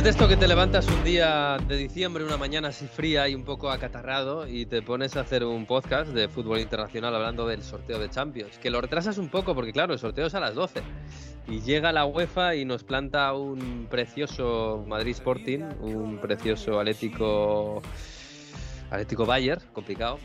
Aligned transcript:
Pues 0.00 0.04
de 0.04 0.10
esto 0.12 0.28
que 0.28 0.38
te 0.38 0.48
levantas 0.48 0.88
un 0.88 1.04
día 1.04 1.58
de 1.68 1.76
diciembre, 1.76 2.24
una 2.24 2.38
mañana 2.38 2.68
así 2.68 2.86
fría 2.86 3.28
y 3.28 3.34
un 3.34 3.44
poco 3.44 3.68
acatarrado 3.68 4.48
y 4.48 4.64
te 4.64 4.80
pones 4.80 5.14
a 5.18 5.20
hacer 5.20 5.44
un 5.44 5.66
podcast 5.66 6.12
de 6.12 6.26
fútbol 6.26 6.58
internacional 6.58 7.14
hablando 7.14 7.46
del 7.46 7.62
sorteo 7.62 7.98
de 7.98 8.08
Champions, 8.08 8.56
que 8.56 8.70
lo 8.70 8.80
retrasas 8.80 9.18
un 9.18 9.28
poco 9.28 9.54
porque 9.54 9.74
claro, 9.74 9.92
el 9.92 9.98
sorteo 9.98 10.28
es 10.28 10.34
a 10.34 10.40
las 10.40 10.54
12 10.54 10.80
y 11.48 11.60
llega 11.60 11.92
la 11.92 12.06
UEFA 12.06 12.54
y 12.54 12.64
nos 12.64 12.82
planta 12.82 13.34
un 13.34 13.88
precioso 13.90 14.82
Madrid 14.88 15.12
Sporting, 15.12 15.64
un 15.82 16.16
precioso 16.16 16.80
Atlético 16.80 17.82
Atlético 18.90 19.26
Bayern, 19.26 19.60
complicado, 19.74 20.18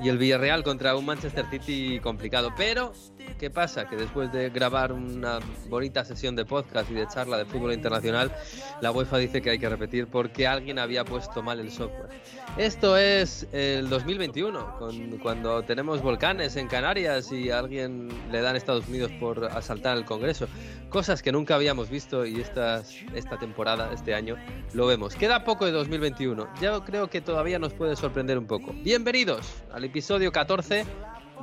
y 0.00 0.08
el 0.08 0.18
Villarreal 0.18 0.62
contra 0.62 0.94
un 0.94 1.04
Manchester 1.04 1.46
City 1.50 1.98
complicado, 1.98 2.50
pero 2.56 2.92
¿Qué 3.38 3.50
pasa? 3.50 3.88
Que 3.88 3.96
después 3.96 4.30
de 4.32 4.50
grabar 4.50 4.92
una 4.92 5.38
bonita 5.68 6.04
sesión 6.04 6.36
de 6.36 6.44
podcast 6.44 6.90
y 6.90 6.94
de 6.94 7.06
charla 7.08 7.38
de 7.38 7.44
fútbol 7.44 7.72
internacional, 7.72 8.30
la 8.80 8.92
UEFA 8.92 9.18
dice 9.18 9.40
que 9.40 9.50
hay 9.50 9.58
que 9.58 9.68
repetir 9.68 10.06
porque 10.06 10.46
alguien 10.46 10.78
había 10.78 11.04
puesto 11.04 11.42
mal 11.42 11.60
el 11.60 11.70
software. 11.70 12.08
Esto 12.56 12.96
es 12.96 13.48
el 13.52 13.88
2021, 13.88 15.18
cuando 15.22 15.62
tenemos 15.62 16.02
volcanes 16.02 16.56
en 16.56 16.68
Canarias 16.68 17.32
y 17.32 17.50
a 17.50 17.58
alguien 17.58 18.08
le 18.30 18.40
dan 18.40 18.56
Estados 18.56 18.86
Unidos 18.88 19.10
por 19.18 19.44
asaltar 19.44 19.96
el 19.96 20.04
Congreso. 20.04 20.46
Cosas 20.88 21.22
que 21.22 21.32
nunca 21.32 21.54
habíamos 21.54 21.88
visto 21.88 22.26
y 22.26 22.40
esta, 22.40 22.82
esta 23.14 23.38
temporada, 23.38 23.92
este 23.92 24.14
año, 24.14 24.36
lo 24.74 24.86
vemos. 24.86 25.14
Queda 25.14 25.44
poco 25.44 25.64
de 25.64 25.72
2021. 25.72 26.48
Yo 26.60 26.84
creo 26.84 27.08
que 27.08 27.20
todavía 27.20 27.58
nos 27.58 27.72
puede 27.72 27.96
sorprender 27.96 28.38
un 28.38 28.46
poco. 28.46 28.72
Bienvenidos 28.72 29.62
al 29.72 29.84
episodio 29.84 30.32
14 30.32 30.84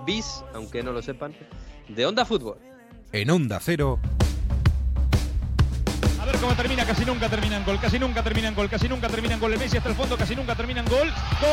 bis, 0.05 0.43
aunque 0.53 0.83
no 0.83 0.91
lo 0.91 1.01
sepan, 1.01 1.33
de 1.87 2.05
Onda 2.05 2.25
Fútbol. 2.25 2.57
En 3.11 3.29
Onda 3.29 3.59
Cero. 3.61 3.99
A 6.19 6.25
ver 6.25 6.37
cómo 6.37 6.53
termina, 6.55 6.85
casi 6.85 7.05
nunca 7.05 7.29
termina 7.29 7.57
en 7.57 7.65
gol, 7.65 7.79
casi 7.79 7.99
nunca 7.99 8.23
termina 8.23 8.49
en 8.49 8.55
gol, 8.55 8.69
casi 8.69 8.87
nunca 8.89 9.07
termina 9.07 9.35
en 9.35 9.39
gol. 9.39 9.53
El 9.53 9.59
Messi 9.59 9.77
hasta 9.77 9.89
el 9.89 9.95
fondo, 9.95 10.17
casi 10.17 10.35
nunca 10.35 10.55
termina 10.55 10.81
en 10.81 10.87
gol. 10.87 11.07
¡Gol! 11.07 11.49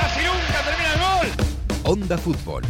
¡Casi 0.00 0.20
nunca 0.24 0.62
termina 0.64 0.90
gol! 1.16 1.28
Onda 1.84 2.18
Fútbol. 2.18 2.62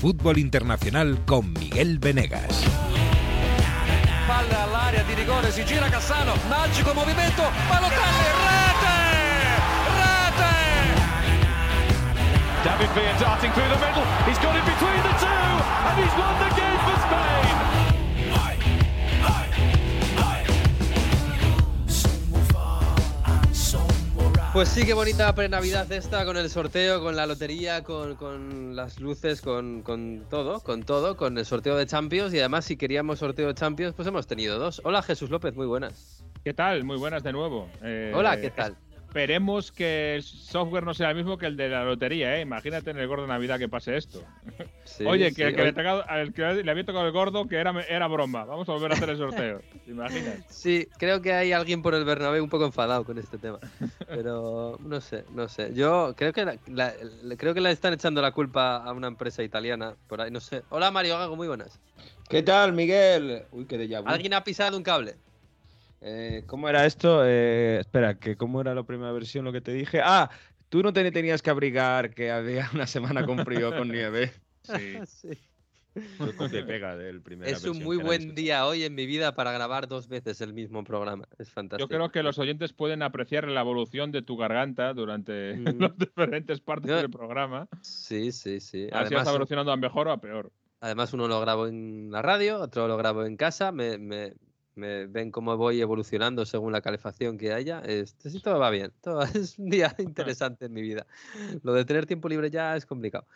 Fútbol 0.00 0.38
internacional 0.38 1.24
con 1.24 1.52
Miguel 1.52 1.98
Venegas. 1.98 2.64
Palla 4.26 4.64
all'area 4.64 5.02
di 5.04 5.14
rigore, 5.14 5.52
si 5.52 5.64
gira 5.64 5.88
Cassano, 5.88 6.34
magico 6.48 6.92
movimento, 6.92 7.42
Balotelli, 7.68 8.65
David 12.66 12.90
Villa 12.96 13.14
darting 13.20 13.52
through 13.52 13.68
the 13.68 13.78
middle. 13.78 14.02
He's 14.26 14.38
got 14.38 14.56
it 14.56 14.64
between 14.66 15.00
the 15.06 15.14
two, 15.22 15.52
and 15.86 15.94
he's 16.02 16.14
won 16.18 16.34
the 16.42 16.50
game 16.58 16.80
for 16.82 16.96
Spain. 17.06 17.46
Pues 24.52 24.68
sí, 24.70 24.84
qué 24.84 24.94
bonita 24.94 25.32
pre-Navidad 25.32 25.92
esta 25.92 26.24
con 26.24 26.36
el 26.38 26.50
sorteo, 26.50 27.00
con 27.00 27.14
la 27.14 27.26
lotería, 27.26 27.84
con, 27.84 28.16
con 28.16 28.74
las 28.74 28.98
luces, 28.98 29.42
con, 29.42 29.82
con, 29.82 30.24
todo, 30.28 30.60
con 30.60 30.82
todo, 30.82 31.16
con 31.16 31.38
el 31.38 31.46
sorteo 31.46 31.76
de 31.76 31.86
Champions 31.86 32.34
y 32.34 32.40
además 32.40 32.64
si 32.64 32.76
queríamos 32.76 33.20
sorteo 33.20 33.46
de 33.46 33.54
Champions, 33.54 33.94
pues 33.94 34.08
hemos 34.08 34.26
tenido 34.26 34.58
dos. 34.58 34.80
Hola 34.82 35.02
Jesús 35.02 35.30
López, 35.30 35.54
muy 35.54 35.66
buenas. 35.66 36.24
¿Qué 36.42 36.52
tal? 36.52 36.82
Muy 36.82 36.96
buenas 36.96 37.22
de 37.22 37.32
nuevo. 37.32 37.68
Eh, 37.82 38.12
Hola, 38.12 38.40
¿qué 38.40 38.50
tal? 38.50 38.76
Esperemos 39.16 39.72
que 39.72 40.16
el 40.16 40.22
software 40.22 40.84
no 40.84 40.92
sea 40.92 41.08
el 41.08 41.16
mismo 41.16 41.38
que 41.38 41.46
el 41.46 41.56
de 41.56 41.70
la 41.70 41.84
lotería, 41.84 42.36
¿eh? 42.36 42.42
Imagínate 42.42 42.90
en 42.90 42.98
el 42.98 43.08
gordo 43.08 43.22
de 43.22 43.28
Navidad 43.28 43.58
que 43.58 43.66
pase 43.66 43.96
esto. 43.96 44.22
Oye, 45.06 45.32
que, 45.32 45.44
el 45.44 45.56
que, 45.56 45.62
le, 45.62 46.70
había 46.70 46.84
tocado 46.84 47.06
el 47.06 47.12
gordo 47.12 47.48
que 47.48 47.56
era, 47.56 47.80
era 47.88 48.08
broma. 48.08 48.44
Vamos 48.44 48.68
a 48.68 48.72
volver 48.72 48.92
a 48.92 48.94
hacer 48.94 49.08
el 49.08 49.16
sorteo. 49.16 49.62
¿Te 49.86 49.90
imaginas? 49.90 50.44
Sí, 50.50 50.86
creo 50.98 51.22
que 51.22 51.32
hay 51.32 51.52
alguien 51.52 51.80
por 51.80 51.94
el 51.94 52.04
Bernabéu 52.04 52.44
un 52.44 52.50
poco 52.50 52.66
enfadado 52.66 53.04
con 53.04 53.16
este 53.16 53.38
tema. 53.38 53.58
Pero 54.06 54.78
no 54.82 55.00
sé, 55.00 55.24
no 55.32 55.48
sé. 55.48 55.72
Yo 55.72 56.12
creo 56.14 56.34
que 56.34 56.58
creo 57.38 57.54
que 57.54 57.60
le 57.62 57.70
están 57.70 57.94
echando 57.94 58.20
la 58.20 58.32
culpa 58.32 58.76
a 58.84 58.92
una 58.92 59.08
empresa 59.08 59.42
italiana 59.42 59.94
por 60.08 60.20
ahí, 60.20 60.30
no 60.30 60.40
sé. 60.40 60.62
Hola 60.68 60.90
Mario 60.90 61.16
Gago, 61.16 61.36
muy 61.36 61.48
buenas. 61.48 61.80
¿Qué 62.28 62.42
tal, 62.42 62.74
Miguel? 62.74 63.44
Uy, 63.50 63.64
qué 63.64 63.78
de 63.78 63.96
Alguien 63.96 64.34
ha 64.34 64.44
pisado 64.44 64.76
un 64.76 64.82
cable. 64.82 65.16
Eh, 66.00 66.44
¿Cómo 66.46 66.68
era 66.68 66.86
esto? 66.86 67.22
Eh, 67.24 67.78
espera, 67.80 68.18
que 68.18 68.36
¿cómo 68.36 68.60
era 68.60 68.74
la 68.74 68.82
primera 68.82 69.12
versión 69.12 69.44
lo 69.44 69.52
que 69.52 69.60
te 69.60 69.72
dije? 69.72 70.00
Ah, 70.02 70.30
tú 70.68 70.82
no 70.82 70.92
te 70.92 71.10
tenías 71.10 71.42
que 71.42 71.50
abrigar 71.50 72.14
que 72.14 72.30
había 72.30 72.68
una 72.74 72.86
semana 72.86 73.24
con 73.24 73.44
frío 73.44 73.76
con 73.76 73.88
nieve. 73.88 74.32
Sí. 74.62 74.98
sí. 75.06 75.30
Pega 76.66 76.94
del 76.94 77.22
es 77.44 77.64
un 77.64 77.82
muy 77.82 77.96
buen 77.96 78.34
día 78.34 78.66
hoy 78.66 78.84
en 78.84 78.94
mi 78.94 79.06
vida 79.06 79.34
para 79.34 79.50
grabar 79.52 79.88
dos 79.88 80.08
veces 80.08 80.42
el 80.42 80.52
mismo 80.52 80.84
programa. 80.84 81.26
Es 81.38 81.50
fantástico. 81.50 81.88
Yo 81.88 81.96
creo 81.96 82.10
que 82.10 82.22
los 82.22 82.38
oyentes 82.38 82.74
pueden 82.74 83.02
apreciar 83.02 83.48
la 83.48 83.62
evolución 83.62 84.12
de 84.12 84.20
tu 84.20 84.36
garganta 84.36 84.92
durante 84.92 85.54
mm. 85.56 85.80
las 85.80 85.96
diferentes 85.96 86.60
partes 86.60 86.94
del 86.94 87.10
programa. 87.10 87.66
Sí, 87.80 88.30
sí, 88.30 88.60
sí. 88.60 88.88
Además, 88.92 89.20
está 89.20 89.30
evolucionando 89.30 89.72
a 89.72 89.76
mejor 89.78 90.08
o 90.08 90.12
a 90.12 90.20
peor. 90.20 90.52
Además, 90.80 91.14
uno 91.14 91.28
lo 91.28 91.40
grabo 91.40 91.66
en 91.66 92.10
la 92.10 92.20
radio, 92.20 92.60
otro 92.60 92.86
lo 92.86 92.98
grabo 92.98 93.24
en 93.24 93.38
casa. 93.38 93.72
me, 93.72 93.96
me 93.96 94.34
ven 94.76 95.30
cómo 95.30 95.56
voy 95.56 95.80
evolucionando 95.80 96.44
según 96.44 96.72
la 96.72 96.80
calefacción 96.80 97.38
que 97.38 97.52
haya. 97.52 97.80
Este, 97.80 98.30
sí, 98.30 98.40
todo 98.40 98.58
va 98.58 98.70
bien. 98.70 98.92
Todo, 99.00 99.22
es 99.34 99.58
un 99.58 99.70
día 99.70 99.94
interesante 99.98 100.66
en 100.66 100.72
mi 100.72 100.82
vida. 100.82 101.06
Lo 101.62 101.72
de 101.72 101.84
tener 101.84 102.06
tiempo 102.06 102.28
libre 102.28 102.50
ya 102.50 102.76
es 102.76 102.86
complicado. 102.86 103.26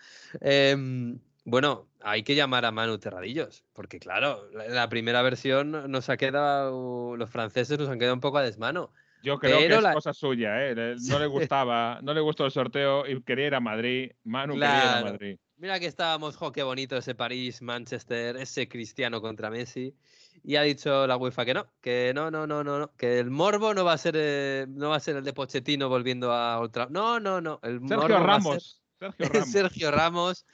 Em, 0.40 1.18
bueno, 1.44 1.88
hay 2.02 2.22
que 2.22 2.34
llamar 2.34 2.64
a 2.66 2.70
Manu 2.70 2.98
Terradillos, 2.98 3.64
porque 3.72 3.98
claro, 3.98 4.50
la, 4.52 4.88
primera 4.88 5.22
versión 5.22 5.90
nos 5.90 6.10
ha 6.10 6.16
quedado, 6.16 7.16
los 7.16 7.30
franceses 7.30 7.78
nos 7.78 7.88
han 7.88 7.98
quedado 7.98 8.14
un 8.14 8.20
poco 8.20 8.38
a 8.38 8.42
desmano. 8.42 8.92
Yo 9.22 9.38
creo 9.38 9.58
que 9.58 9.66
es 9.66 9.94
cosa 9.94 10.12
suya, 10.12 10.66
¿eh? 10.66 10.96
No 11.08 11.18
le 11.18 11.26
gustaba, 11.26 12.00
no 12.02 12.14
le 12.14 12.20
gustó 12.20 12.44
el 12.44 12.50
sorteo 12.50 13.06
y 13.06 13.22
quería 13.22 13.48
ir 13.48 13.54
a 13.54 13.60
Madrid. 13.60 14.12
Manu 14.24 14.54
quería 14.54 14.84
ir 14.84 14.88
a 14.88 15.02
Madrid. 15.02 15.38
Mira 15.56 15.78
que 15.78 15.86
estábamos, 15.86 16.36
jo, 16.36 16.52
qué 16.52 16.62
bonito 16.62 16.96
ese 16.96 17.14
París, 17.14 17.60
Manchester, 17.60 18.36
ese 18.36 18.66
Cristiano 18.66 19.20
contra 19.20 19.50
Messi. 19.50 19.94
Y 20.42 20.56
ha 20.56 20.62
dicho 20.62 21.06
la 21.06 21.18
UEFA 21.18 21.44
que 21.44 21.52
no, 21.52 21.66
que 21.82 22.12
no, 22.14 22.30
no, 22.30 22.46
no, 22.46 22.64
no, 22.64 22.78
no 22.78 22.96
que 22.96 23.18
el 23.18 23.30
morbo 23.30 23.74
no 23.74 23.84
va 23.84 23.92
a 23.92 23.98
ser, 23.98 24.14
eh, 24.16 24.64
no 24.70 24.88
va 24.88 24.96
a 24.96 25.00
ser 25.00 25.16
el 25.16 25.24
de 25.24 25.34
Pochettino 25.34 25.90
volviendo 25.90 26.32
a 26.32 26.60
otra. 26.60 26.86
No, 26.88 27.20
no, 27.20 27.42
no. 27.42 27.60
El 27.62 27.86
Sergio 27.86 28.18
Ramos. 28.20 28.82
Sergio 29.18 29.28
Ramos. 29.28 29.50
Sergio 29.50 29.90
Ramos, 29.90 30.46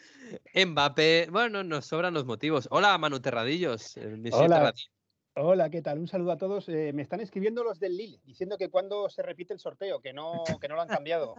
Mbappé. 0.54 1.28
Bueno, 1.30 1.62
nos 1.62 1.86
sobran 1.86 2.12
los 2.12 2.24
motivos. 2.24 2.66
Hola, 2.72 2.98
Manu 2.98 3.20
Terradillos. 3.20 3.96
Hola. 4.32 4.72
Hola, 5.38 5.68
¿qué 5.68 5.82
tal? 5.82 5.98
Un 5.98 6.08
saludo 6.08 6.32
a 6.32 6.38
todos. 6.38 6.66
Eh, 6.70 6.92
me 6.94 7.02
están 7.02 7.20
escribiendo 7.20 7.62
los 7.62 7.78
del 7.78 7.94
Lille 7.94 8.22
diciendo 8.24 8.56
que 8.56 8.70
cuando 8.70 9.10
se 9.10 9.22
repite 9.22 9.52
el 9.52 9.60
sorteo, 9.60 10.00
que 10.00 10.14
no, 10.14 10.44
que 10.58 10.66
no 10.66 10.76
lo 10.76 10.80
han 10.80 10.88
cambiado. 10.88 11.34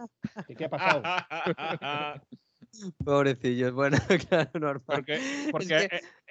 ¿Qué 0.56 0.66
ha 0.66 0.68
pasado? 0.68 1.02
Pobrecillos, 3.04 3.72
bueno, 3.72 3.96
claro, 4.28 4.50
normal. 4.54 4.82
Porque, 4.86 5.20
porque 5.50 5.88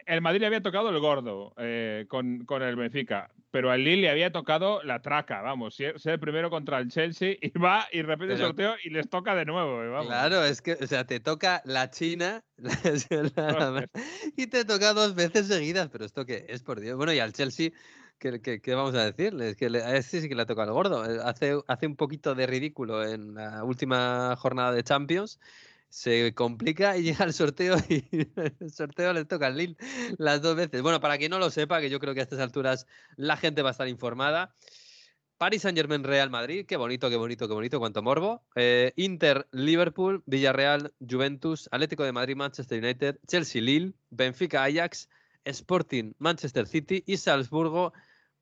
el 0.07 0.21
Madrid 0.21 0.39
le 0.39 0.47
había 0.47 0.61
tocado 0.61 0.89
el 0.89 0.99
gordo 0.99 1.53
eh, 1.57 2.05
con, 2.07 2.45
con, 2.45 2.63
el 2.63 2.77
Benfica, 2.77 3.29
pero 3.51 3.71
al 3.71 3.83
Lille 3.83 4.03
le 4.03 4.09
había 4.09 4.31
tocado 4.31 4.81
la 4.83 5.01
traca, 5.01 5.41
vamos, 5.41 5.75
ser 5.75 5.95
el 6.05 6.19
primero 6.19 6.49
contra 6.49 6.79
el 6.79 6.89
Chelsea 6.89 7.35
y 7.41 7.49
va 7.59 7.87
y 7.91 8.01
repite 8.01 8.33
el 8.33 8.39
sorteo 8.39 8.75
y 8.83 8.89
les 8.89 9.09
toca 9.09 9.35
de 9.35 9.45
nuevo. 9.45 9.83
Eh, 9.83 10.05
claro, 10.05 10.45
es 10.45 10.61
que, 10.61 10.73
o 10.73 10.87
sea, 10.87 11.05
te 11.05 11.19
toca 11.19 11.61
la 11.65 11.91
China 11.91 12.41
y 14.37 14.47
te 14.47 14.65
toca 14.65 14.93
dos 14.93 15.13
veces 15.13 15.47
seguidas, 15.47 15.89
pero 15.89 16.05
esto 16.05 16.25
qué 16.25 16.45
es, 16.47 16.63
por 16.63 16.79
Dios. 16.79 16.95
Bueno, 16.97 17.13
y 17.13 17.19
al 17.19 17.33
Chelsea... 17.33 17.71
¿Qué, 18.19 18.41
qué, 18.41 18.73
vamos 18.73 18.95
a 18.95 19.11
decir? 19.11 19.39
Es 19.39 19.55
que 19.55 19.67
a 19.67 19.95
este 19.95 20.21
sí 20.21 20.27
que 20.27 20.33
le 20.33 20.47
toca 20.47 20.63
al 20.63 20.71
gordo. 20.71 21.05
Eh, 21.05 21.19
hace, 21.23 21.55
hace 21.67 21.85
un 21.85 21.95
poquito 21.95 22.33
de 22.33 22.47
ridículo 22.47 23.05
en 23.05 23.35
la 23.35 23.63
última 23.63 24.35
jornada 24.37 24.71
de 24.71 24.83
Champions 24.83 25.39
se 25.89 26.33
complica 26.33 26.97
y 26.97 27.03
llega 27.03 27.25
el 27.25 27.33
sorteo 27.33 27.77
y 27.89 28.05
el 28.59 28.71
sorteo 28.71 29.13
le 29.13 29.25
toca 29.25 29.47
al 29.47 29.57
Lille 29.57 29.77
las 30.17 30.41
dos 30.41 30.55
veces. 30.55 30.81
Bueno, 30.81 30.99
para 30.99 31.17
quien 31.17 31.31
no 31.31 31.39
lo 31.39 31.49
sepa, 31.49 31.81
que 31.81 31.89
yo 31.89 31.99
creo 31.99 32.13
que 32.13 32.21
a 32.21 32.23
estas 32.23 32.39
alturas 32.39 32.87
la 33.15 33.37
gente 33.37 33.61
va 33.61 33.69
a 33.69 33.71
estar 33.71 33.87
informada. 33.87 34.53
Paris 35.37 35.61
Saint 35.61 35.77
Germain 35.77 36.03
Real 36.03 36.31
Madrid, 36.31 36.65
qué 36.65 36.77
bonito, 36.77 37.11
qué 37.11 37.15
bonito, 37.15 37.47
qué 37.47 37.53
bonito, 37.53 37.79
cuánto 37.79 38.01
morbo. 38.01 38.43
Eh, 38.55 38.91
Inter 38.95 39.47
Liverpool, 39.51 40.23
Villarreal 40.25 40.93
Juventus, 40.99 41.69
Atlético 41.71 42.03
de 42.03 42.11
Madrid 42.11 42.35
Manchester 42.35 42.83
United, 42.83 43.19
Chelsea 43.27 43.61
Lille, 43.61 43.93
Benfica 44.09 44.63
Ajax, 44.63 45.09
Sporting 45.45 46.13
Manchester 46.17 46.65
City 46.65 47.03
y 47.05 47.17
Salzburgo 47.17 47.93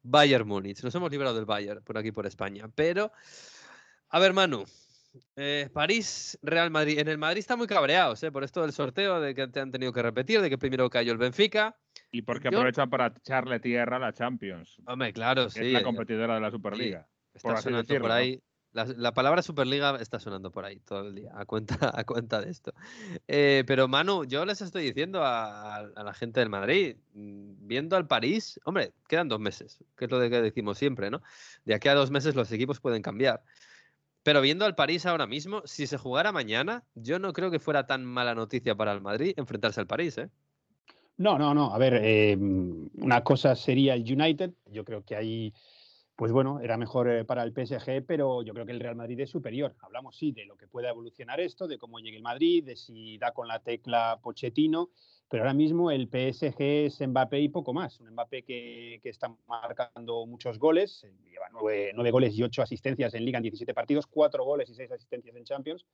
Bayern 0.04 0.48
Múnich. 0.48 0.82
Nos 0.84 0.96
hemos 0.96 1.12
librado 1.12 1.36
del 1.36 1.46
Bayern 1.46 1.84
por 1.84 1.98
aquí 1.98 2.14
por 2.14 2.26
España, 2.26 2.70
pero 2.74 3.12
a 4.10 4.20
ver 4.20 4.32
Manu, 4.32 4.64
eh, 5.36 5.70
París, 5.74 6.38
Real 6.42 6.72
Madrid. 6.72 7.00
En 7.00 7.08
el 7.08 7.18
Madrid 7.18 7.40
está 7.40 7.56
muy 7.56 7.68
cabreados 7.68 8.22
eh, 8.24 8.32
por 8.32 8.44
esto 8.44 8.62
del 8.62 8.72
sorteo, 8.72 9.20
de 9.20 9.36
que 9.36 9.48
te 9.48 9.60
han 9.60 9.72
tenido 9.72 9.92
que 9.94 10.02
repetir, 10.02 10.42
de 10.42 10.50
que 10.50 10.58
primero 10.58 10.90
cayó 10.90 11.12
el 11.12 11.18
Benfica. 11.18 11.76
Y 12.12 12.22
porque 12.22 12.48
aprovechan 12.48 12.90
para 12.90 13.08
echarle 13.08 13.60
tierra 13.60 13.98
a 13.98 14.00
la 14.00 14.14
Champions. 14.14 14.78
Hombre, 14.86 15.14
claro, 15.14 15.50
sí. 15.50 15.68
Es 15.68 15.74
la 15.74 15.84
competidora 15.84 16.36
de 16.36 16.42
la 16.42 16.52
Superliga. 16.52 17.08
Está 17.34 17.58
sonando 17.58 18.00
por 18.00 18.12
ahí 18.12 18.42
La, 18.72 19.14
palabra 19.14 19.42
Superliga 19.42 19.98
está 20.00 20.20
sonando 20.20 20.52
por 20.52 20.64
ahí 20.64 20.80
todo 20.80 21.08
el 21.08 21.16
día, 21.16 21.32
a 21.34 21.46
cuenta, 21.46 21.76
a 22.00 22.04
cuenta 22.06 22.42
de 22.42 22.52
esto. 22.52 22.74
Eh, 23.28 23.64
pero 23.68 23.88
Manu, 23.88 24.26
yo 24.26 24.46
les 24.46 24.62
estoy 24.62 24.84
diciendo 24.84 25.22
a, 25.24 25.90
la 25.96 26.14
gente 26.14 26.40
del 26.40 26.50
Madrid, 26.50 26.96
mm, 27.14 27.68
viendo 27.68 27.98
al 27.98 28.08
París, 28.08 28.60
hombre, 28.64 28.94
quedan 29.08 29.28
dos 29.28 29.40
meses, 29.40 29.84
que 29.98 30.06
es 30.06 30.12
lo 30.12 30.20
que 30.20 30.42
decimos 30.42 30.78
siempre, 30.78 31.10
¿no? 31.10 31.22
De 31.66 31.74
aquí 31.74 31.88
a 31.90 31.94
dos 31.94 32.12
meses 32.12 32.36
los 32.36 32.52
equipos 32.52 32.80
pueden 32.80 33.02
cambiar. 33.02 33.44
Pero 34.26 34.42
viendo 34.42 34.66
al 34.66 34.74
París 34.74 35.06
ahora 35.06 35.28
mismo, 35.28 35.62
si 35.66 35.86
se 35.86 36.00
jugara 36.00 36.32
mañana, 36.32 36.84
yo 36.96 37.20
no 37.20 37.32
creo 37.32 37.52
que 37.52 37.60
fuera 37.60 37.86
tan 37.86 38.04
mala 38.04 38.34
noticia 38.34 38.74
para 38.74 38.92
el 38.92 39.00
Madrid 39.00 39.36
enfrentarse 39.38 39.80
al 39.80 39.86
París, 39.86 40.18
¿eh? 40.18 40.32
No, 41.18 41.38
no, 41.38 41.54
no. 41.54 41.72
A 41.72 41.78
ver, 41.78 42.00
eh, 42.02 42.36
una 42.36 43.24
cosa 43.24 43.56
sería 43.56 43.94
el 43.94 44.02
United. 44.02 44.52
Yo 44.72 44.84
creo 44.84 45.06
que 45.06 45.16
ahí 45.16 45.54
pues 46.16 46.32
bueno, 46.32 46.60
era 46.60 46.78
mejor 46.78 47.10
eh, 47.10 47.26
para 47.26 47.44
el 47.44 47.52
PSG, 47.52 48.06
pero 48.08 48.42
yo 48.42 48.54
creo 48.54 48.66
que 48.66 48.72
el 48.72 48.80
Real 48.80 48.96
Madrid 48.96 49.20
es 49.20 49.30
superior. 49.30 49.76
Hablamos, 49.82 50.16
sí, 50.16 50.32
de 50.32 50.46
lo 50.46 50.56
que 50.56 50.68
pueda 50.68 50.90
evolucionar 50.90 51.40
esto, 51.40 51.68
de 51.68 51.78
cómo 51.78 52.00
llegue 52.00 52.18
el 52.18 52.24
Madrid, 52.24 52.64
de 52.64 52.76
si 52.76 53.18
da 53.18 53.32
con 53.32 53.48
la 53.48 53.60
tecla 53.60 54.20
Pochettino, 54.24 54.90
pero 55.30 55.44
ahora 55.44 55.54
mismo 55.54 55.90
el 55.92 56.08
PSG 56.08 56.62
es 56.62 57.02
Mbappé 57.02 57.40
y 57.40 57.50
poco 57.50 57.74
más. 57.74 58.00
Un 58.00 58.12
Mbappé 58.12 58.44
que, 58.44 59.00
está 59.04 59.36
marcando 59.48 60.26
muchos 60.26 60.60
goles, 60.60 61.04
eh, 61.04 61.14
lleva 61.30 61.48
nueve, 61.52 62.12
goles 62.12 62.38
y 62.38 62.44
ocho 62.44 62.62
asistencias 62.62 63.14
en 63.14 63.26
Liga 63.26 63.38
en 63.38 63.44
17 63.44 63.74
partidos, 63.74 64.08
cuatro 64.08 64.44
goles 64.44 64.70
y 64.70 64.76
seis 64.76 64.92
asistencias 64.92 65.36
en 65.36 65.44
Champions. 65.44 65.86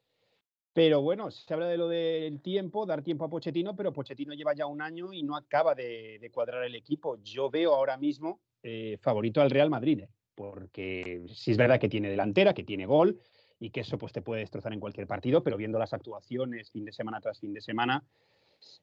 Pero 0.74 1.02
bueno, 1.02 1.32
se 1.32 1.54
habla 1.54 1.68
de 1.68 1.78
lo 1.78 1.90
del 1.90 2.42
tiempo, 2.42 2.86
dar 2.86 3.04
tiempo 3.04 3.26
a 3.26 3.30
Pochettino, 3.30 3.76
pero 3.76 3.92
Pochettino 3.92 4.34
lleva 4.34 4.54
ya 4.54 4.66
un 4.68 4.82
año 4.82 5.12
y 5.12 5.24
no 5.24 5.36
acaba 5.36 5.76
de, 5.76 6.30
cuadrar 6.34 6.64
el 6.64 6.76
equipo. 6.76 7.18
Yo 7.24 7.50
veo 7.50 7.74
ahora 7.74 7.98
mismo 7.98 8.40
eh, 8.64 8.98
favorito 9.02 9.42
al 9.42 9.50
Real 9.50 9.70
Madrid, 9.70 10.02
¿eh? 10.02 10.10
porque 10.36 11.26
sí 11.28 11.52
es 11.52 11.58
verdad 11.58 11.80
que 11.80 11.90
tiene 11.90 12.10
delantera, 12.10 12.54
que 12.54 12.64
tiene 12.64 12.86
gol 12.86 13.20
y 13.60 13.70
que 13.70 13.82
eso 13.82 13.98
pues 13.98 14.14
te 14.14 14.22
puede 14.22 14.42
destrozar 14.42 14.74
en 14.74 14.80
cualquier 14.80 15.08
partido, 15.08 15.44
pero 15.44 15.58
viendo 15.58 15.78
las 15.78 15.94
actuaciones 15.94 16.72
fin 16.72 16.86
de 16.86 16.92
semana 16.94 17.20
tras 17.22 17.40
fin 17.40 17.54
de 17.54 17.62
semana, 17.62 18.04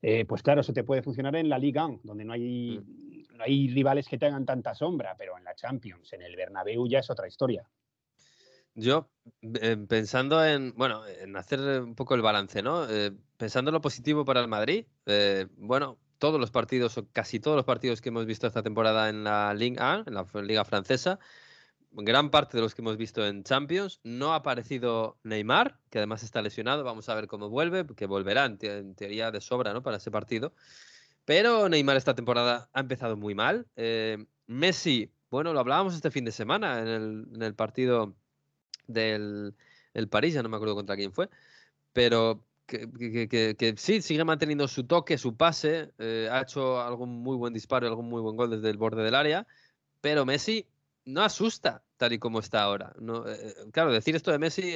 eh, 0.02 0.24
pues 0.26 0.42
claro, 0.42 0.60
eso 0.60 0.72
te 0.72 0.84
puede 0.84 1.02
funcionar 1.02 1.36
en 1.36 1.48
la 1.48 1.58
Liga, 1.58 1.88
donde 2.02 2.24
no 2.24 2.32
hay, 2.32 2.78
mm. 2.78 3.36
no 3.36 3.44
hay 3.44 3.68
rivales 3.68 4.08
que 4.08 4.18
tengan 4.18 4.44
tanta 4.46 4.74
sombra, 4.74 5.14
pero 5.18 5.36
en 5.36 5.44
la 5.44 5.54
Champions, 5.54 6.12
en 6.12 6.22
el 6.22 6.36
Bernabéu 6.36 6.86
ya 6.88 7.00
es 7.00 7.10
otra 7.10 7.28
historia. 7.28 7.68
Yo, 8.74 9.08
pensando 9.88 10.44
en, 10.44 10.72
bueno, 10.76 11.02
en 11.06 11.36
hacer 11.36 11.82
un 11.82 11.96
poco 11.96 12.14
el 12.14 12.22
balance, 12.22 12.62
¿no? 12.62 12.86
pensando 13.36 13.70
en 13.70 13.72
lo 13.72 13.80
positivo 13.80 14.24
para 14.24 14.40
el 14.40 14.46
Madrid, 14.46 14.86
bueno, 15.56 15.98
todos 16.18 16.38
los 16.38 16.50
partidos, 16.50 16.98
o 16.98 17.08
casi 17.12 17.40
todos 17.40 17.56
los 17.56 17.64
partidos 17.64 18.00
que 18.00 18.10
hemos 18.10 18.26
visto 18.26 18.46
esta 18.46 18.62
temporada 18.62 19.08
en 19.08 19.24
la 19.24 19.54
Liga 19.54 19.94
A, 19.94 20.04
en 20.06 20.14
la 20.14 20.26
Liga 20.42 20.64
Francesa, 20.64 21.18
gran 21.90 22.30
parte 22.30 22.56
de 22.56 22.62
los 22.62 22.74
que 22.74 22.82
hemos 22.82 22.96
visto 22.96 23.26
en 23.26 23.44
Champions, 23.44 24.00
no 24.04 24.32
ha 24.32 24.36
aparecido 24.36 25.18
Neymar, 25.22 25.78
que 25.90 25.98
además 25.98 26.22
está 26.22 26.42
lesionado, 26.42 26.84
vamos 26.84 27.08
a 27.08 27.14
ver 27.14 27.26
cómo 27.26 27.48
vuelve, 27.48 27.86
que 27.96 28.06
volverá 28.06 28.44
en, 28.44 28.94
teoría 28.94 29.30
de 29.30 29.40
sobra 29.40 29.72
¿no? 29.72 29.82
para 29.82 29.96
ese 29.96 30.10
partido. 30.10 30.52
Pero 31.24 31.68
Neymar 31.68 31.96
esta 31.96 32.14
temporada 32.14 32.70
ha 32.72 32.80
empezado 32.80 33.16
muy 33.16 33.34
mal. 33.34 33.66
Eh, 33.76 34.26
Messi, 34.46 35.12
bueno, 35.30 35.52
lo 35.52 35.60
hablábamos 35.60 35.94
este 35.94 36.10
fin 36.10 36.24
de 36.24 36.32
semana 36.32 36.80
en 36.80 36.88
el, 36.88 37.26
en 37.34 37.42
el 37.42 37.54
partido 37.54 38.14
del 38.86 39.54
el 39.94 40.08
París, 40.08 40.34
ya 40.34 40.42
no 40.42 40.48
me 40.48 40.56
acuerdo 40.56 40.74
contra 40.74 40.96
quién 40.96 41.12
fue, 41.12 41.28
pero 41.92 42.44
que, 42.66 43.74
sí, 43.76 44.02
sigue 44.02 44.24
manteniendo 44.24 44.68
su 44.68 44.84
toque, 44.84 45.18
su 45.18 45.36
pase, 45.36 45.92
eh, 45.98 46.28
ha 46.30 46.42
hecho 46.42 46.80
algún 46.80 47.22
muy 47.22 47.36
buen 47.36 47.54
disparo, 47.54 47.86
algún 47.86 48.08
muy 48.08 48.20
buen 48.20 48.36
gol 48.36 48.50
desde 48.50 48.70
el 48.70 48.76
borde 48.76 49.02
del 49.02 49.14
área, 49.14 49.46
pero 50.00 50.26
Messi 50.26 50.66
no 51.08 51.22
asusta 51.22 51.82
tal 51.96 52.12
y 52.12 52.18
como 52.18 52.38
está 52.38 52.62
ahora. 52.62 52.94
No, 53.00 53.26
eh, 53.26 53.36
eh, 53.40 53.54
claro, 53.72 53.92
decir 53.92 54.14
esto 54.14 54.30
de 54.30 54.38
Messi 54.38 54.74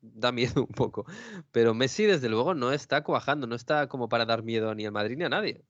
da 0.00 0.32
miedo 0.32 0.62
un 0.68 0.74
poco, 0.74 1.04
pero 1.52 1.74
Messi 1.74 2.04
desde 2.04 2.28
luego 2.28 2.54
no 2.54 2.72
está 2.72 3.02
cuajando, 3.02 3.46
no 3.46 3.54
está 3.54 3.88
como 3.88 4.08
para 4.08 4.24
dar 4.24 4.42
miedo 4.42 4.74
ni 4.74 4.86
al 4.86 4.92
Madrid 4.92 5.16
ni 5.16 5.24
a 5.24 5.28
nadie. 5.28 5.62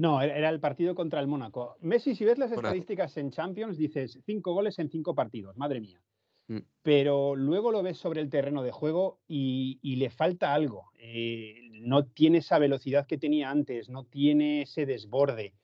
No, 0.00 0.22
era 0.22 0.48
el 0.48 0.58
partido 0.58 0.94
contra 0.94 1.20
el 1.20 1.26
Mónaco. 1.26 1.76
Messi, 1.80 2.14
si 2.14 2.24
ves 2.24 2.38
las 2.38 2.50
estadísticas 2.50 3.16
en 3.18 3.30
Champions, 3.30 3.76
dices 3.76 4.18
cinco 4.24 4.54
goles 4.54 4.78
en 4.78 4.88
cinco 4.88 5.14
partidos, 5.14 5.56
madre 5.58 5.80
mía. 5.80 6.00
Mm. 6.48 6.60
Pero 6.82 7.36
luego 7.36 7.70
lo 7.70 7.82
ves 7.82 7.98
sobre 7.98 8.22
el 8.22 8.30
terreno 8.30 8.62
de 8.62 8.72
juego 8.72 9.20
y, 9.28 9.78
le 9.96 10.08
falta 10.08 10.54
algo. 10.54 10.90
Eh, 10.98 11.68
no 11.82 12.06
tiene 12.06 12.38
esa 12.38 12.58
velocidad 12.58 13.06
que 13.06 13.18
tenía 13.18 13.50
antes, 13.50 13.90
no 13.90 14.04
tiene 14.04 14.62
ese 14.62 14.86
desborde. 14.86 15.54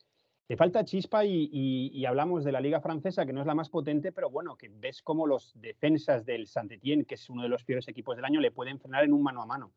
Le 0.49 0.57
falta 0.57 0.85
chispa 0.85 1.25
y, 1.25 2.05
hablamos 2.07 2.43
de 2.43 2.53
la 2.53 2.61
liga 2.61 2.81
francesa, 2.81 3.27
que 3.27 3.33
no 3.33 3.41
es 3.41 3.47
la 3.47 3.55
más 3.55 3.69
potente, 3.69 4.13
pero 4.13 4.31
bueno, 4.31 4.57
que 4.57 4.71
ves 4.71 5.03
cómo 5.03 5.27
los 5.27 5.53
defensas 5.61 6.25
del 6.25 6.47
Saint-Étienne, 6.47 7.05
que 7.05 7.17
es 7.17 7.29
uno 7.29 7.43
de 7.43 7.51
los 7.51 7.65
peores 7.65 7.87
equipos 7.87 8.17
del 8.17 8.25
año, 8.25 8.41
le 8.41 8.51
pueden 8.51 8.81
frenar 8.81 9.05
en 9.05 9.13
un 9.13 9.23
mano 9.23 9.43
a 9.43 9.47
mano. 9.47 9.73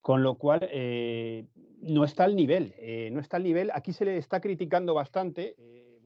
Con 0.00 0.22
lo 0.22 0.34
cual, 0.34 0.68
eh, 0.72 1.46
no 1.82 2.04
está 2.04 2.24
al 2.24 2.34
nivel, 2.34 2.74
eh, 2.78 3.10
no 3.12 3.20
está 3.20 3.36
al 3.36 3.44
nivel. 3.44 3.70
Aquí 3.72 3.92
se 3.92 4.04
le 4.04 4.16
está 4.16 4.40
criticando 4.40 4.92
bastante 4.92 5.54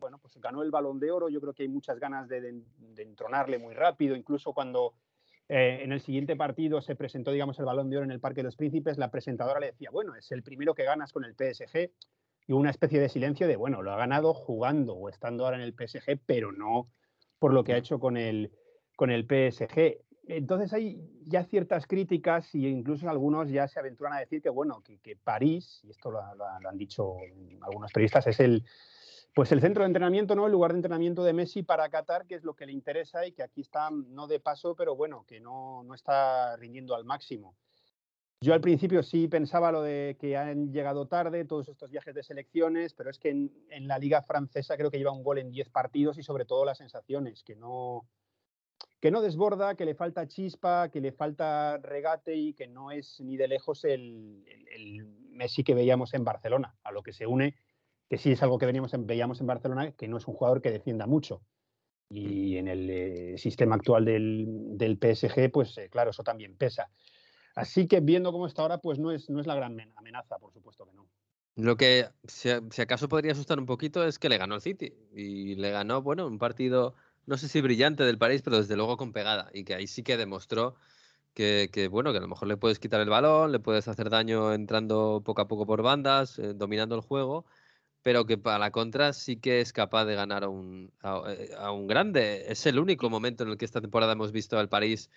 bueno, 0.01 0.19
pues 0.19 0.37
ganó 0.39 0.63
el 0.63 0.71
balón 0.71 0.99
de 0.99 1.13
oro, 1.13 1.29
yo 1.29 1.41
creo 1.41 1.53
que 1.53 1.63
hay 1.63 1.69
muchas 1.69 2.01
ganas 2.01 2.29
de, 2.29 2.63
entronarle 2.97 3.59
muy 3.59 3.75
rápido, 3.75 4.17
incluso 4.17 4.53
cuando 4.53 4.95
eh, 5.49 5.81
en 5.83 5.93
el 5.93 6.01
siguiente 6.01 6.35
partido 6.35 6.81
se 6.81 6.97
presentó, 6.97 7.31
digamos, 7.31 7.59
el 7.59 7.67
balón 7.67 7.91
de 7.91 7.99
oro 7.99 8.05
en 8.05 8.11
el 8.11 8.21
Parque 8.21 8.41
de 8.41 8.45
los 8.45 8.57
Príncipes, 8.57 8.99
la 8.99 9.11
presentadora 9.11 9.61
le 9.61 9.67
decía, 9.67 9.91
bueno, 9.91 10.17
es 10.17 10.33
el 10.33 10.43
primero 10.43 10.75
que 10.75 10.85
ganas 10.85 11.13
con 11.13 11.25
el 11.25 11.35
PSG, 11.35 11.91
y 12.51 12.53
una 12.53 12.71
especie 12.71 12.99
de 12.99 13.09
silencio 13.09 13.47
de, 13.47 13.55
bueno, 13.55 13.81
lo 13.81 13.93
ha 13.93 13.97
ganado 13.97 14.35
jugando 14.35 14.95
o 14.95 15.09
estando 15.09 15.45
ahora 15.45 15.57
en 15.57 15.63
el 15.63 15.73
PSG, 15.73 16.19
pero 16.27 16.51
no 16.51 16.89
por 17.39 17.55
lo 17.55 17.63
que 17.63 17.75
ha 17.75 17.77
hecho 17.77 18.01
con 18.01 18.17
el, 18.17 18.51
con 18.97 19.13
el 19.13 19.25
PSG. 19.25 19.99
Entonces 20.27 20.73
hay 20.73 21.01
ya 21.23 21.45
ciertas 21.45 21.87
críticas 21.87 22.53
e 22.57 22.59
incluso 22.59 23.09
algunos 23.09 23.51
ya 23.51 23.69
se 23.69 23.79
aventuran 23.79 24.15
a 24.15 24.19
decir 24.19 24.43
que, 24.43 24.49
bueno, 24.49 24.83
que, 24.83 25.15
París, 25.15 25.81
y 25.85 25.91
esto 25.91 26.11
lo, 26.11 26.21
han 26.21 26.77
dicho 26.77 27.15
algunos 27.63 27.93
periodistas, 27.93 28.27
es 28.27 28.41
el, 28.41 28.65
pues 29.33 29.53
el 29.53 29.61
centro 29.61 29.85
de 29.85 29.87
entrenamiento, 29.87 30.35
¿no? 30.35 30.47
El 30.47 30.53
lugar 30.53 30.73
de 30.73 30.79
entrenamiento 30.79 31.23
de 31.23 31.33
Messi 31.33 31.63
para 31.63 31.89
Qatar, 31.89 32.27
que 32.27 32.35
es 32.35 32.43
lo 32.43 32.55
que 32.55 32.67
le 32.67 32.73
interesa 32.73 33.25
y 33.29 33.31
que 33.31 33.45
aquí 33.45 33.61
está 33.61 33.91
no 33.93 34.27
de 34.27 34.41
paso, 34.41 34.75
pero 34.75 34.97
bueno, 34.97 35.25
que 35.25 35.39
no, 35.39 35.85
no 35.85 35.95
está 35.95 36.57
rindiendo 36.57 36.97
al 36.97 37.05
máximo. 37.05 37.55
Yo 38.43 38.55
al 38.55 38.63
principio 38.63 39.03
sí 39.03 39.29
pensaba 39.29 39.71
lo 39.71 39.83
de 39.83 40.17
que 40.19 40.35
han 40.35 40.73
llegado 40.73 41.07
tarde 41.07 41.45
todos 41.45 41.69
estos 41.69 41.91
viajes 41.91 42.15
de 42.15 42.23
selecciones, 42.23 42.95
pero 42.95 43.11
es 43.11 43.19
que 43.19 43.29
en, 43.29 43.53
la 43.87 43.99
liga 43.99 44.23
francesa 44.23 44.79
creo 44.79 44.91
que 44.91 44.97
lleva 44.97 45.13
un 45.13 45.23
gol 45.23 45.37
en 45.37 45.51
10 45.51 45.69
partidos 45.69 46.17
y 46.17 46.23
sobre 46.23 46.47
todo 46.47 46.65
las 46.65 46.79
sensaciones, 46.79 47.45
que 47.45 47.55
no, 47.55 48.09
que 48.99 49.11
no 49.11 49.21
desborda, 49.21 49.75
que 49.75 49.85
le 49.85 49.95
falta 49.95 50.27
chispa, 50.27 50.89
que 50.91 51.03
le 51.03 51.13
falta 51.13 51.77
regate 51.83 52.35
y 52.35 52.55
que 52.55 52.67
no 52.67 52.91
es 52.91 53.21
ni 53.21 53.37
de 53.37 53.47
lejos 53.47 53.85
el, 53.85 54.43
Messi 55.33 55.63
que 55.63 55.75
veíamos 55.75 56.15
en 56.15 56.25
Barcelona, 56.25 56.75
a 56.83 56.93
lo 56.93 57.03
que 57.03 57.13
se 57.13 57.27
une 57.27 57.57
que 58.09 58.19
sí 58.19 58.33
es 58.33 58.43
algo 58.43 58.59
que 58.59 58.67
veníamos 58.67 58.91
veíamos 59.07 59.41
en 59.41 59.47
Barcelona, 59.47 59.93
que 59.93 60.09
no 60.09 60.17
es 60.17 60.27
un 60.27 60.35
jugador 60.35 60.61
que 60.61 60.73
defienda 60.73 61.07
mucho. 61.07 61.43
Y 62.09 62.57
en 62.57 62.67
el 62.67 62.91
eh, 62.91 63.39
sistema 63.39 63.77
actual 63.77 64.05
del, 64.05 64.99
PSG, 65.01 65.53
pues 65.53 65.79
eh, 65.79 65.89
claro, 65.89 66.11
eso 66.11 66.25
también 66.25 66.57
pesa. 66.57 66.91
Así 67.55 67.87
que 67.87 68.01
viendo 68.01 68.33
cómo 68.33 68.47
está 68.47 68.63
ahora, 68.63 68.79
pues 68.79 68.99
no 68.99 69.11
es, 69.11 69.29
no 69.29 69.41
es 69.41 69.47
la 69.47 69.55
gran 69.55 69.77
amenaza, 69.97 70.39
por 70.39 70.53
supuesto 70.53 70.87
que 70.87 70.93
no. 70.95 71.09
Lo 71.57 71.77
que 71.77 72.09
si, 72.25 72.49
acaso 72.51 73.09
podría 73.09 73.33
asustar 73.33 73.59
un 73.59 73.67
poquito 73.67 74.05
es 74.05 74.19
que 74.19 74.29
le 74.29 74.39
ganó 74.39 74.55
el 74.55 74.61
City. 74.61 74.95
Y 75.13 75.57
le 75.57 75.71
ganó, 75.71 76.03
bueno, 76.03 76.27
un 76.27 76.39
partido, 76.39 76.95
no 77.27 77.37
sé 77.37 77.49
si 77.49 77.61
brillante 77.61 78.05
del 78.05 78.19
París, 78.19 78.43
pero 78.43 78.59
desde 78.59 78.77
luego 78.77 78.97
con 78.97 79.13
pegada. 79.13 79.51
Y 79.53 79.65
que 79.65 79.75
ahí 79.75 79.87
sí 79.87 80.03
que 80.03 80.17
demostró 80.17 80.77
que, 81.35 81.89
bueno, 81.91 82.13
que 82.13 82.19
a 82.19 82.23
lo 82.23 82.29
mejor 82.29 82.49
le 82.49 82.57
puedes 82.57 82.79
quitar 82.79 83.01
el 83.01 83.09
balón, 83.09 83.53
le 83.53 83.61
puedes 83.61 83.89
hacer 83.89 84.11
daño 84.11 84.53
entrando 84.53 85.23
poco 85.25 85.43
a 85.43 85.49
poco 85.49 85.67
por 85.67 85.83
bandas, 85.83 86.39
eh, 86.39 86.55
dominando 86.55 86.95
el 86.95 87.01
juego 87.01 87.47
pero 88.03 88.27
que 88.27 88.39
para 88.39 88.59
la 88.59 88.71
contra 88.71 89.13
sí 89.13 89.37
que 89.37 89.61
es 89.61 89.73
capaz 89.73 90.05
de 90.07 90.15
ganar 90.15 90.45
a 90.45 90.49
un, 90.49 90.93
eh, 91.29 91.51
a, 91.59 91.71
un 91.73 91.87
grande. 91.87 92.45
Es 92.49 92.67
el 92.67 92.79
único 92.79 93.11
momento 93.11 93.45
en 93.45 93.51
el 93.51 93.59
que 93.59 93.65
esta 93.65 93.81
temporada 93.81 94.13
hemos 94.13 94.33
visto 94.33 94.59
al 94.59 94.69
París 94.69 95.11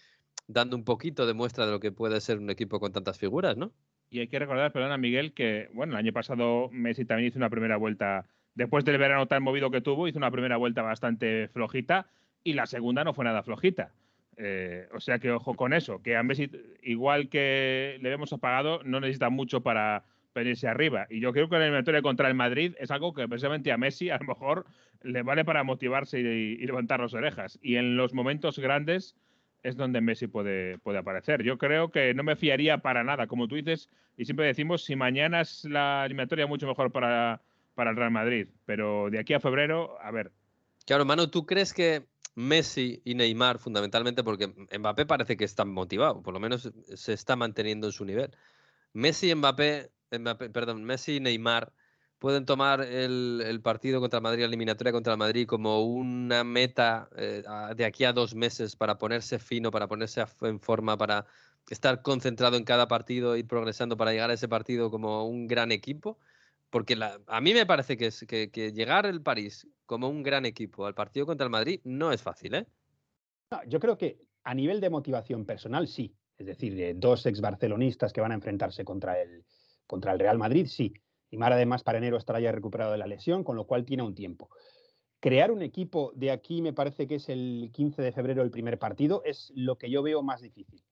dando 0.48 0.76
un 0.76 0.84
poquito 0.84 1.26
de 1.26 1.34
muestra 1.34 1.66
de 1.66 1.72
lo 1.72 1.80
que 1.80 1.92
puede 1.92 2.20
ser 2.22 2.38
un 2.38 2.50
equipo 2.50 2.80
con 2.80 2.92
tantas 2.92 3.18
figuras, 3.18 3.58
¿no? 3.58 3.72
Y 4.10 4.20
hay 4.20 4.28
que 4.28 4.40
recordar, 4.40 4.72
perdona 4.72 4.98
Miguel, 4.98 5.34
que 5.34 5.70
bueno, 5.74 5.94
el 5.94 6.00
año 6.00 6.14
pasado 6.14 6.70
Messi 6.72 7.06
también 7.06 7.30
hizo 7.30 7.40
una 7.40 7.50
primera 7.50 7.78
vuelta, 7.78 8.28
después 8.54 8.86
del 8.86 8.98
verano 8.98 9.28
tan 9.28 9.42
movido 9.42 9.72
que 9.72 9.82
tuvo, 9.82 10.08
hizo 10.08 10.18
una 10.18 10.32
primera 10.32 10.58
vuelta 10.58 10.82
bastante 10.82 11.48
flojita 11.48 12.08
y 12.44 12.54
la 12.54 12.66
segunda 12.66 13.04
no 13.04 13.14
fue 13.14 13.26
nada 13.26 13.44
flojita. 13.44 13.92
Eh, 14.38 14.88
o 14.94 15.00
sea 15.00 15.20
que 15.20 15.32
ojo 15.32 15.56
con 15.56 15.74
eso, 15.74 16.02
que 16.02 16.16
a 16.16 16.24
Messi, 16.24 16.50
igual 16.82 17.30
que 17.30 17.98
le 18.02 18.12
hemos 18.12 18.34
apagado, 18.34 18.82
no 18.84 19.00
necesita 19.00 19.30
mucho 19.30 19.62
para, 19.62 20.04
venirse 20.34 20.68
arriba. 20.68 21.08
Y 21.10 21.20
yo 21.20 21.32
creo 21.34 21.50
que 21.50 21.58
la 21.58 21.64
eliminatoria 21.64 22.02
contra 22.02 22.28
el 22.28 22.36
Madrid 22.36 22.74
es 22.80 22.92
algo 22.92 23.14
que 23.14 23.28
precisamente 23.28 23.72
a 23.72 23.78
Messi 23.78 24.10
a 24.10 24.18
lo 24.18 24.26
mejor 24.26 24.66
le 25.02 25.22
vale 25.22 25.46
para 25.46 25.64
motivarse 25.64 26.20
y, 26.20 26.58
levantar 26.58 27.00
las 27.00 27.14
orejas. 27.14 27.60
Y 27.62 27.76
en 27.76 27.98
los 27.98 28.14
momentos 28.14 28.60
grandes 28.60 29.16
es 29.64 29.78
donde 29.78 30.02
Messi 30.02 30.28
puede, 30.28 30.78
puede 30.80 31.00
aparecer. 31.00 31.42
Yo 31.44 31.58
creo 31.58 31.90
que 31.90 32.14
no 32.14 32.24
me 32.24 32.36
fiaría 32.36 32.80
para 32.80 33.04
nada, 33.04 33.28
como 33.28 33.48
tú 33.48 33.56
dices, 33.56 33.90
y 34.18 34.26
siempre 34.26 34.46
decimos, 34.46 34.84
si 34.84 34.96
mañana 34.96 35.42
es 35.42 35.64
la 35.66 36.06
eliminatoria 36.06 36.46
mucho 36.46 36.68
mejor 36.68 36.92
para, 36.92 37.42
para 37.74 37.92
el 37.92 37.96
Real 37.96 38.12
Madrid, 38.12 38.48
pero 38.66 39.10
de 39.10 39.20
aquí 39.20 39.34
a 39.34 39.40
febrero, 39.40 39.98
a 40.02 40.12
ver. 40.12 40.32
Claro, 40.86 41.06
Manu, 41.06 41.28
¿tú 41.28 41.46
crees 41.46 41.74
que 41.74 42.04
Messi 42.36 43.02
y 43.06 43.16
Neymar 43.16 43.60
fundamentalmente 43.60 44.24
porque 44.24 44.48
Mbappé 44.48 45.06
parece 45.06 45.38
que 45.38 45.46
está 45.46 45.66
motivado, 45.66 46.22
por 46.22 46.34
lo 46.34 46.40
menos 46.40 46.72
se 46.94 47.14
está 47.14 47.36
manteniendo 47.36 47.88
en 47.88 47.94
su 47.94 48.06
nivel. 48.06 48.32
Messi 48.94 49.30
y 49.30 49.36
Mbappé, 49.36 49.92
perdón, 50.52 50.84
Messi 50.84 51.18
y 51.18 51.20
Neymar 51.20 51.72
pueden 52.24 52.46
tomar 52.46 52.80
el, 52.80 53.60
partido 53.62 54.00
contra 54.00 54.20
el 54.20 54.24
Madrid, 54.24 54.44
la 54.44 54.46
eliminatoria 54.46 54.94
contra 54.94 55.12
el 55.12 55.20
Madrid, 55.20 55.46
como 55.46 55.84
una 55.84 56.46
meta 56.46 57.10
eh, 57.18 57.44
de 57.76 57.84
aquí 57.84 58.06
a 58.06 58.14
dos 58.14 58.34
meses 58.34 58.78
para 58.78 58.98
ponerse 58.98 59.40
fino, 59.40 59.72
para 59.72 59.90
ponerse 59.90 60.24
en 60.40 60.62
forma, 60.62 60.98
para 60.98 61.26
estar 61.70 62.02
concentrado 62.02 62.56
en 62.56 62.64
cada 62.64 62.88
partido, 62.88 63.36
ir 63.36 63.46
progresando 63.46 63.98
para 63.98 64.14
llegar 64.14 64.30
a 64.30 64.36
ese 64.36 64.48
partido 64.48 64.90
como 64.90 65.28
un 65.28 65.48
gran 65.48 65.74
equipo. 65.74 66.18
Porque 66.70 66.98
a 67.28 67.42
mí 67.42 67.54
me 67.54 67.66
parece 67.66 67.98
que, 67.98 68.72
llegar 68.74 69.06
el 69.06 69.22
París 69.22 69.68
como 69.86 70.08
un 70.08 70.24
gran 70.24 70.46
equipo 70.46 70.86
al 70.86 70.96
partido 70.96 71.26
contra 71.26 71.44
el 71.44 71.52
Madrid 71.52 71.82
no 71.84 72.14
es 72.14 72.22
fácil, 72.22 72.56
¿eh? 72.56 72.66
yo 73.68 73.82
creo 73.82 73.98
que 73.98 74.22
a 74.46 74.54
nivel 74.54 74.80
de 74.80 74.90
motivación 74.90 75.46
personal 75.46 75.90
sí. 75.90 76.16
Es 76.38 76.46
decir, 76.46 76.96
dos 76.96 77.26
ex 77.26 77.42
barcelonistas 77.42 78.14
que 78.14 78.22
van 78.22 78.32
a 78.32 78.36
enfrentarse 78.36 78.86
contra 78.86 79.22
el, 79.22 79.44
contra 79.86 80.14
el 80.14 80.20
Real 80.20 80.38
Madrid, 80.38 80.68
sí. 80.68 80.94
Y 81.34 81.38
Mar 81.38 81.52
además 81.52 81.82
para 81.82 81.98
enero 81.98 82.18
estará 82.18 82.40
ya 82.40 82.52
recuperado 82.52 82.92
de 82.92 83.00
la 83.00 83.08
lesión, 83.08 83.44
con 83.44 83.56
lo 83.56 83.66
cual 83.66 83.86
tiene 83.86 84.04
un 84.04 84.14
tiempo. 84.14 84.52
Crear 85.20 85.52
un 85.52 85.64
equipo 85.64 86.12
de 86.14 86.30
aquí 86.30 86.62
me 86.62 86.74
parece 86.74 87.08
que 87.08 87.16
es 87.16 87.28
el 87.28 87.72
15 87.74 88.04
de 88.04 88.12
febrero 88.12 88.44
el 88.44 88.52
primer 88.52 88.78
partido, 88.78 89.24
es 89.26 89.52
lo 89.56 89.80
que 89.80 89.90
yo 89.90 90.04
veo 90.04 90.22
más 90.22 90.42
difícil. 90.42 90.84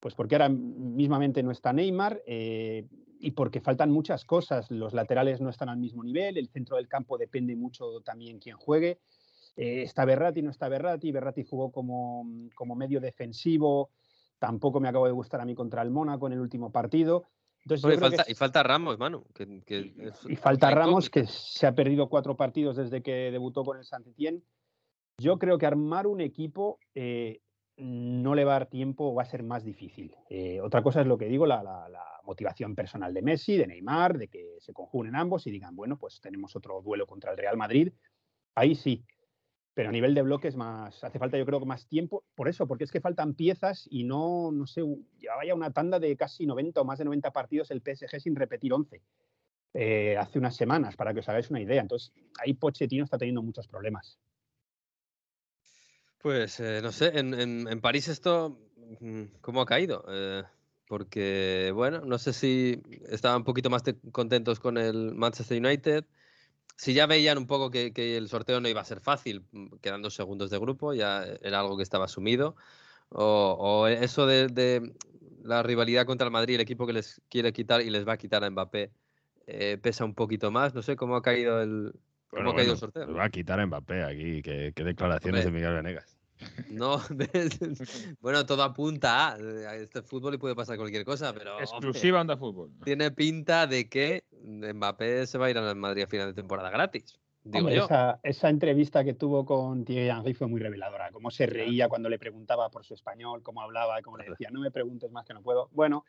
Pues 0.00 0.16
porque 0.16 0.34
ahora 0.34 0.48
mismamente 0.48 1.44
no 1.44 1.52
está 1.52 1.72
Neymar, 1.72 2.20
eh, 2.26 2.88
y 3.20 3.30
porque 3.30 3.60
faltan 3.60 3.92
muchas 3.92 4.24
cosas. 4.24 4.68
Los 4.72 4.92
laterales 4.92 5.40
no 5.40 5.50
están 5.50 5.68
al 5.68 5.78
mismo 5.78 6.02
nivel, 6.02 6.36
el 6.36 6.48
centro 6.48 6.76
del 6.76 6.88
campo 6.88 7.16
depende 7.16 7.54
mucho 7.54 8.00
también 8.00 8.40
quién 8.40 8.56
juegue. 8.56 8.98
Eh, 9.54 9.82
está 9.82 10.04
Berratti, 10.04 10.42
no 10.42 10.50
está 10.50 10.68
Berratti. 10.68 11.12
Berratti 11.12 11.44
jugó 11.44 11.70
como, 11.70 12.26
como, 12.56 12.74
medio 12.74 13.00
defensivo. 13.00 13.90
Tampoco 14.40 14.80
me 14.80 14.88
acabo 14.88 15.06
de 15.06 15.12
gustar 15.12 15.40
a 15.40 15.44
mí 15.44 15.54
contra 15.54 15.82
el 15.82 15.90
Mónaco 15.90 16.26
en 16.26 16.32
el 16.32 16.40
último 16.40 16.72
partido. 16.72 17.28
Entonces, 17.64 17.94
y, 17.94 17.98
falta, 17.98 18.24
y, 18.28 18.34
falta, 18.34 18.62
Ramos, 18.62 18.98
Manu. 18.98 19.24
y 20.28 20.36
falta 20.36 20.70
Ramos, 20.70 21.10
que 21.10 21.26
se 21.26 21.66
ha 21.66 21.74
perdido 21.74 22.08
cuatro 22.08 22.36
partidos 22.36 22.76
desde 22.76 23.02
que 23.02 23.30
debutó 23.30 23.64
con 23.64 23.76
el 23.76 23.84
saint 23.84 24.06
Yo 25.18 25.38
creo 25.38 25.58
que 25.58 25.66
armar 25.66 26.06
un 26.06 26.20
equipo 26.20 26.78
eh, 26.94 27.42
no 27.76 28.34
le 28.34 28.44
va 28.44 28.52
a 28.52 28.58
dar 28.60 28.70
tiempo, 28.70 29.14
va 29.14 29.22
a 29.22 29.26
ser 29.26 29.42
más 29.42 29.64
difícil. 29.64 30.14
Eh, 30.28 30.60
otra 30.60 30.82
cosa 30.82 31.00
es 31.00 31.06
lo 31.06 31.18
que 31.18 31.26
digo, 31.26 31.46
la, 31.46 31.62
motivación 32.22 32.76
personal 32.76 33.12
de 33.12 33.22
Messi, 33.22 33.56
de 33.56 33.66
Neymar, 33.66 34.16
de 34.16 34.28
que 34.28 34.56
se 34.60 34.72
conjuguen 34.72 35.16
ambos 35.16 35.48
y 35.48 35.50
digan, 35.50 35.74
bueno, 35.74 35.98
pues 35.98 36.20
tenemos 36.20 36.54
otro 36.54 36.80
duelo 36.80 37.04
contra 37.04 37.32
el 37.32 37.38
Real 37.38 37.56
Madrid. 37.56 37.92
Ahí 38.54 38.76
sí. 38.76 39.04
Pero 39.80 39.88
a 39.88 39.92
nivel 39.92 40.14
de 40.14 40.20
bloques 40.20 40.56
más, 40.56 41.02
hace 41.02 41.18
falta 41.18 41.38
yo 41.38 41.46
creo 41.46 41.58
que 41.58 41.64
más 41.64 41.86
tiempo, 41.86 42.22
por 42.34 42.48
eso, 42.48 42.66
porque 42.66 42.84
es 42.84 42.92
que 42.92 43.00
faltan 43.00 43.32
piezas 43.32 43.88
y 43.90 44.04
no, 44.04 44.52
no 44.52 44.66
sé, 44.66 44.82
ya 45.18 45.34
vaya 45.36 45.54
una 45.54 45.70
tanda 45.70 45.98
de 45.98 46.14
casi 46.18 46.44
90 46.44 46.82
o 46.82 46.84
más 46.84 46.98
de 46.98 47.06
90 47.06 47.30
partidos 47.30 47.70
el 47.70 47.80
PSG 47.80 48.20
sin 48.20 48.36
repetir 48.36 48.74
11. 48.74 49.00
Eh, 49.72 50.18
hace 50.18 50.38
unas 50.38 50.54
semanas, 50.54 50.96
para 50.96 51.14
que 51.14 51.20
os 51.20 51.28
hagáis 51.30 51.48
una 51.48 51.62
idea. 51.62 51.80
Entonces, 51.80 52.12
ahí 52.42 52.52
Pochettino 52.52 53.04
está 53.04 53.16
teniendo 53.16 53.40
muchos 53.40 53.68
problemas. 53.68 54.18
Pues 56.18 56.60
eh, 56.60 56.80
no 56.82 56.92
sé, 56.92 57.18
en, 57.18 57.80
París 57.80 58.08
esto, 58.08 58.58
mm, 59.00 59.22
¿cómo 59.40 59.62
ha 59.62 59.66
caído? 59.66 60.04
Eh, 60.10 60.42
porque, 60.88 61.72
bueno, 61.74 62.02
no 62.04 62.18
sé 62.18 62.34
si 62.34 62.82
estaban 63.08 63.38
un 63.38 63.44
poquito 63.44 63.70
más 63.70 63.82
contentos 64.12 64.60
con 64.60 64.76
el 64.76 65.14
Manchester 65.14 65.58
United. 65.58 66.04
Si 66.80 66.94
ya 66.94 67.04
veían 67.04 67.36
un 67.36 67.46
poco 67.46 67.70
que, 67.70 67.92
el 68.16 68.28
sorteo 68.30 68.58
no 68.58 68.66
iba 68.66 68.80
a 68.80 68.84
ser 68.86 69.00
fácil, 69.00 69.44
mm, 69.52 69.66
quedando 69.82 70.08
segundos 70.08 70.48
de 70.48 70.58
grupo, 70.58 70.94
ya 70.94 71.26
era 71.42 71.60
algo 71.60 71.76
que 71.76 71.82
estaba 71.82 72.06
asumido. 72.06 72.56
O, 73.10 73.86
eso 73.86 74.24
de, 74.24 74.94
la 75.44 75.62
rivalidad 75.62 76.06
contra 76.06 76.24
el 76.24 76.30
Madrid, 76.30 76.54
el 76.54 76.62
equipo 76.62 76.86
que 76.86 76.94
les 76.94 77.20
quiere 77.28 77.52
quitar 77.52 77.82
y 77.82 77.90
les 77.90 78.08
va 78.08 78.14
a 78.14 78.16
quitar 78.16 78.44
a 78.44 78.48
Mbappé, 78.48 78.92
eh, 79.46 79.76
pesa 79.76 80.06
un 80.06 80.14
poquito 80.14 80.50
más. 80.50 80.74
No 80.74 80.80
sé 80.80 80.96
cómo 80.96 81.16
ha 81.16 81.22
caído 81.22 81.60
el, 81.60 81.92
¿Cómo 82.30 82.52
ha 82.52 82.56
caído 82.56 82.72
el 82.72 82.78
sorteo? 82.78 83.12
Va 83.12 83.24
a 83.24 83.30
quitar 83.30 83.60
a 83.60 83.66
Mbappé 83.66 84.02
aquí. 84.02 84.40
Qué, 84.40 84.72
declaraciones 84.74 85.44
de 85.44 85.50
Miguel 85.50 85.74
Venegas. 85.74 86.16
No, 86.70 87.00
bueno, 88.20 88.46
todo 88.46 88.62
apunta 88.62 89.34
a 89.34 89.76
este 89.76 90.02
fútbol 90.02 90.34
y 90.34 90.38
puede 90.38 90.54
pasar 90.54 90.76
cualquier 90.76 91.04
cosa, 91.04 91.32
pero. 91.32 91.58
Exclusiva 91.60 92.20
anda 92.20 92.36
fútbol. 92.36 92.70
Tiene 92.84 93.10
pinta 93.10 93.66
de 93.66 93.88
que 93.88 94.24
Mbappé 94.42 95.26
se 95.26 95.38
va 95.38 95.46
a 95.46 95.50
ir 95.50 95.58
a 95.58 95.74
Madrid 95.74 96.04
a 96.04 96.06
final 96.06 96.28
de 96.28 96.34
temporada 96.34 96.70
gratis. 96.70 97.18
Esa, 98.22 98.48
entrevista 98.50 99.02
que 99.02 99.14
tuvo 99.14 99.46
con 99.46 99.84
Thierry 99.84 100.10
Henry 100.10 100.34
fue 100.34 100.46
muy 100.46 100.60
reveladora. 100.60 101.10
Cómo 101.10 101.30
se 101.30 101.46
reía 101.46 101.88
cuando 101.88 102.10
le 102.10 102.18
preguntaba 102.18 102.68
por 102.70 102.84
su 102.84 102.92
español, 102.92 103.42
cómo 103.42 103.62
hablaba, 103.62 104.02
cómo 104.02 104.18
le 104.18 104.28
decía, 104.28 104.50
no 104.50 104.60
me 104.60 104.70
preguntes 104.70 105.10
más 105.10 105.24
que 105.24 105.32
no 105.32 105.42
puedo. 105.42 105.70
Bueno, 105.72 106.04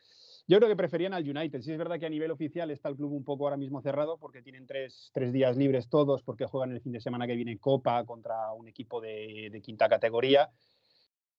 yo 0.47 0.57
creo 0.57 0.69
que 0.69 0.75
preferían 0.75 1.13
al 1.13 1.27
United. 1.27 1.61
Sí 1.61 1.71
es 1.71 1.77
verdad 1.77 1.99
que 1.99 2.05
a 2.05 2.09
nivel 2.09 2.31
oficial 2.31 2.71
está 2.71 2.89
el 2.89 2.95
club 2.95 3.13
un 3.13 3.23
poco 3.23 3.45
ahora 3.45 3.57
mismo 3.57 3.81
cerrado 3.81 4.17
porque 4.17 4.41
tienen 4.41 4.65
tres, 4.65 5.11
tres 5.13 5.31
días 5.31 5.57
libres 5.57 5.89
todos, 5.89 6.23
porque 6.23 6.45
juegan 6.45 6.71
el 6.71 6.81
fin 6.81 6.91
de 6.91 6.99
semana 6.99 7.27
que 7.27 7.35
viene 7.35 7.57
Copa 7.57 8.05
contra 8.05 8.51
un 8.53 8.67
equipo 8.67 9.01
de, 9.01 9.49
de 9.51 9.61
quinta 9.61 9.87
categoría. 9.87 10.49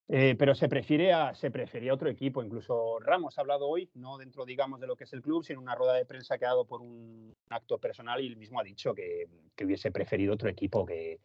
Eh, 0.09 0.35
pero 0.39 0.55
se 0.55 0.69
prefiere 0.69 1.13
a, 1.13 1.35
se 1.35 1.51
prefería 1.51 1.95
otro 1.95 2.11
equipo. 2.11 2.43
Incluso 2.43 2.99
Ramos 3.01 3.39
ha 3.39 3.41
hablado 3.41 3.69
hoy, 3.69 3.89
no 3.95 4.19
dentro, 4.19 4.45
digamos, 4.45 4.81
de 4.81 4.87
lo 4.87 4.97
que 4.97 5.05
es 5.05 5.13
el 5.13 5.23
club, 5.23 5.45
sino 5.45 5.61
una 5.61 5.75
rueda 5.75 5.95
de 5.95 6.05
prensa 6.05 6.37
que 6.39 6.45
ha 6.45 6.49
dado 6.49 6.67
por 6.67 6.83
un 6.83 7.35
acto 7.49 7.79
personal 7.79 8.21
y 8.21 8.27
él 8.27 8.37
mismo 8.37 8.61
ha 8.61 8.65
dicho 8.65 8.95
que, 8.95 9.27
que 9.55 9.65
hubiese 9.65 9.91
preferido 9.91 10.35
otro 10.35 10.51
equipo 10.51 10.85
que, 10.85 11.21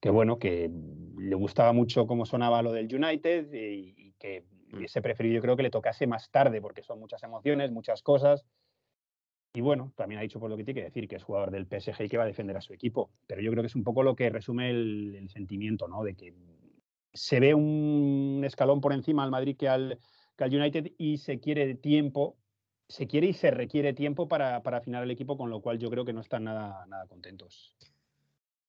que, 0.00 0.10
bueno, 0.10 0.38
que 0.38 0.70
le 1.18 1.34
gustaba 1.34 1.72
mucho 1.72 2.06
cómo 2.06 2.24
sonaba 2.24 2.62
lo 2.62 2.72
del 2.72 2.94
United 2.94 3.52
y, 3.52 4.12
que 4.18 4.42
mm. 4.42 4.57
Hubiese 4.72 5.02
preferido, 5.02 5.36
yo 5.36 5.42
creo 5.42 5.56
que 5.56 5.62
le 5.62 5.70
tocase 5.70 6.06
más 6.06 6.30
tarde, 6.30 6.60
porque 6.60 6.82
son 6.82 6.98
muchas 6.98 7.22
emociones, 7.22 7.70
muchas 7.70 8.02
cosas. 8.02 8.44
Y 9.54 9.60
bueno, 9.60 9.92
también 9.96 10.18
ha 10.18 10.22
dicho 10.22 10.38
por 10.38 10.50
lo 10.50 10.56
que 10.56 10.64
tiene 10.64 10.80
que 10.80 10.84
decir, 10.84 11.08
que 11.08 11.16
es 11.16 11.24
jugador 11.24 11.50
del 11.50 11.66
PSG 11.66 12.02
y 12.02 12.08
que 12.08 12.18
va 12.18 12.24
a 12.24 12.26
defender 12.26 12.56
a 12.56 12.60
su 12.60 12.72
equipo. 12.74 13.10
Pero 13.26 13.40
yo 13.40 13.50
creo 13.50 13.62
que 13.62 13.68
es 13.68 13.76
un 13.76 13.84
poco 13.84 14.02
lo 14.02 14.14
que 14.14 14.30
resume 14.30 14.70
el, 14.70 15.14
el 15.16 15.30
sentimiento, 15.30 15.88
¿no? 15.88 16.04
De 16.04 16.14
que 16.14 16.34
se 17.12 17.40
ve 17.40 17.54
un 17.54 18.42
escalón 18.44 18.80
por 18.80 18.92
encima 18.92 19.24
al 19.24 19.30
Madrid 19.30 19.56
que 19.56 19.68
al, 19.68 19.98
United 20.40 20.92
y 20.98 21.18
se 21.18 21.40
quiere 21.40 21.74
tiempo, 21.74 22.36
se 22.88 23.08
quiere 23.08 23.28
y 23.28 23.32
se 23.32 23.50
requiere 23.50 23.92
tiempo 23.92 24.28
para, 24.28 24.62
para, 24.62 24.78
afinar 24.78 25.02
el 25.02 25.10
equipo, 25.10 25.36
con 25.36 25.50
lo 25.50 25.60
cual 25.60 25.78
yo 25.78 25.90
creo 25.90 26.04
que 26.04 26.12
no 26.12 26.20
están 26.20 26.44
nada, 26.44 26.86
nada 26.86 27.06
contentos. 27.06 27.74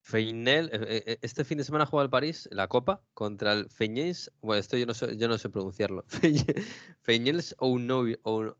Feinel, 0.01 0.69
eh, 0.73 1.03
eh, 1.05 1.19
este 1.21 1.43
fin 1.43 1.57
de 1.57 1.63
semana 1.63 1.85
juega 1.85 2.03
el 2.03 2.09
París 2.09 2.49
la 2.51 2.67
Copa 2.67 3.01
contra 3.13 3.53
el 3.53 3.69
Feñés. 3.69 4.31
Bueno, 4.41 4.59
esto 4.59 4.77
yo 4.77 4.85
no 4.85 4.93
sé, 4.93 5.17
yo 5.17 5.27
no 5.27 5.37
sé 5.37 5.49
pronunciarlo. 5.49 6.05
Feñels 7.01 7.55
o 7.59 7.77
no, 7.77 8.05
o, 8.23 8.55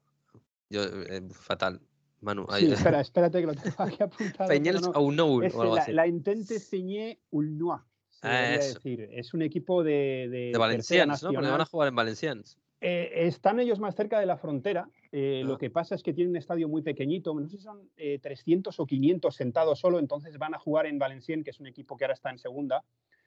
yo, 0.70 0.84
eh, 0.84 1.28
fatal. 1.32 1.82
Manu, 2.22 2.46
sí, 2.58 2.72
espera, 2.72 3.00
espérate 3.00 3.40
que 3.40 3.48
lo 3.48 3.54
tengo 3.56 3.76
aquí 3.80 4.04
apuntado. 4.04 4.50
Feñels 4.50 4.90
o 4.94 5.12
no, 5.12 5.26
o 5.28 5.42
algo 5.42 5.76
la, 5.76 5.88
La 5.88 6.08
intente 6.08 6.60
Feñé 6.60 7.20
Ulnois. 7.32 7.82
Ah, 8.22 8.58
decir. 8.60 9.08
Es 9.14 9.34
un 9.34 9.42
equipo 9.42 9.84
de. 9.84 10.28
De, 10.30 10.52
de 10.52 10.58
Valencians, 10.58 11.24
¿no? 11.24 11.32
Porque 11.32 11.50
van 11.50 11.62
a 11.62 11.66
jugar 11.66 11.88
en 11.88 11.96
Valencians. 11.96 12.58
Eh, 12.82 13.28
están 13.28 13.60
ellos 13.60 13.80
más 13.80 13.96
cerca 13.96 14.20
de 14.20 14.26
la 14.26 14.38
frontera. 14.38 14.90
Eh, 15.12 15.42
lo 15.44 15.58
que 15.58 15.70
pasa 15.70 15.96
es 15.96 16.04
que 16.04 16.14
tienen 16.14 16.32
un 16.32 16.38
estadio 16.38 16.68
muy 16.68 16.82
pequeñito. 16.82 17.34
No 17.34 17.48
sé 17.48 17.58
si 17.58 17.64
son 17.64 17.90
300 17.96 18.78
eh, 18.78 18.82
o 18.82 18.86
500 18.86 19.36
sentados 19.36 19.80
solo. 19.80 20.00
Entonces 20.00 20.38
van 20.38 20.54
a 20.54 20.60
jugar 20.60 20.86
en 20.86 21.00
Valenciennes, 21.00 21.44
que 21.44 21.52
es 21.52 21.60
un 21.60 21.68
equipo 21.68 21.98
que 21.98 22.06
ahora 22.06 22.14
está 22.14 22.30
en 22.30 22.38
segunda, 22.38 22.84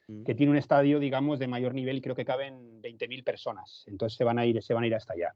mm. 0.07 0.25
que 0.25 0.35
tiene 0.35 0.53
un 0.53 0.59
estadio, 0.59 1.01
digamos, 1.01 1.39
de 1.39 1.49
mayor 1.49 1.75
nivel 1.75 1.97
y 1.97 2.01
creo 2.01 2.15
que 2.15 2.25
caben 2.25 2.81
20.000 2.83 3.25
personas. 3.25 3.85
Entonces 3.87 4.17
se 4.17 4.25
van 4.25 4.39
a 4.39 4.47
ir, 4.47 4.62
se 4.62 4.75
van 4.75 4.85
a 4.85 4.87
ir 4.87 4.95
hasta 4.95 5.15
allá. 5.15 5.35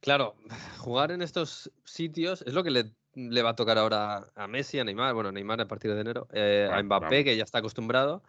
Claro, 0.00 0.34
jugar 0.78 1.12
en 1.12 1.22
estos 1.22 1.70
sitios 1.84 2.42
es 2.42 2.54
lo 2.54 2.64
que 2.64 2.70
le, 2.70 2.84
le 3.14 3.42
va 3.42 3.50
a 3.50 3.56
tocar 3.56 3.78
ahora 3.78 4.24
a 4.34 4.48
Messi, 4.48 4.80
a 4.80 4.84
Neymar, 4.84 5.14
bueno, 5.14 5.30
Neymar 5.30 5.60
a 5.60 5.68
partir 5.68 5.94
de 5.94 6.00
enero, 6.00 6.26
a 6.32 6.82
Mbappé, 6.82 7.22
que 7.24 7.36
ya 7.36 7.44
está 7.44 7.58
acostumbrado. 7.58 8.22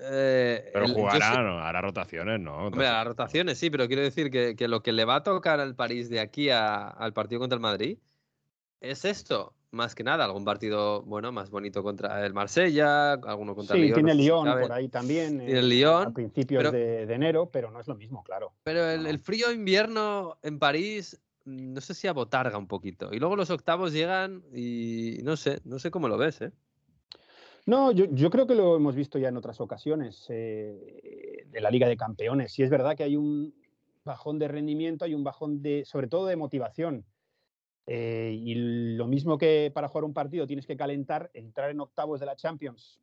Eh, 0.00 0.70
pero 0.72 0.88
jugará, 0.88 1.68
hará 1.68 1.80
rotaciones, 1.80 2.40
¿no? 2.40 2.66
Hombre, 2.66 2.86
hará 2.86 3.04
rotaciones, 3.04 3.58
sí, 3.58 3.70
pero 3.70 3.86
quiero 3.86 4.02
decir 4.02 4.30
que, 4.30 4.68
lo 4.68 4.82
que 4.82 4.92
le 4.92 5.04
va 5.04 5.16
a 5.16 5.22
tocar 5.22 5.60
al 5.60 5.74
París 5.74 6.08
de 6.08 6.20
aquí 6.20 6.50
al 6.50 7.12
partido 7.12 7.40
contra 7.40 7.56
el 7.56 7.62
Madrid 7.62 7.98
es 8.80 9.04
esto, 9.04 9.54
más 9.70 9.94
que 9.94 10.04
nada, 10.04 10.24
algún 10.24 10.44
partido, 10.44 11.02
bueno, 11.02 11.32
más 11.32 11.50
bonito 11.50 11.82
contra 11.82 12.24
el 12.26 12.34
Marsella, 12.34 13.12
alguno 13.12 13.54
contra 13.54 13.76
el 13.76 13.82
Lyon. 13.82 13.94
Sí, 13.94 13.94
tiene 13.94 14.12
el 14.12 14.18
Lyon 14.18 14.60
por 14.60 14.72
ahí 14.72 14.88
también. 14.88 15.38
Tiene 15.38 15.58
el 15.58 15.68
Lyon. 15.68 16.08
A 16.08 16.12
principios 16.12 16.72
de, 16.72 17.02
enero, 17.02 17.50
pero 17.50 17.70
no 17.70 17.80
es 17.80 17.86
lo 17.86 17.94
mismo, 17.94 18.22
claro. 18.24 18.52
Pero 18.62 18.90
el, 18.90 19.18
frío 19.18 19.52
invierno 19.52 20.38
en 20.42 20.58
París, 20.58 21.20
no 21.44 21.80
sé 21.80 21.94
si 21.94 22.06
abotarga 22.08 22.58
un 22.58 22.66
poquito. 22.66 23.10
Y 23.12 23.18
luego 23.18 23.36
los 23.36 23.50
octavos 23.50 23.92
llegan 23.92 24.42
y 24.52 25.20
no 25.22 25.36
sé, 25.36 25.60
no 25.64 25.78
sé 25.78 25.90
cómo 25.90 26.08
lo 26.08 26.18
ves, 26.18 26.40
¿eh? 26.40 26.52
No, 27.66 27.92
yo, 27.92 28.30
creo 28.30 28.46
que 28.46 28.54
lo 28.54 28.76
hemos 28.76 28.94
visto 28.94 29.18
ya 29.18 29.28
en 29.28 29.38
otras 29.38 29.60
ocasiones 29.60 30.26
eh, 30.28 31.46
de 31.50 31.60
la 31.60 31.70
Liga 31.70 31.88
de 31.88 31.96
Campeones. 31.96 32.52
Sí 32.52 32.62
es 32.62 32.68
verdad 32.68 32.94
que 32.94 33.04
hay 33.04 33.16
un 33.16 33.54
bajón 34.04 34.38
de 34.38 34.48
rendimiento, 34.48 35.06
hay 35.06 35.14
un 35.14 35.24
bajón 35.24 35.62
de, 35.62 35.84
sobre 35.86 36.08
todo 36.08 36.26
de 36.26 36.36
motivación. 36.36 37.06
Eh, 37.86 38.38
y 38.38 38.54
lo 38.96 39.06
mismo 39.06 39.38
que 39.38 39.70
para 39.74 39.88
jugar 39.88 40.04
un 40.04 40.14
partido 40.14 40.46
tienes 40.46 40.66
que 40.66 40.76
calentar, 40.76 41.30
entrar 41.34 41.70
en 41.70 41.80
octavos 41.80 42.20
de 42.20 42.26
la 42.26 42.36
Champions 42.36 43.00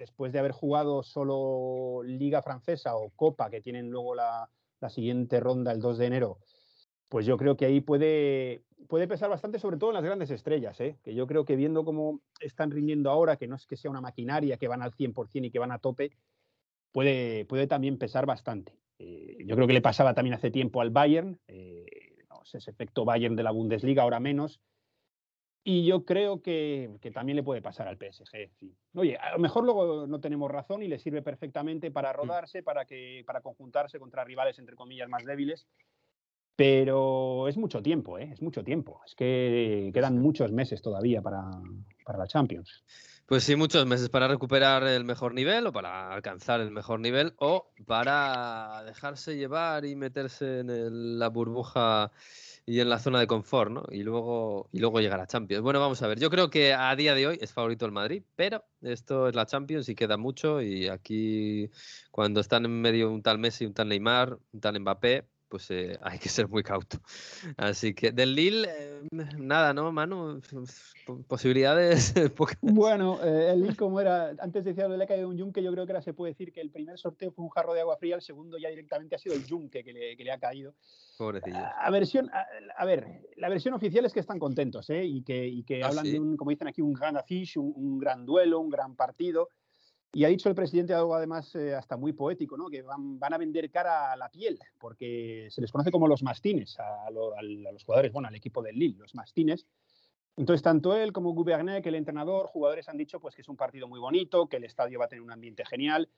después 0.00 0.32
de 0.32 0.38
haber 0.38 0.52
jugado 0.52 1.02
solo 1.02 2.02
Liga 2.02 2.42
Francesa 2.42 2.96
o 2.96 3.10
Copa, 3.10 3.50
que 3.50 3.60
tienen 3.60 3.90
luego 3.90 4.14
la, 4.14 4.48
siguiente 4.88 5.40
ronda 5.40 5.72
el 5.72 5.80
2 5.80 5.98
de 5.98 6.06
enero, 6.06 6.38
pues 7.10 7.26
yo 7.26 7.36
creo 7.36 7.56
que 7.56 7.66
ahí 7.66 7.82
puede, 7.82 8.62
puede 8.88 9.06
pesar 9.06 9.28
bastante, 9.28 9.58
sobre 9.58 9.76
todo 9.76 9.90
en 9.90 9.94
las 9.94 10.04
grandes 10.04 10.30
estrellas, 10.30 10.80
¿eh? 10.80 10.96
que 11.02 11.14
yo 11.14 11.26
creo 11.26 11.44
que 11.44 11.56
viendo 11.56 11.84
cómo 11.84 12.20
están 12.40 12.70
rindiendo 12.70 13.10
ahora, 13.10 13.36
que 13.36 13.48
no 13.48 13.56
es 13.56 13.66
que 13.66 13.76
sea 13.76 13.90
una 13.90 14.00
maquinaria 14.00 14.56
que 14.56 14.68
van 14.68 14.80
al 14.80 14.92
100% 14.92 15.46
y 15.46 15.50
que 15.50 15.58
van 15.58 15.72
a 15.72 15.78
tope, 15.78 16.12
puede, 16.92 17.44
puede 17.44 17.66
también 17.66 17.98
pesar 17.98 18.26
bastante. 18.26 18.78
Eh, 18.98 19.38
yo 19.44 19.56
creo 19.56 19.66
que 19.66 19.74
le 19.74 19.82
pasaba 19.82 20.14
también 20.14 20.34
hace 20.34 20.50
tiempo 20.50 20.80
al 20.80 20.90
Bayern, 20.90 21.38
eh, 21.48 21.84
ese 22.52 22.70
efecto 22.70 23.04
Bayern 23.04 23.36
de 23.36 23.42
la 23.42 23.50
Bundesliga, 23.50 24.02
ahora 24.02 24.20
menos, 24.20 24.60
y 25.62 25.84
yo 25.84 26.04
creo 26.04 26.40
que, 26.42 26.90
también 27.12 27.36
le 27.36 27.42
puede 27.42 27.60
pasar 27.60 27.86
al 27.86 27.98
PSG. 27.98 28.50
Oye, 28.94 29.16
a 29.16 29.32
lo 29.32 29.38
mejor 29.38 29.64
luego 29.64 30.06
no 30.06 30.20
tenemos 30.20 30.50
razón 30.50 30.82
y 30.82 30.88
le 30.88 30.98
sirve 30.98 31.22
perfectamente 31.22 31.90
para 31.90 32.12
mm. 32.12 32.16
rodarse, 32.16 32.62
para, 32.62 32.86
que, 32.86 33.24
para 33.26 33.42
conjuntarse 33.42 33.98
contra 33.98 34.24
rivales, 34.24 34.58
entre 34.58 34.74
comillas, 34.74 35.08
más 35.08 35.24
débiles. 35.24 35.66
Pero 36.60 37.48
es 37.48 37.56
mucho 37.56 37.82
tiempo, 37.82 38.18
¿eh? 38.18 38.28
es 38.34 38.42
mucho 38.42 38.62
tiempo. 38.62 39.00
Es 39.06 39.14
que 39.14 39.90
quedan 39.94 40.18
muchos 40.18 40.52
meses 40.52 40.82
todavía 40.82 41.22
para, 41.22 41.50
para 42.04 42.18
la 42.18 42.26
Champions. 42.26 42.84
Pues 43.24 43.44
sí, 43.44 43.56
muchos 43.56 43.86
meses 43.86 44.10
para 44.10 44.28
recuperar 44.28 44.82
el 44.82 45.06
mejor 45.06 45.32
nivel 45.32 45.66
o 45.66 45.72
para 45.72 46.12
alcanzar 46.12 46.60
el 46.60 46.70
mejor 46.70 47.00
nivel 47.00 47.32
o 47.38 47.72
para 47.86 48.82
dejarse 48.84 49.38
llevar 49.38 49.86
y 49.86 49.96
meterse 49.96 50.58
en 50.58 51.18
la 51.18 51.30
burbuja 51.30 52.12
y 52.66 52.80
en 52.80 52.90
la 52.90 52.98
zona 52.98 53.20
de 53.20 53.26
confort, 53.26 53.70
¿no? 53.70 53.84
Y 53.90 54.02
luego, 54.02 54.68
y 54.70 54.80
luego 54.80 55.00
llegar 55.00 55.20
a 55.20 55.26
Champions. 55.26 55.62
Bueno, 55.62 55.80
vamos 55.80 56.02
a 56.02 56.08
ver. 56.08 56.20
Yo 56.20 56.28
creo 56.28 56.50
que 56.50 56.74
a 56.74 56.94
día 56.94 57.14
de 57.14 57.26
hoy 57.26 57.38
es 57.40 57.54
favorito 57.54 57.86
el 57.86 57.92
Madrid, 57.92 58.22
pero 58.36 58.66
esto 58.82 59.28
es 59.28 59.34
la 59.34 59.46
Champions 59.46 59.88
y 59.88 59.94
queda 59.94 60.18
mucho. 60.18 60.60
Y 60.60 60.88
aquí, 60.88 61.70
cuando 62.10 62.40
están 62.40 62.66
en 62.66 62.82
medio 62.82 63.10
un 63.10 63.22
tal 63.22 63.38
Messi, 63.38 63.64
un 63.64 63.72
tal 63.72 63.88
Neymar, 63.88 64.38
un 64.52 64.60
tal 64.60 64.78
Mbappé, 64.78 65.29
pues 65.50 65.70
eh, 65.70 65.98
hay 66.02 66.18
que 66.18 66.30
ser 66.30 66.48
muy 66.48 66.62
cauto. 66.62 66.98
Así 67.56 67.92
que 67.92 68.12
del 68.12 68.34
Lille, 68.34 68.68
eh, 68.70 69.02
nada, 69.36 69.74
¿no, 69.74 69.92
Manu? 69.92 70.40
Posibilidades 71.26 72.14
Bueno, 72.62 73.18
eh, 73.22 73.50
el 73.52 73.62
Lille, 73.62 73.76
como 73.76 74.00
era, 74.00 74.30
antes 74.38 74.64
decía 74.64 74.84
lo 74.84 74.92
de 74.92 74.98
le 74.98 75.04
ha 75.04 75.08
caído 75.08 75.28
un 75.28 75.36
yunque, 75.36 75.62
yo 75.62 75.72
creo 75.72 75.84
que 75.84 75.92
ahora 75.92 76.02
se 76.02 76.14
puede 76.14 76.32
decir 76.32 76.52
que 76.52 76.60
el 76.60 76.70
primer 76.70 76.98
sorteo 76.98 77.32
fue 77.32 77.44
un 77.44 77.50
jarro 77.50 77.74
de 77.74 77.80
agua 77.80 77.96
fría, 77.96 78.14
el 78.14 78.22
segundo 78.22 78.56
ya 78.56 78.68
directamente 78.68 79.16
ha 79.16 79.18
sido 79.18 79.34
el 79.34 79.44
yunque 79.44 79.82
que 79.82 79.92
le, 79.92 80.16
que 80.16 80.24
le 80.24 80.32
ha 80.32 80.38
caído. 80.38 80.74
Pobrecillo. 81.18 81.58
A, 81.58 81.90
versión, 81.90 82.30
a, 82.76 82.84
ver, 82.86 83.28
la 83.36 83.48
versión 83.48 83.74
oficial 83.74 84.06
es 84.06 84.12
que 84.12 84.20
están 84.20 84.38
contentos, 84.38 84.88
¿eh? 84.88 85.04
Y 85.04 85.22
que, 85.22 85.46
y 85.46 85.64
que 85.64 85.82
ah, 85.82 85.88
hablan 85.88 86.04
de 86.04 86.18
un, 86.18 86.36
como 86.36 86.50
dicen 86.50 86.68
aquí, 86.68 86.80
un 86.80 86.94
gran 86.94 87.16
affiche, 87.16 87.58
un 87.58 87.98
gran 87.98 88.24
duelo, 88.24 88.60
un 88.60 88.70
gran 88.70 88.94
partido. 88.94 89.50
Y 90.12 90.24
ha 90.24 90.28
dicho 90.28 90.48
el 90.48 90.56
presidente 90.56 90.92
algo 90.92 91.14
además 91.14 91.54
eh, 91.54 91.74
hasta 91.74 91.96
muy 91.96 92.12
poético, 92.12 92.56
¿no? 92.56 92.68
que 92.68 92.82
van, 92.82 93.18
a 93.20 93.38
vender 93.38 93.70
cara 93.70 94.12
a 94.12 94.16
la 94.16 94.28
piel, 94.28 94.58
porque 94.78 95.46
se 95.50 95.60
les 95.60 95.70
conoce 95.70 95.92
como 95.92 96.08
los 96.08 96.22
mastines 96.22 96.76
a, 96.80 97.10
los 97.10 97.84
jugadores, 97.84 98.12
bueno, 98.12 98.26
al 98.26 98.34
equipo 98.34 98.60
del 98.60 98.76
Lille, 98.76 98.98
los 98.98 99.14
mastines. 99.14 99.66
Entonces, 100.36 100.62
tanto 100.62 100.96
él 100.96 101.12
como 101.12 101.32
Gouvernet, 101.32 101.82
que 101.82 101.90
el 101.90 101.94
entrenador, 101.94 102.46
jugadores 102.46 102.88
han 102.88 102.96
dicho 102.96 103.20
pues, 103.20 103.36
que 103.36 103.42
es 103.42 103.48
un 103.48 103.56
partido 103.56 103.86
muy 103.86 104.00
bonito, 104.00 104.48
que 104.48 104.56
el 104.56 104.64
estadio 104.64 104.98
va 104.98 105.04
a 105.04 105.08
tener 105.08 105.22
un 105.22 105.32
ambiente 105.32 105.64
genial, 105.64 106.08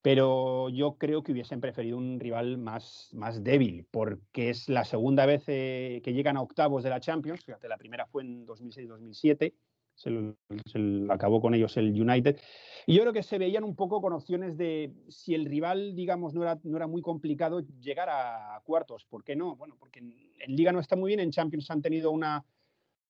pero 0.00 0.70
yo 0.70 0.96
creo 0.96 1.22
que 1.22 1.32
hubiesen 1.32 1.60
preferido 1.60 1.98
un 1.98 2.20
rival 2.20 2.56
más, 2.56 3.10
más 3.12 3.44
débil, 3.44 3.86
porque 3.90 4.48
es 4.48 4.70
la 4.70 4.84
segunda 4.84 5.26
vez 5.26 5.44
eh, 5.48 6.00
que 6.02 6.14
llegan 6.14 6.38
a 6.38 6.42
octavos 6.42 6.82
de 6.82 6.90
la 6.90 7.00
Champions, 7.00 7.44
fíjate, 7.44 7.68
la 7.68 7.76
primera 7.76 8.06
fue 8.06 8.22
en 8.22 8.46
2006-2007 8.46 9.52
se, 9.98 11.06
acabó 11.10 11.40
con 11.40 11.54
ellos 11.54 11.76
el 11.76 12.00
United. 12.00 12.38
Y 12.86 12.94
yo 12.94 13.02
creo 13.02 13.12
que 13.12 13.22
se 13.22 13.38
veían 13.38 13.64
un 13.64 13.76
poco 13.76 14.00
con 14.00 14.12
opciones 14.12 14.56
de, 14.56 14.92
si 15.08 15.34
el 15.34 15.44
rival, 15.44 15.94
digamos, 15.94 16.34
no 16.34 16.42
era, 16.42 16.58
no 16.62 16.76
era 16.76 16.86
muy 16.86 17.02
complicado, 17.02 17.60
llegar 17.80 18.08
a 18.10 18.60
cuartos. 18.64 19.04
¿Por 19.04 19.24
qué 19.24 19.36
no? 19.36 19.56
Bueno, 19.56 19.76
porque 19.78 19.98
en, 19.98 20.56
Liga 20.56 20.72
no 20.72 20.80
está 20.80 20.96
muy 20.96 21.08
bien, 21.08 21.20
en 21.20 21.30
Champions 21.30 21.70
han 21.70 21.82
tenido 21.82 22.10
una, 22.10 22.44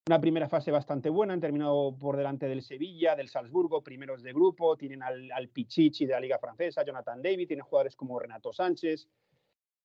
una 0.06 0.20
primera 0.20 0.48
fase 0.48 0.70
bastante 0.70 1.10
buena, 1.10 1.34
han 1.34 1.40
terminado 1.40 1.96
por 1.96 2.16
delante 2.16 2.48
del 2.48 2.62
Sevilla, 2.62 3.14
del 3.14 3.28
Salzburgo, 3.28 3.82
primeros 3.82 4.22
de 4.22 4.32
grupo, 4.32 4.76
tienen 4.76 5.02
al, 5.02 5.30
al 5.30 5.48
Pichichi 5.48 6.06
de 6.06 6.14
la 6.14 6.20
Liga 6.20 6.38
Francesa, 6.38 6.84
Jonathan 6.84 7.22
David, 7.22 7.46
tienen 7.46 7.64
jugadores 7.64 7.94
como 7.94 8.18
Renato 8.18 8.52
Sánchez, 8.52 9.08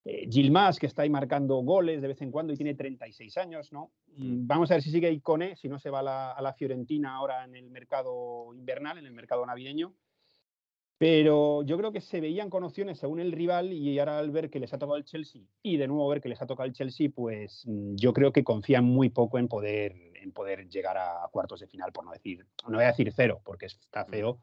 eh, 0.05 0.27
Gilmas, 0.29 0.79
que 0.79 0.87
está 0.87 1.03
ahí 1.03 1.09
marcando 1.09 1.55
goles 1.57 2.01
de 2.01 2.09
vez 2.09 2.21
en 2.21 2.29
cuando 2.29 2.51
y 2.51 2.57
tiene 2.57 2.75
36 2.75 3.37
años, 3.37 3.71
¿no? 3.71 3.93
Mm, 4.17 4.45
vamos 4.45 4.69
a 4.69 4.73
ver 4.73 4.83
si 4.83 4.91
sigue 4.91 5.09
Icone, 5.09 5.55
si 5.55 5.69
no 5.69 5.79
se 5.79 5.89
va 5.89 5.99
a 5.99 6.41
la, 6.41 6.53
Fiorentina 6.53 7.15
ahora 7.15 7.45
en 7.45 7.55
el 7.55 7.69
mercado 7.69 8.53
invernal, 8.53 8.97
en 8.97 9.05
el 9.05 9.13
mercado 9.13 9.45
navideño. 9.45 9.93
Pero 10.97 11.63
yo 11.63 11.77
creo 11.77 11.91
que 11.91 12.01
se 12.01 12.21
veían 12.21 12.49
con 12.49 12.63
opciones 12.63 12.99
según 12.99 13.19
el 13.19 13.31
rival 13.31 13.71
y 13.73 13.97
ahora 13.97 14.19
al 14.19 14.31
ver 14.31 14.49
que 14.49 14.59
les 14.59 14.73
ha 14.73 14.77
tocado 14.77 14.97
el 14.97 15.05
Chelsea 15.05 15.41
y 15.61 15.77
de 15.77 15.87
nuevo 15.87 16.07
ver 16.07 16.21
que 16.21 16.29
les 16.29 16.41
ha 16.41 16.47
tocado 16.47 16.67
el 16.67 16.73
Chelsea, 16.73 17.09
pues 17.13 17.63
mm, 17.65 17.95
yo 17.95 18.13
creo 18.13 18.33
que 18.33 18.43
confían 18.43 18.83
muy 18.83 19.09
poco 19.09 19.37
en 19.37 19.47
poder, 19.47 19.95
en 20.15 20.33
poder 20.33 20.67
llegar 20.67 20.97
a 20.97 21.27
cuartos 21.31 21.61
de 21.61 21.67
final, 21.67 21.93
por 21.93 22.05
no 22.05 22.11
decir, 22.11 22.45
no 22.67 22.75
voy 22.75 22.83
a 22.83 22.87
decir 22.87 23.11
cero, 23.15 23.41
porque 23.43 23.67
está 23.67 24.03
mm. 24.03 24.09
feo, 24.09 24.39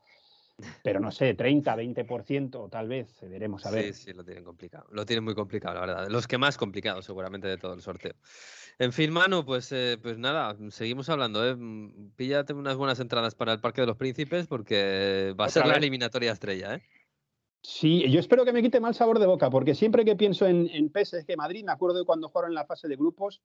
pero 0.82 1.00
no 1.00 1.10
sé, 1.10 1.34
30, 1.34 1.76
20% 1.76 2.68
tal 2.70 2.88
vez, 2.88 3.18
veremos 3.22 3.64
a 3.66 3.70
ver. 3.70 3.94
Sí, 3.94 4.04
sí, 4.04 4.12
lo 4.12 4.24
tienen 4.24 4.44
complicado. 4.44 4.86
Lo 4.90 5.04
tienen 5.06 5.24
muy 5.24 5.34
complicado, 5.34 5.74
la 5.74 5.80
verdad. 5.80 6.08
Los 6.08 6.26
que 6.26 6.38
más 6.38 6.56
complicados 6.56 7.04
seguramente 7.04 7.48
de 7.48 7.58
todo 7.58 7.74
el 7.74 7.82
sorteo. 7.82 8.14
En 8.78 8.92
fin, 8.92 9.12
Manu, 9.12 9.44
pues, 9.44 9.72
eh, 9.72 9.98
pues 10.02 10.18
nada, 10.18 10.56
seguimos 10.70 11.08
hablando. 11.08 11.46
¿eh? 11.46 11.54
Mm, 11.54 12.12
píllate 12.16 12.52
unas 12.52 12.76
buenas 12.76 13.00
entradas 13.00 13.34
para 13.34 13.52
el 13.52 13.60
Parque 13.60 13.82
de 13.82 13.86
los 13.86 13.96
Príncipes 13.96 14.46
porque 14.46 15.34
va 15.38 15.46
a 15.46 15.50
ser 15.50 15.66
la 15.66 15.74
eliminatoria 15.74 16.32
estrella. 16.32 16.76
¿eh? 16.76 16.82
Sí, 17.62 18.10
yo 18.10 18.20
espero 18.20 18.44
que 18.44 18.52
me 18.52 18.62
quite 18.62 18.80
mal 18.80 18.94
sabor 18.94 19.18
de 19.18 19.26
boca, 19.26 19.50
porque 19.50 19.74
siempre 19.74 20.04
que 20.04 20.16
pienso 20.16 20.46
en, 20.46 20.68
en 20.70 20.90
PSG 20.90 21.36
Madrid, 21.36 21.64
me 21.64 21.72
acuerdo 21.72 21.98
de 21.98 22.04
cuando 22.04 22.28
jugaron 22.28 22.52
en 22.52 22.54
la 22.54 22.64
fase 22.64 22.88
de 22.88 22.96
grupos, 22.96 23.42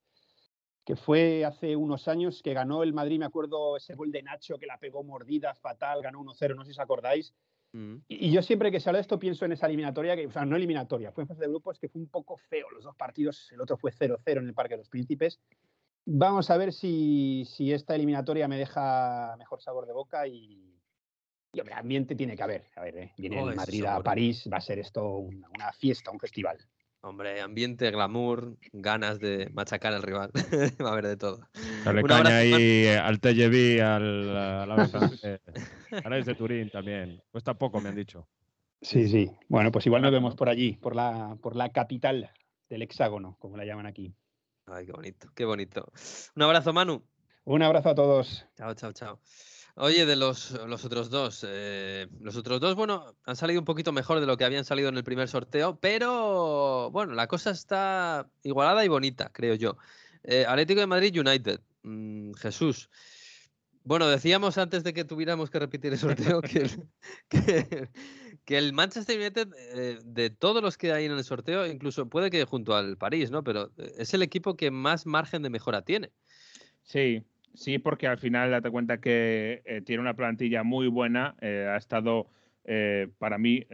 que 0.85 0.95
fue 0.95 1.43
hace 1.43 1.75
unos 1.75 2.07
años 2.07 2.43
que 2.43 2.53
ganó 2.53 2.83
el 2.83 2.93
Madrid, 2.93 3.17
me 3.17 3.25
acuerdo 3.25 3.75
ese 3.75 3.95
gol 3.95 4.11
de 4.11 4.21
Nacho 4.21 4.59
que 4.59 4.67
la 4.67 4.77
pegó 4.77 5.03
mordida, 5.03 5.55
fatal, 5.55 6.01
ganó 6.03 6.21
1-0, 6.21 6.55
no 6.55 6.63
sé 6.63 6.73
si 6.73 6.79
os 6.79 6.79
acordáis. 6.79 7.33
Mm. 7.73 7.95
Y, 8.07 8.31
yo 8.31 8.43
siempre 8.43 8.71
que 8.71 8.79
se 8.79 8.89
habla 8.89 8.97
de 8.97 9.01
esto 9.01 9.17
pienso 9.17 9.45
en 9.45 9.53
esa 9.53 9.65
eliminatoria, 9.65 10.15
que, 10.15 10.27
o 10.27 10.31
sea, 10.31 10.45
no 10.45 10.55
eliminatoria, 10.55 11.11
fue 11.11 11.23
en 11.23 11.27
fase 11.27 11.41
de 11.41 11.47
grupos 11.47 11.79
que 11.79 11.89
fue 11.89 12.01
un 12.01 12.07
poco 12.07 12.37
feo 12.37 12.69
los 12.69 12.83
dos 12.83 12.95
partidos, 12.95 13.51
el 13.51 13.61
otro 13.61 13.77
fue 13.77 13.91
0-0 13.91 14.21
en 14.25 14.47
el 14.47 14.53
Parque 14.53 14.75
de 14.75 14.79
los 14.79 14.89
Príncipes. 14.89 15.39
Vamos 16.05 16.51
a 16.51 16.57
ver 16.57 16.71
si, 16.71 17.45
si, 17.45 17.73
esta 17.73 17.95
eliminatoria 17.95 18.47
me 18.47 18.57
deja 18.57 19.35
mejor 19.39 19.61
sabor 19.63 19.87
de 19.87 19.93
boca 19.93 20.27
y, 20.27 20.79
y 21.51 21.59
hombre, 21.59 21.73
ambiente 21.73 22.13
tiene 22.13 22.35
que 22.35 22.43
haber. 22.43 22.65
A 22.75 22.81
ver, 22.81 22.97
¿eh? 22.97 23.13
viene 23.17 23.41
el 23.41 23.55
Madrid 23.55 23.85
a 23.85 24.03
París, 24.03 24.47
va 24.53 24.57
a 24.57 24.61
ser 24.61 24.77
esto 24.77 25.17
una 25.17 25.73
fiesta, 25.73 26.11
un 26.11 26.19
festival. 26.19 26.59
Hombre, 27.05 27.39
ambiente, 27.39 27.91
glamour, 27.91 28.57
ganas 28.73 29.19
de 29.19 29.51
machacar 29.53 29.93
al 29.93 30.01
rival. 30.01 30.31
Va 30.83 30.89
a 30.89 30.91
haber 30.93 31.05
de 31.05 31.17
todo. 31.17 31.47
Dale 31.83 32.01
caña 32.01 32.37
ahí 32.37 32.87
al 32.87 33.19
TGV, 33.19 33.79
al, 33.83 34.35
a 34.35 34.65
la 34.65 36.15
de, 36.15 36.23
de 36.23 36.35
Turín 36.35 36.71
también. 36.71 37.21
Cuesta 37.29 37.53
poco, 37.53 37.79
me 37.79 37.89
han 37.89 37.95
dicho. 37.95 38.27
Sí, 38.81 39.07
sí. 39.07 39.31
Bueno, 39.49 39.71
pues 39.71 39.85
igual 39.85 40.01
nos 40.01 40.11
vemos 40.11 40.35
por 40.35 40.49
allí, 40.49 40.77
por 40.77 40.95
la, 40.95 41.37
por 41.43 41.55
la 41.55 41.71
capital 41.71 42.31
del 42.69 42.81
hexágono, 42.81 43.37
como 43.39 43.55
la 43.55 43.65
llaman 43.65 43.85
aquí. 43.85 44.15
Ay, 44.65 44.87
qué 44.87 44.91
bonito, 44.91 45.27
qué 45.35 45.45
bonito. 45.45 45.91
Un 46.35 46.41
abrazo, 46.41 46.73
Manu. 46.73 47.03
Un 47.43 47.61
abrazo 47.61 47.89
a 47.89 47.95
todos. 47.95 48.47
Chao, 48.57 48.73
chao, 48.73 48.93
chao. 48.93 49.19
Oye, 49.77 50.05
de 50.05 50.15
los, 50.15 50.53
otros 50.53 51.09
dos, 51.09 51.45
eh, 51.45 52.07
los 52.21 52.37
otros 52.37 52.61
dos, 52.61 52.75
bueno, 52.75 53.13
han 53.25 53.35
salido 53.35 53.59
un 53.59 53.65
poquito 53.65 53.91
mejor 53.91 54.21
de 54.21 54.25
lo 54.25 54.37
que 54.37 54.45
habían 54.45 54.63
salido 54.63 54.87
en 54.87 54.95
el 54.95 55.03
primer 55.03 55.27
sorteo, 55.27 55.77
pero 55.81 56.89
bueno, 56.91 57.13
la 57.13 57.27
cosa 57.27 57.51
está 57.51 58.29
igualada 58.41 58.85
y 58.85 58.87
bonita, 58.87 59.29
creo 59.33 59.53
yo. 59.55 59.75
Eh, 60.23 60.45
Atlético 60.47 60.79
de 60.79 60.87
Madrid 60.87 61.19
United, 61.19 61.59
mm, 61.83 62.35
Jesús. 62.35 62.89
Bueno, 63.83 64.07
decíamos 64.07 64.57
antes 64.57 64.85
de 64.85 64.93
que 64.93 65.03
tuviéramos 65.03 65.49
que 65.49 65.59
repetir 65.59 65.91
el 65.91 65.99
sorteo 65.99 66.41
que 66.41 66.59
el, 66.59 66.89
que, 68.45 68.57
el 68.57 68.71
Manchester 68.71 69.19
United, 69.19 69.49
eh, 69.73 69.99
de 70.05 70.29
todos 70.29 70.63
los 70.63 70.77
que 70.77 70.93
hay 70.93 71.03
en 71.03 71.11
el 71.11 71.23
sorteo, 71.25 71.67
incluso 71.67 72.07
puede 72.07 72.31
que 72.31 72.45
junto 72.45 72.77
al 72.77 72.95
París, 72.95 73.29
¿no? 73.29 73.43
Pero 73.43 73.71
es 73.97 74.13
el 74.13 74.21
equipo 74.21 74.55
que 74.55 74.71
más 74.71 75.05
margen 75.05 75.41
de 75.41 75.49
mejora 75.49 75.81
tiene. 75.81 76.13
Sí, 76.83 77.25
Sí, 77.55 77.79
porque 77.79 78.07
al 78.07 78.17
final 78.17 78.51
date 78.51 78.69
cuenta 78.69 78.99
que 78.99 79.61
eh, 79.65 79.81
tiene 79.81 80.01
una 80.01 80.15
plantilla 80.15 80.63
muy 80.63 80.87
buena, 80.87 81.35
eh, 81.39 81.67
ha 81.71 81.77
estado 81.77 82.27
eh, 82.65 83.07
para 83.17 83.37
mí 83.37 83.65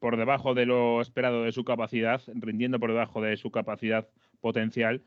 por 0.00 0.16
debajo 0.16 0.54
de 0.54 0.66
lo 0.66 1.00
esperado 1.00 1.44
de 1.44 1.52
su 1.52 1.64
capacidad, 1.64 2.22
rindiendo 2.34 2.80
por 2.80 2.90
debajo 2.90 3.20
de 3.20 3.36
su 3.36 3.50
capacidad 3.50 4.08
potencial 4.40 5.02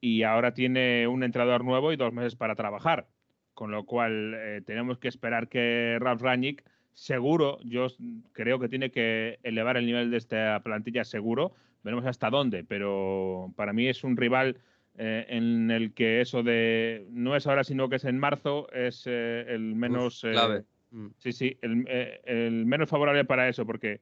y 0.00 0.22
ahora 0.22 0.54
tiene 0.54 1.06
un 1.08 1.22
entrenador 1.24 1.64
nuevo 1.64 1.92
y 1.92 1.96
dos 1.96 2.12
meses 2.12 2.36
para 2.36 2.54
trabajar, 2.54 3.08
con 3.54 3.70
lo 3.70 3.84
cual 3.84 4.62
tenemos 4.66 4.98
que 4.98 5.08
esperar 5.08 5.48
que 5.48 5.98
Ralf 6.00 6.22
Rangnick 6.22 6.64
seguro, 6.92 7.58
yo 7.64 7.86
creo 8.32 8.58
que 8.58 8.68
tiene 8.68 8.90
que 8.90 9.38
elevar 9.42 9.76
el 9.76 9.86
nivel 9.86 10.10
de 10.10 10.18
esta 10.18 10.60
plantilla 10.62 11.04
seguro, 11.04 11.52
veremos 11.82 12.06
hasta 12.06 12.30
dónde, 12.30 12.64
pero 12.64 13.52
para 13.56 13.72
mí 13.72 13.88
es 13.88 14.04
un 14.04 14.16
rival 14.16 14.58
eh, 14.98 15.26
en 15.28 15.70
el 15.70 15.94
que 15.94 16.20
eso 16.20 16.42
de 16.42 17.06
no 17.10 17.34
es 17.34 17.46
ahora 17.46 17.64
sino 17.64 17.88
que 17.88 17.96
es 17.96 18.04
en 18.04 18.18
marzo 18.18 18.70
es 18.72 19.04
eh, 19.06 19.44
el 19.48 19.74
menos 19.74 20.20
clave. 20.20 20.64
Mm. 20.92 21.06
Sí, 21.18 21.32
sí, 21.32 21.58
eh, 21.62 22.20
el, 22.24 22.66
menos 22.66 22.88
favorable 22.88 23.24
para 23.24 23.48
eso, 23.48 23.66
porque 23.66 24.00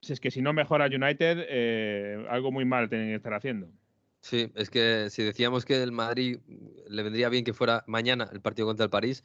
si 0.00 0.14
es 0.14 0.20
que 0.20 0.30
si 0.30 0.40
no 0.40 0.52
mejora 0.52 0.86
United, 0.86 1.46
eh, 1.48 2.26
algo 2.30 2.50
muy 2.50 2.64
mal 2.64 2.88
tienen 2.88 3.10
que 3.10 3.16
estar 3.16 3.34
haciendo. 3.34 3.68
Sí, 4.20 4.50
es 4.54 4.70
que 4.70 5.10
si 5.10 5.22
decíamos 5.22 5.64
que 5.64 5.82
el 5.82 5.92
Madrid 5.92 6.38
le 6.88 7.02
vendría 7.02 7.28
bien 7.28 7.44
que 7.44 7.52
fuera 7.52 7.84
mañana 7.86 8.28
el 8.32 8.40
partido 8.40 8.66
contra 8.66 8.84
el 8.84 8.90
París, 8.90 9.22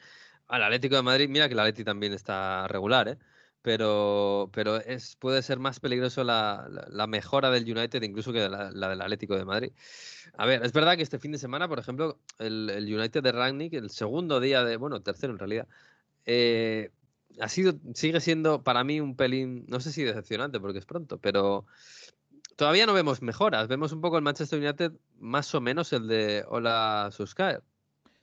al 0.47 0.63
Atlético 0.63 0.95
de 0.95 1.03
Madrid, 1.03 1.29
mira 1.29 1.47
que 1.47 1.53
el 1.53 1.59
Atlético 1.59 1.85
también 1.85 2.13
está 2.13 2.67
regular, 2.67 3.07
¿eh? 3.07 3.17
Pero, 3.67 4.49
pero 4.53 4.77
es, 4.77 5.17
puede 5.17 5.41
ser 5.41 5.59
más 5.59 5.81
peligroso 5.81 6.23
la, 6.23 7.05
mejora 7.09 7.51
del 7.51 7.69
United 7.69 8.01
incluso 8.01 8.31
que 8.31 8.47
la, 8.47 8.71
del 8.71 9.01
Atlético 9.01 9.35
de 9.35 9.43
Madrid. 9.43 9.73
A 10.37 10.45
ver, 10.45 10.63
es 10.63 10.71
verdad 10.71 10.95
que 10.95 11.03
este 11.03 11.19
fin 11.19 11.33
de 11.33 11.37
semana, 11.37 11.67
por 11.67 11.77
ejemplo, 11.77 12.17
el, 12.39 12.69
United 12.89 13.21
de 13.21 13.31
Rangnick, 13.33 13.73
el 13.73 13.89
segundo 13.89 14.39
día 14.39 14.63
de, 14.63 14.77
bueno, 14.77 15.01
tercero 15.01 15.33
en 15.33 15.39
realidad, 15.39 15.67
eh, 16.25 16.91
ha 17.41 17.49
sido, 17.49 17.73
sigue 17.93 18.21
siendo 18.21 18.63
para 18.63 18.85
mí 18.85 19.01
un 19.01 19.17
pelín, 19.17 19.65
no 19.67 19.81
sé 19.81 19.91
si 19.91 20.01
decepcionante 20.01 20.61
porque 20.61 20.79
es 20.79 20.85
pronto, 20.85 21.17
pero 21.17 21.65
todavía 22.55 22.85
no 22.85 22.93
vemos 22.93 23.21
mejoras. 23.21 23.67
Vemos 23.67 23.91
un 23.91 23.99
poco 23.99 24.15
el 24.15 24.23
Manchester 24.23 24.59
United 24.59 24.93
más 25.19 25.53
o 25.53 25.59
menos 25.59 25.91
el 25.91 26.07
de 26.07 26.45
Hola 26.47 27.09
Suscaer. 27.11 27.63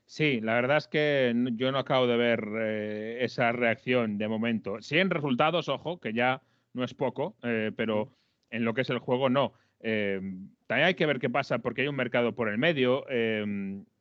Sí, 0.07 0.41
la 0.41 0.55
verdad 0.55 0.77
es 0.77 0.89
que 0.89 1.35
yo 1.53 1.73
no 1.73 1.79
acabo 1.79 2.07
de 2.07 2.17
ver 2.17 2.47
eh, 2.57 3.19
esa 3.23 3.53
reacción 3.53 4.19
de 4.19 4.29
momento. 4.29 4.81
Sí 4.81 4.99
en 4.99 5.11
resultados, 5.11 5.69
ojo, 5.69 5.99
que 5.99 6.13
ya 6.13 6.43
no 6.73 6.85
es 6.85 6.95
poco, 6.95 7.37
eh, 7.43 7.73
pero 7.75 8.11
en 8.51 8.65
lo 8.65 8.75
que 8.75 8.83
es 8.83 8.91
el 8.91 8.99
juego 8.99 9.31
no. 9.31 9.55
también 9.81 10.87
hay 10.87 10.95
que 10.95 11.07
ver 11.07 11.19
qué 11.19 11.31
pasa 11.31 11.59
porque 11.59 11.83
hay 11.83 11.89
un 11.89 11.97
mercado 11.97 12.35
por 12.35 12.49
el 12.49 12.59
medio. 12.59 13.05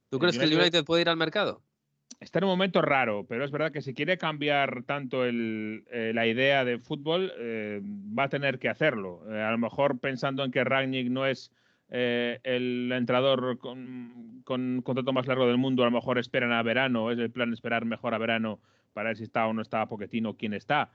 ¿Tú 0.10 0.20
crees 0.20 0.38
que 0.38 0.46
el 0.46 0.58
United 0.58 0.84
puede 0.84 1.02
ir 1.02 1.10
al 1.10 1.18
mercado? 1.18 1.62
está 2.20 2.39
en 2.39 2.46
un 2.46 2.52
momento 2.52 2.82
raro, 2.82 3.26
pero 3.28 3.44
es 3.44 3.52
verdad 3.52 3.74
que 3.74 3.82
si 3.82 3.94
quiere 3.94 4.18
cambiar 4.18 4.84
tanto 4.84 5.26
eh, 5.26 6.12
la 6.13 6.26
idea 6.26 6.63
de 6.63 6.80
fútbol, 6.80 7.34
va 8.18 8.24
a 8.24 8.30
tener 8.30 8.60
que 8.60 8.70
hacerlo. 8.70 9.24
A 9.30 9.52
lo 9.52 9.58
mejor 9.58 10.00
pensando 10.00 10.44
en 10.46 10.52
que 10.52 10.63
Ragnick 10.63 11.10
no 11.10 11.26
es 11.26 11.52
el 11.89 12.91
entrenador 12.91 13.60
con, 13.60 14.41
con, 14.43 14.82
contrato 14.82 15.13
más 15.13 15.28
largo 15.28 15.48
del 15.48 15.58
mundo, 15.58 15.84
a 15.84 15.86
lo 15.86 15.91
mejor 15.91 16.17
esperan 16.17 16.52
a 16.52 16.63
verano, 16.63 17.12
es 17.12 17.19
el 17.19 17.32
plan 17.32 17.54
esperar 17.54 17.86
mejor 17.86 18.13
a 18.13 18.17
verano 18.17 18.60
para 18.93 19.10
ver 19.10 19.17
si 19.17 19.24
está 19.24 19.46
o 19.48 19.54
no 19.54 19.62
está 19.62 19.88
Poquetino, 19.88 20.36
quién 20.36 20.54
está. 20.54 20.89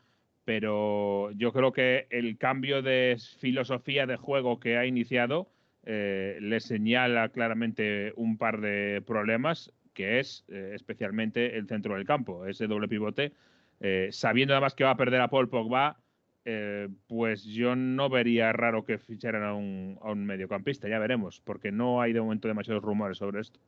Pero 0.44 1.30
yo 1.32 1.52
creo 1.52 1.72
que 1.72 2.06
el 2.10 2.38
cambio 2.38 2.82
de 2.82 3.16
filosofía 3.38 4.06
de 4.06 4.16
juego 4.16 4.58
que 4.58 4.76
ha 4.76 4.86
iniciado 4.86 5.48
le 5.84 6.60
señala 6.60 7.30
claramente 7.30 8.12
un 8.16 8.36
par 8.36 8.60
de 8.60 9.02
problemas 9.06 9.72
que 9.98 10.20
es 10.20 10.44
eh, 10.46 10.74
especialmente 10.76 11.58
el 11.58 11.66
centro 11.66 11.96
del 11.96 12.06
campo, 12.06 12.46
ese 12.46 12.68
doble 12.68 12.86
pivote. 12.86 13.32
Eh, 13.80 14.10
sabiendo 14.12 14.54
además 14.54 14.76
que 14.76 14.84
va 14.84 14.90
a 14.90 14.96
perder 14.96 15.20
a 15.20 15.26
Paul 15.26 15.48
Pogba, 15.48 15.98
eh, 16.50 16.88
pues 17.08 17.44
yo 17.44 17.76
no 17.76 18.08
vería 18.08 18.54
raro 18.54 18.82
que 18.82 18.96
ficharan 18.96 19.44
a 19.44 19.52
un, 19.52 19.98
a 20.02 20.12
un, 20.12 20.24
mediocampista, 20.24 20.88
ya 20.88 20.98
veremos, 20.98 21.42
porque 21.44 21.70
no 21.70 22.00
hay 22.00 22.14
de 22.14 22.22
momento 22.22 22.48
demasiados 22.48 22.82
rumores 22.82 23.18
sobre 23.18 23.42
esto. 23.42 23.60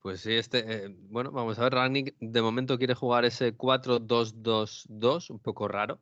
Pues 0.00 0.20
sí, 0.20 0.34
este, 0.34 0.94
bueno, 1.08 1.32
vamos 1.32 1.58
a 1.58 1.64
ver, 1.64 1.72
Ragnick 1.72 2.14
de 2.20 2.42
momento 2.42 2.78
quiere 2.78 2.94
jugar 2.94 3.24
ese 3.24 3.56
4-2-2-2, 3.56 5.30
un 5.30 5.40
poco 5.40 5.66
raro. 5.66 5.98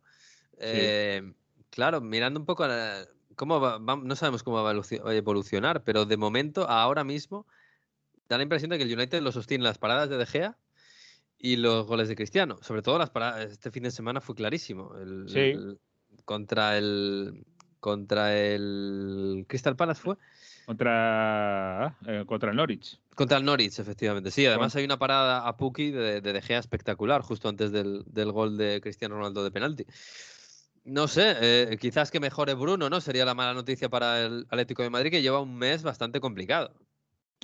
claro, 1.70 2.03
mirando 2.03 2.38
un 2.38 2.44
poco 2.44 2.66
cómo 3.35 3.59
va, 3.59 3.79
no 3.79 4.14
sabemos 4.14 4.42
cómo 4.42 4.62
va 4.62 4.72
a 4.72 5.14
evolucionar, 5.14 5.85
pero 5.85 6.05
de 6.05 6.18
momento, 6.18 6.68
ahora 6.68 7.03
mismo, 7.03 7.46
da 8.29 8.37
la 8.37 8.42
impresión 8.42 8.68
de 8.68 8.77
que 8.77 8.85
el 8.85 8.92
United 8.92 9.22
lo 9.22 9.33
sostiene 9.33 9.64
las 9.64 9.79
paradas 9.79 10.11
de 10.11 10.18
De 10.18 10.27
Gea 10.27 10.59
y 11.38 11.57
los 11.57 11.87
goles 11.87 12.09
de 12.09 12.16
Cristiano. 12.16 12.59
Sobre 12.62 12.83
todo 12.83 12.98
las 12.98 13.11
paradas, 13.11 13.51
este 13.51 13.70
fin 13.70 13.85
de 13.85 13.90
semana 13.90 14.20
fue 14.20 14.35
clarísimo. 14.35 14.94
El, 14.96 15.79
contra 16.24 16.77
el 16.77 17.44
contra 17.81 18.37
el 18.37 19.44
Crystal 19.48 19.77
Palace 19.77 20.03
fue. 20.03 20.16
Contra, 20.66 21.96
eh, 22.07 22.24
contra 22.27 22.51
el 22.51 22.57
Norwich. 22.57 23.01
Contra 23.14 23.38
el 23.38 23.44
Norwich, 23.44 23.79
efectivamente. 23.79 24.31
Sí, 24.31 24.44
además 24.44 24.77
hay 24.77 24.85
una 24.85 24.98
parada 24.98 25.46
a 25.46 25.57
Puki 25.57 25.90
de, 25.90 26.20
de, 26.20 26.42
Gea 26.42 26.59
espectacular, 26.59 27.22
justo 27.22 27.48
antes 27.48 27.72
del, 27.72 28.05
gol 28.33 28.59
de 28.59 28.81
Cristiano 28.83 29.16
Ronaldo 29.16 29.42
de 29.44 29.51
penalti. 29.51 29.87
No 30.85 31.09
sé, 31.09 31.37
eh, 31.40 31.79
quizás 31.81 32.11
que 32.11 32.20
mejore 32.20 32.55
Bruno, 32.55 32.90
¿no? 32.90 33.01
Sería 33.01 33.24
la 33.24 33.35
mala 33.35 33.55
noticia 33.55 33.88
para 33.88 34.20
el 34.20 34.46
Atlético 34.51 34.83
de 34.83 34.90
Madrid, 34.90 35.11
que 35.11 35.22
lleva 35.22 35.40
un 35.40 35.57
mes 35.57 35.83
bastante 35.83 36.20
complicado. 36.20 36.74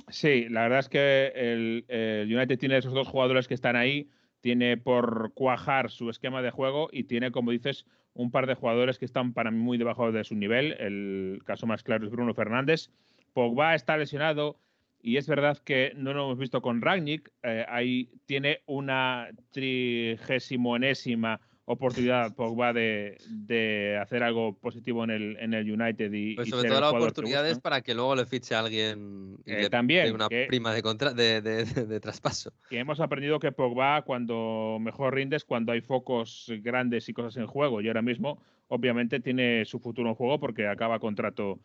Sí, 0.09 0.47
la 0.49 0.63
verdad 0.63 0.79
es 0.79 0.89
que 0.89 1.31
el, 1.35 1.85
United 2.31 2.59
tiene 2.59 2.77
esos 2.77 2.93
dos 2.93 3.07
jugadores 3.07 3.47
que 3.47 3.53
están 3.53 3.75
ahí, 3.75 4.09
tiene 4.41 4.77
por 4.77 5.33
cuajar 5.33 5.89
su 5.89 6.09
esquema 6.09 6.41
de 6.41 6.51
juego 6.51 6.89
y 6.91 7.05
tiene, 7.05 7.31
como 7.31 7.51
dices, 7.51 7.85
un 8.13 8.31
par 8.31 8.45
de 8.45 8.53
jugadores 8.53 8.99
que 8.99 9.05
están 9.05 9.33
para 9.33 9.51
mí 9.51 9.57
muy 9.57 9.77
debajo 9.77 10.11
de 10.11 10.23
su 10.23 10.35
nivel. 10.35 10.73
El 10.79 11.41
caso 11.45 11.65
más 11.65 11.83
claro 11.83 12.05
es 12.05 12.11
Bruno 12.11 12.33
Fernández. 12.33 12.91
Pogba 13.33 13.73
está 13.73 13.97
lesionado 13.97 14.59
y 15.01 15.17
es 15.17 15.27
verdad 15.27 15.57
que 15.57 15.93
no 15.95 16.13
lo 16.13 16.25
hemos 16.25 16.37
visto 16.37 16.61
con 16.61 16.81
Ragnick. 16.81 17.31
Eh, 17.43 17.65
ahí 17.67 18.09
tiene 18.25 18.61
una 18.67 19.29
trigésimo 19.51 20.75
enésima 20.75 21.41
oportunidad 21.65 22.33
Pogba 22.35 22.73
de, 22.73 23.17
de, 23.27 23.97
hacer 24.01 24.23
algo 24.23 24.55
positivo 24.55 25.03
en 25.03 25.09
el, 25.09 25.37
en 25.39 25.53
el 25.53 25.69
United 25.69 26.11
y, 26.13 26.35
pues 26.35 26.49
sobre 26.49 26.69
todo 26.69 26.79
la 26.79 26.91
oportunidad 26.91 27.47
es 27.49 27.59
para 27.59 27.81
que 27.81 27.95
luego 27.95 28.15
le 28.15 28.25
fiche 28.25 28.53
a 28.53 28.59
alguien 28.59 29.37
y 29.45 29.51
eh, 29.51 29.69
también 29.69 30.13
una 30.13 30.27
prima 30.29 30.73
de, 30.73 30.83
contra, 30.83 31.13
de, 31.13 31.41
de, 31.41 31.99
traspaso. 31.99 32.53
Y 32.69 32.77
hemos 32.77 32.99
aprendido 32.99 33.39
que 33.39 33.51
Pogba 33.51 34.03
cuando 34.03 34.77
mejor 34.79 35.15
rinde 35.15 35.37
es 35.37 35.43
cuando 35.43 35.71
hay 35.71 35.81
focos 35.81 36.51
grandes 36.61 37.09
y 37.09 37.13
cosas 37.13 37.35
en 37.37 37.47
juego 37.47 37.81
y 37.81 37.87
ahora 37.87 38.03
mismo 38.03 38.39
obviamente 38.67 39.19
tiene 39.19 39.65
su 39.65 39.79
futuro 39.79 40.09
en 40.09 40.15
juego 40.15 40.39
porque 40.39 40.67
acaba 40.67 40.99
contrato 40.99 41.59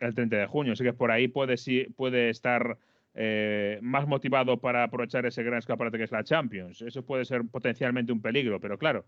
el 0.00 0.14
30 0.14 0.36
de 0.36 0.46
junio, 0.46 0.72
así 0.72 0.82
que 0.82 0.92
por 0.92 1.12
ahí 1.12 1.28
puede, 1.28 1.54
puede 1.96 2.28
estar 2.30 2.76
eh, 3.14 3.78
más 3.80 4.08
motivado 4.08 4.58
para 4.58 4.82
aprovechar 4.82 5.24
ese 5.24 5.44
gran 5.44 5.60
escaparate 5.60 5.98
que 5.98 6.04
es 6.04 6.10
la 6.10 6.24
Champions. 6.24 6.82
Eso 6.82 7.04
puede 7.04 7.24
ser 7.24 7.42
potencialmente 7.44 8.12
un 8.12 8.20
peligro, 8.20 8.60
pero 8.60 8.76
claro, 8.76 9.04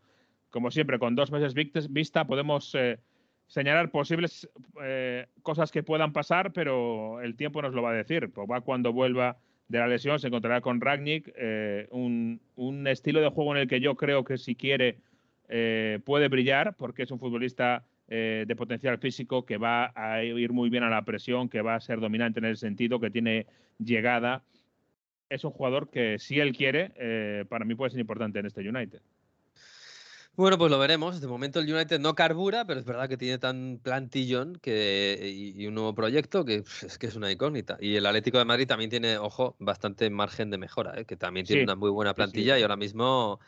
como 0.50 0.70
siempre, 0.70 0.98
con 0.98 1.14
dos 1.14 1.30
meses 1.30 1.54
vista 1.90 2.26
podemos 2.26 2.74
eh, 2.74 2.98
señalar 3.46 3.90
posibles 3.90 4.48
eh, 4.82 5.26
cosas 5.42 5.70
que 5.70 5.82
puedan 5.82 6.12
pasar, 6.12 6.52
pero 6.52 7.20
el 7.20 7.36
tiempo 7.36 7.62
nos 7.62 7.74
lo 7.74 7.82
va 7.82 7.90
a 7.90 7.94
decir. 7.94 8.32
Pogba 8.32 8.60
cuando 8.60 8.92
vuelva 8.92 9.38
de 9.68 9.78
la 9.78 9.88
lesión 9.88 10.18
se 10.18 10.28
encontrará 10.28 10.60
con 10.60 10.80
Ragnick, 10.80 11.32
eh, 11.36 11.88
un, 11.90 12.40
estilo 12.86 13.20
de 13.20 13.28
juego 13.30 13.54
en 13.54 13.62
el 13.62 13.68
que 13.68 13.80
yo 13.80 13.96
creo 13.96 14.24
que 14.24 14.38
si 14.38 14.54
quiere 14.54 14.98
puede 16.04 16.26
brillar, 16.26 16.74
porque 16.74 17.04
es 17.04 17.10
un 17.12 17.20
futbolista 17.20 17.84
de 18.08 18.54
potencial 18.56 18.98
físico 18.98 19.46
que 19.46 19.58
va 19.58 19.92
a 19.94 20.24
ir 20.24 20.52
muy 20.52 20.70
bien 20.70 20.82
a 20.82 20.90
la 20.90 21.04
presión, 21.04 21.48
que 21.48 21.62
va 21.62 21.76
a 21.76 21.80
ser 21.80 22.00
dominante 22.00 22.40
en 22.40 22.46
ese 22.46 22.62
sentido, 22.62 22.98
que 22.98 23.10
tiene 23.10 23.46
llegada. 23.78 24.42
Es 25.28 25.44
un 25.44 25.52
jugador 25.52 25.88
que 25.88 26.18
si 26.18 26.40
él 26.40 26.56
quiere, 26.56 27.44
para 27.48 27.64
mí 27.64 27.76
puede 27.76 27.90
ser 27.92 28.00
importante 28.00 28.40
en 28.40 28.46
este 28.46 28.68
United. 28.68 29.00
Bueno, 30.36 30.58
pues 30.58 30.70
lo 30.70 30.78
veremos. 30.78 31.20
De 31.20 31.26
momento 31.26 31.60
el 31.60 31.72
United 31.72 31.98
no 31.98 32.14
carbura, 32.14 32.66
pero 32.66 32.78
es 32.78 32.84
verdad 32.84 33.08
que 33.08 33.16
tiene 33.16 33.38
tan 33.38 33.80
plantillón 33.82 34.58
que, 34.60 35.18
y, 35.56 35.66
un 35.66 35.74
nuevo 35.74 35.94
proyecto 35.94 36.44
que 36.44 36.56
es 36.82 36.98
que 36.98 37.06
es 37.06 37.16
una 37.16 37.32
incógnita. 37.32 37.78
Y 37.80 37.96
el 37.96 38.04
Atlético 38.04 38.38
de 38.38 38.44
Madrid 38.44 38.66
también 38.66 38.90
tiene, 38.90 39.16
ojo, 39.16 39.56
bastante 39.58 40.10
margen 40.10 40.50
de 40.50 40.58
mejora, 40.58 41.00
¿eh? 41.00 41.06
que 41.06 41.16
también 41.16 41.46
tiene 41.46 41.62
una 41.62 41.74
muy 41.74 41.90
buena 41.90 42.12
plantilla 42.12 42.58
y 42.58 42.62
ahora 42.62 42.76
mismo 42.76 43.40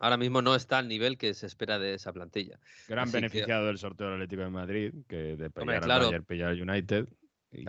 ahora 0.00 0.16
mismo 0.16 0.42
no 0.42 0.54
está 0.54 0.78
al 0.78 0.88
nivel 0.88 1.18
que 1.18 1.34
se 1.34 1.46
espera 1.46 1.78
de 1.78 1.94
esa 1.94 2.12
plantilla. 2.12 2.58
Gran 2.88 3.10
beneficiado 3.10 3.66
del 3.66 3.78
sorteo 3.78 4.08
del 4.08 4.16
Atlético 4.16 4.42
de 4.42 4.50
Madrid, 4.50 4.94
que 5.08 5.36
de 5.36 5.50
pelear 5.50 5.82
claro. 5.82 6.08
al 6.08 6.62
United. 6.62 7.08
Y, 7.52 7.64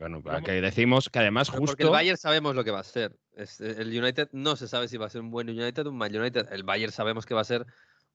bueno, 0.00 0.22
que 0.42 0.60
decimos 0.60 1.10
que 1.10 1.18
además 1.18 1.50
justo. 1.50 1.66
Porque 1.66 1.82
el 1.82 1.90
Bayern 1.90 2.16
sabemos 2.16 2.54
lo 2.54 2.64
que 2.64 2.70
va 2.70 2.80
a 2.80 2.84
ser. 2.84 3.16
el 3.36 4.02
United 4.02 4.30
no 4.32 4.56
se 4.56 4.66
sabe 4.66 4.88
si 4.88 4.96
va 4.96 5.06
a 5.06 5.10
ser 5.10 5.20
un 5.20 5.30
buen 5.30 5.48
United 5.48 5.86
o 5.86 5.90
un 5.90 5.98
mal 5.98 6.14
United. 6.14 6.48
El 6.52 6.62
Bayern 6.62 6.92
sabemos 6.92 7.26
que 7.26 7.34
va 7.34 7.42
a 7.42 7.44
ser 7.44 7.66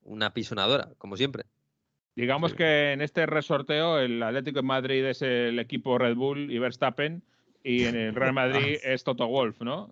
una 0.02 0.34
pisonadora, 0.34 0.90
como 0.98 1.16
siempre. 1.16 1.46
Digamos 2.16 2.54
que 2.54 2.94
en 2.94 3.02
este 3.02 3.26
resorteo 3.26 4.00
el 4.00 4.24
Atlético 4.24 4.60
de 4.60 4.68
Madrid 4.68 5.06
es 5.06 5.22
el 5.22 5.60
equipo 5.60 5.98
Red 5.98 6.16
Bull 6.16 6.50
y 6.50 6.60
Verstappen 6.60 7.24
y 7.66 7.86
en 7.86 7.96
el 7.96 8.16
Real 8.16 8.34
Madrid 8.34 8.78
es 8.84 9.04
Toto 9.04 9.28
Wolf, 9.28 9.60
¿no? 9.62 9.90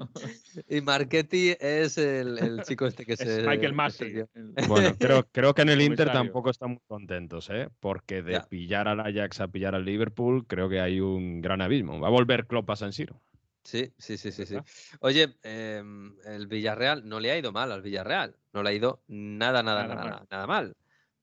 Y 0.69 0.81
Marchetti 0.81 1.55
es 1.59 1.97
el, 1.97 2.61
chico 2.67 2.85
este 2.85 3.03
que 3.03 3.17
se. 3.17 3.41
Michael 3.41 3.73
Massey. 3.73 4.23
Bueno, 4.67 4.95
creo, 4.97 5.27
creo 5.31 5.53
que 5.55 5.63
en 5.63 5.69
el 5.69 5.81
Inter 5.81 6.11
tampoco 6.11 6.51
están 6.51 6.71
muy 6.71 6.81
contentos, 6.87 7.49
¿eh? 7.49 7.69
Porque 7.79 8.21
de 8.21 8.39
pillar 8.41 8.87
al 8.87 8.99
Ajax 8.99 9.41
a 9.41 9.47
pillar 9.47 9.73
al 9.73 9.85
Liverpool, 9.85 10.45
creo 10.45 10.69
que 10.69 10.79
hay 10.79 10.99
un 10.99 11.41
gran 11.41 11.61
abismo. 11.61 11.99
Va 11.99 12.07
a 12.07 12.11
volver 12.11 12.45
Klopp 12.45 12.69
a 12.69 12.75
San 12.75 12.93
Siro. 12.93 13.19
Sí, 13.63 13.91
sí, 13.97 14.17
sí, 14.17 14.31
sí, 14.31 14.45
sí. 14.45 14.57
Oye, 14.99 15.35
em, 15.41 16.15
el 16.25 16.47
Villarreal 16.47 17.07
no 17.07 17.19
le 17.19 17.31
ha 17.31 17.37
ido 17.37 17.51
mal 17.51 17.71
al 17.71 17.81
Villarreal. 17.81 18.35
No 18.51 18.61
le 18.61 18.69
ha 18.69 18.73
ido 18.73 19.03
nada, 19.07 19.63
nada, 19.63 19.87
nada, 19.87 20.25
nada, 20.29 20.47
mal. 20.47 20.75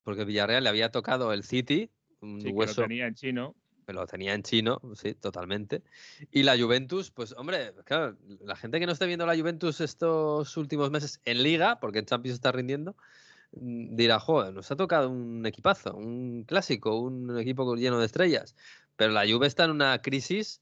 Porque 0.02 0.22
el 0.22 0.26
Villarreal 0.26 0.64
le 0.64 0.70
había 0.70 0.90
tocado 0.90 1.32
el 1.32 1.44
City, 1.44 1.90
un 2.20 2.40
hueso. 2.52 2.82
tenía 2.82 3.06
en 3.06 3.14
chino 3.14 3.54
lo 3.92 4.07
tenía 4.07 4.35
en 4.35 4.42
chino, 4.42 4.81
sí, 4.94 5.14
totalmente. 5.14 5.83
Y 6.31 6.42
la 6.42 6.59
Juventus, 6.59 7.11
pues 7.11 7.35
hombre, 7.37 7.74
claro, 7.85 8.16
la 8.44 8.57
gente 8.57 8.81
que 8.81 8.87
no 8.87 8.92
esté 8.92 9.07
viendo 9.07 9.26
la 9.26 9.37
Juventus 9.37 9.81
estos 9.81 10.57
últimos 10.57 10.90
meses 10.90 11.20
en 11.24 11.42
liga, 11.42 11.81
porque 11.81 12.00
en 12.00 12.07
Champions 12.07 12.35
está 12.35 12.53
rindiendo, 12.53 12.96
mm, 13.53 13.96
dirá, 13.96 14.20
joder, 14.20 14.53
nos 14.55 14.70
ha 14.70 14.76
tocado 14.76 15.11
un 15.11 15.44
equipazo, 15.46 15.94
un 15.94 16.44
clásico, 16.44 16.98
un 16.98 17.38
equipo 17.38 17.74
lleno 17.76 17.98
de 17.98 18.07
estrellas. 18.07 18.55
Pero 18.96 19.12
la 19.12 19.26
Juve 19.29 19.46
está 19.46 19.64
en 19.64 19.70
una 19.70 20.03
crisis 20.03 20.61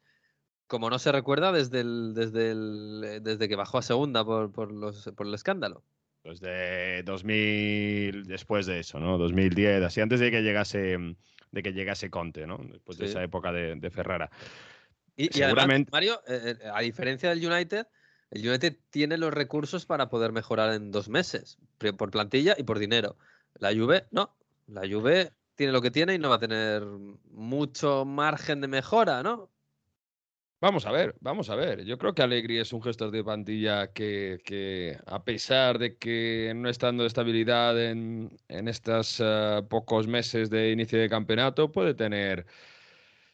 como 0.68 0.90
no 0.90 0.98
se 0.98 1.10
recuerda 1.10 1.50
desde, 1.50 1.82
desde, 2.12 3.20
desde 3.20 3.48
que 3.48 3.56
bajó 3.56 3.78
a 3.78 3.82
segunda 3.82 4.24
por, 4.24 4.52
por, 4.52 4.70
los, 4.70 5.10
por 5.16 5.26
el 5.26 5.34
escándalo. 5.34 5.82
Desde 6.22 7.02
2000, 7.04 8.24
después 8.24 8.66
de 8.66 8.80
eso, 8.80 9.00
¿no? 9.00 9.16
2010, 9.16 9.82
así 9.82 10.00
antes 10.02 10.20
de 10.20 10.30
que 10.30 10.42
llegase, 10.42 11.16
de 11.50 11.62
que 11.62 11.72
llegase 11.72 12.10
Conte, 12.10 12.46
¿no? 12.46 12.58
Después 12.58 12.98
de 12.98 13.06
esa 13.06 13.22
época 13.22 13.52
de, 13.52 13.90
Ferrara. 13.90 14.30
Y, 15.16 15.28
Seguramente... 15.28 15.90
Mario, 15.90 16.20
eh, 16.26 16.56
eh, 16.60 16.70
a 16.72 16.80
diferencia 16.80 17.30
del 17.30 17.44
United, 17.44 17.86
el 18.30 18.48
United 18.48 18.76
tiene 18.90 19.16
los 19.16 19.32
recursos 19.32 19.86
para 19.86 20.08
poder 20.08 20.32
mejorar 20.32 20.74
en 20.74 20.90
dos 20.90 21.08
meses, 21.08 21.58
por 21.96 22.10
plantilla 22.10 22.54
y 22.58 22.62
por 22.62 22.78
dinero. 22.78 23.16
La 23.54 23.72
Juve, 23.72 24.06
no. 24.10 24.36
La 24.66 24.82
Juve 24.82 25.32
tiene 25.54 25.72
lo 25.72 25.82
que 25.82 25.90
tiene 25.90 26.14
y 26.14 26.18
no 26.18 26.28
va 26.28 26.36
a 26.36 26.40
tener 26.40 26.84
mucho 26.84 28.04
margen 28.04 28.60
de 28.60 28.68
mejora, 28.68 29.22
¿no? 29.22 29.50
Vamos 30.60 30.86
a 30.86 30.90
ver, 30.90 31.14
vamos 31.20 31.50
a 31.50 31.54
ver. 31.54 31.84
Yo 31.84 31.98
creo 31.98 32.14
que 32.14 32.22
Allegri 32.22 32.58
es 32.58 32.72
un 32.72 32.82
gestor 32.82 33.12
de 33.12 33.22
plantilla 33.22 33.92
que, 33.92 34.98
a 35.06 35.22
pesar 35.22 35.78
de 35.78 35.96
que 35.96 36.52
no 36.56 36.68
está 36.68 36.86
dando 36.86 37.06
estabilidad 37.06 37.80
en, 37.80 38.36
estos 38.48 39.20
eh, 39.24 39.62
pocos 39.68 40.08
meses 40.08 40.50
de 40.50 40.72
inicio 40.72 40.98
de 40.98 41.08
campeonato, 41.08 41.70
puede 41.70 41.94
tener. 41.94 42.44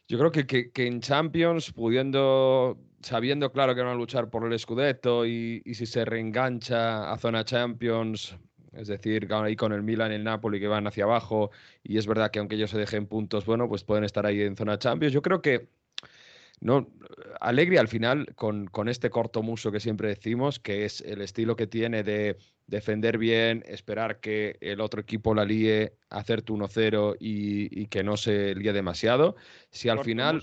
Yo 0.06 0.18
creo 0.18 0.32
que, 0.32 0.46
que, 0.70 0.86
en 0.86 1.00
Champions, 1.00 1.72
pudiendo, 1.72 2.78
sabiendo 3.00 3.50
claro 3.52 3.74
que 3.74 3.80
van 3.82 3.94
a 3.94 3.96
luchar 3.96 4.28
por 4.28 4.50
el 4.50 4.58
Scudetto 4.58 5.24
y, 5.26 5.62
y 5.64 5.74
si 5.74 5.86
se 5.86 6.04
reengancha 6.04 7.10
a 7.10 7.16
zona 7.18 7.44
Champions, 7.44 8.36
es 8.72 8.88
decir, 8.88 9.28
ahí 9.32 9.56
con 9.56 9.72
el 9.72 9.82
Milan 9.82 10.12
y 10.12 10.16
el 10.16 10.24
Napoli 10.24 10.60
que 10.60 10.68
van 10.68 10.86
hacia 10.86 11.04
abajo, 11.04 11.50
y 11.82 11.96
es 11.98 12.06
verdad 12.06 12.30
que 12.30 12.38
aunque 12.40 12.56
ellos 12.56 12.70
se 12.70 12.78
dejen 12.78 13.06
puntos, 13.06 13.46
bueno, 13.46 13.68
pues 13.68 13.84
pueden 13.84 14.04
estar 14.04 14.26
ahí 14.26 14.42
en 14.42 14.56
zona 14.56 14.78
Champions. 14.78 15.14
Yo 15.14 15.22
creo 15.22 15.40
que 15.40 15.68
no, 16.60 16.88
Alegri 17.40 17.76
al 17.76 17.88
final, 17.88 18.34
con, 18.36 18.66
con, 18.66 18.88
este 18.88 19.10
corto 19.10 19.42
muso 19.42 19.72
que 19.72 19.80
siempre 19.80 20.08
decimos, 20.08 20.58
que 20.58 20.84
es 20.84 21.00
el 21.00 21.20
estilo 21.20 21.56
que 21.56 21.66
tiene 21.66 22.02
de 22.02 22.36
defender 22.66 23.18
bien, 23.18 23.62
esperar 23.66 24.20
que 24.20 24.56
el 24.60 24.80
otro 24.80 25.00
equipo 25.00 25.34
la 25.34 25.44
líe, 25.44 25.94
hacerte 26.10 26.52
1-0 26.52 27.16
y, 27.20 27.82
y, 27.82 27.86
que 27.88 28.02
no 28.02 28.16
se 28.16 28.54
líe 28.54 28.72
demasiado. 28.72 29.36
Si 29.70 29.88
al 29.88 30.00
final. 30.04 30.42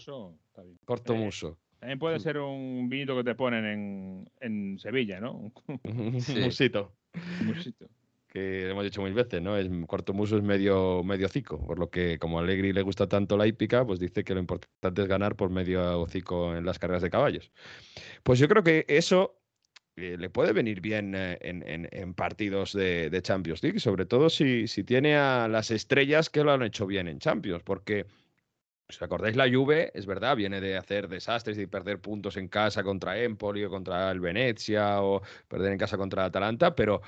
corto 0.85 1.15
muso. 1.15 1.57
También 1.79 1.97
puede 1.97 2.19
ser 2.19 2.37
un 2.37 2.87
vinito 2.89 3.15
que 3.15 3.23
te 3.23 3.33
ponen 3.33 3.65
en, 3.65 4.29
en 4.39 4.77
Sevilla, 4.77 5.19
¿no? 5.19 5.51
sí. 6.19 6.39
musito. 6.39 6.93
musito 7.43 7.87
que 8.31 8.69
hemos 8.69 8.85
dicho 8.85 9.01
mil 9.01 9.13
veces, 9.13 9.41
¿no? 9.41 9.55
Cuarto 9.87 10.13
muso 10.13 10.37
es 10.37 10.43
medio, 10.43 11.03
medio 11.03 11.25
hocico, 11.25 11.59
por 11.65 11.77
lo 11.77 11.89
que 11.89 12.17
como 12.17 12.39
a 12.39 12.41
Allegri 12.41 12.71
le 12.71 12.81
gusta 12.81 13.07
tanto 13.07 13.35
la 13.35 13.45
hípica, 13.45 13.85
pues 13.85 13.99
dice 13.99 14.23
que 14.23 14.33
lo 14.33 14.39
importante 14.39 15.01
es 15.01 15.07
ganar 15.07 15.35
por 15.35 15.49
medio 15.49 15.99
hocico 15.99 16.55
en 16.55 16.65
las 16.65 16.79
carreras 16.79 17.01
de 17.01 17.09
caballos. 17.09 17.51
Pues 18.23 18.39
yo 18.39 18.47
creo 18.47 18.63
que 18.63 18.85
eso 18.87 19.41
eh, 19.97 20.15
le 20.17 20.29
puede 20.29 20.53
venir 20.53 20.79
bien 20.79 21.13
eh, 21.13 21.37
en, 21.41 22.13
partidos 22.13 22.71
de, 22.71 23.19
Champions 23.21 23.61
League, 23.63 23.81
sobre 23.81 24.05
todo 24.05 24.29
si, 24.29 24.65
si 24.65 24.85
tiene 24.85 25.17
a 25.17 25.49
las 25.49 25.69
estrellas 25.69 26.29
que 26.29 26.45
lo 26.45 26.53
han 26.53 26.63
hecho 26.63 26.87
bien 26.87 27.09
en 27.09 27.19
Champions, 27.19 27.63
porque 27.63 28.05
si 28.87 29.03
acordáis, 29.03 29.35
la 29.35 29.49
Juve, 29.49 29.91
es 29.93 30.05
verdad, 30.05 30.37
viene 30.37 30.61
de 30.61 30.77
hacer 30.77 31.07
desastres 31.09 31.57
y 31.57 31.67
perder 31.67 31.99
puntos 31.99 32.37
en 32.37 32.47
casa 32.47 32.83
contra 32.83 33.17
Empoli 33.17 33.65
o 33.65 33.69
contra 33.69 34.09
el 34.11 34.19
Venecia 34.19 35.01
o 35.01 35.21
perder 35.47 35.73
en 35.73 35.77
casa 35.77 35.97
contra 35.97 36.25
Atalanta, 36.25 36.75
pero 36.75 37.01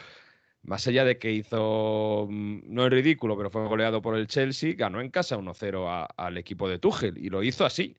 más 0.63 0.87
allá 0.87 1.03
de 1.05 1.17
que 1.19 1.31
hizo, 1.31 2.27
mm, 2.29 2.61
no 2.67 2.85
es 2.85 2.91
ridículo, 2.91 3.37
pero 3.37 3.49
fue 3.49 3.67
goleado 3.67 4.01
por 4.01 4.17
el 4.17 4.27
Chelsea, 4.27 4.73
ganó 4.75 5.01
en 5.01 5.09
casa 5.09 5.37
1-0 5.37 6.07
al 6.17 6.37
equipo 6.37 6.69
de 6.69 6.79
Tuchel 6.79 7.17
y 7.17 7.29
lo 7.29 7.43
hizo 7.43 7.65
así, 7.65 7.97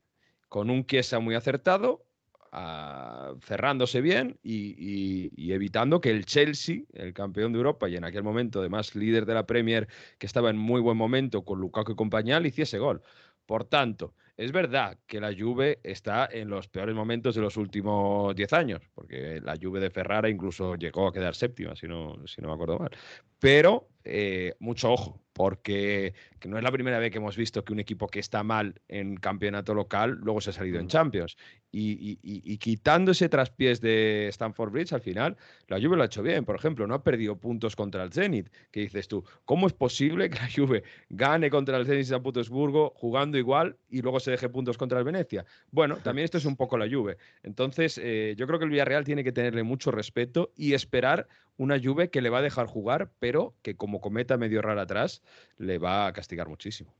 con 0.48 0.70
un 0.70 0.87
Chiesa 0.87 1.18
muy 1.20 1.35
acertado, 1.35 2.07
ah, 2.53 3.35
cerrándose 3.42 4.00
bien 4.00 4.38
y, 4.42 5.53
evitando 5.53 6.00
que 6.00 6.11
el 6.11 6.24
Chelsea, 6.24 6.83
el 6.94 7.12
campeón 7.12 7.53
de 7.53 7.59
Europa 7.59 7.88
y 7.88 7.96
en 7.96 8.05
aquel 8.05 8.22
momento 8.22 8.61
además 8.61 8.94
líder 8.94 9.27
de 9.27 9.35
la 9.35 9.46
Premier, 9.46 9.88
que 10.18 10.27
estaba 10.27 10.50
en 10.50 10.57
muy 10.57 10.81
buen 10.81 10.96
momento 10.96 11.44
con 11.44 11.61
Lukaku 11.61 11.92
y 11.92 11.96
compañía, 11.96 12.40
le 12.40 12.48
hiciese 12.48 12.79
gol. 12.79 13.03
Por 13.46 13.64
tanto, 13.64 14.14
es 14.37 14.50
verdad 14.50 14.98
que 15.07 15.20
la 15.20 15.33
Juve 15.37 15.78
está 15.83 16.28
en 16.30 16.48
los 16.48 16.68
peores 16.68 16.94
momentos 16.94 17.35
de 17.35 17.40
los 17.40 17.57
últimos 17.57 18.35
10 18.35 18.52
años, 18.52 18.83
porque 18.94 19.40
la 19.40 19.57
Juve 19.61 19.78
de 19.80 19.90
Ferrara 19.90 20.28
incluso 20.28 20.74
llegó 20.74 21.07
a 21.07 21.12
quedar 21.12 21.35
séptima, 21.35 21.76
si 21.76 21.87
no, 21.87 22.26
si 22.26 22.42
no 22.42 22.48
me 22.48 22.54
acuerdo 22.54 22.78
mal. 22.78 22.90
Pero 23.38 23.88
eh, 24.02 24.54
mucho 24.59 24.92
ojo, 24.92 25.20
porque 25.33 26.14
no 26.46 26.59
es 26.59 26.64
la 26.64 26.72
primera 26.72 26.98
vez 26.98 27.12
que 27.12 27.18
hemos 27.18 27.37
visto 27.37 27.64
que 27.64 27.72
un 27.72 27.80
equipo 27.80 28.09
que 28.09 28.18
está 28.18 28.42
mal 28.42 28.80
en 28.88 29.16
campeonato 29.16 29.72
local 29.72 30.18
luego 30.20 30.40
se 30.40 30.50
ha 30.50 30.52
salido 30.52 30.80
en. 30.80 30.88
Champions. 30.88 31.37
Y, 31.76 32.58
quitando 32.58 33.10
ese 33.10 33.28
traspiés 33.28 33.80
de 33.80 34.28
Stanford 34.28 34.70
Bridge, 34.70 34.92
al 34.92 35.00
final, 35.00 35.37
la 35.66 35.80
Juve 35.80 35.96
lo 35.96 36.02
ha 36.02 36.06
hecho 36.06 36.22
bien. 36.22 36.44
Por 36.44 36.54
ejemplo, 36.54 36.87
no 36.87 36.94
ha 36.94 37.02
perdido 37.02 37.37
puntos 37.37 37.74
contra 37.74 38.04
el 38.04 38.12
Zenit. 38.12 38.48
Que 38.70 38.80
dices 38.80 39.08
tú, 39.08 39.24
¿cómo 39.44 39.66
es 39.66 39.72
posible 39.72 40.30
que 40.30 40.38
la 40.38 40.48
Juve 40.54 40.84
gane 41.08 41.50
contra 41.50 41.76
el 41.76 41.87
Zenit 41.87 42.00
de 42.00 42.04
San 42.04 42.22
Petersburgo 42.22 42.92
jugando 42.96 43.38
igual 43.38 43.76
y 43.88 44.02
luego 44.02 44.20
se 44.20 44.30
deje 44.30 44.48
puntos 44.48 44.78
contra 44.78 44.98
el 44.98 45.04
Venecia? 45.04 45.44
Bueno, 45.70 45.96
también 45.96 46.24
esto 46.24 46.38
es 46.38 46.44
un 46.44 46.56
poco 46.56 46.78
la 46.78 46.88
Juve. 46.88 47.16
Entonces, 47.42 47.98
eh, 48.02 48.34
yo 48.37 48.46
creo 48.46 48.58
que 48.58 48.66
el 48.66 48.70
Villarreal 48.70 49.04
tiene 49.04 49.24
que 49.24 49.32
tenerle 49.32 49.64
mucho 49.64 49.90
respeto 49.90 50.52
y 50.56 50.74
esperar 50.74 51.26
una 51.56 51.80
Juve 51.82 52.10
que 52.10 52.22
le 52.22 52.30
va 52.30 52.38
a 52.38 52.42
dejar 52.42 52.66
jugar, 52.66 53.10
pero 53.18 53.54
que 53.62 53.76
como 53.76 54.00
cometa 54.00 54.37
medio 54.37 54.62
rara 54.62 54.82
atrás, 54.82 55.22
le 55.58 55.78
va 55.78 56.06
a 56.06 56.12
castigar 56.12 56.48
muchísimo. 56.48 56.94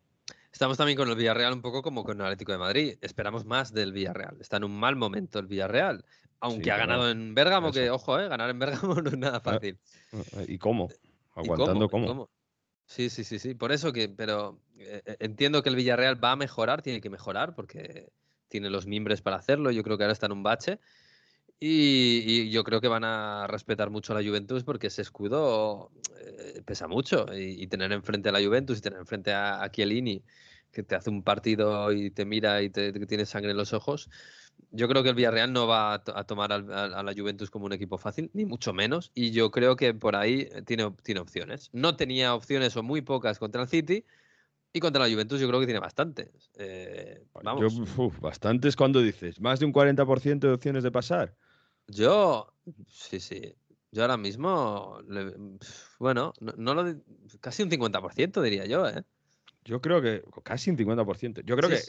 Estamos 0.55 0.77
también 0.77 0.97
con 0.97 1.09
el 1.09 1.17
Villarreal 1.17 1.53
un 1.53 1.63
poco 1.63 1.83
como 1.83 2.05
con 2.05 2.21
el 2.21 2.27
Atlético 2.27 2.53
de 2.53 2.59
Madrid. 2.59 2.97
Esperamos 3.01 3.45
más 3.45 3.73
del 3.73 3.93
Villarreal. 3.93 4.37
Está 4.41 4.59
en 4.59 4.63
un 4.63 4.79
mal 4.79 4.95
momento 4.95 5.41
el 5.41 5.49
Villarreal. 5.49 6.05
Aunque 6.39 6.71
ha 6.71 6.77
ganado 6.77 7.11
en 7.11 7.35
Bérgamo, 7.35 7.73
que 7.73 7.91
ojo, 7.91 8.21
eh, 8.21 8.29
ganar 8.29 8.51
en 8.51 8.61
Bérgamo 8.61 8.95
no 9.03 9.11
es 9.11 9.19
nada 9.19 9.39
ah, 9.39 9.41
fácil. 9.41 9.81
Ah, 10.13 10.43
¿Y 10.47 10.59
cómo? 10.59 10.91
Aguantando 11.35 11.89
cómo? 11.89 12.31
Sí, 12.87 13.11
sí, 13.11 13.25
sí, 13.25 13.41
sí. 13.41 13.55
Por 13.57 13.73
eso 13.73 13.93
que, 13.93 14.09
pero 14.09 14.61
eh, 14.79 15.03
eh, 15.05 15.17
entiendo 15.19 15.61
que 15.65 15.71
el 15.71 15.75
Villarreal 15.75 16.23
va 16.23 16.31
a 16.31 16.37
mejorar, 16.37 16.83
tiene 16.83 17.01
que 17.01 17.11
mejorar 17.11 17.57
porque 17.57 18.13
tiene 18.47 18.71
los 18.71 18.87
mimbres 18.87 19.23
para 19.23 19.39
hacerlo. 19.39 19.73
Yo 19.73 19.83
creo 19.83 19.99
que 19.99 20.05
ahora 20.05 20.13
está 20.13 20.27
en 20.27 20.33
un 20.33 20.45
bache 20.45 20.79
y, 21.61 22.51
yo 22.51 22.65
creo 22.65 22.81
que 22.81 22.89
van 22.89 23.05
a 23.05 23.47
respetar 23.47 23.91
mucho 23.91 24.13
a 24.13 24.21
la 24.21 24.29
Juventus 24.29 24.65
porque 24.65 24.89
ese 24.89 25.03
escudo 25.03 25.91
eh, 26.21 26.63
pesa 26.65 26.89
mucho. 26.89 27.27
Y, 27.35 27.67
tener 27.69 27.93
enfrente 27.93 28.29
a 28.29 28.33
la 28.33 28.43
Juventus 28.45 28.79
y 28.79 28.81
tener 28.81 28.99
enfrente 28.99 29.33
a, 29.33 29.63
a 29.63 29.71
Chiellini, 29.71 30.23
que 30.73 30.83
te 30.83 30.95
hace 30.95 31.11
un 31.11 31.23
partido 31.23 31.93
y 31.93 32.11
te 32.11 32.25
mira 32.27 32.63
y 32.63 32.71
te, 32.71 32.93
tiene 33.07 33.25
sangre 33.27 33.53
en 33.53 33.57
los 33.57 33.73
ojos. 33.73 34.11
Yo 34.71 34.89
creo 34.89 35.03
que 35.03 35.11
el 35.11 35.15
Villarreal 35.15 35.53
no 35.53 35.67
va 35.67 35.95
a, 35.95 36.25
tomar 36.25 36.53
a, 36.53 36.59
la 36.59 37.15
Juventus 37.17 37.51
como 37.51 37.67
un 37.67 37.73
equipo 37.73 37.97
fácil, 37.97 38.31
ni 38.35 38.45
mucho 38.45 38.73
menos. 38.73 39.11
Y 39.15 39.31
yo 39.31 39.51
creo 39.51 39.77
que 39.77 39.95
por 39.95 40.17
ahí 40.17 40.49
tiene, 40.67 40.93
tiene 41.03 41.21
opciones. 41.21 41.71
No 41.73 41.97
tenía 41.97 42.35
opciones 42.35 42.77
o 42.77 42.83
muy 42.83 43.01
pocas 43.01 43.39
contra 43.39 43.63
el 43.63 43.69
City. 43.69 44.05
Y 44.77 44.81
contra 44.81 45.07
la 45.07 45.11
Juventus 45.11 45.41
yo 45.41 45.47
creo 45.47 45.61
que 45.61 45.67
tiene 45.67 45.79
bastantes. 45.79 46.51
Eh, 46.57 47.25
vamos. 47.45 47.73
bastantes 48.21 48.75
cuando 48.75 49.01
dices, 49.01 49.41
más 49.41 49.61
de 49.61 49.67
un 49.67 49.73
40% 49.73 50.41
de 50.41 50.53
opciones 50.53 50.83
de 50.83 50.91
pasar. 50.91 51.37
Yo, 51.87 52.53
sí, 52.89 53.21
sí. 53.21 53.55
Yo 53.93 54.03
ahora 54.03 54.17
mismo, 54.17 54.99
bueno, 56.01 56.33
no, 56.41 56.75
lo, 56.75 56.97
casi 57.41 57.63
un 57.63 57.71
50% 57.71 58.43
diría 58.43 58.67
yo, 58.67 58.89
¿eh? 58.89 59.05
Yo 59.65 59.81
creo 59.81 60.03
que 60.03 60.25
casi 60.43 60.71
un 60.71 60.77
50%. 60.77 61.45
Yo 61.45 61.57
creo 61.57 61.71
que 61.71 61.81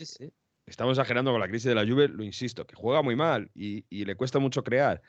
estamos 0.67 0.95
exagerando 0.95 1.32
con 1.32 1.41
la 1.41 1.48
crisis 1.48 1.69
de 1.69 1.76
la 1.76 1.88
Juve, 1.88 2.08
lo 2.08 2.24
insisto, 2.24 2.67
que 2.67 2.76
juega 2.76 3.02
muy 3.02 3.15
mal 3.15 3.50
y, 3.56 3.84
y 3.89 4.06
le 4.06 4.15
cuesta 4.15 4.38
mucho 4.38 4.63
crear. 4.63 5.02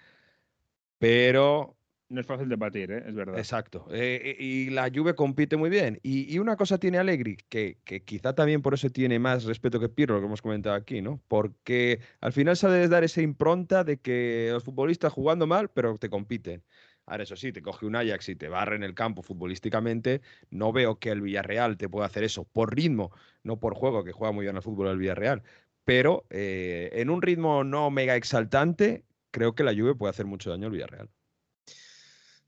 Pero 0.99 1.76
no 2.09 2.21
es 2.21 2.27
fácil 2.27 2.49
de 2.49 2.57
batir, 2.57 2.91
¿eh? 2.93 3.05
es 3.07 3.15
verdad. 3.15 3.39
Exacto. 3.39 3.87
Eh, 3.91 4.21
eh, 4.25 4.37
y 4.39 4.71
la 4.71 4.91
Juve 4.95 5.15
compite 5.15 5.57
muy 5.57 5.71
bien. 5.71 5.99
Y, 6.03 6.39
una 6.39 6.57
cosa 6.57 6.79
tiene 6.79 6.99
Allegri, 6.99 7.37
que, 7.49 7.79
quizá 8.05 8.35
también 8.35 8.63
por 8.63 8.75
eso 8.75 8.91
tiene 8.91 9.19
más 9.19 9.45
respeto 9.45 9.81
que 9.81 9.89
Pirlo, 9.89 10.15
lo 10.17 10.21
que 10.21 10.27
hemos 10.27 10.43
comentado 10.43 10.77
aquí, 10.77 11.03
¿no? 11.03 11.21
Porque 11.29 12.01
al 12.21 12.33
final 12.33 12.57
sabes 12.57 12.91
dar 12.91 13.05
esa 13.05 13.23
impronta 13.23 13.85
de 13.85 13.99
que 13.99 14.51
los 14.53 14.65
futbolistas 14.65 15.13
jugando 15.13 15.47
mal, 15.47 15.69
pero 15.71 15.99
te 15.99 16.09
compiten. 16.09 16.63
Ahora, 17.07 17.23
eso 17.23 17.37
sí, 17.37 17.53
te 17.53 17.63
coge 17.63 17.87
un 17.87 17.97
Ajax 17.97 18.29
y 18.29 18.37
te 18.37 18.49
barre 18.49 18.77
en 18.77 18.83
el 18.83 18.95
campo 18.95 19.23
futbolísticamente. 19.23 20.23
No 20.51 20.73
veo 20.73 20.99
que 20.99 21.11
el 21.11 21.21
Villarreal 21.23 21.77
te 21.77 21.89
pueda 21.89 22.07
hacer 22.07 22.25
eso 22.25 22.45
por 22.45 22.75
ritmo, 22.75 23.13
no 23.43 23.59
por 23.61 23.75
juego, 23.75 24.05
que 24.05 24.13
juega 24.13 24.33
muy 24.33 24.45
bien 24.45 24.57
al 24.57 24.63
fútbol 24.63 24.89
el 24.89 24.99
Villarreal. 24.99 25.43
Pero 25.85 26.27
en 26.31 27.11
un 27.11 27.23
ritmo 27.23 27.63
no 27.63 27.91
mega 27.91 28.17
exaltante, 28.17 29.05
creo 29.31 29.55
que 29.55 29.63
la 29.63 29.73
Juve 29.73 29.95
puede 29.95 30.11
hacer 30.11 30.27
mucho 30.27 30.51
daño 30.51 30.67
al 30.67 30.73
Villarreal. 30.73 31.09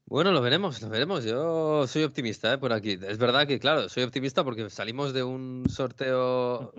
Bueno, 0.09 0.31
lo 0.31 0.41
veremos, 0.41 0.81
lo 0.81 0.89
veremos. 0.89 1.23
Yo 1.23 1.85
soy 1.85 2.03
optimista 2.03 2.51
¿eh? 2.51 2.57
por 2.57 2.73
aquí. 2.73 2.97
Es 2.99 3.19
verdad 3.19 3.45
que, 3.45 3.59
claro, 3.59 3.87
soy 3.89 4.01
optimista 4.01 4.43
porque 4.43 4.67
salimos 4.71 5.13
de 5.13 5.21
un 5.21 5.65
sorteo 5.69 6.73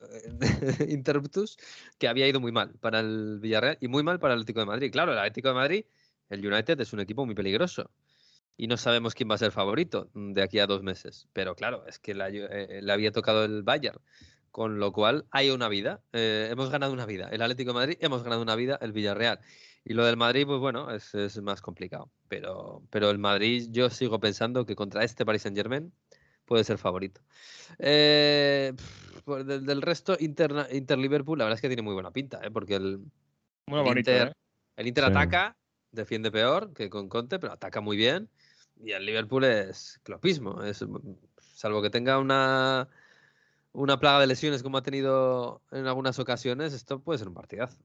interruptus 0.88 1.58
que 1.96 2.08
había 2.08 2.26
ido 2.26 2.40
muy 2.40 2.50
mal 2.50 2.72
para 2.80 2.98
el 2.98 3.38
Villarreal 3.40 3.78
y 3.80 3.86
muy 3.86 4.02
mal 4.02 4.18
para 4.18 4.34
el 4.34 4.40
Atlético 4.40 4.58
de 4.58 4.66
Madrid. 4.66 4.90
Claro, 4.90 5.12
el 5.12 5.18
Atlético 5.18 5.48
de 5.48 5.54
Madrid, 5.54 5.84
el 6.28 6.44
United 6.44 6.80
es 6.80 6.92
un 6.92 6.98
equipo 6.98 7.24
muy 7.24 7.36
peligroso 7.36 7.88
y 8.56 8.66
no 8.66 8.76
sabemos 8.76 9.14
quién 9.14 9.30
va 9.30 9.36
a 9.36 9.38
ser 9.38 9.52
favorito 9.52 10.10
de 10.14 10.42
aquí 10.42 10.58
a 10.58 10.66
dos 10.66 10.82
meses. 10.82 11.28
Pero 11.32 11.54
claro, 11.54 11.86
es 11.86 12.00
que 12.00 12.16
eh, 12.18 12.82
le 12.82 12.92
había 12.92 13.12
tocado 13.12 13.44
el 13.44 13.62
Bayern, 13.62 14.00
con 14.50 14.80
lo 14.80 14.92
cual 14.92 15.24
hay 15.30 15.50
una 15.50 15.68
vida. 15.68 16.02
Eh, 16.12 16.48
hemos 16.50 16.68
ganado 16.70 16.92
una 16.92 17.06
vida. 17.06 17.28
El 17.30 17.42
Atlético 17.42 17.70
de 17.70 17.74
Madrid, 17.74 17.98
hemos 18.00 18.24
ganado 18.24 18.42
una 18.42 18.56
vida, 18.56 18.76
el 18.82 18.90
Villarreal. 18.90 19.38
Y 19.84 19.94
lo 19.94 20.04
del 20.04 20.16
Madrid, 20.16 20.46
pues 20.46 20.60
bueno, 20.60 20.90
es, 20.90 21.14
es 21.14 21.40
más 21.42 21.60
complicado. 21.60 22.10
Pero, 22.28 22.82
pero 22.90 23.10
el 23.10 23.18
Madrid, 23.18 23.68
yo 23.70 23.90
sigo 23.90 24.20
pensando 24.20 24.64
que 24.64 24.76
contra 24.76 25.04
este 25.04 25.26
Paris 25.26 25.42
Saint 25.42 25.56
Germain 25.56 25.92
puede 26.44 26.64
ser 26.64 26.78
favorito. 26.78 27.20
Eh, 27.78 28.72
pues 29.24 29.46
del, 29.46 29.82
resto, 29.82 30.16
Inter, 30.18 30.68
Inter, 30.72 30.98
Liverpool, 30.98 31.38
la 31.38 31.44
verdad 31.44 31.56
es 31.56 31.62
que 31.62 31.68
tiene 31.68 31.82
muy 31.82 31.94
buena 31.94 32.10
pinta, 32.10 32.40
¿eh? 32.42 32.50
porque 32.50 32.76
el, 32.76 33.00
Inter, 33.66 34.28
¿eh? 34.28 34.32
el 34.76 34.86
Inter 34.86 35.04
ataca, 35.04 35.56
defiende 35.90 36.30
peor 36.30 36.72
que 36.72 36.90
con 36.90 37.08
Conte, 37.08 37.38
pero 37.38 37.52
ataca 37.52 37.80
muy 37.80 37.96
bien. 37.96 38.28
Y 38.76 38.92
el 38.92 39.06
Liverpool 39.06 39.44
es 39.44 40.00
clopismo. 40.02 40.62
Es, 40.62 40.84
salvo 41.54 41.82
que 41.82 41.90
tenga 41.90 42.18
una, 42.18 42.88
una 43.72 43.98
plaga 43.98 44.20
de 44.20 44.26
lesiones 44.26 44.62
como 44.62 44.78
ha 44.78 44.82
tenido 44.82 45.62
en 45.70 45.86
algunas 45.86 46.18
ocasiones, 46.18 46.72
esto 46.72 47.00
puede 47.00 47.18
ser 47.18 47.28
un 47.28 47.34
partidazo. 47.34 47.78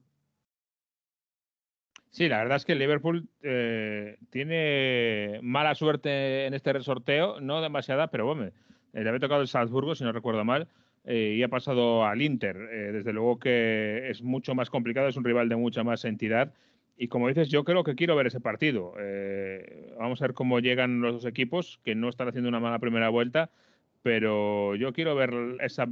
Sí, 2.17 2.27
la 2.30 2.39
verdad 2.39 2.58
es 2.58 2.65
que 2.65 2.73
Liverpool 2.73 3.30
eh, 3.43 4.17
tiene 4.32 5.39
mala 5.43 5.75
suerte 5.75 6.47
en 6.47 6.56
este 6.56 6.82
sorteo, 6.82 7.39
no 7.41 7.62
demasiada, 7.62 8.08
pero 8.08 8.25
bueno, 8.25 8.45
eh, 8.45 8.53
le 8.91 9.08
había 9.08 9.19
tocado 9.19 9.41
el 9.43 9.47
Salzburgo, 9.47 9.93
si 9.93 10.03
no 10.03 10.12
recuerdo 10.12 10.43
mal, 10.43 10.67
eh, 11.03 11.36
y 11.38 11.43
ha 11.43 11.47
pasado 11.47 12.06
al 12.08 12.23
Inter. 12.23 12.58
desde 12.91 13.13
luego 13.13 13.38
que 13.38 14.10
es 14.10 14.23
mucho 14.23 14.56
más 14.56 14.71
complicado, 14.71 15.08
es 15.08 15.15
un 15.15 15.25
rival 15.25 15.47
de 15.47 15.58
mucha 15.58 15.84
más 15.84 16.06
entidad. 16.06 16.56
Y 16.97 17.08
como 17.08 17.27
dices, 17.27 17.49
yo 17.49 17.63
creo 17.63 17.84
que 17.84 17.93
quiero 17.93 18.15
ver 18.15 18.25
ese 18.25 18.39
partido. 18.39 18.93
vamos 19.99 20.19
a 20.19 20.25
ver 20.25 20.34
cómo 20.34 20.60
llegan 20.60 21.01
los 21.01 21.13
dos 21.13 21.25
equipos, 21.25 21.80
que 21.84 21.93
no 21.93 22.10
están 22.10 22.30
haciendo 22.30 22.49
una 22.49 22.60
mala 22.60 22.80
primera 22.80 23.10
vuelta, 23.10 23.51
pero 24.01 24.75
yo 24.75 24.91
quiero 24.91 25.13
ver 25.13 25.36
esa, 25.60 25.88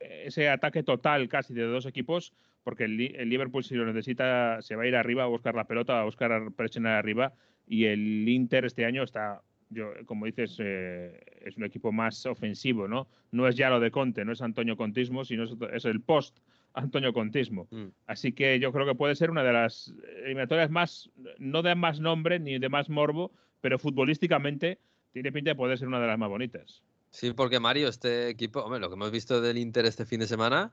ese 0.00 0.50
ataque 0.50 0.82
total 0.82 1.28
casi 1.30 1.54
de 1.54 1.62
dos 1.62 1.86
equipos 1.86 2.34
porque 2.66 2.82
el, 2.82 2.96
Liverpool 2.96 3.62
si 3.62 3.76
lo 3.76 3.86
necesita 3.86 4.60
se 4.60 4.74
va 4.74 4.82
a 4.82 4.86
ir 4.88 4.96
arriba 4.96 5.22
a 5.22 5.28
buscar 5.28 5.54
la 5.54 5.68
pelota, 5.68 6.00
a 6.00 6.04
buscar 6.04 6.50
presionar 6.50 6.94
arriba 6.94 7.32
y 7.64 7.84
el 7.84 8.28
Inter 8.28 8.64
este 8.64 8.84
año 8.84 9.04
está, 9.04 9.40
yo, 9.70 9.92
como 10.04 10.26
dices, 10.26 10.56
eh, 10.58 11.16
es 11.44 11.56
un 11.56 11.62
equipo 11.62 11.92
más 11.92 12.26
ofensivo, 12.26 12.88
¿no? 12.88 13.06
No 13.30 13.46
es 13.46 13.54
ya 13.54 13.70
lo 13.70 13.78
de 13.78 13.92
Conte, 13.92 14.24
no 14.24 14.32
es 14.32 14.42
Antonio 14.42 14.76
Contismo, 14.76 15.24
sino 15.24 15.44
es, 15.44 15.84
el 15.84 16.00
post 16.00 16.40
Antonio 16.74 17.12
Contismo. 17.12 17.68
Mm. 17.70 17.86
Así 18.08 18.32
que 18.32 18.58
yo 18.58 18.72
creo 18.72 18.84
que 18.84 18.96
puede 18.96 19.14
ser 19.14 19.30
una 19.30 19.44
de 19.44 19.52
las 19.52 19.94
eliminatorias 20.24 20.68
más, 20.68 21.08
no 21.38 21.62
de 21.62 21.76
más 21.76 22.00
nombre 22.00 22.40
ni 22.40 22.58
de 22.58 22.68
más 22.68 22.90
morbo, 22.90 23.30
pero 23.60 23.78
futbolísticamente 23.78 24.80
tiene 25.12 25.30
pinta 25.30 25.50
de 25.50 25.54
poder 25.54 25.78
ser 25.78 25.86
una 25.86 26.00
de 26.00 26.08
las 26.08 26.18
más 26.18 26.30
bonitas. 26.30 26.82
Sí, 27.10 27.32
porque 27.32 27.60
Mario, 27.60 27.86
este 27.86 28.28
equipo, 28.28 28.58
hombre, 28.58 28.80
lo 28.80 28.88
que 28.88 28.96
hemos 28.96 29.12
visto 29.12 29.40
del 29.40 29.56
Inter 29.56 29.86
este 29.86 30.04
fin 30.04 30.18
de 30.18 30.26
semana, 30.26 30.72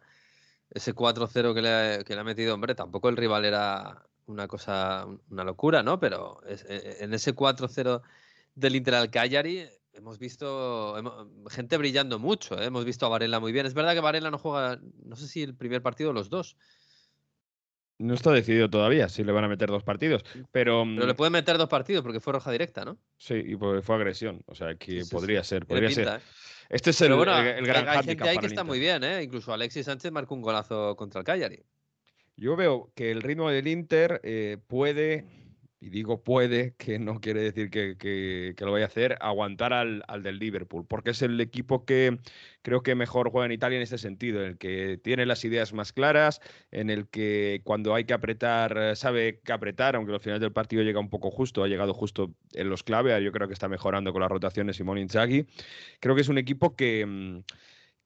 ese 0.73 0.95
4-0 0.95 1.53
que 1.53 1.61
le, 1.61 2.03
que 2.03 2.15
le 2.15 2.21
ha 2.21 2.23
metido, 2.23 2.53
hombre, 2.53 2.75
tampoco 2.75 3.09
el 3.09 3.17
rival 3.17 3.45
era 3.45 4.03
una 4.25 4.47
cosa, 4.47 5.05
una 5.29 5.43
locura, 5.43 5.83
¿no? 5.83 5.99
Pero 5.99 6.41
e, 6.45 6.55
e, 6.67 7.03
en 7.03 7.13
ese 7.13 7.35
4-0 7.35 8.01
del 8.55 8.75
Inter 8.75 8.95
al 8.95 9.11
Cagliari 9.11 9.65
hemos 9.93 10.17
visto 10.17 10.95
gente 11.49 11.77
brillando 11.77 12.17
mucho, 12.17 12.59
¿eh? 12.59 12.65
hemos 12.65 12.85
visto 12.85 13.05
a 13.05 13.09
Varela 13.09 13.39
muy 13.39 13.51
bien. 13.51 13.65
Es 13.65 13.73
verdad 13.73 13.93
que 13.93 13.99
Varela 13.99 14.31
no 14.31 14.39
juega, 14.39 14.79
no 15.03 15.15
sé 15.15 15.27
si 15.27 15.43
el 15.43 15.55
primer 15.55 15.81
partido 15.81 16.09
o 16.09 16.13
los 16.13 16.29
dos. 16.29 16.57
No 17.99 18.15
está 18.15 18.31
decidido 18.31 18.69
todavía 18.69 19.07
si 19.07 19.23
le 19.23 19.31
van 19.31 19.43
a 19.43 19.47
meter 19.47 19.69
dos 19.69 19.83
partidos, 19.83 20.23
pero... 20.51 20.83
Pero 20.83 21.05
le 21.05 21.13
mm, 21.13 21.15
pueden 21.15 21.33
meter 21.33 21.57
dos 21.59 21.69
partidos 21.69 22.01
porque 22.01 22.19
fue 22.19 22.33
roja 22.33 22.51
directa, 22.51 22.83
¿no? 22.83 22.97
Sí, 23.17 23.35
y 23.35 23.55
fue 23.55 23.95
agresión, 23.95 24.41
o 24.47 24.55
sea 24.55 24.75
que 24.75 25.03
podría 25.09 25.43
ser, 25.43 25.67
podría 25.67 25.91
ser. 25.91 26.07
¿eh? 26.07 26.19
Este 26.69 26.89
es 26.91 27.01
el, 27.01 27.15
gran 27.15 27.89
Hay 27.89 28.03
gente 28.03 28.29
ahí 28.29 28.37
que 28.37 28.47
está 28.47 28.63
muy 28.63 28.79
bien, 28.79 29.03
¿eh? 29.03 29.23
Incluso 29.23 29.53
Alexis 29.53 29.85
Sánchez 29.85 30.11
marcó 30.11 30.35
un 30.35 30.41
golazo 30.41 30.95
contra 30.95 31.19
el 31.19 31.25
Cagliari. 31.25 31.63
Yo 32.35 32.55
veo 32.55 32.91
que 32.95 33.11
el 33.11 33.21
ritmo 33.21 33.49
del 33.49 33.67
Inter 33.67 34.19
eh, 34.23 34.57
puede 34.67 35.25
y 35.83 35.89
digo 35.89 36.23
puede, 36.23 36.75
que 36.77 36.97
no 36.97 37.19
quiere 37.19 37.41
decir 37.41 37.69
que, 37.69 38.55
lo 38.57 38.71
vaya 38.71 38.85
a 38.85 38.87
hacer, 38.87 39.17
aguantar 39.19 39.73
al, 39.73 40.01
del 40.23 40.39
Liverpool, 40.39 40.85
porque 40.87 41.09
es 41.09 41.21
el 41.21 41.41
equipo 41.41 41.83
que 41.83 42.19
creo 42.61 42.83
que 42.83 42.95
mejor 42.95 43.29
juega 43.31 43.47
en 43.47 43.51
Italia 43.51 43.75
en 43.75 43.81
este 43.81 43.97
sentido, 43.97 44.41
en 44.41 44.51
el 44.51 44.57
que 44.57 44.97
tiene 45.03 45.25
las 45.25 45.43
ideas 45.43 45.73
más 45.73 45.91
claras, 45.91 46.39
en 46.71 46.89
el 46.89 47.09
que 47.09 47.59
cuando 47.65 47.93
hay 47.95 48.05
que 48.05 48.13
apretar, 48.13 48.77
eh, 48.77 48.95
sabe 48.95 49.41
que 49.43 49.51
apretar, 49.51 49.97
aunque 49.97 50.13
al 50.13 50.21
final 50.21 50.39
del 50.39 50.53
partido 50.53 50.83
llega 50.83 51.01
un 51.01 51.09
poco 51.09 51.29
justo, 51.31 51.65
ha 51.65 51.67
llegado 51.67 51.93
justo 51.93 52.33
en 52.53 52.69
los 52.69 52.83
clave, 52.83 53.21
yo 53.21 53.33
creo 53.33 53.49
que 53.49 53.53
está 53.53 53.67
mejorando 53.67 54.13
con 54.13 54.21
las 54.21 54.31
rotaciones 54.31 54.77
Simón 54.77 54.99
Inzaghi. 54.99 55.45
Creo 55.99 56.15
que 56.15 56.21
es 56.21 56.29
un 56.29 56.37
equipo 56.37 56.77
que 56.77 57.05
mm, 57.05 57.39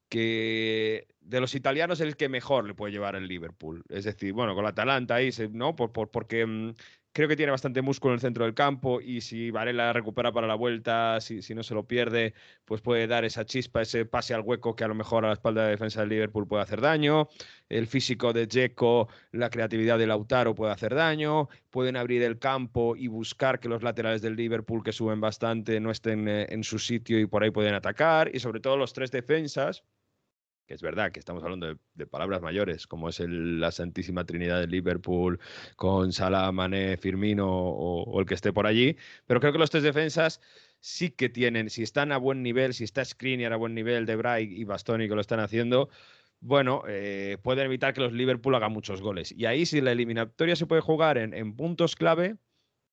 que 0.10 1.08
de 1.20 1.42
los 1.42 1.56
italianos 1.56 2.00
es 2.00 2.08
el 2.08 2.16
que 2.16 2.30
mejor 2.30 2.66
le 2.66 2.74
puede 2.74 2.94
llevar 2.94 3.16
el 3.16 3.28
Liverpool. 3.28 3.84
Es 3.90 4.06
decir, 4.06 4.34
bueno, 4.34 4.56
con 4.56 4.64
la 4.64 4.70
Atalanta 4.72 5.16
ahí, 5.16 5.30
¿no? 5.52 5.76
Por, 5.76 5.92
porque 5.92 6.46
mm, 6.46 6.74
creo 7.18 7.28
que 7.28 7.36
tiene 7.36 7.52
bastante 7.52 7.82
músculo 7.82 8.14
en 8.14 8.18
el 8.18 8.22
centro 8.22 8.46
del 8.46 8.54
campo 8.54 9.02
y 9.02 9.22
si 9.22 9.50
Varela 9.50 9.92
recupera 9.92 10.32
para 10.32 10.46
la 10.46 10.54
vuelta, 10.54 11.20
si, 11.20 11.42
no 11.56 11.64
se 11.64 11.74
lo 11.74 11.88
pierde, 11.88 12.36
pues 12.64 12.82
puede 12.82 13.08
dar 13.08 13.26
esa 13.26 13.44
chispa, 13.44 13.82
ese 13.82 14.06
pase 14.06 14.36
al 14.36 14.42
hueco 14.42 14.76
que 14.76 14.84
a 14.84 14.88
lo 14.88 14.94
mejor 14.94 15.26
a 15.26 15.30
la 15.30 15.34
espalda 15.34 15.64
de 15.64 15.72
defensa 15.72 16.02
del 16.02 16.10
Liverpool 16.10 16.48
puede 16.48 16.62
hacer 16.62 16.80
daño. 16.80 17.28
El 17.70 17.88
físico 17.88 18.34
de 18.34 18.46
Dzeko, 18.46 19.10
la 19.32 19.50
creatividad 19.50 19.98
de 19.98 20.06
Lautaro 20.06 20.54
puede 20.54 20.72
hacer 20.74 20.94
daño. 20.94 21.50
Pueden 21.72 21.98
abrir 21.98 22.22
el 22.22 22.38
campo 22.38 22.96
y 22.96 23.08
buscar 23.08 23.60
que 23.60 23.68
los 23.68 23.82
laterales 23.82 24.22
del 24.22 24.36
Liverpool, 24.36 24.84
que 24.84 24.92
suben 24.92 25.20
bastante, 25.20 25.80
no 25.80 25.90
estén 25.90 26.28
eh, 26.28 26.46
en 26.52 26.64
su 26.64 26.78
sitio 26.78 27.20
y 27.20 27.26
por 27.26 27.42
ahí 27.42 27.50
pueden 27.50 27.74
atacar. 27.74 28.30
Y 28.32 28.40
sobre 28.42 28.60
todo 28.60 28.78
los 28.78 28.94
tres 28.94 29.10
defensas 29.10 29.84
que 30.68 30.74
es 30.74 30.82
verdad 30.82 31.12
que 31.12 31.20
estamos 31.20 31.44
hablando 31.44 31.78
de, 31.96 32.08
palabras 32.08 32.42
mayores, 32.42 32.88
como 32.88 33.10
es 33.10 33.20
la 33.22 33.72
Santísima 33.72 34.26
Trinidad 34.26 34.60
de 34.60 34.68
Liverpool 34.68 35.40
con 35.78 36.12
Salah, 36.12 36.52
Mané, 36.52 36.98
Firmino 36.98 37.48
o, 37.50 38.20
el 38.20 38.26
que 38.26 38.36
esté 38.36 38.52
por 38.52 38.68
allí, 38.68 38.98
pero 39.26 39.40
creo 39.40 39.54
que 39.54 39.60
los 39.60 39.70
tres 39.70 39.84
defensas 39.84 40.42
sí 40.80 41.10
que 41.10 41.30
tienen, 41.30 41.70
si 41.70 41.84
están 41.84 42.12
a 42.12 42.18
buen 42.18 42.44
nivel, 42.44 42.74
si 42.74 42.84
está 42.84 43.04
Skriniar 43.04 43.54
a 43.54 43.56
buen 43.56 43.74
nivel, 43.74 44.06
De 44.06 44.16
Bright 44.18 44.52
y 44.52 44.66
Bastoni 44.66 45.08
que 45.08 45.16
lo 45.16 45.22
están 45.22 45.40
haciendo, 45.40 45.90
bueno, 46.40 46.84
eh, 46.88 47.38
pueden 47.42 47.66
evitar 47.66 47.94
que 47.94 48.02
los 48.02 48.14
Liverpool 48.14 48.54
hagan 48.56 48.72
muchos 48.74 49.02
goles. 49.02 49.32
Y 49.32 49.46
ahí 49.46 49.66
si 49.66 49.82
la 49.82 49.94
eliminatoria 49.94 50.56
se 50.56 50.68
puede 50.68 50.82
jugar 50.82 51.18
en, 51.18 51.56
puntos 51.56 51.96
clave, 51.96 52.36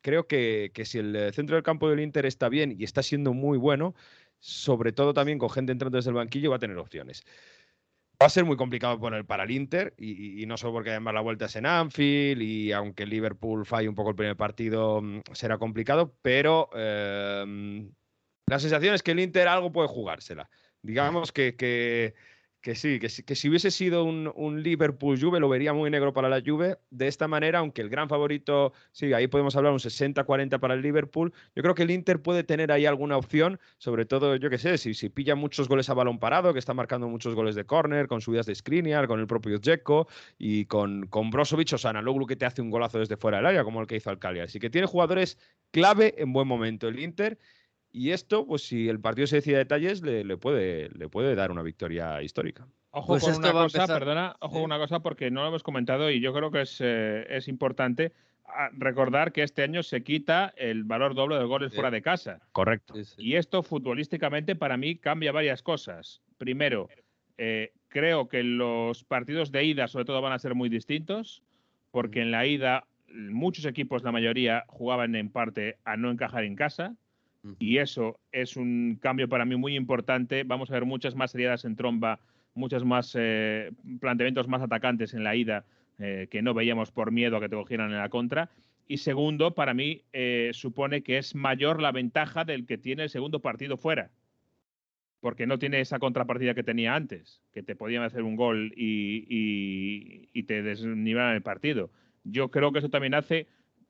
creo 0.01 0.27
que, 0.27 0.71
que 0.75 0.85
si 0.85 0.99
el 0.99 1.33
centro 1.35 1.57
del 1.57 1.63
campo 1.63 1.91
del 1.91 2.01
Inter 2.01 2.25
está 2.25 2.49
bien 2.49 2.75
y 2.79 2.85
está 2.85 3.03
siendo 3.03 3.35
muy 3.35 3.59
bueno, 3.59 3.95
sobre 4.39 4.93
todo 4.93 5.15
también 5.15 5.39
con 5.39 5.51
gente 5.51 5.73
entrando 5.73 5.97
desde 5.97 6.11
el 6.11 6.17
banquillo, 6.17 6.51
va 6.51 6.57
a 6.57 6.59
tener 6.59 6.79
opciones. 6.79 7.25
Va 8.23 8.27
a 8.27 8.31
ser 8.31 8.45
muy 8.45 8.57
complicado 8.57 8.99
poner 8.99 9.25
para 9.25 9.45
el 9.45 9.51
Inter 9.51 9.93
y, 9.99 10.45
no 10.47 10.57
solo 10.57 10.75
porque 10.75 10.91
además 10.91 11.15
la 11.15 11.21
vuelta 11.21 11.47
es 11.47 11.57
en 11.57 11.67
Anfield 11.67 12.41
y 12.41 12.73
aunque 12.73 13.07
Liverpool 13.07 13.67
falle 13.67 13.89
un 13.89 13.95
poco 13.95 14.11
el 14.11 14.17
primer 14.17 14.37
partido 14.37 15.03
mm, 15.03 15.21
será 15.33 15.59
complicado, 15.59 16.15
pero 16.23 16.71
em, 16.75 17.91
la 18.47 18.59
sensación 18.59 18.95
es 18.95 19.03
que 19.03 19.11
el 19.11 19.21
Inter 19.21 19.49
algo 19.49 19.73
puede 19.73 19.89
jugársela. 19.89 20.49
Digamos 20.81 21.33
que, 21.33 21.57
que 21.57 22.15
que 22.65 22.75
sí, 22.75 22.99
que, 22.99 23.09
que 23.09 23.35
si 23.35 23.51
hubiese 23.51 23.71
sido 23.71 24.05
un, 24.05 24.63
Liverpool-Juve 24.63 25.39
lo 25.39 25.51
vería 25.51 25.75
muy 25.75 25.91
negro 25.91 26.15
para 26.15 26.31
la 26.31 26.41
Juve. 26.41 26.79
De 26.89 27.09
esta 27.09 27.29
manera, 27.29 27.59
aunque 27.59 27.83
el 27.83 27.91
gran 27.91 28.09
favorito, 28.09 28.73
sí, 28.91 29.13
ahí 29.13 29.27
podemos 29.27 29.55
hablar 29.55 29.75
un 29.75 29.81
60-40 29.81 30.59
para 30.59 30.73
el 30.73 30.81
Liverpool, 30.81 31.35
yo 31.55 31.63
creo 31.63 31.75
que 31.75 31.83
el 31.83 31.91
Inter 31.91 32.23
puede 32.23 32.43
tener 32.43 32.73
ahí 32.73 32.87
alguna 32.87 33.19
opción, 33.19 33.61
sobre 33.77 34.07
todo, 34.07 34.37
yo 34.37 34.49
qué 34.49 34.57
sé, 34.57 34.79
si, 34.79 34.95
si 34.95 35.11
pilla 35.11 35.35
muchos 35.35 35.69
goles 35.69 35.91
a 35.91 35.95
balón 35.95 36.19
parado, 36.19 36.55
que 36.55 36.59
está 36.59 36.73
marcando 36.73 37.07
muchos 37.07 37.35
goles 37.35 37.55
de 37.55 37.67
córner, 37.67 38.09
con 38.09 38.23
subidas 38.23 38.47
de 38.47 38.55
Skriniar, 38.55 39.09
con 39.09 39.21
el 39.21 39.27
propio 39.27 39.59
Dzeko 39.59 40.09
y 40.39 40.65
con, 40.65 41.07
con 41.09 41.29
Brozovic 41.29 41.75
o 41.75 41.77
Sanaloglu 41.77 42.27
que 42.27 42.37
te 42.37 42.47
hace 42.47 42.63
un 42.63 42.71
golazo 42.71 42.99
desde 42.99 43.19
fuera 43.19 43.37
del 43.37 43.47
área, 43.47 43.63
como 43.63 43.83
el 43.83 43.87
que 43.87 43.97
hizo 43.97 44.09
al. 44.09 44.19
Así 44.41 44.59
que 44.59 44.71
tiene 44.71 44.87
jugadores 44.87 45.37
clave 45.71 46.15
en 46.17 46.33
buen 46.33 46.49
momento 46.49 46.89
el 46.89 46.99
Inter 46.99 47.39
y 47.95 48.11
esto, 48.11 48.45
pues 48.45 48.63
si 48.67 48.89
el 48.89 48.99
partido 48.99 49.29
se 49.29 49.37
decide 49.37 49.57
detalles, 49.57 50.03
le, 50.03 50.37
puede, 50.37 50.89
le 50.89 51.09
puede 51.09 51.37
dar 51.37 51.53
una 51.53 51.63
victoria 51.63 52.21
histórica. 52.23 52.67
Ojo 52.91 53.07
pues 53.07 53.23
con 53.23 53.37
una 53.37 53.53
cosa, 53.53 53.87
perdona, 53.87 54.35
ojo 54.41 54.55
con 54.55 54.65
una 54.65 54.79
cosa 54.79 54.99
porque 54.99 55.31
no 55.31 55.43
lo 55.43 55.49
hemos 55.49 55.63
comentado 55.63 56.11
y 56.11 56.21
yo 56.21 56.35
creo 56.35 56.51
que 56.51 56.63
es, 56.63 56.81
eh, 56.81 57.25
es 57.29 57.47
importante 57.47 58.13
ah, 58.47 58.69
recordar 58.73 59.31
que 59.31 59.45
este 59.45 59.63
año 59.63 59.85
se 59.85 60.03
quita 60.03 60.53
el 60.57 60.83
valor 60.83 61.15
doble 61.15 61.37
de 61.37 61.45
goles 61.45 61.73
fuera 61.73 61.93
de 61.93 62.03
casa. 62.03 62.41
Correcto. 62.51 62.95
y 63.17 63.37
esto 63.37 63.63
futbolísticamente 63.63 64.57
para 64.57 64.77
mí 64.77 64.97
cambia 64.97 65.31
varias 65.31 65.63
cosas. 65.63 66.21
Primero, 66.37 66.89
eh, 67.39 67.75
creo 67.87 68.29
que 68.29 68.43
los 68.43 69.05
partidos 69.05 69.53
de 69.53 69.67
ida 69.67 69.87
sobre 69.87 70.05
todo 70.05 70.21
van 70.21 70.33
a 70.33 70.41
ser 70.41 70.57
muy 70.57 70.69
distintos 70.69 71.45
porque 71.93 72.23
en 72.23 72.33
la 72.33 72.45
ida 72.45 72.89
muchos 73.07 73.67
equipos, 73.67 74.03
la 74.03 74.11
mayoría, 74.11 74.65
jugaban 74.67 75.15
en 75.15 75.31
parte 75.31 75.79
a 75.85 75.97
no 75.97 76.11
encajar 76.11 76.43
en 76.43 76.57
casa 76.57 76.97
y 77.59 77.79
eso 77.79 78.19
es 78.33 78.57
un 78.57 78.99
cambio 79.01 79.29
para 79.29 79.45
mí 79.45 79.57
muy 79.57 79.77
importante. 79.77 80.45
Vamos 80.45 80.71
a 80.71 80.75
ver 80.75 80.85
muchas 80.85 81.15
más 81.15 81.35
heridas 81.35 81.65
en 81.65 81.77
tromba 81.77 82.21
muchos 82.55 82.85
más 82.85 83.15
eh, 83.19 83.73
planteamientos 84.01 84.49
más 84.49 84.63
atacantes 84.63 85.15
en 85.15 85.25
la 85.25 85.37
ida 85.37 85.65
eh, 85.99 86.29
que 86.31 86.43
no 86.43 86.55
veíamos 86.55 86.91
por 86.91 87.13
miedo 87.13 87.37
a 87.37 87.41
que 87.41 87.49
te 87.49 87.57
cogieran 87.57 87.91
en 87.91 87.99
la 87.99 88.09
contra. 88.09 88.51
Y 88.87 88.99
segundo, 88.99 89.55
para 89.55 89.75
mí 89.75 90.03
eh, 90.13 90.51
supone 90.53 91.03
que 91.03 91.19
es 91.19 91.35
mayor 91.35 91.81
la 91.81 91.93
ventaja 91.93 92.45
del 92.45 92.67
que 92.67 92.79
tiene 92.79 93.05
el 93.05 93.11
segundo 93.11 93.41
partido 93.41 93.77
fuera. 93.77 94.11
Porque 95.21 95.47
no 95.47 95.59
tiene 95.59 95.81
esa 95.81 95.99
contrapartida 95.99 96.55
que 96.55 96.63
tenía 96.63 96.95
antes, 96.95 97.41
que 97.53 97.63
te 97.63 97.77
podían 97.77 98.03
hacer 98.03 98.23
un 98.23 98.37
gol 98.37 98.75
y, 98.77 100.29
y, 100.35 100.43
te 100.43 100.63
desnivelan 100.63 101.35
el 101.35 101.41
partido. 101.41 101.91
Yo 102.25 102.51
creo 102.51 102.73
que 102.73 102.81
eso 102.81 102.91
también 102.91 103.15
hace 103.15 103.47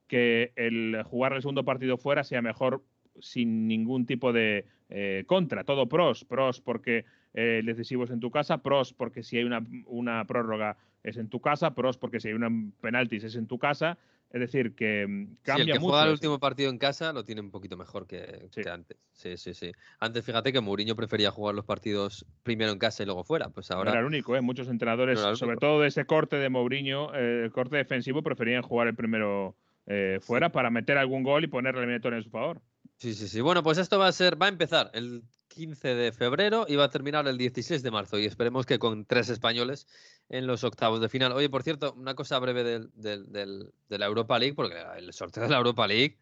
que 0.07 0.53
el 0.55 1.03
jugar 1.03 1.33
el 1.33 1.43
segundo 1.43 1.65
partido 1.65 1.99
fuera 1.99 2.23
sea 2.23 2.41
mejor 2.41 2.85
sin 3.21 3.67
ningún 3.69 4.07
tipo 4.07 4.33
de 4.33 4.67
eh, 4.89 5.25
contra. 5.27 5.65
Todo 5.65 5.89
pros, 5.89 6.25
pros 6.25 6.61
porque 6.61 7.05
el 7.33 7.67
decisivo 7.67 8.05
es 8.05 8.11
en 8.11 8.21
tu 8.21 8.31
casa, 8.31 8.59
pros 8.59 8.93
porque 8.93 9.23
si 9.23 9.39
hay 9.39 9.45
una, 9.45 9.65
una 9.87 10.25
prórroga 10.25 10.77
es 11.03 11.17
en 11.17 11.29
tu 11.29 11.41
casa, 11.41 11.75
pros 11.75 11.99
porque 11.99 12.21
si 12.21 12.29
hay 12.29 12.35
un 12.35 12.73
penaltis 12.81 13.25
es 13.25 13.37
en 13.37 13.47
tu 13.47 13.59
casa. 13.59 13.99
Es 14.35 14.41
decir, 14.41 14.75
que 14.75 15.07
mm, 15.07 15.37
cambia 15.43 15.65
sí, 15.65 15.71
el 15.71 15.77
que 15.77 15.79
mucho. 15.79 15.91
juega 15.91 16.07
el 16.07 16.11
último 16.11 16.41
partido 16.41 16.69
en 16.69 16.79
casa 16.79 17.13
lo 17.13 17.25
tiene 17.25 17.41
un 17.41 17.53
poquito 17.53 17.77
mejor 17.77 18.09
que, 18.09 18.49
antes. 18.69 18.99
Sí, 19.13 19.37
sí, 19.37 19.55
sí. 19.55 19.71
Antes, 20.01 20.25
fíjate 20.25 20.53
que 20.53 20.61
Mourinho 20.61 20.97
prefería 20.97 21.31
jugar 21.31 21.55
los 21.55 21.65
partidos 21.65 22.27
primero 22.43 22.73
en 22.73 22.81
casa 22.81 23.05
y 23.05 23.07
luego 23.07 23.23
fuera. 23.23 23.51
Pues 23.51 23.71
ahora. 23.71 23.93
era 23.93 24.01
el 24.01 24.07
único, 24.07 24.35
¿eh? 24.35 24.41
Muchos 24.41 24.67
entrenadores, 24.67 25.21
sobre 25.21 25.57
todo 25.57 25.83
de 25.83 25.87
ese 25.87 26.05
corte 26.05 26.35
de 26.35 26.49
Mourinho, 26.49 27.15
eh, 27.15 27.45
el 27.45 27.53
corte 27.53 27.77
defensivo, 27.77 28.23
preferían 28.23 28.63
jugar 28.63 28.89
el 28.89 28.97
primero 28.97 29.55
eh, 29.87 30.19
fuera 30.21 30.51
para 30.51 30.69
meter 30.69 30.99
algún 30.99 31.23
gol 31.23 31.45
y 31.45 31.47
poner 31.47 31.77
el 31.77 31.83
eliminatorio 31.83 32.19
en 32.19 32.25
su 32.25 32.31
favor. 32.31 32.61
Sí, 32.99 33.15
sí, 33.15 33.29
sí. 33.29 33.41
Bueno, 33.41 33.63
pues 33.63 33.79
esto 33.79 33.99
va 33.99 34.09
a 34.09 34.13
ser, 34.13 34.41
va 34.41 34.47
a 34.47 34.49
empezar 34.49 34.91
el 34.95 35.23
15 35.49 35.95
de 35.95 36.13
febrero 36.13 36.67
y 36.69 36.77
va 36.77 36.85
a 36.85 36.91
terminar 36.91 37.27
el 37.29 37.39
16 37.39 37.83
de 37.83 37.91
marzo. 37.91 38.19
Y 38.19 38.27
esperemos 38.27 38.67
que 38.67 38.79
con 38.79 39.05
tres 39.05 39.29
españoles 39.29 39.87
en 40.29 40.47
los 40.47 40.65
octavos 40.65 41.01
de 41.01 41.09
final. 41.09 41.33
Oye, 41.33 41.49
por 41.49 41.63
cierto, 41.63 41.93
una 41.95 42.15
cosa 42.15 42.39
breve 42.39 42.65
del, 42.65 42.91
de 42.95 43.99
la 43.99 44.07
Europa 44.07 44.39
League, 44.39 44.55
porque 44.55 44.77
el 44.97 45.13
sorteo 45.13 45.45
de 45.45 45.49
la 45.51 45.59
Europa 45.59 45.87
League, 45.87 46.19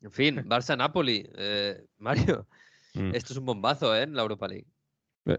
en 0.00 0.12
fin, 0.12 0.36
Barça-Napoli, 0.48 1.30
eh, 1.36 1.86
Mario, 1.98 2.46
mm. 2.94 3.14
esto 3.14 3.32
es 3.32 3.38
un 3.38 3.46
bombazo 3.46 3.94
¿eh? 3.94 4.02
en 4.02 4.14
la 4.14 4.22
Europa 4.22 4.48
League. 4.48 4.66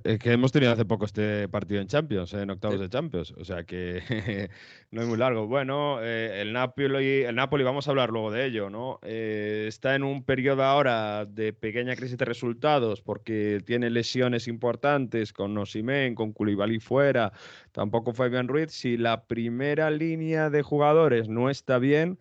Eh, 0.04 0.20
que 0.20 0.32
hemos 0.32 0.52
tenido 0.52 0.72
hace 0.72 0.86
poco 0.86 1.06
este 1.06 1.48
partido 1.48 1.82
en 1.82 1.88
Champions, 1.88 2.34
en 2.36 2.52
octavos 2.52 2.80
de 2.80 2.90
Champions, 2.90 3.32
o 3.32 3.44
sea 3.44 3.64
que 3.64 4.50
no 4.92 5.02
es 5.02 5.08
muy 5.08 5.18
largo. 5.18 5.48
Bueno, 5.48 6.00
eh, 6.04 6.42
el, 6.42 6.54
Napoli, 6.54 7.24
el 7.24 7.36
Napoli, 7.36 7.64
vamos 7.64 7.88
a 7.88 7.92
hablar 7.92 8.12
luego 8.12 8.30
de 8.30 8.46
ello, 8.46 8.70
¿no? 8.70 9.00
Eh, 9.02 9.66
está 9.68 9.96
en 9.96 10.04
un 10.04 10.24
periodo 10.24 10.64
ahora 10.64 11.26
de 11.26 11.54
pequeña 11.54 11.96
crisis 11.96 12.20
de 12.20 12.26
resultados 12.26 13.02
porque 13.02 13.62
tiene 13.66 13.90
lesiones 13.90 14.48
importantes 14.48 15.34
con 15.34 15.58
Osimen, 15.58 16.14
con 16.14 16.34
Koulibaly 16.34 16.80
fuera, 16.80 17.34
tampoco 17.72 18.14
Fabián 18.14 18.48
Ruiz. 18.48 18.72
Si 18.72 18.96
la 18.96 19.26
primera 19.26 19.90
línea 19.90 20.52
de 20.52 20.62
jugadores 20.62 21.30
no 21.30 21.50
está 21.50 21.80
bien, 21.80 22.20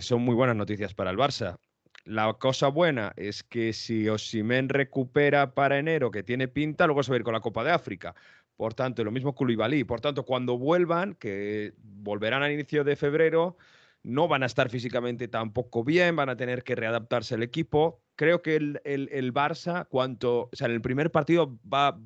son 0.00 0.22
muy 0.22 0.34
buenas 0.34 0.56
noticias 0.56 0.94
para 0.94 1.10
el 1.10 1.18
Barça. 1.18 1.58
La 2.04 2.32
cosa 2.34 2.68
buena 2.68 3.12
es 3.16 3.44
que 3.44 3.72
si 3.72 4.08
Osimen 4.08 4.68
recupera 4.68 5.54
para 5.54 5.78
enero, 5.78 6.10
que 6.10 6.24
tiene 6.24 6.48
pinta, 6.48 6.86
luego 6.86 7.02
se 7.02 7.12
va 7.12 7.16
a 7.16 7.18
ir 7.18 7.24
con 7.24 7.32
la 7.32 7.40
Copa 7.40 7.62
de 7.62 7.70
África. 7.70 8.14
Por 8.56 8.74
tanto, 8.74 9.04
lo 9.04 9.12
mismo 9.12 9.34
Koulibaly. 9.34 9.84
Por 9.84 10.00
tanto, 10.00 10.24
cuando 10.24 10.58
vuelvan, 10.58 11.14
que 11.14 11.74
volverán 11.78 12.42
al 12.42 12.52
inicio 12.52 12.82
de 12.82 12.96
febrero, 12.96 13.56
no 14.02 14.26
van 14.26 14.42
a 14.42 14.46
estar 14.46 14.68
físicamente 14.68 15.28
tampoco 15.28 15.84
bien, 15.84 16.16
van 16.16 16.28
a 16.28 16.36
tener 16.36 16.64
que 16.64 16.74
readaptarse 16.74 17.36
el 17.36 17.42
equipo. 17.42 18.02
Creo 18.16 18.42
que 18.42 18.56
el, 18.56 18.80
el, 18.84 19.32
Barça, 19.32 19.86
cuanto, 19.88 20.50
o 20.52 20.56
sea, 20.56 20.66
en 20.66 20.74
el 20.74 20.82
primer 20.82 21.12
partido 21.12 21.58
va, 21.72 21.98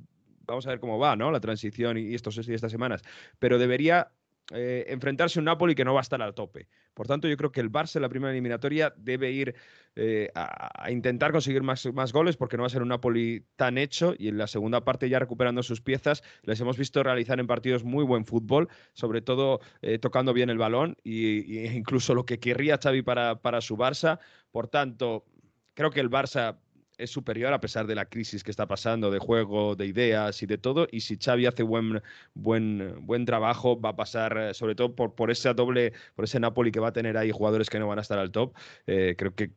vamos 0.47 0.66
a 0.66 0.70
ver 0.70 0.80
cómo 0.80 0.99
va, 0.99 1.16
¿no? 1.16 1.30
La 1.30 1.40
transición 1.40 1.97
y 1.97 2.14
estos 2.14 2.36
y 2.49 2.55
estas 2.55 2.70
semanas, 2.70 3.03
pero 3.38 3.59
debería 3.59 4.12
eh, 4.53 4.84
enfrentarse 4.88 5.38
a 5.38 5.40
un 5.40 5.47
Napoli 5.47 5.74
que 5.74 5.84
no 5.84 5.94
va 5.94 6.01
a 6.01 6.03
estar 6.03 6.20
al 6.22 6.34
tope. 6.34 6.68
Por 6.94 7.07
tanto, 7.07 7.28
yo 7.28 7.36
creo 7.36 7.51
que 7.51 7.61
el 7.61 7.72
Barça 7.72 7.97
en 7.97 8.03
la 8.03 8.09
primera 8.09 8.32
eliminatoria 8.32 8.94
debe 8.97 9.30
ir 9.30 9.55
eh, 9.99 10.30
a, 10.34 10.90
intentar 10.90 11.32
conseguir 11.32 11.62
más, 11.62 11.86
más, 11.94 12.12
goles 12.12 12.36
porque 12.36 12.59
no 12.59 12.64
va 12.64 12.66
a 12.66 12.70
ser 12.70 12.82
un 12.82 12.88
Napoli 12.88 13.47
tan 13.57 13.78
hecho 13.78 14.14
y 14.18 14.28
en 14.28 14.36
la 14.36 14.47
segunda 14.47 14.84
parte 14.84 15.09
ya 15.09 15.18
recuperando 15.18 15.62
sus 15.62 15.80
piezas 15.80 16.22
les 16.42 16.61
hemos 16.61 16.76
visto 16.76 17.03
realizar 17.03 17.40
en 17.40 17.47
partidos 17.47 17.82
muy 17.82 18.05
buen 18.05 18.26
fútbol, 18.26 18.68
sobre 18.92 19.22
todo 19.22 19.61
eh, 19.80 19.99
tocando 19.99 20.34
bien 20.34 20.51
el 20.51 20.59
balón 20.59 20.99
e 21.03 21.72
incluso 21.74 22.14
lo 22.14 22.26
que 22.26 22.38
querría 22.38 22.78
Xavi 22.78 23.01
para, 23.01 23.40
para 23.40 23.62
su 23.62 23.78
Barça. 23.78 24.18
Por 24.51 24.68
tanto, 24.68 25.24
creo 25.72 25.90
que 25.90 26.01
el 26.01 26.11
Barça 26.11 26.59
es 26.99 27.11
superior 27.11 27.53
a 27.53 27.61
pesar 27.61 27.86
de 27.86 27.94
la 27.94 28.07
crisis 28.07 28.42
que 28.42 28.51
está 28.51 28.66
pasando 28.66 29.11
de 29.11 29.18
juego, 29.18 29.76
de 29.76 29.86
ideas 29.86 30.42
y 30.42 30.47
de 30.47 30.59
todo. 30.59 30.86
Y 30.90 31.01
si 31.01 31.16
Xavi 31.16 31.47
hace 31.47 31.62
buen, 31.62 32.03
buen, 32.34 33.05
buen 33.07 33.24
trabajo, 33.24 33.80
va 33.80 33.90
a 33.90 33.97
pasar, 33.97 34.36
eh, 34.38 34.55
sobre 34.55 34.74
todo 34.74 34.94
por, 34.94 35.14
por 35.14 35.30
esa 35.30 35.55
doble, 35.55 35.92
por 36.14 36.24
ese 36.24 36.40
Napoli 36.40 36.72
que 36.72 36.80
va 36.80 36.88
a 36.88 36.92
tener 36.92 37.16
ahí 37.16 37.30
jugadores 37.30 37.70
que 37.70 37.78
no 37.78 37.88
van 37.88 37.99
a 37.99 38.03
estar 38.03 38.18
al 38.18 38.30
top. 38.30 38.55
Eh, 38.86 39.14
creo 39.16 39.34
que, 39.34 39.51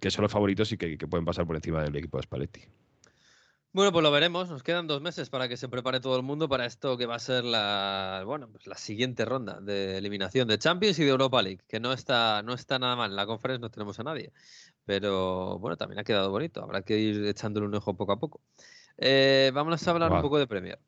que, 0.00 0.10
son 0.10 0.22
los 0.22 0.32
favoritos 0.32 0.72
y 0.72 0.76
que, 0.76 0.98
que, 0.98 1.06
pueden 1.06 1.24
pasar 1.24 1.46
por 1.46 1.56
encima 1.56 1.82
del 1.82 1.96
equipo 1.96 2.18
de 2.18 2.22
Spalletti. 2.24 2.62
Bueno, 3.74 3.90
pues 3.90 4.02
lo 4.02 4.10
veremos. 4.10 4.50
Nos 4.50 4.62
quedan 4.62 4.86
dos 4.86 5.00
meses 5.00 5.30
para 5.30 5.48
que 5.48 5.56
se 5.56 5.66
prepare 5.66 5.98
todo 5.98 6.16
el 6.16 6.22
mundo 6.22 6.46
para 6.46 6.66
esto 6.66 6.98
que 6.98 7.06
va 7.06 7.14
a 7.14 7.18
ser 7.18 7.42
la, 7.42 8.22
bueno, 8.26 8.48
pues 8.50 8.66
la 8.66 8.74
siguiente 8.74 9.24
ronda 9.24 9.60
de 9.62 9.96
eliminación 9.96 10.46
de 10.46 10.58
Champions 10.58 10.98
y 10.98 11.04
de 11.04 11.10
Europa 11.10 11.40
League, 11.40 11.62
que 11.66 11.80
no 11.80 11.94
está, 11.94 12.42
no 12.42 12.52
está 12.52 12.78
nada 12.78 12.96
mal. 12.96 13.10
En 13.10 13.16
la 13.16 13.24
conferencia 13.24 13.62
no 13.62 13.70
tenemos 13.70 13.98
a 13.98 14.02
nadie. 14.02 14.30
Pero 14.84 15.58
bueno, 15.58 15.76
también 15.76 16.00
ha 16.00 16.04
quedado 16.04 16.30
bonito. 16.30 16.62
Habrá 16.62 16.82
que 16.82 16.98
ir 16.98 17.24
echándole 17.26 17.66
un 17.66 17.74
ojo 17.74 17.94
poco 17.94 18.12
a 18.12 18.18
poco. 18.18 18.40
Eh, 18.98 19.50
vamos 19.54 19.86
a 19.86 19.90
hablar 19.90 20.12
un 20.12 20.20
poco 20.20 20.38
de 20.38 20.46
Premier. 20.46 20.78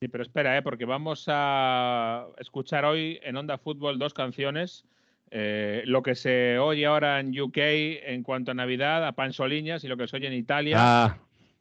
Sí, 0.00 0.08
pero 0.08 0.22
espera, 0.22 0.56
¿eh? 0.56 0.62
porque 0.62 0.86
vamos 0.86 1.24
a 1.28 2.26
escuchar 2.38 2.84
hoy 2.84 3.20
en 3.22 3.36
Onda 3.36 3.58
Fútbol 3.58 3.98
dos 3.98 4.14
canciones. 4.14 4.84
Eh, 5.30 5.82
lo 5.86 6.02
que 6.02 6.14
se 6.14 6.58
oye 6.58 6.86
ahora 6.86 7.20
en 7.20 7.38
UK 7.38 7.58
en 7.58 8.22
cuanto 8.22 8.50
a 8.50 8.54
Navidad, 8.54 9.06
a 9.06 9.12
Pansoliñas, 9.12 9.84
y 9.84 9.88
lo 9.88 9.96
que 9.96 10.08
se 10.08 10.16
oye 10.16 10.26
en 10.26 10.32
Italia. 10.32 10.76
Ah 10.78 11.18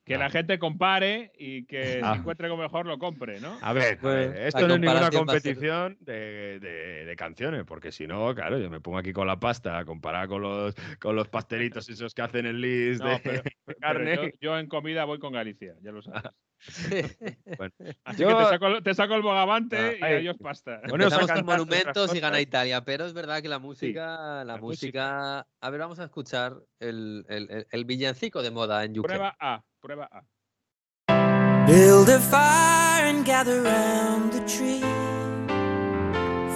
que 0.09 0.17
la 0.17 0.31
gente 0.31 0.57
compare 0.57 1.31
y 1.37 1.65
que 1.65 2.01
ah. 2.03 2.15
encuentre 2.17 2.47
algo 2.47 2.57
mejor 2.57 2.87
lo 2.87 2.97
compre, 2.97 3.39
¿no? 3.39 3.59
A 3.61 3.73
ver, 3.73 3.99
pues, 3.99 4.35
esto 4.39 4.67
no 4.67 4.73
es 4.73 4.79
ninguna 4.79 5.11
competición 5.11 5.97
de, 6.01 7.13
canciones, 7.15 7.63
porque 7.65 7.91
si 7.91 8.07
no, 8.07 8.33
claro, 8.33 8.57
yo 8.57 8.69
me 8.69 8.79
pongo 8.79 8.97
aquí 8.97 9.13
con 9.13 9.27
la 9.27 9.39
pasta 9.39 9.77
a 9.77 9.85
comparar 9.85 10.27
con 10.27 10.41
los, 10.41 10.73
con 10.99 11.15
los 11.15 11.27
pastelitos 11.27 11.89
esos 11.89 12.13
que 12.15 12.21
hacen 12.23 12.45
el 12.47 12.59
list 12.59 13.03
de, 13.03 13.43
carne. 13.81 14.33
yo, 14.41 14.57
en 14.57 14.67
comida 14.67 15.05
voy 15.05 15.19
con 15.19 15.33
Galicia, 15.33 15.75
ya 15.81 15.91
lo 15.91 16.01
sabes. 16.01 16.31
Así 18.03 18.23
que 18.23 18.33
te 18.33 18.45
saco, 18.45 18.81
te 18.81 18.93
saco, 18.93 19.15
el 19.15 19.21
bogavante 19.21 19.99
ah, 20.01 20.11
y 20.11 20.15
ellos 20.15 20.37
pasta. 20.37 20.81
Bueno, 20.89 21.05
Empezamos 21.05 21.31
con 21.31 21.45
monumentos 21.45 22.15
y 22.15 22.19
gana 22.19 22.41
Italia, 22.41 22.83
pero 22.83 23.05
es 23.05 23.13
verdad 23.13 23.41
que 23.41 23.47
la 23.47 23.59
música, 23.59 24.43
la, 24.43 24.57
música... 24.57 25.45
A 25.61 25.69
ver, 25.69 25.79
vamos 25.79 25.99
a 25.99 26.05
escuchar 26.05 26.55
el, 26.79 27.25
el, 27.29 27.67
el, 27.69 27.85
villancico 27.85 28.41
de 28.41 28.51
moda 28.51 28.83
en 28.83 28.97
UK. 28.97 29.05
Prueba 29.05 29.35
A. 29.39 29.63
Prueba 29.81 30.09
A. 30.11 31.65
Build 31.65 32.09
a 32.09 32.19
fire 32.19 33.05
and 33.05 33.23
gather 33.25 33.61
round 33.63 34.33
the 34.33 34.41
tree. 34.41 34.81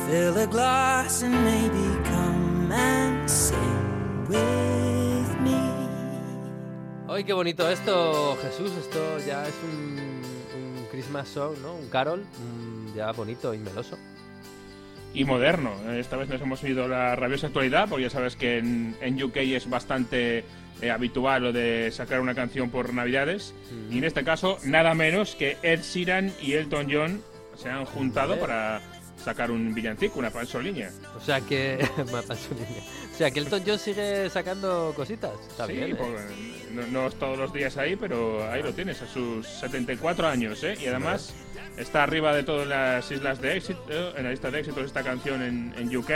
Fill 0.05 0.37
a 0.37 0.47
glass 0.47 1.23
and 1.23 1.33
maybe 1.45 1.85
come 2.03 2.71
and 2.71 3.29
sing 3.29 4.27
with 4.27 5.39
me. 5.39 5.57
Ay, 7.07 7.23
qué 7.23 7.33
bonito 7.33 7.69
esto, 7.69 8.35
Jesús. 8.41 8.71
Esto 8.73 9.19
ya 9.19 9.47
es 9.47 9.55
un, 9.63 10.21
un 10.57 10.85
Christmas 10.91 11.29
song, 11.29 11.55
¿no? 11.61 11.75
Un 11.75 11.89
carol, 11.89 12.25
ya 12.93 13.11
bonito 13.13 13.53
y 13.53 13.59
meloso 13.59 13.97
y 15.13 15.25
moderno. 15.25 15.71
Esta 15.93 16.17
vez 16.17 16.29
nos 16.29 16.41
hemos 16.41 16.63
ido 16.63 16.85
a 16.85 16.87
la 16.87 17.15
rabiosa 17.15 17.47
actualidad, 17.47 17.87
porque 17.89 18.03
ya 18.03 18.09
sabes 18.09 18.35
que 18.35 18.57
en, 18.57 18.95
en 19.01 19.21
UK 19.21 19.37
es 19.37 19.69
bastante 19.69 20.43
eh, 20.81 20.91
habitual 20.91 21.43
lo 21.43 21.53
de 21.53 21.91
sacar 21.91 22.19
una 22.19 22.35
canción 22.35 22.69
por 22.69 22.93
Navidades. 22.93 23.53
Y 23.89 23.99
en 23.99 24.03
este 24.03 24.23
caso, 24.23 24.57
nada 24.65 24.93
menos 24.93 25.35
que 25.35 25.57
Ed 25.61 25.81
Sheeran 25.81 26.31
y 26.41 26.53
Elton 26.53 26.87
John 26.91 27.21
se 27.55 27.69
han 27.69 27.85
juntado 27.85 28.39
para 28.39 28.81
sacar 29.23 29.51
un 29.51 29.73
villancico, 29.73 30.19
una 30.19 30.29
pansolínea. 30.29 30.91
O 31.15 31.21
sea 31.21 31.41
que. 31.41 31.87
O 33.13 33.15
sea 33.15 33.29
que 33.29 33.39
Elton 33.41 33.61
John 33.63 33.77
sigue 33.77 34.27
sacando 34.31 34.91
cositas. 34.95 35.33
Está 35.47 35.67
bien. 35.67 35.91
¿eh? 35.91 35.95
Pues, 35.95 36.91
no, 36.91 37.05
es 37.05 37.13
todos 37.13 37.37
los 37.37 37.53
días 37.53 37.77
ahí, 37.77 37.95
pero 37.95 38.51
ahí 38.51 38.63
lo 38.63 38.73
tienes, 38.73 39.03
a 39.03 39.07
sus 39.07 39.45
74 39.47 40.27
años, 40.27 40.63
¿eh? 40.63 40.75
Y 40.81 40.87
además. 40.87 41.35
Está 41.77 42.03
arriba 42.03 42.35
de 42.35 42.43
todas 42.43 42.67
las 42.67 43.09
islas 43.11 43.41
de 43.41 43.57
éxito, 43.57 43.81
en 44.15 44.23
la 44.23 44.31
lista 44.31 44.51
de 44.51 44.59
éxitos 44.59 44.85
esta 44.85 45.03
canción 45.03 45.41
en, 45.41 45.73
en 45.77 45.95
UK. 45.95 46.11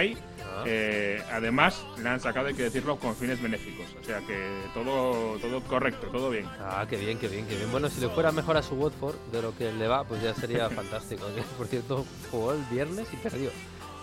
Ah. 0.57 0.63
Eh, 0.65 1.21
además, 1.31 1.83
la 2.01 2.13
han 2.13 2.19
sacado, 2.19 2.47
hay 2.47 2.53
que 2.53 2.63
decirlo, 2.63 2.97
con 2.97 3.15
fines 3.15 3.41
benéficos. 3.41 3.85
O 3.99 4.03
sea 4.03 4.19
que 4.19 4.37
todo, 4.73 5.37
todo 5.39 5.61
correcto, 5.61 6.07
todo 6.07 6.29
bien. 6.29 6.45
Ah, 6.59 6.85
qué 6.87 6.97
bien, 6.97 7.17
qué 7.17 7.27
bien, 7.27 7.47
qué 7.47 7.55
bien. 7.55 7.71
Bueno, 7.71 7.89
si 7.89 7.99
le 8.01 8.09
fuera 8.09 8.31
mejor 8.31 8.57
a 8.57 8.61
su 8.61 8.75
Watford 8.75 9.15
de 9.31 9.41
lo 9.41 9.55
que 9.55 9.71
le 9.71 9.87
va, 9.87 10.03
pues 10.03 10.21
ya 10.21 10.33
sería 10.35 10.69
fantástico. 10.69 11.25
Por 11.57 11.67
cierto, 11.67 12.05
jugó 12.29 12.53
el 12.53 12.63
viernes 12.71 13.07
y 13.11 13.17
perdió 13.17 13.49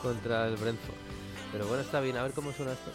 contra 0.02 0.48
el 0.48 0.56
Brentford. 0.56 0.96
Pero 1.52 1.68
bueno, 1.68 1.82
está 1.82 2.00
bien, 2.00 2.16
a 2.16 2.24
ver 2.24 2.32
cómo 2.32 2.52
suena 2.52 2.72
esto. 2.72 2.90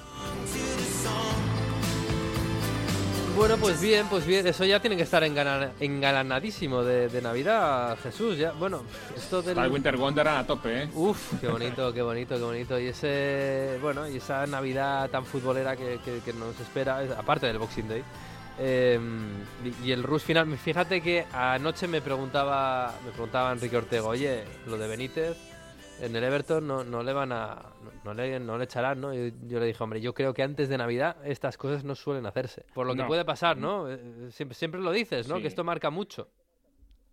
Bueno, 3.40 3.56
pues 3.56 3.80
bien, 3.80 4.06
pues 4.10 4.26
bien, 4.26 4.46
eso 4.48 4.66
ya 4.66 4.82
tiene 4.82 4.98
que 4.98 5.04
estar 5.04 5.24
engalanadísimo 5.24 6.84
de, 6.84 7.22
Navidad, 7.22 7.98
Jesús. 8.04 8.38
Ya, 8.38 8.52
bueno, 8.52 8.84
esto 9.16 9.42
del. 9.42 9.58
Está 9.58 9.70
Winter 9.70 9.96
Wonderland 9.96 10.40
a 10.40 10.46
tope, 10.46 10.84
¿eh? 10.84 10.90
Uf, 10.94 11.40
qué 11.40 11.48
bonito, 11.48 11.94
qué 11.94 12.02
bonito, 12.02 12.36
qué 12.36 12.44
bonito. 12.44 12.78
Y 12.78 12.88
ese, 12.88 13.78
bueno, 13.82 14.10
y 14.10 14.18
esa 14.18 14.46
Navidad 14.46 15.10
tan 15.10 15.24
futbolera 15.24 15.78
que, 15.78 16.02
nos 16.38 16.60
espera, 16.60 17.00
aparte 17.18 17.48
del 17.48 17.60
Boxing 17.60 17.88
Day. 17.88 18.04
Em, 18.60 19.30
y 19.86 19.94
el 19.94 20.04
Rus 20.04 20.22
final, 20.22 20.46
fíjate 20.58 21.00
que 21.00 21.26
anoche 21.32 21.88
me 21.88 22.02
preguntaba, 22.02 22.94
me 23.06 23.12
preguntaba 23.12 23.54
Enrique 23.54 23.78
Ortega, 23.78 24.04
oye, 24.06 24.44
lo 24.68 24.78
de 24.78 24.88
Benítez 24.90 25.49
en 26.02 26.16
el 26.16 26.24
Everton 26.24 26.66
no, 26.66 26.84
no 26.84 27.04
le 27.04 27.14
van 27.14 27.32
a 27.32 27.74
no, 28.04 28.14
le, 28.14 28.39
no 28.39 28.58
le 28.58 28.64
echarán, 28.64 29.02
¿no? 29.02 29.14
Yo, 29.14 29.28
yo, 29.47 29.60
le 29.60 29.66
dije, 29.66 29.84
hombre, 29.84 30.02
yo 30.02 30.14
creo 30.14 30.34
que 30.34 30.43
antes 30.43 30.70
de 30.70 30.78
Navidad 30.78 31.18
estas 31.26 31.58
cosas 31.58 31.84
no 31.84 31.95
suelen 31.95 32.26
hacerse. 32.26 32.66
Por 32.74 32.88
lo 32.88 32.95
que 32.95 33.04
puede 33.04 33.26
pasar, 33.26 33.58
¿no? 33.58 33.91
Eh, 33.91 34.32
siempre, 34.32 34.56
siempre 34.56 34.82
lo 34.82 34.91
dices, 34.91 35.28
¿no? 35.28 35.39
Que 35.41 35.47
esto 35.47 35.64
marca 35.64 35.89
mucho. 35.89 36.30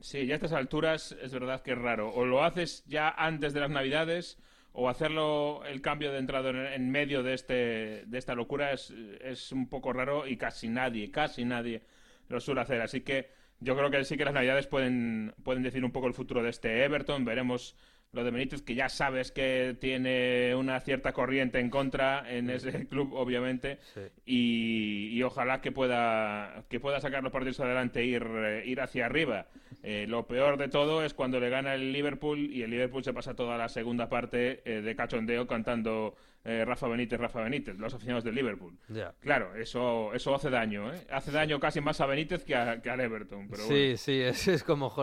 Sí, 0.01 0.27
ya 0.27 0.35
a 0.35 0.37
estas 0.37 0.53
alturas 0.53 1.17
es 1.23 1.33
verdad 1.33 1.63
que 1.63 1.73
es 1.73 1.79
raro. 1.79 2.13
O 2.13 2.25
lo 2.25 2.45
haces 2.45 2.85
ya 2.87 3.09
antes 3.11 3.53
de 3.53 3.61
las 3.61 3.71
Navidades 3.71 4.39
o 4.73 4.91
hacerlo 4.91 5.65
el 5.65 5.81
cambio 5.81 6.13
de 6.13 6.19
entrada 6.19 6.75
en, 6.75 6.91
medio 6.91 7.23
de 7.23 7.33
este 7.33 8.05
de 8.07 8.19
esta 8.19 8.35
locura 8.35 8.73
es, 8.73 8.93
es 9.23 9.51
un 9.53 9.71
poco 9.71 9.95
raro 9.95 10.27
y 10.27 10.37
casi 10.37 10.69
nadie, 10.69 11.11
casi 11.11 11.47
nadie 11.47 11.83
lo 12.29 12.41
suele 12.41 12.61
hacer. 12.61 12.83
Así 12.83 13.01
que 13.01 13.31
yo 13.61 13.77
creo 13.77 13.91
que 13.91 14.05
sí 14.05 14.17
que 14.17 14.25
las 14.25 14.35
Navidades 14.35 14.67
pueden, 14.67 15.35
pueden 15.43 15.63
decir 15.63 15.85
un 15.85 15.93
poco 15.93 16.07
el 16.09 16.15
futuro 16.15 16.43
de 16.43 16.51
este 16.51 16.85
Everton. 16.85 17.25
Veremos 17.25 17.75
lo 18.17 18.25
de 18.25 18.31
Benítez, 18.31 18.63
que 18.63 18.75
ya 18.75 18.89
sabes 18.89 19.31
que 19.31 19.77
tiene 19.79 20.55
una 20.55 20.81
cierta 20.81 21.13
corriente 21.13 21.61
en 21.61 21.69
contra 21.69 22.25
en 22.29 22.49
ese 22.49 22.87
club, 22.89 23.13
obviamente, 23.13 23.79
y, 24.25 25.23
ojalá 25.23 25.61
que 25.61 25.71
pueda, 25.71 26.65
que 26.69 26.81
pueda 26.81 27.01
sacar 27.01 27.23
los 27.23 27.33
partidos 27.33 27.61
adelante 27.61 28.01
e 28.01 28.07
ir, 28.07 28.27
eh, 28.27 28.63
ir 28.65 28.81
hacia 28.81 29.07
arriba. 29.07 29.47
Eh, 29.83 30.07
lo 30.09 30.27
peor 30.27 30.57
de 30.57 30.69
todo 30.69 31.05
es 31.05 31.13
cuando 31.15 31.39
le 31.39 31.51
gana 31.51 31.75
el 31.75 31.93
Liverpool 31.93 32.39
y 32.39 32.63
el 32.63 32.71
Liverpool 32.71 33.05
se 33.05 33.13
pasa 33.13 33.35
toda 33.35 33.59
la 33.59 33.69
segunda 33.69 34.09
parte 34.09 34.63
eh, 34.65 34.81
de 34.81 34.97
cachondeo 34.97 35.47
cantando 35.47 36.17
eh, 36.49 36.65
Rafa 36.65 36.87
Benítez, 36.87 37.19
Rafa 37.19 37.43
Benítez, 37.43 37.77
los 37.77 37.93
aficionados 37.93 38.23
del 38.23 38.37
Liverpool. 38.37 38.79
Claro, 39.19 39.57
eso, 39.57 40.15
eso 40.15 40.33
hace 40.33 40.49
daño, 40.49 40.95
¿eh? 40.95 41.05
Hace 41.11 41.33
daño 41.33 41.59
casi 41.59 41.81
más 41.81 42.01
a 42.01 42.07
Benítez 42.07 42.45
que, 42.45 42.55
a, 42.55 42.81
al 42.85 43.01
Everton. 43.01 43.49
Pero 43.49 43.65
sí, 43.65 43.97
sí, 43.97 44.21
es, 44.21 44.47
es 44.47 44.63
como, 44.63 44.95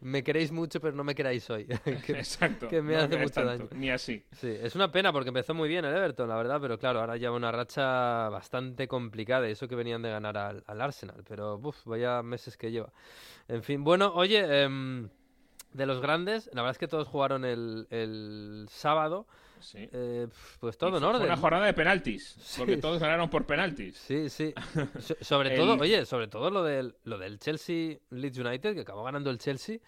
me, 0.00 0.22
queréis 0.22 0.52
mucho, 0.52 0.78
pero 0.78 0.94
no 0.94 1.02
me 1.02 1.14
queráis 1.14 1.48
hoy. 1.48 1.66
Exacto. 2.08 2.68
Que 2.68 2.82
me 2.82 2.94
hace 2.94 3.16
mucho 3.16 3.42
daño. 3.42 3.68
Ni 3.74 3.88
así. 3.88 4.22
Sí, 4.32 4.48
es 4.48 4.74
una 4.74 4.92
pena 4.92 5.14
porque 5.14 5.28
empezó 5.28 5.54
muy 5.54 5.68
bien 5.68 5.86
el 5.86 5.96
Everton, 5.96 6.28
la 6.28 6.36
verdad, 6.36 6.60
pero 6.60 6.78
claro, 6.78 7.00
ahora 7.00 7.16
lleva 7.16 7.34
una 7.34 7.50
racha 7.50 8.28
bastante 8.28 8.86
complicada, 8.86 9.48
eso 9.48 9.68
que 9.68 9.76
venían 9.76 10.02
de 10.02 10.10
ganar 10.10 10.36
al, 10.36 10.80
Arsenal, 10.82 11.24
pero 11.26 11.56
uf, 11.56 11.86
vaya 11.86 12.22
meses 12.22 12.58
que 12.58 12.70
lleva. 12.70 12.92
En 13.48 13.62
fin, 13.62 13.82
bueno, 13.82 14.12
oye, 14.14 14.62
em, 14.62 15.08
de 15.72 15.86
los 15.86 16.02
grandes, 16.02 16.50
la 16.52 16.60
verdad 16.60 16.72
es 16.72 16.78
que 16.78 16.88
todos 16.88 17.08
jugaron 17.08 17.46
el, 17.46 17.86
el 17.88 18.66
sábado. 18.68 19.26
Eh, 19.74 20.28
pues 20.60 20.76
todo 20.76 20.98
en 20.98 21.04
orden. 21.04 21.22
Una 21.22 21.36
jornada 21.36 21.66
de 21.66 21.74
penaltis, 21.74 22.36
porque 22.58 22.76
todos 22.76 23.00
ganaron 23.00 23.30
por 23.30 23.46
penaltis. 23.46 23.96
Sí, 23.96 24.28
sí. 24.28 24.54
sobre 25.20 25.50
todo, 25.56 25.74
oye, 25.74 26.04
sobre 26.06 26.28
todo 26.28 26.50
lo 26.50 26.62
del, 26.62 26.96
lo 27.04 27.18
del 27.18 27.38
Chelsea 27.38 27.98
Leeds 28.10 28.38
United, 28.38 28.74
que 28.74 28.80
acabó 28.80 29.04
ganando 29.04 29.30
el 29.30 29.38
Chelsea. 29.38 29.78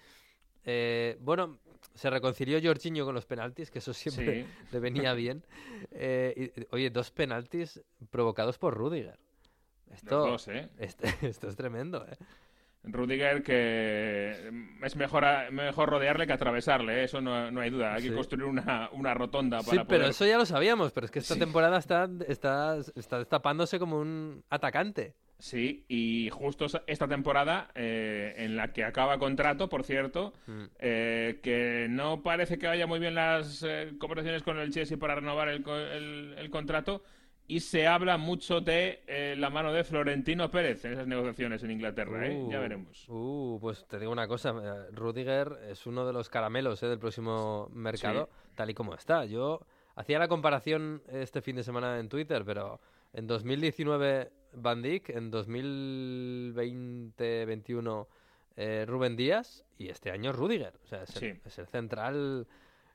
Eh, 0.64 1.16
bueno, 1.20 1.60
se 1.94 2.10
reconcilió 2.10 2.60
Jorginho 2.62 3.04
con 3.04 3.14
los 3.14 3.26
penaltis, 3.26 3.70
que 3.70 3.78
eso 3.78 3.92
siempre 3.92 4.46
le 4.72 4.80
venía 4.80 5.14
bien. 5.14 5.44
Eh, 5.90 6.66
oye, 6.70 6.90
dos 6.90 7.10
penaltis 7.10 7.80
provocados 8.10 8.58
por 8.58 8.74
Rudiger. 8.74 9.18
Esto, 9.90 10.36
esto 11.22 11.48
es 11.48 11.56
tremendo, 11.56 12.06
¿eh? 12.06 12.16
Rudiger 12.92 13.42
que 13.42 14.50
es 14.82 14.96
mejor, 14.96 15.24
mejor 15.52 15.90
rodearle 15.90 16.26
que 16.26 16.32
atravesarle, 16.32 17.00
¿eh? 17.00 17.04
eso 17.04 17.20
no, 17.20 17.60
hay 17.60 17.70
duda. 17.70 17.94
Hay 17.94 18.02
que 18.02 18.14
construir 18.14 18.44
una, 18.44 18.88
una 18.92 19.14
rotonda 19.14 19.60
para 19.60 19.82
Sí, 19.82 19.86
pero 19.88 20.06
eso 20.06 20.26
ya 20.26 20.38
lo 20.38 20.46
sabíamos, 20.46 20.92
pero 20.92 21.06
es 21.06 21.10
que 21.10 21.18
esta 21.18 21.36
temporada 21.36 21.78
está, 21.78 22.08
está, 22.26 22.78
está 22.94 23.18
destapándose 23.18 23.78
como 23.78 23.98
un 23.98 24.44
atacante. 24.50 25.14
Sí, 25.38 25.84
y 25.86 26.30
justo 26.30 26.66
esta 26.88 27.06
temporada, 27.06 27.70
eh, 27.76 28.34
en 28.38 28.56
la 28.56 28.72
que 28.72 28.82
acaba 28.82 29.18
contrato, 29.18 29.68
por 29.68 29.84
cierto, 29.84 30.32
mm. 30.46 30.64
eh, 30.80 31.38
que 31.42 31.86
no 31.88 32.22
parece 32.24 32.58
que 32.58 32.66
vaya 32.66 32.88
muy 32.88 32.98
bien 32.98 33.14
las 33.14 33.64
conversaciones 33.98 34.42
con 34.42 34.58
el 34.58 34.72
Chelsea 34.72 34.98
para 34.98 35.14
renovar 35.14 35.48
el, 35.48 35.64
el, 35.68 36.34
el 36.38 36.50
contrato, 36.50 37.04
y 37.48 37.58
se 37.60 37.86
habla 37.86 38.18
mucho 38.18 38.60
de 38.60 39.02
eh, 39.06 39.34
la 39.36 39.48
mano 39.48 39.72
de 39.72 39.82
Florentino 39.82 40.50
Pérez 40.50 40.84
en 40.84 40.92
esas 40.92 41.06
negociaciones 41.06 41.62
en 41.62 41.70
Inglaterra, 41.70 42.26
¿eh? 42.26 42.46
Ya 42.50 42.58
uh, 42.58 42.60
veremos. 42.60 43.06
Uh, 43.08 43.56
pues 43.58 43.86
te 43.86 43.98
digo 43.98 44.12
una 44.12 44.28
cosa, 44.28 44.50
eh, 44.50 44.90
Rudiger 44.92 45.58
es 45.70 45.86
uno 45.86 46.06
de 46.06 46.12
los 46.12 46.28
caramelos 46.28 46.82
¿eh? 46.82 46.88
del 46.88 46.98
próximo 46.98 47.70
mercado, 47.72 48.28
tal 48.54 48.68
y 48.68 48.74
como 48.74 48.94
está. 48.94 49.24
Yo 49.24 49.62
hacía 49.96 50.18
la 50.18 50.28
comparación 50.28 51.02
este 51.10 51.40
fin 51.40 51.56
de 51.56 51.64
semana 51.64 51.98
en 51.98 52.10
Twitter, 52.10 52.44
pero 52.44 52.82
en 53.14 53.26
2019 53.26 54.30
Van 54.52 54.82
Dijk, 54.82 55.08
en 55.08 55.32
2020-21 55.32 58.06
Rubén 58.86 59.16
Díaz 59.16 59.64
y 59.78 59.88
este 59.88 60.10
año 60.10 60.32
Rudiger. 60.32 60.74
O 60.84 60.86
sea, 60.86 61.04
es 61.04 61.58
el 61.58 61.66
central 61.68 62.46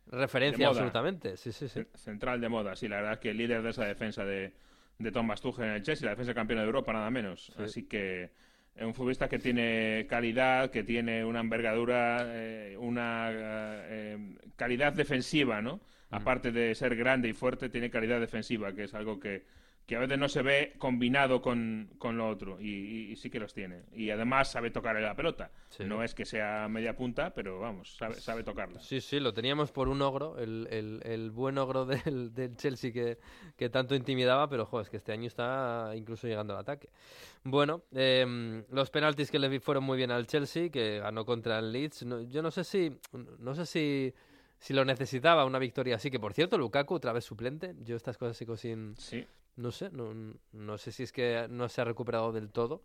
Referencia 0.08 0.68
absolutamente, 0.68 1.38
sí, 1.38 1.52
sí, 1.52 1.68
sí. 1.68 1.86
Central 1.96 2.42
de 2.42 2.50
moda, 2.50 2.76
sí, 2.76 2.88
la 2.88 2.98
verdad 2.98 3.20
que 3.20 3.32
el 3.32 3.38
líder 3.38 3.62
de 3.62 3.70
esa 3.70 3.86
defensa 3.86 4.26
de, 4.26 4.54
de 5.00 5.12
Thomas 5.12 5.42
Tuchel 5.42 5.66
en 5.66 5.72
el 5.72 5.82
Chelsea, 5.82 6.06
la 6.06 6.12
defensa 6.12 6.34
campeona 6.34 6.62
de 6.62 6.68
Europa, 6.68 6.94
nada 6.94 7.10
menos. 7.10 7.52
Así 7.58 7.84
que 7.88 8.32
es 8.76 8.84
un 8.84 8.94
futbolista 8.94 9.30
que 9.30 9.40
tiene 9.40 10.06
calidad, 10.10 10.72
que 10.72 10.84
tiene 10.84 11.24
una 11.24 11.40
envergadura, 11.40 12.24
eh, 12.26 12.76
una 12.78 13.30
eh, 13.32 14.36
calidad 14.56 14.94
defensiva, 14.94 15.62
¿no? 15.62 15.78
Mm. 16.10 16.16
Aparte 16.16 16.52
de 16.52 16.76
ser 16.76 16.96
grande 16.96 17.30
y 17.30 17.34
fuerte, 17.34 17.70
tiene 17.70 17.90
calidad 17.90 18.20
defensiva, 18.20 18.74
que 18.74 18.86
es 18.86 18.94
algo 18.94 19.20
que, 19.20 19.46
que 19.86 19.98
a 19.98 20.00
veces 20.00 20.18
no 20.18 20.30
se 20.30 20.42
ve 20.42 20.74
combinado 20.78 21.42
con, 21.42 21.90
con 21.98 22.18
lo 22.18 22.30
otro 22.30 22.60
y, 22.62 23.16
sí 23.18 23.30
que 23.30 23.40
los 23.40 23.54
tiene. 23.54 23.84
Y 23.94 24.10
además 24.12 24.52
sabe 24.52 24.72
tocar 24.72 24.96
la 25.00 25.16
pelota. 25.16 25.52
No 25.80 26.04
es 26.04 26.16
que 26.16 26.26
sea 26.26 26.68
media 26.70 26.96
punta, 26.96 27.34
pero 27.34 27.60
vamos, 27.60 27.96
sabe, 27.98 28.16
sabe 28.16 28.44
tocarla. 28.44 28.80
Sí, 28.80 29.02
sí, 29.02 29.20
lo 29.20 29.34
teníamos 29.34 29.72
por 29.72 29.90
un 29.90 30.02
ogro, 30.02 30.38
el, 30.38 30.68
el, 30.72 31.02
el 31.04 31.32
buen 31.32 31.58
ogro 31.58 31.86
del, 31.86 32.34
del 32.34 32.56
Chelsea 32.56 32.94
que, 32.94 33.18
que, 33.58 33.70
tanto 33.70 33.96
intimidaba, 33.96 34.48
pero 34.48 34.66
jo, 34.66 34.80
es 34.80 34.90
que 34.90 34.98
este 34.98 35.12
año 35.12 35.28
está 35.28 35.92
incluso 35.96 36.28
llegando 36.28 36.54
al 36.54 36.62
ataque. 36.62 36.90
Bueno, 37.44 37.84
eh, 37.92 38.64
los 38.72 38.90
penaltis 38.90 39.30
que 39.30 39.40
le 39.40 39.60
fueron 39.60 39.84
muy 39.84 39.98
bien 39.98 40.12
al 40.12 40.28
Chelsea, 40.28 40.70
que 40.70 41.00
ganó 41.00 41.26
contra 41.26 41.60
el 41.60 41.72
Leeds. 41.72 42.06
yo 42.30 42.42
no 42.42 42.52
sé 42.52 42.64
si... 42.64 42.98
No 43.40 43.54
sé 43.54 43.66
si 43.66 44.14
si 44.64 44.74
lo 44.74 44.86
necesitaba 44.86 45.44
una 45.44 45.60
victoria 45.60 45.98
así, 45.98 46.10
que 46.10 46.22
por 46.22 46.32
cierto, 46.32 46.58
Lukaku 46.58 46.96
otra 46.96 47.12
vez 47.12 47.26
suplente, 47.26 47.76
yo 47.82 47.98
estas 47.98 48.18
cosas 48.18 48.38
sigo 48.38 48.56
sin, 48.56 48.96
sí. 48.96 49.28
No 49.56 49.72
sé, 49.72 49.90
no, 49.92 50.14
no 50.52 50.78
sé 50.78 50.92
si 50.92 51.04
es 51.04 51.12
que 51.12 51.48
no 51.50 51.70
se 51.70 51.82
ha 51.82 51.86
recuperado 51.86 52.32
del 52.32 52.50
todo. 52.50 52.84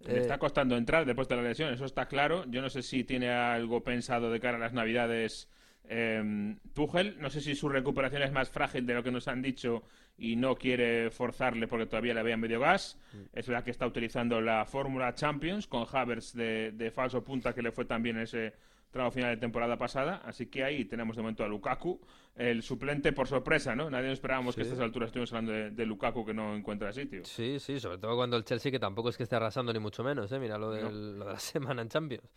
Le 0.00 0.18
está 0.18 0.34
eh, 0.34 0.38
costando 0.38 0.76
entrar 0.76 1.06
después 1.06 1.28
de 1.28 1.36
la 1.36 1.42
lesión, 1.42 1.72
eso 1.72 1.84
está 1.84 2.06
claro. 2.06 2.44
Yo 2.48 2.60
no 2.60 2.68
sé 2.68 2.82
si 2.82 3.04
tiene 3.04 3.30
algo 3.30 3.82
pensado 3.82 4.30
de 4.30 4.40
cara 4.40 4.56
a 4.56 4.60
las 4.60 4.72
Navidades 4.72 5.48
eh, 5.88 6.56
Tuchel. 6.74 7.18
No 7.20 7.30
sé 7.30 7.40
si 7.40 7.54
su 7.54 7.68
recuperación 7.68 8.22
es 8.22 8.32
más 8.32 8.50
frágil 8.50 8.86
de 8.86 8.94
lo 8.94 9.02
que 9.02 9.10
nos 9.10 9.28
han 9.28 9.42
dicho 9.42 9.84
y 10.18 10.36
no 10.36 10.56
quiere 10.56 11.10
forzarle 11.10 11.66
porque 11.68 11.86
todavía 11.86 12.14
le 12.14 12.22
vean 12.22 12.40
medio 12.40 12.60
gas. 12.60 12.98
Mm. 13.12 13.38
Es 13.38 13.48
la 13.48 13.62
que 13.62 13.70
está 13.70 13.86
utilizando 13.86 14.40
la 14.40 14.64
Fórmula 14.64 15.14
Champions 15.14 15.66
con 15.66 15.86
Havers 15.90 16.34
de, 16.34 16.72
de 16.72 16.90
falso 16.90 17.22
punta 17.22 17.54
que 17.54 17.62
le 17.62 17.72
fue 17.72 17.84
también 17.84 18.18
ese 18.18 18.54
tramo 18.92 19.10
final 19.10 19.30
de 19.30 19.38
temporada 19.38 19.76
pasada. 19.76 20.22
Así 20.24 20.46
que 20.46 20.62
ahí 20.62 20.84
tenemos 20.84 21.16
de 21.16 21.22
momento 21.22 21.42
a 21.42 21.48
Lukaku, 21.48 22.00
el 22.36 22.62
suplente 22.62 23.12
por 23.12 23.26
sorpresa, 23.26 23.74
¿no? 23.74 23.90
Nadie 23.90 24.12
esperábamos 24.12 24.54
que 24.54 24.60
a 24.60 24.64
estas 24.64 24.78
alturas 24.78 25.08
estuvimos 25.08 25.32
hablando 25.32 25.52
de, 25.52 25.86
Lukaku 25.86 26.24
que 26.24 26.34
no 26.34 26.54
encuentra 26.54 26.92
sitio. 26.92 27.24
Sí, 27.24 27.58
sí, 27.58 27.80
sobre 27.80 27.98
todo 27.98 28.14
cuando 28.14 28.36
el 28.36 28.44
Chelsea, 28.44 28.70
que 28.70 28.78
tampoco 28.78 29.08
es 29.08 29.16
que 29.16 29.24
esté 29.24 29.34
arrasando 29.34 29.72
ni 29.72 29.80
mucho 29.80 30.04
menos, 30.04 30.30
¿eh? 30.30 30.38
Mira 30.38 30.58
lo, 30.58 30.70
de 30.70 30.92
la 30.92 31.38
semana 31.40 31.82
en 31.82 31.88
Champions. 31.88 32.30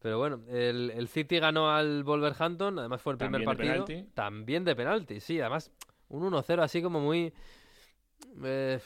Pero 0.00 0.18
bueno, 0.18 0.40
el, 0.48 1.06
City 1.08 1.38
ganó 1.38 1.70
al 1.70 2.02
Wolverhampton, 2.04 2.78
además 2.78 3.02
fue 3.02 3.12
el 3.12 3.18
primer 3.18 3.44
partido. 3.44 3.84
También 4.14 4.64
de 4.64 4.74
penalti, 4.74 5.20
sí, 5.20 5.38
además 5.38 5.70
un 6.08 6.30
1-0 6.30 6.62
así 6.62 6.82
como 6.82 7.00
muy 7.00 7.32
eh, 8.42 8.80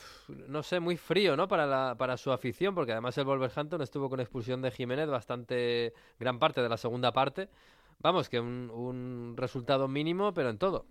no 0.49 0.62
sé, 0.62 0.80
muy 0.80 0.97
frío, 0.97 1.37
¿no? 1.37 1.49
Para, 1.49 1.66
la, 1.66 1.95
para 1.97 2.16
su 2.16 2.32
afición, 2.32 2.74
porque 2.74 2.93
además 2.93 3.16
el 3.18 3.24
Wolverhampton 3.24 3.82
estuvo 3.82 4.09
con 4.09 4.20
expulsión 4.20 4.62
de 4.62 4.70
Jiménez 4.70 5.09
bastante 5.09 5.93
gran 6.18 6.39
parte 6.39 6.62
de 6.62 6.68
la 6.68 6.76
segunda 6.76 7.12
parte. 7.12 7.49
Vamos, 8.01 8.28
que 8.28 8.41
un, 8.41 9.35
resultado 9.37 9.89
mínimo, 9.89 10.35
pero 10.35 10.51
en 10.51 10.59
todo. 10.59 10.87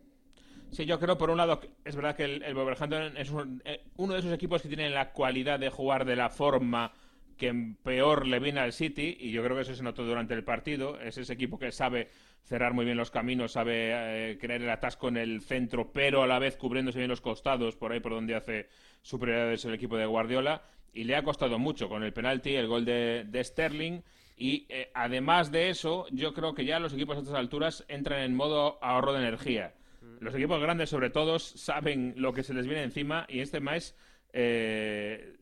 Sí, 0.71 0.85
yo 0.85 0.99
creo, 0.99 1.17
por 1.17 1.29
un 1.29 1.37
lado, 1.37 1.61
es 1.85 1.95
verdad 1.95 2.15
que 2.15 2.23
el, 2.23 2.53
Wolverhampton 2.55 3.17
es 3.17 3.31
eh, 3.65 3.83
uno 3.97 4.13
de 4.13 4.19
esos 4.19 4.33
equipos 4.33 4.61
que 4.61 4.67
tienen 4.67 4.93
la 4.93 5.11
cualidad 5.11 5.59
de 5.59 5.69
jugar 5.69 6.05
de 6.05 6.15
la 6.15 6.29
forma 6.29 6.91
que 7.38 7.75
peor 7.84 8.27
le 8.27 8.39
viene 8.39 8.59
al 8.59 8.73
City, 8.73 9.17
y 9.19 9.31
yo 9.31 9.43
creo 9.43 9.55
que 9.55 9.63
eso 9.63 9.75
se 9.75 9.84
notó 9.84 10.03
durante 10.03 10.34
el 10.34 10.43
partido. 10.43 10.99
Es 10.99 11.17
ese 11.17 11.34
equipo 11.34 11.59
que 11.59 11.71
sabe 11.71 12.09
cerrar 12.43 12.73
muy 12.73 12.86
bien 12.86 12.97
los 12.97 13.11
caminos, 13.11 13.53
sabe 13.53 14.31
eh, 14.31 14.38
crear 14.38 14.61
el 14.61 14.69
atasco 14.69 15.07
en 15.07 15.17
el 15.17 15.41
centro, 15.41 15.91
pero 15.91 16.23
a 16.23 16.27
la 16.27 16.39
vez 16.39 16.57
cubriéndose 16.57 16.99
bien 16.99 17.09
los 17.09 17.21
costados, 17.21 17.75
por 17.75 17.91
ahí 17.91 17.99
por 17.99 18.11
donde 18.11 18.36
hace 18.36 18.67
superioridades 19.01 19.65
el 19.65 19.73
equipo 19.73 19.97
de 19.97 20.05
Guardiola. 20.05 20.61
y 20.93 21.05
le 21.05 21.15
ha 21.15 21.23
costado 21.23 21.57
mucho 21.57 21.89
con 21.89 22.03
el 22.03 22.13
penalti, 22.13 22.55
el 22.55 22.67
gol 22.67 22.86
de, 22.86 23.41
Sterling. 23.43 24.01
Y 24.38 24.65
eh, 24.69 24.91
además 24.93 25.51
de 25.51 25.69
eso, 25.69 26.05
yo 26.11 26.34
creo 26.34 26.53
que 26.53 26.65
ya 26.65 26.79
los 26.79 26.93
equipos 26.93 27.17
a 27.17 27.19
estas 27.19 27.36
alturas 27.36 27.86
entran 27.88 28.21
en 28.21 28.36
modo 28.36 28.77
ahorro 28.81 29.13
de 29.13 29.19
energía. 29.19 29.73
Mm. 30.01 30.23
Los 30.23 30.36
equipos 30.36 30.61
grandes, 30.61 30.89
sobre 30.89 31.09
todo, 31.09 31.39
saben 31.39 32.13
lo 32.17 32.34
que 32.34 32.43
se 32.43 32.53
les 32.53 32.67
viene 32.67 32.84
encima 32.84 33.25
y 33.29 33.39
este 33.39 33.59
mes 33.59 33.95
eh, 34.34 35.36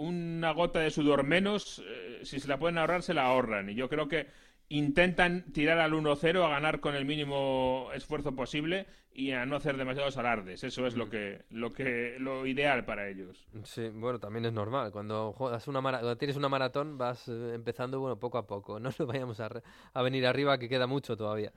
una 0.00 0.52
gota 0.52 0.80
de 0.80 0.90
sudor 0.90 1.24
menos, 1.24 1.82
eh, 1.86 2.20
si 2.22 2.40
se 2.40 2.48
la 2.48 2.58
pueden 2.58 2.78
ahorrar, 2.78 3.02
se 3.02 3.14
la 3.14 3.26
ahorran. 3.26 3.68
Y 3.68 3.74
yo 3.74 3.88
creo 3.88 4.08
que 4.08 4.26
intentan 4.68 5.52
tirar 5.52 5.78
al 5.78 5.92
1-0 5.92 6.44
a 6.44 6.48
ganar 6.48 6.80
con 6.80 6.94
el 6.94 7.04
mínimo 7.04 7.90
esfuerzo 7.92 8.34
posible 8.34 8.86
y 9.12 9.32
a 9.32 9.44
no 9.44 9.56
hacer 9.56 9.76
demasiados 9.76 10.16
alardes. 10.16 10.62
Eso 10.64 10.86
es 10.86 10.96
lo 10.96 11.06
mm. 11.06 11.10
que 11.10 11.44
lo 11.50 11.72
que 11.72 12.16
lo 12.18 12.46
ideal 12.46 12.84
para 12.84 13.08
ellos. 13.08 13.46
Sí, 13.64 13.88
bueno, 13.88 14.18
también 14.18 14.46
es 14.46 14.52
normal. 14.52 14.92
Cuando 14.92 15.32
juegas 15.32 15.66
una 15.68 15.82
cuando 15.82 16.16
tienes 16.16 16.36
una 16.36 16.48
maratón 16.48 16.96
vas 16.96 17.28
eh, 17.28 17.52
empezando 17.54 18.00
bueno 18.00 18.18
poco 18.18 18.38
a 18.38 18.46
poco. 18.46 18.78
No 18.80 18.90
nos 18.98 19.06
vayamos 19.06 19.40
a, 19.40 19.50
a 19.92 20.02
venir 20.02 20.26
arriba 20.26 20.58
que 20.58 20.68
queda 20.68 20.86
mucho 20.86 21.16
todavía. 21.16 21.52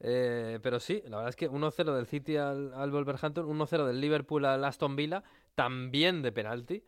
Eh, 0.00 0.58
pero 0.62 0.78
sí, 0.78 1.02
la 1.06 1.16
verdad 1.16 1.30
es 1.30 1.36
que 1.36 1.50
1-0 1.50 1.94
del 1.94 2.06
City 2.06 2.36
al, 2.36 2.74
al 2.74 2.90
Wolverhampton, 2.90 3.46
1-0 3.46 3.86
del 3.86 4.00
Liverpool 4.00 4.44
al 4.44 4.64
Aston 4.64 4.96
Villa, 4.96 5.22
también 5.54 6.20
de 6.20 6.32
penalti. 6.32 6.82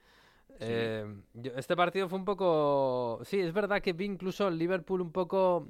Eh, 0.60 1.06
este 1.56 1.76
partido 1.76 2.08
fue 2.08 2.18
un 2.18 2.24
poco. 2.24 3.20
Sí, 3.24 3.40
es 3.40 3.52
verdad 3.52 3.80
que 3.80 3.92
vi 3.92 4.04
incluso 4.04 4.48
el 4.48 4.58
Liverpool 4.58 5.00
un 5.00 5.12
poco 5.12 5.68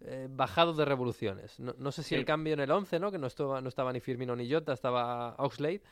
eh, 0.00 0.28
bajado 0.30 0.72
de 0.72 0.84
revoluciones. 0.84 1.58
No, 1.58 1.92
sé 1.92 2.02
si 2.02 2.14
el 2.14 2.24
cambio 2.24 2.54
en 2.54 2.60
el 2.60 2.70
11, 2.70 2.98
¿no? 3.00 3.10
Que 3.10 3.18
no 3.18 3.26
estaba, 3.26 3.60
no 3.60 3.68
estaba 3.68 3.92
ni 3.92 4.00
Firmino 4.00 4.36
ni 4.36 4.50
Jota, 4.50 4.72
estaba 4.72 5.34
Oxlade. 5.38 5.82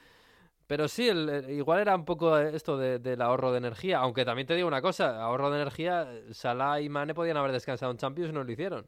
Pero 0.67 0.89
sí, 0.89 1.11
igual 1.49 1.81
era 1.81 1.95
un 1.95 2.05
poco 2.05 2.39
esto 2.39 2.79
del 2.79 3.21
ahorro 3.21 3.53
de 3.53 3.59
energía. 3.59 3.99
Aunque 3.99 4.25
también 4.25 4.47
te 4.47 4.55
digo 4.55 4.69
una 4.69 4.81
cosa: 4.81 5.23
ahorro 5.23 5.51
de 5.51 5.61
energía, 5.61 6.09
Salah 6.31 6.81
y 6.81 6.89
Mane 6.89 7.15
podían 7.15 7.37
haber 7.37 7.53
descansado 7.53 7.91
en 7.91 7.99
Champions 7.99 8.31
y 8.31 8.33
no 8.33 8.45
lo 8.45 8.53
hicieron. 8.53 8.87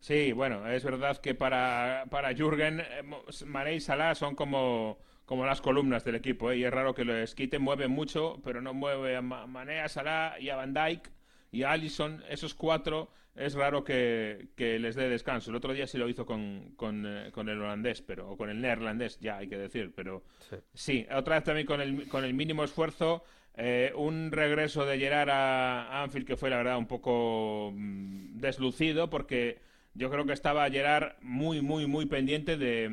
Sí, 0.00 0.32
bueno, 0.32 0.66
es 0.68 0.84
verdad 0.84 1.18
que 1.18 1.34
para, 1.34 2.04
para 2.10 2.32
Jürgen, 2.34 2.80
eh, 2.80 3.02
Mane 3.46 3.74
y 3.74 3.80
Salah 3.80 4.14
son 4.14 4.36
como 4.36 4.98
como 5.28 5.44
las 5.44 5.60
columnas 5.60 6.04
del 6.04 6.14
equipo, 6.14 6.50
¿eh? 6.50 6.56
y 6.56 6.64
es 6.64 6.72
raro 6.72 6.94
que 6.94 7.04
lo 7.04 7.12
quite, 7.36 7.58
mueve 7.58 7.86
mucho, 7.86 8.40
pero 8.42 8.62
no 8.62 8.72
mueve 8.72 9.14
a 9.14 9.20
Mané, 9.20 9.80
a 9.80 9.88
Salah 9.90 10.40
y 10.40 10.48
a 10.48 10.56
Van 10.56 10.72
Dijk 10.72 11.10
y 11.52 11.64
a 11.64 11.72
Allison, 11.72 12.24
esos 12.30 12.54
cuatro 12.54 13.10
es 13.34 13.52
raro 13.52 13.84
que, 13.84 14.48
les 14.56 14.94
dé 14.94 15.10
descanso. 15.10 15.50
El 15.50 15.56
otro 15.56 15.74
día 15.74 15.86
sí 15.86 15.98
lo 15.98 16.08
hizo 16.08 16.24
con, 16.24 16.72
con, 16.76 17.04
eh, 17.06 17.30
con, 17.30 17.50
el 17.50 17.60
holandés, 17.60 18.00
pero, 18.00 18.30
o 18.30 18.38
con 18.38 18.48
el 18.48 18.58
neerlandés, 18.58 19.20
ya 19.20 19.36
hay 19.36 19.48
que 19.48 19.58
decir, 19.58 19.92
pero 19.94 20.24
sí, 20.72 21.06
otra 21.14 21.34
vez 21.34 21.44
también 21.44 21.66
con 21.66 21.82
el, 21.82 22.08
con 22.08 22.24
el 22.24 22.32
mínimo 22.32 22.64
esfuerzo. 22.64 23.22
Eh, 23.54 23.92
un 23.96 24.32
regreso 24.32 24.86
de 24.86 24.98
Gerard 24.98 25.28
a 25.28 26.02
Anfield 26.04 26.26
que 26.26 26.36
fue 26.36 26.48
la 26.48 26.56
verdad 26.56 26.78
un 26.78 26.86
poco 26.86 27.72
mm, 27.74 28.38
deslucido 28.38 29.10
porque 29.10 29.58
yo 29.92 30.10
creo 30.10 30.24
que 30.24 30.32
estaba 30.32 30.70
Gerard 30.70 31.16
muy, 31.20 31.60
muy, 31.60 31.86
muy 31.86 32.06
pendiente 32.06 32.56
de, 32.56 32.88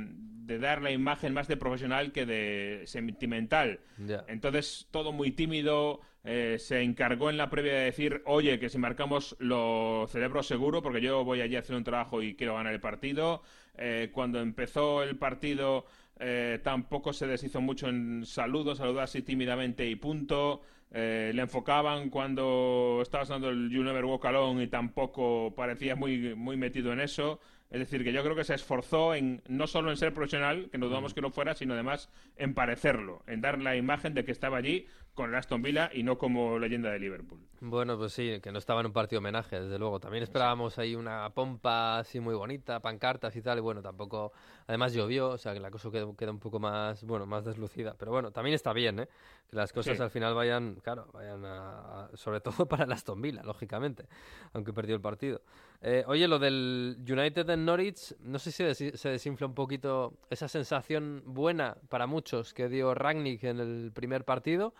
de 0.46 0.60
dar 0.60 0.82
la 0.82 0.92
imagen 0.92 1.34
más 1.34 1.48
de 1.48 1.58
profesional 1.58 2.12
que 2.12 2.26
de 2.26 2.84
sentimental. 2.86 3.80
Entonces, 4.28 4.88
todo 4.92 5.12
muy 5.12 5.32
tímido. 5.32 6.02
Eh, 6.24 6.58
se 6.60 6.82
encargó 6.82 7.30
en 7.30 7.38
la 7.38 7.52
previa 7.52 7.74
de 7.74 7.86
decir, 7.86 8.22
oye, 8.26 8.60
que 8.60 8.70
si 8.70 8.80
marcamos 8.80 9.36
lo 9.40 10.08
celebro 10.10 10.42
seguro, 10.42 10.82
porque 10.82 11.02
yo 11.02 11.24
voy 11.24 11.42
allí 11.42 11.56
a 11.56 11.60
hacer 11.60 11.76
un 11.76 11.84
trabajo 11.84 12.22
y 12.22 12.36
quiero 12.36 12.56
ganar 12.56 12.74
el 12.74 12.80
partido. 12.80 13.44
Eh, 13.78 14.10
cuando 14.12 14.40
empezó 14.40 15.04
el 15.04 15.18
partido, 15.18 15.86
eh, 16.20 16.60
tampoco 16.64 17.14
se 17.14 17.28
deshizo 17.28 17.62
mucho 17.62 17.90
en 17.90 18.26
saludos, 18.26 18.80
saludó 18.80 19.02
así 19.02 19.22
tímidamente 19.22 19.88
y 19.88 19.96
punto. 19.96 20.62
le 20.92 21.42
enfocaban 21.42 22.10
cuando 22.10 23.00
estaba 23.02 23.26
sonando 23.26 23.50
el 23.50 23.70
You 23.70 23.84
Never 23.84 24.06
Walk 24.06 24.26
Alone 24.26 24.64
y 24.64 24.68
tampoco 24.68 25.54
parecía 25.56 25.96
muy, 25.96 26.36
muy 26.36 26.56
metido 26.56 26.94
en 26.94 27.02
eso. 27.02 27.40
Es 27.76 27.80
decir, 27.80 28.06
que 28.06 28.14
yo 28.14 28.24
creo 28.24 28.38
que 28.38 28.46
se 28.46 28.54
esforzó 28.54 29.14
en 29.14 29.42
no 29.50 29.68
solo 29.68 29.92
en 29.92 29.98
ser 29.98 30.14
profesional, 30.14 30.70
que 30.72 30.78
no 30.78 30.88
dudamos 30.88 31.14
que 31.14 31.20
lo 31.20 31.30
fuera, 31.30 31.56
sino 31.56 31.74
además 31.74 32.10
en 32.38 32.54
parecerlo, 32.54 33.22
en 33.28 33.42
dar 33.42 33.60
la 33.60 33.76
imagen 33.76 34.14
de 34.14 34.24
que 34.24 34.32
estaba 34.32 34.56
allí 34.56 34.88
con 35.14 35.30
el 35.30 35.36
Aston 35.36 35.62
Villa 35.62 35.90
y 35.94 36.04
no 36.04 36.18
como 36.18 36.58
leyenda 36.58 36.90
de 36.90 37.00
Liverpool. 37.00 37.40
Bueno, 37.60 37.98
pues 37.98 38.14
sí, 38.14 38.40
que 38.42 38.54
no 38.54 38.60
estaba 38.60 38.80
en 38.80 38.86
un 38.86 38.94
partido 38.94 39.20
homenaje, 39.20 39.60
desde 39.60 39.78
luego. 39.78 40.00
También 40.00 40.24
esperábamos 40.24 40.80
ahí 40.80 40.96
una 40.96 41.30
pompa 41.32 42.00
así 42.00 42.22
muy 42.22 42.34
bonita, 42.34 42.80
pancartas 42.80 43.36
y 43.36 43.42
tal, 43.42 43.58
y 43.58 43.62
bueno, 43.62 43.82
tampoco... 43.82 44.32
Además 44.68 44.94
llovió, 44.94 45.30
o 45.30 45.38
sea 45.38 45.54
que 45.54 45.60
la 45.60 45.70
cosa 45.70 45.92
queda, 45.92 46.32
un 46.32 46.40
poco 46.40 46.60
más, 46.60 47.04
bueno, 47.04 47.26
más 47.26 47.44
deslucida. 47.44 47.94
Pero 47.98 48.12
bueno, 48.12 48.32
también 48.32 48.56
está 48.56 48.72
bien, 48.72 49.02
¿eh? 49.02 49.10
Que 49.50 49.56
las 49.58 49.74
cosas 49.74 50.00
al 50.00 50.10
final 50.10 50.34
vayan, 50.34 50.76
claro, 50.76 51.08
vayan 51.14 51.44
a, 51.46 52.10
Sobre 52.14 52.40
todo 52.42 52.68
para 52.68 52.86
el 52.86 52.92
Aston 52.92 53.22
Villa, 53.22 53.44
lógicamente, 53.44 54.08
aunque 54.54 54.72
perdió 54.72 54.96
el 54.96 55.02
partido. 55.02 55.42
Eh, 55.82 56.04
oye, 56.08 56.28
lo 56.28 56.40
del 56.40 56.98
United 57.00 57.50
en 57.50 57.66
Norwich, 57.66 58.16
no 58.20 58.40
sé 58.40 58.52
si 58.52 58.98
se 58.98 59.10
desinfla 59.10 59.48
un 59.48 59.54
poquito 59.54 60.14
esa 60.30 60.48
sensación 60.48 61.22
buena 61.26 61.78
para 61.90 62.08
muchos 62.08 62.54
que 62.54 62.70
dio 62.70 62.94
Ragnick 62.94 63.44
en 63.44 63.60
el 63.60 63.92
primer 63.94 64.26
partido 64.26 64.74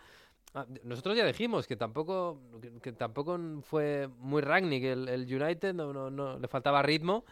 Ah, 0.56 0.64
nosotros 0.84 1.14
ya 1.14 1.26
dijimos 1.26 1.66
que 1.66 1.76
tampoco, 1.76 2.40
que, 2.80 2.90
tampoco 2.92 3.38
fue 3.60 4.08
muy 4.20 4.40
Ragnick 4.40 4.84
el, 4.84 5.06
el 5.06 5.42
United, 5.42 5.74
no, 5.74 5.92
no, 6.10 6.38
le 6.38 6.48
faltaba 6.48 6.82
ritmo 6.82 7.26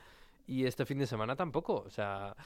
y 0.47 0.67
este 0.67 0.85
fin 0.85 0.99
de 0.99 1.07
semana 1.07 1.35
tampoco. 1.35 1.85
O 1.87 1.91
sea, 1.91 2.37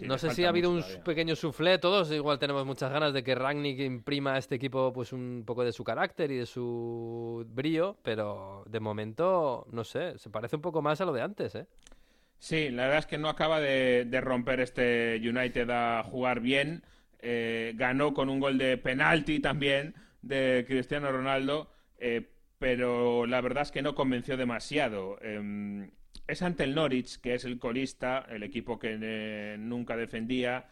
no 0.00 0.18
sé 0.18 0.30
si 0.30 0.44
ha 0.44 0.48
habido 0.48 0.70
un 0.70 0.82
pequeño 1.04 1.36
suflé, 1.36 1.78
todos 1.78 2.10
igual 2.12 2.38
tenemos 2.38 2.64
muchas 2.64 2.90
ganas 2.90 3.12
de 3.12 3.22
que 3.22 3.34
Ragnick 3.34 3.80
imprima 3.80 4.34
a 4.34 4.38
este 4.38 4.54
equipo 4.54 4.92
pues 4.92 5.12
un 5.12 5.44
poco 5.46 5.64
de 5.64 5.72
su 5.72 5.84
carácter 5.84 6.30
y 6.30 6.36
de 6.36 6.46
su 6.46 7.46
brillo, 7.48 7.98
pero 8.02 8.64
de 8.66 8.80
momento, 8.80 9.66
no 9.70 9.84
sé, 9.84 10.18
se 10.18 10.30
parece 10.30 10.56
un 10.56 10.62
poco 10.62 10.82
más 10.82 11.00
a 11.00 11.04
lo 11.04 11.12
de 11.12 11.22
antes, 11.22 11.54
¿eh? 11.54 11.66
Sí, 12.38 12.70
la 12.70 12.84
verdad 12.84 12.98
es 12.98 13.06
que 13.06 13.18
no 13.18 13.28
acaba 13.28 13.60
de 13.60 14.20
romper 14.20 14.60
este 14.60 15.20
United 15.22 15.70
a 15.70 16.02
jugar 16.02 16.40
bien. 16.40 16.82
Eh, 17.24 17.72
ganó 17.76 18.12
con 18.14 18.28
un 18.28 18.40
gol 18.40 18.58
de 18.58 18.76
penalti 18.76 19.38
también 19.38 19.94
de 20.22 20.64
Cristiano 20.66 21.12
Ronaldo, 21.12 21.70
eh, 21.98 22.28
pero 22.58 23.26
la 23.26 23.40
verdad 23.40 23.62
es 23.62 23.70
que 23.70 23.80
no 23.80 23.94
convenció 23.94 24.36
demasiado. 24.36 25.18
Em, 25.22 25.92
es 26.26 26.42
ante 26.42 26.64
el 26.64 26.74
Norwich, 26.74 27.20
que 27.20 27.34
es 27.34 27.44
el 27.44 27.58
colista, 27.58 28.26
el 28.28 28.42
equipo 28.42 28.78
que 28.78 28.98
eh, 29.00 29.56
nunca 29.58 29.96
defendía. 29.96 30.66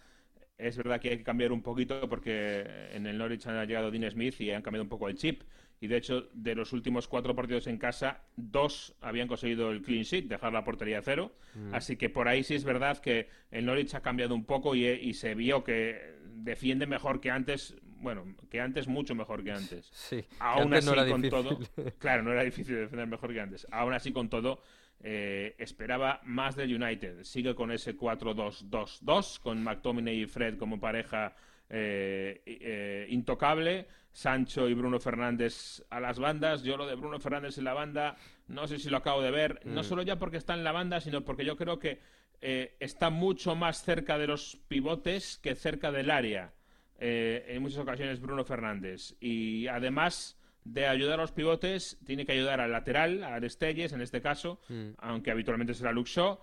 Es 0.59 0.77
verdad 0.77 1.01
que 1.01 1.11
hay 1.11 1.19
que 1.19 1.25
cambiar 1.25 1.53
un 1.53 1.63
poquito 1.63 2.09
porque 2.09 2.65
en 2.93 3.07
el 3.07 3.17
Norwich 3.17 3.47
han 3.47 3.67
llegado 3.67 3.91
Dean 3.91 4.11
Smith 4.11 4.41
y 4.41 4.51
han 4.51 4.63
cambiado 4.63 4.85
un 4.85 4.91
poco 4.91 5.09
el 5.09 5.17
chip. 5.17 5.43
Y 5.83 5.87
de 5.87 5.97
hecho, 5.97 6.29
de 6.35 6.55
los 6.55 6.75
últimos 6.75 7.09
cuatro 7.09 7.35
partidos 7.35 7.67
en 7.67 7.79
casa, 7.79 8.21
dos 8.37 8.95
habían 9.01 9.29
conseguido 9.29 9.71
el 9.71 9.81
clean 9.81 10.03
sheet, 10.03 10.27
dejar 10.27 10.53
la 10.53 10.63
portería 10.63 10.99
a 10.99 11.03
cero. 11.03 11.33
Mm. 11.55 11.75
Así 11.75 11.97
que 11.97 12.11
por 12.11 12.29
ahí 12.29 12.45
sí 12.45 12.55
es 12.55 12.65
verdad 12.65 12.99
que 12.99 13.29
el 13.51 13.65
Norwich 13.65 13.95
ha 13.95 14.03
cambiado 14.03 14.35
un 14.35 14.45
poco 14.45 14.75
y 14.75 15.15
se 15.15 15.35
vio 15.35 15.65
que 15.65 16.21
defiende 16.43 16.87
mejor 16.87 17.21
que 17.21 17.31
antes, 17.31 17.77
bueno, 17.83 18.25
que 18.51 18.61
antes 18.61 18.89
mucho 18.89 19.15
mejor 19.15 19.45
que 19.45 19.53
antes. 19.53 19.89
Sí, 19.93 20.25
aún 20.39 20.75
así 20.75 20.91
con 21.11 21.23
todo, 21.29 21.59
claro, 21.99 22.23
no 22.23 22.33
era 22.33 22.45
difícil 22.45 22.77
defender 22.77 23.07
mejor 23.07 23.33
que 23.33 23.41
antes. 23.41 23.67
Aún 23.71 23.93
así 23.93 24.13
con 24.13 24.29
todo, 24.29 24.63
eh, 25.03 25.55
esperaba 25.59 26.21
más 26.25 26.57
del 26.57 26.83
United. 26.83 27.25
Sigue 27.25 27.55
con 27.55 27.73
ese 27.73 27.97
4-2-2-2 27.97 29.41
con 29.41 29.63
McTominay 29.63 30.23
y 30.23 30.27
Fred 30.27 30.59
como 30.59 30.81
pareja 30.81 31.35
eh, 31.69 32.43
eh, 32.47 33.07
intocable. 33.11 33.87
Sancho 34.13 34.69
y 34.69 34.75
Bruno 34.75 34.99
Fernández 34.99 35.85
a 35.89 36.01
las 36.01 36.19
bandas. 36.19 36.63
Yo 36.63 36.77
lo 36.77 36.87
de 36.87 36.97
Bruno 36.97 37.21
Fernández 37.21 37.59
en 37.59 37.65
la 37.65 37.75
banda, 37.75 38.17
no 38.49 38.67
sé 38.67 38.79
si 38.79 38.91
lo 38.91 38.97
acabo 38.97 39.23
de 39.23 39.31
ver. 39.31 39.61
No 39.65 39.83
mm. 39.83 39.85
solo 39.85 40.03
ya 40.03 40.17
porque 40.17 40.37
está 40.37 40.55
en 40.55 40.65
la 40.65 40.73
banda, 40.73 41.01
sino 41.01 41.25
porque 41.25 41.45
yo 41.45 41.57
creo 41.57 41.79
que 41.79 42.01
eh, 42.41 42.77
está 42.81 43.11
mucho 43.11 43.55
más 43.55 43.83
cerca 43.83 44.19
de 44.19 44.27
los 44.27 44.59
pivotes 44.69 45.39
que 45.39 45.55
cerca 45.55 45.93
del 45.93 46.11
área. 46.11 46.53
Eh, 46.99 47.47
en 47.49 47.63
muchas 47.63 47.79
ocasiones 47.79 48.21
Bruno 48.21 48.45
Fernández. 48.45 49.17
Y 49.21 49.67
además 49.69 50.40
de 50.65 50.87
ayudar 50.87 51.19
a 51.19 51.23
los 51.23 51.33
pivotes, 51.33 51.99
tiene 52.05 52.27
que 52.27 52.33
ayudar 52.33 52.61
al 52.61 52.73
lateral, 52.73 53.25
a 53.25 53.35
Arestelles 53.35 53.93
en 53.93 54.01
este 54.01 54.21
caso, 54.21 54.61
mm. 54.69 54.91
aunque 54.99 55.31
habitualmente 55.31 55.75
será 55.75 55.93
Luxo. 55.93 56.41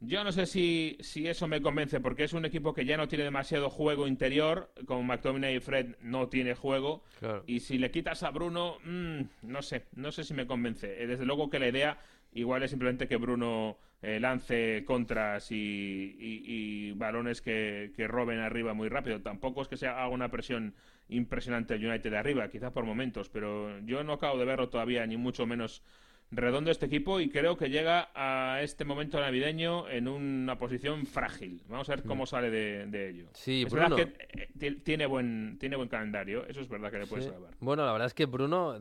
Yo 0.00 0.22
no 0.22 0.30
sé 0.30 0.46
si, 0.46 0.96
si, 1.00 1.26
eso 1.26 1.48
me 1.48 1.60
convence, 1.60 1.98
porque 1.98 2.22
es 2.22 2.32
un 2.32 2.44
equipo 2.44 2.72
que 2.72 2.84
ya 2.84 2.96
no 2.96 3.08
tiene 3.08 3.24
demasiado 3.24 3.68
juego 3.68 4.06
interior, 4.06 4.70
como 4.86 5.02
McTominay 5.02 5.56
y 5.56 5.60
Fred 5.60 5.96
no 6.02 6.28
tiene 6.28 6.54
juego, 6.54 7.02
y 7.46 7.60
si 7.60 7.78
le 7.78 7.90
quitas 7.90 8.22
a 8.22 8.30
Bruno, 8.30 8.76
mm, 8.84 9.22
no 9.42 9.60
sé, 9.60 9.86
no 9.96 10.12
sé 10.12 10.22
si 10.22 10.34
me 10.34 10.46
convence. 10.46 11.02
Eh, 11.02 11.08
desde 11.08 11.26
luego 11.26 11.50
que 11.50 11.58
la 11.58 11.68
idea 11.68 11.98
igual 12.32 12.62
es 12.62 12.70
simplemente 12.70 13.08
que 13.08 13.16
Bruno 13.16 13.76
eh, 14.00 14.20
lance 14.20 14.84
contras 14.86 15.48
y, 15.50 16.92
balones 16.92 17.42
que, 17.42 17.90
roben 18.06 18.38
arriba 18.38 18.74
muy 18.74 18.88
rápido. 18.88 19.20
Tampoco 19.20 19.62
es 19.62 19.68
que 19.68 19.76
se 19.76 19.88
haga 19.88 20.08
una 20.08 20.30
presión 20.30 20.74
impresionante 21.08 21.74
el 21.74 21.86
United 21.86 22.10
de 22.10 22.18
arriba, 22.18 22.48
quizás 22.48 22.72
por 22.72 22.84
momentos, 22.84 23.28
pero 23.28 23.78
yo 23.80 24.04
no 24.04 24.14
acabo 24.14 24.38
de 24.38 24.44
verlo 24.44 24.68
todavía, 24.68 25.06
ni 25.06 25.16
mucho 25.16 25.46
menos 25.46 25.82
redondo 26.30 26.70
este 26.70 26.86
equipo 26.86 27.20
y 27.20 27.30
creo 27.30 27.56
que 27.56 27.70
llega 27.70 28.10
a 28.14 28.60
este 28.62 28.84
momento 28.84 29.18
navideño 29.18 29.88
en 29.88 30.08
una 30.08 30.58
posición 30.58 31.06
frágil. 31.06 31.62
Vamos 31.68 31.88
a 31.88 31.96
ver 31.96 32.04
cómo 32.04 32.24
mm. 32.24 32.26
sale 32.26 32.50
de, 32.50 33.08
ello. 33.08 33.28
Sí, 33.32 33.62
es 33.66 33.72
verdad 33.72 33.96
que 33.96 34.48
eh, 34.60 34.72
tiene 34.84 35.06
buen, 35.06 35.56
tiene 35.58 35.76
buen 35.76 35.88
calendario, 35.88 36.44
eso 36.46 36.60
es 36.60 36.68
verdad 36.68 36.90
que 36.90 36.98
le 36.98 37.06
puedes 37.06 37.26
salvar. 37.26 37.54
Bueno, 37.60 37.84
la 37.84 37.92
verdad 37.92 38.06
es 38.06 38.14
que 38.14 38.26
Bruno 38.26 38.78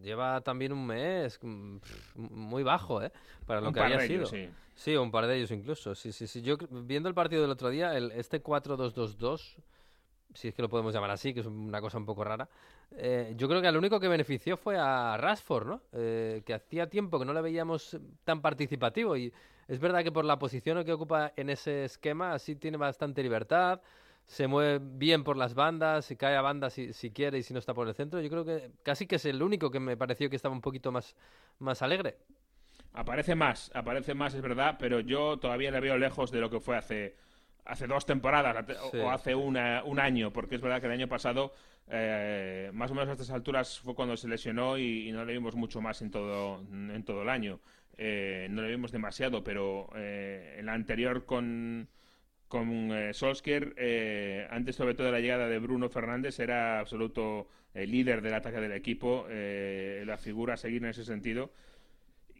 lleva 0.00 0.40
también 0.40 0.72
un 0.72 0.86
mes 0.86 1.38
mm, 1.42 1.78
muy 2.14 2.62
bajo, 2.62 3.02
¿eh? 3.02 3.12
Para 3.46 3.60
lo 3.60 3.72
que 3.72 3.80
había 3.80 4.00
sido. 4.00 4.26
sí. 4.26 4.48
sí. 4.74 4.96
un 4.96 5.10
par 5.10 5.26
de 5.26 5.36
ellos 5.36 5.50
incluso. 5.50 5.94
Sí, 5.94 6.12
sí, 6.12 6.26
sí. 6.26 6.40
Yo 6.40 6.56
viendo 6.70 7.08
el 7.08 7.14
partido 7.14 7.42
del 7.42 7.50
otro 7.50 7.68
día, 7.68 7.96
el, 7.96 8.10
este 8.12 8.42
4-2-2-2 8.42 9.56
si 10.34 10.48
es 10.48 10.54
que 10.54 10.62
lo 10.62 10.68
podemos 10.68 10.94
llamar 10.94 11.10
así, 11.10 11.34
que 11.34 11.40
es 11.40 11.46
una 11.46 11.80
cosa 11.80 11.98
un 11.98 12.06
poco 12.06 12.24
rara, 12.24 12.48
eh, 12.92 13.34
yo 13.36 13.48
creo 13.48 13.60
que 13.60 13.68
al 13.68 13.76
único 13.76 14.00
que 14.00 14.08
benefició 14.08 14.56
fue 14.56 14.76
a 14.78 15.16
Rashford, 15.16 15.66
¿no? 15.66 15.82
Eh, 15.92 16.42
que 16.44 16.54
hacía 16.54 16.88
tiempo 16.88 17.18
que 17.18 17.24
no 17.24 17.32
le 17.32 17.40
veíamos 17.40 17.98
tan 18.24 18.40
participativo 18.40 19.16
y 19.16 19.32
es 19.68 19.78
verdad 19.78 20.02
que 20.02 20.12
por 20.12 20.24
la 20.24 20.38
posición 20.38 20.84
que 20.84 20.92
ocupa 20.92 21.32
en 21.36 21.50
ese 21.50 21.84
esquema 21.84 22.38
sí 22.38 22.56
tiene 22.56 22.76
bastante 22.76 23.22
libertad, 23.22 23.80
se 24.26 24.46
mueve 24.46 24.80
bien 24.80 25.24
por 25.24 25.36
las 25.36 25.54
bandas, 25.54 26.10
y 26.10 26.16
cae 26.16 26.36
a 26.36 26.42
bandas 26.42 26.72
si, 26.72 26.92
si, 26.92 27.10
quiere 27.10 27.38
y 27.38 27.42
si 27.42 27.52
no 27.52 27.58
está 27.58 27.74
por 27.74 27.88
el 27.88 27.94
centro. 27.94 28.20
Yo 28.20 28.30
creo 28.30 28.44
que 28.44 28.70
casi 28.82 29.06
que 29.06 29.16
es 29.16 29.24
el 29.24 29.42
único 29.42 29.70
que 29.70 29.80
me 29.80 29.96
pareció 29.96 30.30
que 30.30 30.36
estaba 30.36 30.54
un 30.54 30.60
poquito 30.60 30.92
más, 30.92 31.16
más 31.58 31.82
alegre. 31.82 32.16
Aparece 32.92 33.34
más, 33.34 33.70
aparece 33.74 34.14
más, 34.14 34.34
es 34.34 34.42
verdad, 34.42 34.76
pero 34.78 35.00
yo 35.00 35.38
todavía 35.38 35.70
le 35.70 35.80
veo 35.80 35.96
lejos 35.98 36.32
de 36.32 36.40
lo 36.40 36.50
que 36.50 36.60
fue 36.60 36.76
hace 36.76 37.16
hace 37.64 37.86
dos 37.86 38.06
temporadas 38.06 38.64
o 38.94 39.10
hace 39.10 39.34
un 39.34 39.56
año, 39.56 40.32
porque 40.32 40.56
es 40.56 40.60
verdad 40.60 40.80
que 40.80 40.86
el 40.86 40.92
año 40.92 41.08
pasado, 41.08 41.52
eh, 41.88 42.70
más 42.72 42.90
o 42.90 42.94
menos 42.94 43.08
a 43.08 43.12
estas 43.12 43.30
alturas, 43.30 43.80
fue 43.80 43.94
cuando 43.94 44.16
se 44.16 44.28
lesionó 44.28 44.78
y, 44.78 45.10
no 45.12 45.24
le 45.24 45.32
vimos 45.32 45.54
mucho 45.54 45.80
más 45.80 46.02
en 46.02 46.10
todo, 46.10 46.60
en 46.60 47.02
todo 47.04 47.22
el 47.22 47.28
año. 47.28 47.60
Eh, 47.96 48.48
no 48.50 48.62
le 48.62 48.68
vimos 48.68 48.92
demasiado, 48.92 49.44
pero 49.44 49.90
eh, 49.94 50.56
en 50.58 50.66
la 50.66 50.74
anterior 50.74 51.26
con, 51.26 51.88
con 52.48 52.90
Solskjaer, 53.12 54.48
antes 54.50 54.76
sobre 54.76 54.94
todo 54.94 55.06
de 55.06 55.12
la 55.12 55.20
llegada 55.20 55.48
de 55.48 55.58
Bruno 55.58 55.88
Fernández, 55.88 56.38
era 56.40 56.80
absoluto 56.80 57.48
líder 57.74 58.20
del 58.22 58.34
ataque 58.34 58.60
del 58.60 58.72
equipo, 58.72 59.26
la 59.28 60.18
figura 60.18 60.54
a 60.54 60.56
seguir 60.56 60.82
en 60.82 60.90
ese 60.90 61.04
sentido 61.04 61.50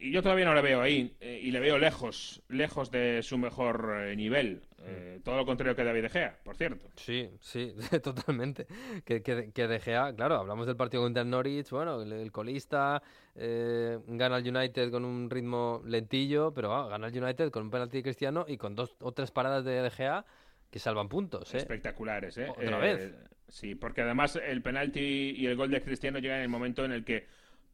yo 0.09 0.23
todavía 0.23 0.45
no 0.45 0.55
le 0.55 0.61
veo 0.61 0.81
ahí 0.81 1.15
y 1.21 1.51
le 1.51 1.59
veo 1.59 1.77
lejos, 1.77 2.41
lejos 2.49 2.89
de 2.89 3.21
su 3.21 3.37
mejor 3.37 4.15
nivel. 4.15 4.63
Eh, 4.85 5.19
todo 5.23 5.37
lo 5.37 5.45
contrario 5.45 5.75
que 5.75 5.83
David 5.83 6.03
De 6.03 6.09
Gea, 6.09 6.39
por 6.43 6.55
cierto. 6.55 6.89
Sí, 6.95 7.29
sí, 7.39 7.73
totalmente. 8.03 8.65
Que, 9.05 9.21
que, 9.21 9.51
que 9.51 9.67
De 9.67 9.79
Gea, 9.79 10.13
claro, 10.15 10.35
hablamos 10.35 10.65
del 10.65 10.75
partido 10.75 11.03
contra 11.03 11.21
el 11.21 11.29
Norwich, 11.29 11.69
bueno, 11.69 12.01
el, 12.01 12.31
colista 12.31 13.01
eh, 13.35 13.99
gana 14.07 14.37
el 14.37 14.55
United 14.55 14.91
con 14.91 15.05
un 15.05 15.29
ritmo 15.29 15.81
lentillo, 15.85 16.53
pero 16.53 16.73
ah, 16.73 16.87
gana 16.89 17.07
el 17.07 17.23
United 17.23 17.51
con 17.51 17.63
un 17.63 17.71
penalti 17.71 17.97
de 17.97 18.03
Cristiano 18.03 18.45
y 18.47 18.57
con 18.57 18.75
dos 18.75 18.95
o 19.01 19.11
tres 19.11 19.31
paradas 19.31 19.63
de 19.65 19.81
De 19.81 19.91
Gea 19.91 20.25
que 20.69 20.79
salvan 20.79 21.09
puntos. 21.09 21.53
¿eh? 21.53 21.57
Espectaculares, 21.57 22.37
¿eh? 22.37 22.49
Otra 22.49 22.77
vez. 22.77 23.13
Sí, 23.49 23.75
porque 23.75 24.01
además 24.01 24.37
el 24.37 24.61
penalti 24.61 25.35
y 25.37 25.45
el 25.45 25.57
gol 25.57 25.69
de 25.69 25.81
Cristiano 25.81 26.19
llegan 26.19 26.37
en 26.37 26.43
el 26.43 26.49
momento 26.49 26.85
en 26.85 26.93
el 26.93 27.03
que 27.03 27.27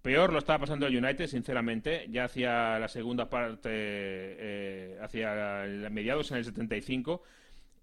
Peor 0.08 0.32
lo 0.32 0.39
estaba 0.39 0.60
pasando 0.60 0.88
el 0.88 0.95
United, 0.95 1.28
sinceramente, 1.28 2.08
ya 2.10 2.24
hacia 2.24 2.80
la 2.80 2.88
segunda 2.88 3.30
parte, 3.30 3.70
eh, 3.70 4.97
hacia 5.01 5.66
mediados 5.91 6.32
en 6.32 6.38
el 6.38 6.45
75. 6.45 7.24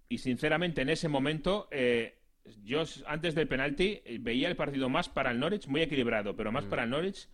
Y 0.09 0.16
sinceramente, 0.16 0.81
en 0.81 0.89
ese 0.89 1.11
momento, 1.11 1.68
eh, 1.70 2.14
yo 2.64 2.85
antes 3.09 3.35
del 3.35 3.47
penalti 3.47 4.01
veía 4.20 4.49
el 4.49 4.57
partido 4.57 4.89
más 4.89 5.11
para 5.11 5.33
el 5.33 5.39
Norwich, 5.39 5.66
muy 5.66 5.83
equilibrado, 5.83 6.35
pero 6.35 6.51
más 6.51 6.64
mm. 6.64 6.70
para 6.70 6.85
el 6.85 6.89
Norwich 6.89 7.29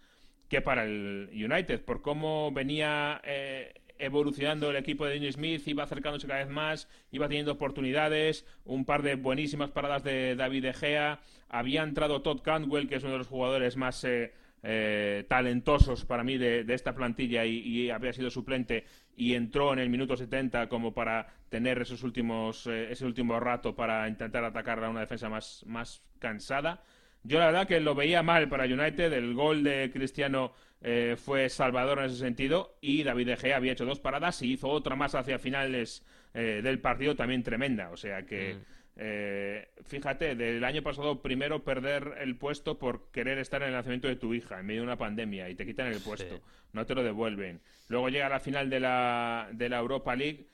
que 0.49 0.61
para 0.61 0.83
el 0.83 1.31
United, 1.33 1.85
por 1.85 2.03
cómo 2.03 2.51
venía 2.51 3.21
eh, 3.23 3.73
evolucionando 3.97 4.71
el 4.71 4.77
equipo 4.77 5.07
de 5.07 5.21
Dean 5.21 5.33
Smith, 5.33 5.69
iba 5.69 5.85
acercándose 5.85 6.27
cada 6.27 6.41
vez 6.41 6.53
más, 6.53 6.89
iba 7.13 7.29
teniendo 7.29 7.53
oportunidades, 7.53 8.45
un 8.65 8.85
par 8.85 9.03
de 9.03 9.15
buenísimas 9.15 9.71
paradas 9.71 10.03
de 10.03 10.35
David 10.35 10.65
De 10.65 10.73
Gea, 10.73 11.21
había 11.49 11.85
entrado 11.85 12.23
Todd 12.23 12.41
Cantwell, 12.43 12.89
que 12.89 12.97
es 12.97 13.05
uno 13.05 13.13
de 13.13 13.19
los 13.19 13.29
jugadores 13.29 13.77
más 13.77 14.03
eh, 14.03 14.33
talentosos 14.63 16.05
para 16.05 16.23
mí 16.23 16.37
de, 16.37 16.65
esta 16.69 16.95
plantilla 16.95 17.45
y, 17.45 17.91
había 17.91 18.13
sido 18.13 18.31
suplente 18.31 18.85
y 19.17 19.35
entró 19.35 19.73
en 19.73 19.79
el 19.79 19.91
minuto 19.91 20.17
70 20.17 20.69
como 20.69 20.93
para 20.93 21.29
tener 21.49 21.81
esos 21.81 22.03
últimos, 22.03 22.67
eh, 22.67 22.91
ese 22.91 23.05
último 23.05 23.39
rato 23.41 23.75
para 23.75 24.09
intentar 24.09 24.45
atacar 24.45 24.83
a 24.83 24.91
una 24.91 25.01
defensa 25.01 25.29
más, 25.29 25.65
más 25.67 26.03
cansada. 26.19 26.83
Yo 27.23 27.39
la 27.39 27.47
verdad 27.47 27.67
que 27.67 27.81
lo 27.81 27.95
veía 27.95 28.23
mal 28.23 28.49
para 28.49 28.65
United, 28.65 29.13
el 29.13 29.35
gol 29.35 29.63
de 29.63 29.91
Cristiano 29.93 30.53
eh, 30.81 31.17
fue 31.19 31.49
salvador 31.51 31.99
en 31.99 32.07
ese 32.07 32.17
sentido 32.17 32.79
y 32.81 33.03
David 33.03 33.27
De 33.27 33.37
Gea 33.37 33.57
había 33.57 33.73
hecho 33.73 33.85
dos 33.85 34.01
paradas 34.01 34.41
y 34.41 34.53
hizo 34.53 34.69
otra 34.69 34.97
más 34.97 35.15
hacia 35.15 35.39
finales 35.39 36.07
del 36.33 36.79
partido 36.79 37.17
también 37.17 37.43
tremenda, 37.43 37.91
o 37.91 37.97
sea 37.97 38.25
que... 38.25 38.55
Mm. 38.55 38.80
Eh, 39.03 39.67
fíjate, 39.87 40.35
del 40.35 40.63
año 40.63 40.83
pasado 40.83 41.23
primero 41.23 41.65
perder 41.65 42.19
el 42.21 42.37
puesto 42.37 42.79
por 42.79 43.11
querer 43.11 43.39
estar 43.39 43.63
en 43.63 43.69
el 43.69 43.75
nacimiento 43.75 44.09
de 44.09 44.17
tu 44.17 44.35
hija 44.35 44.61
en 44.61 44.67
medio 44.67 44.83
de 44.83 44.89
una 44.89 44.99
pandemia 44.99 45.49
y 45.49 45.55
te 45.55 45.65
quitan 45.65 45.87
el 45.87 46.01
puesto, 46.01 46.43
no 46.75 46.85
te 46.85 46.95
lo 46.95 47.03
devuelven. 47.03 47.63
Luego 47.89 48.11
llega 48.11 48.29
la 48.29 48.41
final 48.41 48.69
de 48.69 48.79
la, 48.79 49.49
de 49.53 49.71
la 49.71 49.79
Europa 49.79 50.15
League 50.15 50.47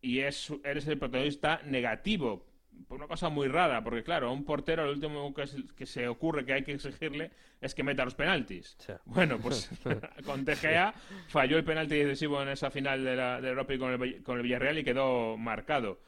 y 0.00 0.20
es, 0.20 0.52
eres 0.62 0.86
el 0.86 0.98
protagonista 0.98 1.60
negativo. 1.64 2.46
Por 2.86 2.98
una 2.98 3.08
cosa 3.08 3.28
muy 3.28 3.48
rara, 3.48 3.82
porque 3.82 4.04
claro, 4.04 4.28
a 4.28 4.32
un 4.32 4.44
portero 4.44 4.86
lo 4.86 4.92
último 4.92 5.34
que, 5.34 5.84
se 5.84 6.06
ocurre 6.06 6.44
que 6.44 6.52
hay 6.52 6.62
que 6.62 6.70
exigirle 6.70 7.32
es 7.60 7.74
que 7.74 7.82
meta 7.82 8.04
los 8.04 8.14
penaltis. 8.14 8.76
Bueno, 9.04 9.38
pues 9.42 9.68
con 10.24 10.44
Tegea 10.44 10.94
falló 11.26 11.56
el 11.56 11.64
penalti 11.64 11.96
decisivo 11.96 12.40
en 12.40 12.50
esa 12.50 12.70
final 12.70 13.02
de 13.02 13.16
la, 13.16 13.40
de 13.40 13.48
Europa 13.48 13.76
con 13.78 14.00
el, 14.00 14.22
con 14.22 14.36
el 14.36 14.44
Villarreal 14.44 14.78
y 14.78 14.84
quedó 14.84 15.36
marcado. 15.36 15.98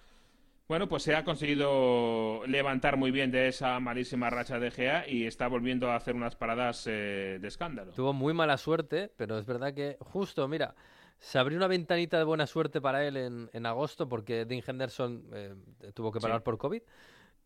Bueno, 0.70 0.88
pues 0.88 1.02
se 1.02 1.16
ha 1.16 1.24
conseguido 1.24 2.46
levantar 2.46 2.96
muy 2.96 3.10
bien 3.10 3.32
de 3.32 3.48
esa 3.48 3.80
malísima 3.80 4.30
racha 4.30 4.60
de 4.60 4.70
Gea 4.70 5.04
y 5.08 5.26
está 5.26 5.48
volviendo 5.48 5.90
a 5.90 5.96
hacer 5.96 6.14
unas 6.14 6.36
paradas 6.36 6.86
eh, 6.86 7.38
de 7.40 7.48
escándalo. 7.48 7.90
Tuvo 7.90 8.12
muy 8.12 8.34
mala 8.34 8.56
suerte, 8.56 9.10
pero 9.16 9.36
es 9.36 9.46
verdad 9.46 9.74
que 9.74 9.96
justo, 9.98 10.46
mira, 10.46 10.76
se 11.18 11.40
abrió 11.40 11.58
una 11.58 11.66
ventanita 11.66 12.18
de 12.18 12.22
buena 12.22 12.46
suerte 12.46 12.80
para 12.80 13.04
él 13.04 13.16
en, 13.52 13.66
agosto 13.66 14.08
porque 14.08 14.44
Dean 14.44 14.62
Henderson 14.64 15.24
eh, 15.32 15.56
tuvo 15.92 16.12
que 16.12 16.20
parar 16.20 16.44
por 16.44 16.56
COVID 16.56 16.82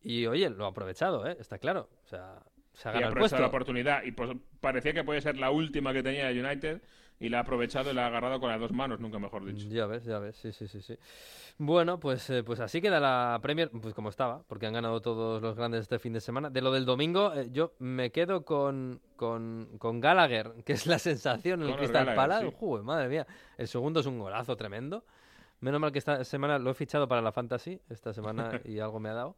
y 0.02 0.26
oye, 0.26 0.50
lo 0.50 0.66
ha 0.66 0.68
aprovechado, 0.68 1.26
¿eh? 1.26 1.34
está 1.40 1.56
claro. 1.56 1.88
O 2.04 2.06
sea, 2.06 2.42
se 2.74 2.90
ha 2.90 2.92
ganado 2.92 3.18
y 3.18 3.34
ha 3.34 3.38
la 3.38 3.46
oportunidad 3.46 4.02
y 4.02 4.12
pues, 4.12 4.36
parecía 4.60 4.92
que 4.92 5.02
puede 5.02 5.22
ser 5.22 5.38
la 5.38 5.50
última 5.50 5.94
que 5.94 6.02
tenía 6.02 6.28
el 6.28 6.44
United 6.44 6.82
y 7.24 7.30
la 7.30 7.38
ha 7.38 7.40
aprovechado 7.40 7.90
y 7.90 7.94
la 7.94 8.04
ha 8.04 8.06
agarrado 8.08 8.38
con 8.38 8.50
las 8.50 8.60
dos 8.60 8.72
manos, 8.72 9.00
nunca 9.00 9.18
mejor 9.18 9.46
dicho. 9.46 9.66
Ya 9.70 9.86
ves, 9.86 10.04
ya 10.04 10.18
ves, 10.18 10.36
sí, 10.36 10.52
sí, 10.52 10.68
sí. 10.68 10.82
sí. 10.82 10.98
Bueno, 11.56 11.98
pues, 11.98 12.28
eh, 12.28 12.42
pues 12.44 12.60
así 12.60 12.82
queda 12.82 13.00
la 13.00 13.38
Premier, 13.40 13.70
pues 13.70 13.94
como 13.94 14.10
estaba, 14.10 14.42
porque 14.46 14.66
han 14.66 14.74
ganado 14.74 15.00
todos 15.00 15.40
los 15.40 15.56
grandes 15.56 15.82
este 15.82 15.98
fin 15.98 16.12
de 16.12 16.20
semana. 16.20 16.50
De 16.50 16.60
lo 16.60 16.70
del 16.70 16.84
domingo, 16.84 17.32
eh, 17.32 17.48
yo 17.50 17.72
me 17.78 18.10
quedo 18.10 18.44
con, 18.44 19.00
con, 19.16 19.70
con, 19.78 20.00
Gallagher, 20.00 20.52
que 20.66 20.74
es 20.74 20.86
la 20.86 20.98
sensación 20.98 21.62
en 21.62 21.70
el 21.70 21.76
Crystal 21.76 22.14
Palace. 22.14 22.52
madre 22.82 23.08
mía, 23.08 23.26
el 23.56 23.68
segundo 23.68 24.00
es 24.00 24.06
un 24.06 24.18
golazo 24.18 24.54
tremendo. 24.54 25.04
Menos 25.60 25.80
mal 25.80 25.92
que 25.92 26.00
esta 26.00 26.24
semana 26.24 26.58
lo 26.58 26.72
he 26.72 26.74
fichado 26.74 27.08
para 27.08 27.22
la 27.22 27.32
Fantasy, 27.32 27.80
esta 27.88 28.12
semana, 28.12 28.60
y 28.66 28.80
algo 28.80 29.00
me 29.00 29.08
ha 29.08 29.14
dado. 29.14 29.34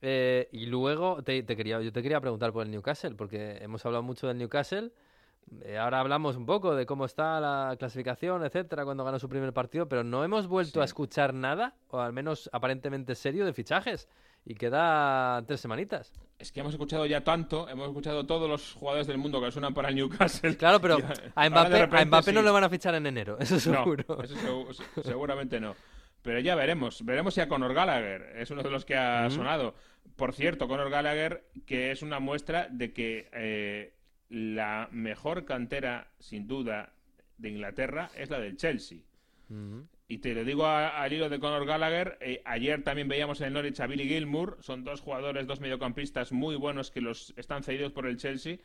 Eh, 0.00 0.48
y 0.50 0.64
luego 0.64 1.22
te, 1.22 1.42
te, 1.42 1.56
quería, 1.56 1.78
yo 1.82 1.92
te 1.92 2.02
quería 2.02 2.22
preguntar 2.22 2.54
por 2.54 2.64
el 2.64 2.70
Newcastle, 2.70 3.16
porque 3.16 3.58
hemos 3.60 3.84
hablado 3.84 4.02
mucho 4.02 4.28
del 4.28 4.38
Newcastle. 4.38 4.92
Eh, 5.64 5.76
ahora 5.78 6.00
hablamos 6.00 6.36
un 6.36 6.46
poco 6.46 6.74
de 6.74 6.86
cómo 6.86 7.04
está 7.04 7.40
la 7.40 7.76
clasificación, 7.78 8.44
etcétera, 8.44 8.84
cuando 8.84 9.04
ganó 9.04 9.18
su 9.18 9.28
primer 9.28 9.52
partido, 9.52 9.88
pero 9.88 10.02
no 10.02 10.24
hemos 10.24 10.46
vuelto 10.46 10.80
a 10.80 10.84
escuchar 10.84 11.34
nada, 11.34 11.74
o 11.88 12.00
al 12.00 12.12
menos 12.12 12.48
aparentemente 12.52 13.14
serio, 13.14 13.44
de 13.44 13.52
fichajes. 13.52 14.08
Y 14.44 14.54
queda 14.54 15.44
tres 15.46 15.60
semanitas. 15.60 16.12
Es 16.36 16.50
que 16.50 16.60
hemos 16.60 16.72
escuchado 16.72 17.06
ya 17.06 17.22
tanto, 17.22 17.68
hemos 17.68 17.86
escuchado 17.86 18.26
todos 18.26 18.48
los 18.48 18.72
jugadores 18.72 19.06
del 19.06 19.18
mundo 19.18 19.40
que 19.40 19.52
suenan 19.52 19.72
para 19.72 19.90
el 19.90 19.94
Newcastle. 19.94 20.56
Claro, 20.56 20.80
pero 20.80 20.96
a 21.36 21.48
Mbappé, 21.48 22.32
no 22.32 22.42
le 22.42 22.50
van 22.50 22.64
a 22.64 22.68
fichar 22.68 22.96
en 22.96 23.06
enero, 23.06 23.36
eso 23.38 23.60
seguro. 23.60 24.20
eso 24.22 24.66
seguramente 25.04 25.60
no. 25.60 25.76
Pero 26.22 26.40
ya 26.40 26.54
veremos. 26.54 27.04
Veremos 27.04 27.34
si 27.34 27.40
a 27.40 27.48
Conor 27.48 27.74
Gallagher 27.74 28.32
es 28.36 28.50
uno 28.50 28.62
de 28.62 28.70
los 28.70 28.84
que 28.84 28.96
ha 28.96 29.28
sonado. 29.30 29.74
Por 30.16 30.34
cierto, 30.34 30.68
Conor 30.68 30.90
Gallagher, 30.90 31.48
que 31.66 31.90
es 31.90 32.02
una 32.02 32.20
muestra 32.20 32.68
de 32.70 32.92
que 32.92 33.28
eh, 33.32 33.94
la 34.32 34.88
mejor 34.92 35.44
cantera, 35.44 36.08
sin 36.18 36.48
duda, 36.48 36.94
de 37.36 37.50
Inglaterra 37.50 38.10
es 38.16 38.30
la 38.30 38.40
del 38.40 38.56
Chelsea. 38.56 39.00
Y 40.08 40.18
te 40.18 40.32
lo 40.34 40.44
digo 40.44 40.66
al 40.66 41.12
hilo 41.12 41.28
de 41.28 41.38
Conor 41.38 41.66
Gallagher, 41.66 42.16
eh, 42.22 42.40
ayer 42.46 42.82
también 42.82 43.08
veíamos 43.08 43.42
en 43.42 43.48
el 43.48 43.52
Norwich 43.52 43.80
a 43.80 43.86
Billy 43.86 44.08
Gilmour, 44.08 44.56
son 44.60 44.84
dos 44.84 45.02
jugadores, 45.02 45.46
dos 45.46 45.60
mediocampistas 45.60 46.32
muy 46.32 46.56
buenos 46.56 46.90
que 46.90 47.02
los 47.02 47.34
están 47.36 47.62
cedidos 47.62 47.92
por 47.92 48.06
el 48.06 48.16
Chelsea 48.16 48.56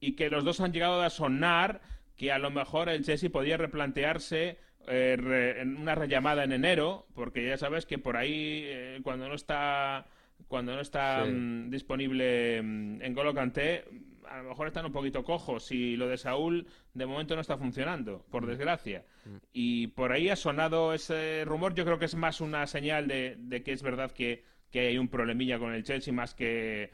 y 0.00 0.12
que 0.16 0.30
los 0.30 0.42
dos 0.42 0.60
han 0.60 0.72
llegado 0.72 1.00
a 1.02 1.10
sonar 1.10 1.82
que 2.16 2.32
a 2.32 2.38
lo 2.38 2.50
mejor 2.50 2.88
el 2.88 3.04
Chelsea 3.04 3.30
podía 3.30 3.56
replantearse 3.56 4.58
eh, 4.88 5.56
en 5.58 5.76
una 5.76 5.94
rellamada 5.94 6.42
en 6.42 6.50
enero, 6.50 7.06
porque 7.14 7.46
ya 7.46 7.56
sabes 7.56 7.86
que 7.86 7.98
por 7.98 8.16
ahí 8.16 8.62
eh, 8.64 9.00
cuando 9.04 9.28
no 9.28 9.34
está 9.34 10.06
cuando 10.48 10.74
no 10.74 10.80
está 10.80 11.24
mm, 11.24 11.70
disponible 11.70 12.60
mm, 12.60 13.02
en 13.02 13.14
Golo 13.14 13.34
Kanté 13.34 13.84
a 14.28 14.38
lo 14.38 14.50
mejor 14.50 14.66
están 14.66 14.86
un 14.86 14.92
poquito 14.92 15.24
cojos 15.24 15.70
y 15.72 15.96
lo 15.96 16.08
de 16.08 16.16
Saúl 16.16 16.66
de 16.92 17.06
momento 17.06 17.34
no 17.34 17.40
está 17.40 17.56
funcionando, 17.56 18.24
por 18.30 18.46
desgracia. 18.46 19.04
Y 19.52 19.88
por 19.88 20.12
ahí 20.12 20.28
ha 20.28 20.36
sonado 20.36 20.92
ese 20.92 21.44
rumor, 21.44 21.74
yo 21.74 21.84
creo 21.84 21.98
que 21.98 22.04
es 22.04 22.14
más 22.14 22.40
una 22.40 22.66
señal 22.66 23.08
de, 23.08 23.36
de 23.38 23.62
que 23.62 23.72
es 23.72 23.82
verdad 23.82 24.10
que, 24.10 24.44
que 24.70 24.88
hay 24.88 24.98
un 24.98 25.08
problemilla 25.08 25.58
con 25.58 25.72
el 25.72 25.84
Chelsea 25.84 26.12
más 26.12 26.34
que 26.34 26.90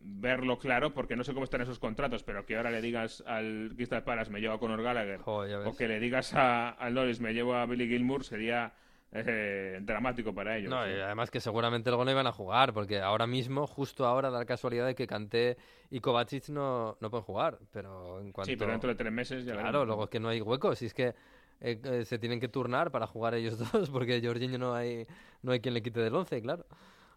verlo 0.00 0.58
claro, 0.58 0.94
porque 0.94 1.16
no 1.16 1.24
sé 1.24 1.32
cómo 1.32 1.44
están 1.44 1.60
esos 1.60 1.78
contratos, 1.78 2.22
pero 2.22 2.46
que 2.46 2.56
ahora 2.56 2.70
le 2.70 2.80
digas 2.80 3.22
al 3.26 3.72
Crystal 3.74 4.04
Palace 4.04 4.30
me 4.30 4.40
llevo 4.40 4.54
a 4.54 4.60
Conor 4.60 4.82
Gallagher 4.82 5.20
o 5.24 5.76
que 5.76 5.88
le 5.88 6.00
digas 6.00 6.34
a, 6.34 6.70
al 6.70 6.94
Norris 6.94 7.20
me 7.20 7.32
llevo 7.32 7.54
a 7.54 7.66
Billy 7.66 7.88
Gilmour 7.88 8.24
sería 8.24 8.72
eh, 9.14 9.78
dramático 9.80 10.34
para 10.34 10.56
ellos. 10.56 10.70
No, 10.70 10.86
y 10.88 11.00
además 11.00 11.30
que 11.30 11.38
seguramente 11.38 11.88
luego 11.90 12.04
no 12.04 12.10
iban 12.10 12.26
a 12.26 12.32
jugar, 12.32 12.72
porque 12.72 13.00
ahora 13.00 13.26
mismo, 13.26 13.66
justo 13.66 14.06
ahora, 14.06 14.28
da 14.30 14.40
la 14.40 14.44
casualidad 14.44 14.86
de 14.86 14.96
que 14.96 15.06
Kanté 15.06 15.56
y 15.90 16.00
Kovacic 16.00 16.48
no, 16.48 16.96
no 17.00 17.10
pueden 17.10 17.24
jugar, 17.24 17.58
pero 17.70 18.20
en 18.20 18.32
cuanto... 18.32 18.50
Sí, 18.50 18.56
pero 18.56 18.72
dentro 18.72 18.88
de 18.88 18.96
tres 18.96 19.12
meses 19.12 19.44
ya 19.44 19.52
Claro, 19.52 19.84
luego 19.84 20.04
es 20.04 20.10
que 20.10 20.18
no 20.18 20.28
hay 20.28 20.40
huecos, 20.40 20.82
y 20.82 20.86
es 20.86 20.94
que 20.94 21.14
eh, 21.60 21.80
eh, 21.84 22.04
se 22.04 22.18
tienen 22.18 22.40
que 22.40 22.48
turnar 22.48 22.90
para 22.90 23.06
jugar 23.06 23.34
ellos 23.34 23.56
dos, 23.72 23.88
porque 23.90 24.20
Jorginho 24.20 24.58
no 24.58 24.74
hay, 24.74 25.06
no 25.42 25.52
hay 25.52 25.60
quien 25.60 25.74
le 25.74 25.82
quite 25.82 26.00
del 26.00 26.14
once, 26.14 26.42
claro. 26.42 26.66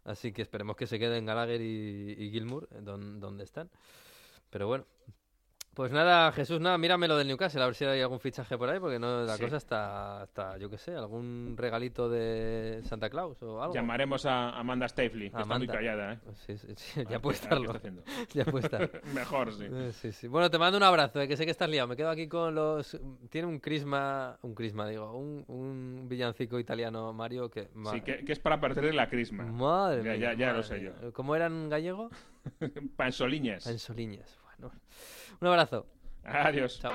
Así 0.06 0.32
que 0.32 0.44
esperemos 0.44 0.76
que 0.78 0.88
se 0.88 1.00
queden 1.00 1.26
Gallagher 1.26 1.60
y, 1.60 2.16
y 2.18 2.32
Gilmour 2.32 2.70
donde 2.80 3.44
están. 3.44 3.70
Pero 4.50 4.68
bueno, 4.68 4.86
pues 5.78 5.92
nada, 5.92 6.32
Jesús, 6.32 6.60
nada, 6.60 6.76
mírame 6.80 7.08
lo 7.08 7.16
del 7.20 7.28
Newcastle, 7.28 7.62
a 7.62 7.68
ver 7.68 7.76
si 7.76 7.86
hay 7.86 8.02
algún 8.02 8.20
fichaje 8.20 8.58
por 8.58 8.68
ahí, 8.68 8.80
porque 8.80 8.98
no 8.98 9.22
la 9.22 9.38
cosa 9.38 9.58
está, 9.58 10.24
está, 10.24 10.58
yo 10.58 10.72
qué 10.72 10.80
sé, 10.80 10.96
algún 10.96 11.54
regalito 11.56 12.10
de 12.10 12.82
Santa 12.84 13.12
Claus 13.12 13.40
o 13.44 13.62
algo. 13.62 13.76
Llamaremos 13.76 14.26
a 14.26 14.58
Amanda 14.58 14.88
Staveley, 14.88 15.30
que 15.30 15.40
está 15.40 15.56
muy 15.60 15.68
callada, 15.68 16.14
¿eh? 16.14 16.20
Sí, 16.48 16.58
sí, 16.58 16.68
sí 16.76 17.04
ya 17.08 17.20
puede 17.20 17.36
estarlo. 17.36 17.80
ya 18.34 18.46
puede 18.46 18.66
estar. 18.66 19.04
Mejor, 19.14 19.54
sí. 19.54 19.66
Eh, 19.72 19.92
sí, 19.94 20.12
sí. 20.12 20.28
Bueno, 20.28 20.50
te 20.50 20.58
mando 20.58 20.80
un 20.80 20.84
abrazo, 20.84 21.22
eh, 21.22 21.28
que 21.28 21.38
sé 21.38 21.46
que 21.46 21.52
estás 21.52 21.70
liado. 21.70 21.88
Me 21.88 21.96
quedo 21.96 22.10
aquí 22.10 22.28
con 22.28 22.56
los... 22.56 23.00
Tiene 23.30 23.48
un 23.48 23.60
crisma, 23.60 24.36
un 24.42 24.56
crisma, 24.56 24.90
digo, 24.90 25.16
un, 25.16 25.46
un 25.48 26.10
villancico 26.10 26.58
italiano, 26.58 27.14
Mario, 27.14 27.52
que... 27.52 27.68
Sí, 27.92 28.02
que, 28.02 28.24
es 28.28 28.40
para 28.40 28.60
perder 28.60 28.96
la 28.96 29.10
crisma. 29.10 29.44
Madre 29.44 29.98
ya, 30.04 30.12
mía. 30.14 30.34
Ya, 30.34 30.48
ya 30.48 30.54
lo 30.54 30.64
sé 30.64 30.82
yo. 30.82 31.14
¿Cómo 31.14 31.36
era 31.36 31.46
en 31.46 31.70
gallego? 31.70 32.10
Pansoliñas. 32.96 33.64
Pansoliñas, 33.64 34.40
bueno. 34.44 34.74
Un 35.40 35.48
abrazo. 35.48 35.86
Adiós. 36.24 36.80
Chao. 36.82 36.92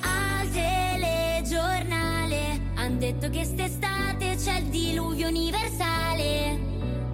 Al 0.00 0.48
telegiornale 0.50 2.60
han 2.76 2.98
detto 2.98 3.28
che 3.28 3.44
st'estate 3.44 4.36
c'è 4.36 4.60
il 4.60 4.68
diluvio 4.70 5.28
universale. 5.28 6.58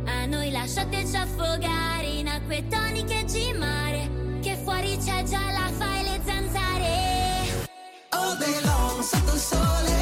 A 0.06 0.26
noi 0.26 0.52
lasciateci 0.52 1.16
affogare 1.16 2.06
in 2.06 2.28
acque 2.28 2.64
toniche 2.68 3.18
e 3.20 3.24
G-mare, 3.24 4.38
che 4.40 4.54
fuori 4.54 4.96
c'è 4.98 5.24
già 5.24 5.50
la 5.50 5.68
fa 5.76 5.98
e 5.98 6.02
le 6.04 6.20
zanzare. 6.24 7.66
All 8.10 8.38
day 8.38 8.60
long 8.62 9.00
sotto 9.00 9.32
il 9.34 9.40
sole 9.40 9.96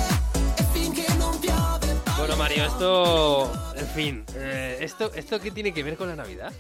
Mario, 2.48 2.64
esto. 2.64 3.52
En 3.74 3.88
fin, 3.88 4.24
eh, 4.36 4.78
¿esto, 4.80 5.10
¿esto 5.16 5.40
qué 5.40 5.50
tiene 5.50 5.74
que 5.74 5.82
ver 5.82 5.96
con 5.96 6.08
la 6.08 6.14
Navidad? 6.14 6.52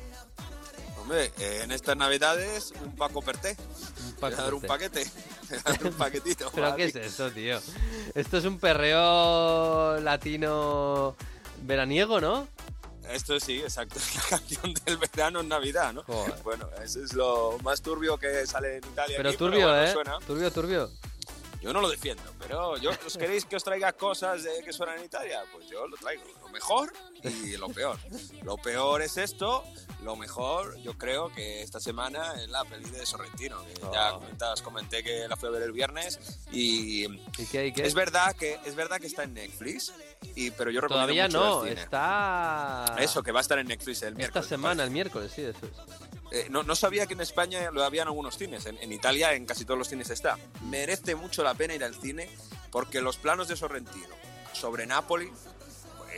Hombre, 1.00 1.30
eh, 1.38 1.60
en 1.62 1.70
estas 1.70 1.96
Navidades, 1.96 2.74
un 2.82 2.96
Paco 2.96 3.22
Perté. 3.22 3.56
Un 4.04 4.16
Voy 4.20 4.32
a 4.32 4.36
dar 4.36 4.54
un 4.54 4.62
paquete. 4.62 5.06
Voy 5.48 5.58
a 5.64 5.70
dar 5.70 5.86
un 5.86 5.92
paquetito. 5.92 6.50
¿Pero 6.52 6.74
qué 6.74 6.86
es 6.86 6.96
esto, 6.96 7.30
tío? 7.30 7.60
Esto 8.16 8.38
es 8.38 8.44
un 8.46 8.58
perreo 8.58 10.00
latino 10.00 11.14
veraniego, 11.62 12.20
¿no? 12.20 12.48
Esto 13.08 13.38
sí, 13.38 13.60
exacto. 13.60 14.00
Es 14.00 14.12
la 14.16 14.38
canción 14.38 14.74
del 14.84 14.96
verano 14.96 15.38
en 15.38 15.48
Navidad, 15.48 15.92
¿no? 15.92 16.02
Joder. 16.02 16.34
Bueno, 16.42 16.68
eso 16.82 17.00
es 17.00 17.12
lo 17.12 17.58
más 17.62 17.80
turbio 17.80 18.18
que 18.18 18.44
sale 18.44 18.78
en 18.78 18.84
Italia. 18.88 19.16
Pero 19.18 19.28
aquí, 19.28 19.38
turbio, 19.38 19.68
bueno, 19.68 19.84
¿eh? 19.84 19.92
suena. 19.92 20.18
Turbio, 20.26 20.50
turbio. 20.50 20.90
Yo 21.66 21.72
no 21.72 21.80
lo 21.80 21.88
defiendo, 21.88 22.22
pero 22.38 22.76
yo, 22.76 22.90
¿os 23.04 23.16
queréis 23.18 23.44
que 23.44 23.56
os 23.56 23.64
traiga 23.64 23.92
cosas 23.92 24.44
de 24.44 24.62
que 24.64 24.72
suenan 24.72 24.98
en 25.00 25.06
Italia? 25.06 25.42
Pues 25.52 25.68
yo 25.68 25.84
lo 25.88 25.96
traigo. 25.96 26.22
Lo 26.40 26.48
mejor 26.50 26.92
y 27.24 27.56
lo 27.56 27.68
peor. 27.68 27.98
Lo 28.44 28.56
peor 28.56 29.02
es 29.02 29.16
esto. 29.16 29.64
Lo 30.04 30.14
mejor, 30.14 30.76
yo 30.78 30.96
creo 30.96 31.32
que 31.32 31.62
esta 31.62 31.80
semana 31.80 32.34
es 32.40 32.48
la 32.50 32.64
peli 32.64 32.88
de 32.90 33.04
Sorrentino. 33.04 33.64
Que 33.64 33.74
ya 33.92 34.14
Oh. 34.14 34.20
comentas, 34.20 34.62
comenté 34.62 35.02
que 35.02 35.26
la 35.26 35.36
fui 35.36 35.48
a 35.48 35.52
ver 35.52 35.62
el 35.62 35.72
viernes 35.72 36.38
y 36.52 37.06
¿Y 37.06 37.46
qué? 37.50 37.66
y 37.66 37.72
qué? 37.72 37.84
es 37.84 37.94
verdad 37.94 38.36
que 38.36 38.60
es 38.64 38.76
verdad 38.76 39.00
que 39.00 39.08
está 39.08 39.24
en 39.24 39.34
Netflix, 39.34 39.92
y, 40.36 40.52
pero 40.52 40.70
yo 40.70 40.80
recomiendo 40.80 41.06
Todavía 41.12 41.26
mucho 41.26 41.38
no, 41.40 41.62
el 41.64 41.70
cine. 41.70 41.82
está. 41.82 42.94
Eso, 43.00 43.24
que 43.24 43.32
va 43.32 43.40
a 43.40 43.42
estar 43.42 43.58
en 43.58 43.66
Netflix 43.66 44.02
el 44.02 44.08
Esta 44.10 44.18
miércoles. 44.18 44.46
semana, 44.48 44.84
el 44.84 44.90
miércoles, 44.92 45.32
sí, 45.34 45.42
eso 45.42 45.58
es. 45.66 46.15
Eh, 46.32 46.48
no, 46.50 46.74
sabía 46.74 47.06
que 47.06 47.14
en 47.14 47.20
España 47.20 47.70
lo 47.70 47.84
había 47.84 48.02
en 48.02 48.08
algunos 48.08 48.36
cines. 48.36 48.66
En, 48.66 48.92
Italia, 48.92 49.34
en 49.34 49.46
casi 49.46 49.64
todos 49.64 49.78
los 49.78 49.88
cines 49.88 50.10
está. 50.10 50.38
Merece 50.62 51.14
mucho 51.14 51.42
la 51.42 51.54
pena 51.54 51.74
ir 51.74 51.84
al 51.84 51.94
cine 51.94 52.28
porque 52.70 53.00
los 53.00 53.16
planos 53.16 53.48
de 53.48 53.56
Sorrentino 53.56 54.14
sobre 54.52 54.86
Nápoli 54.86 55.30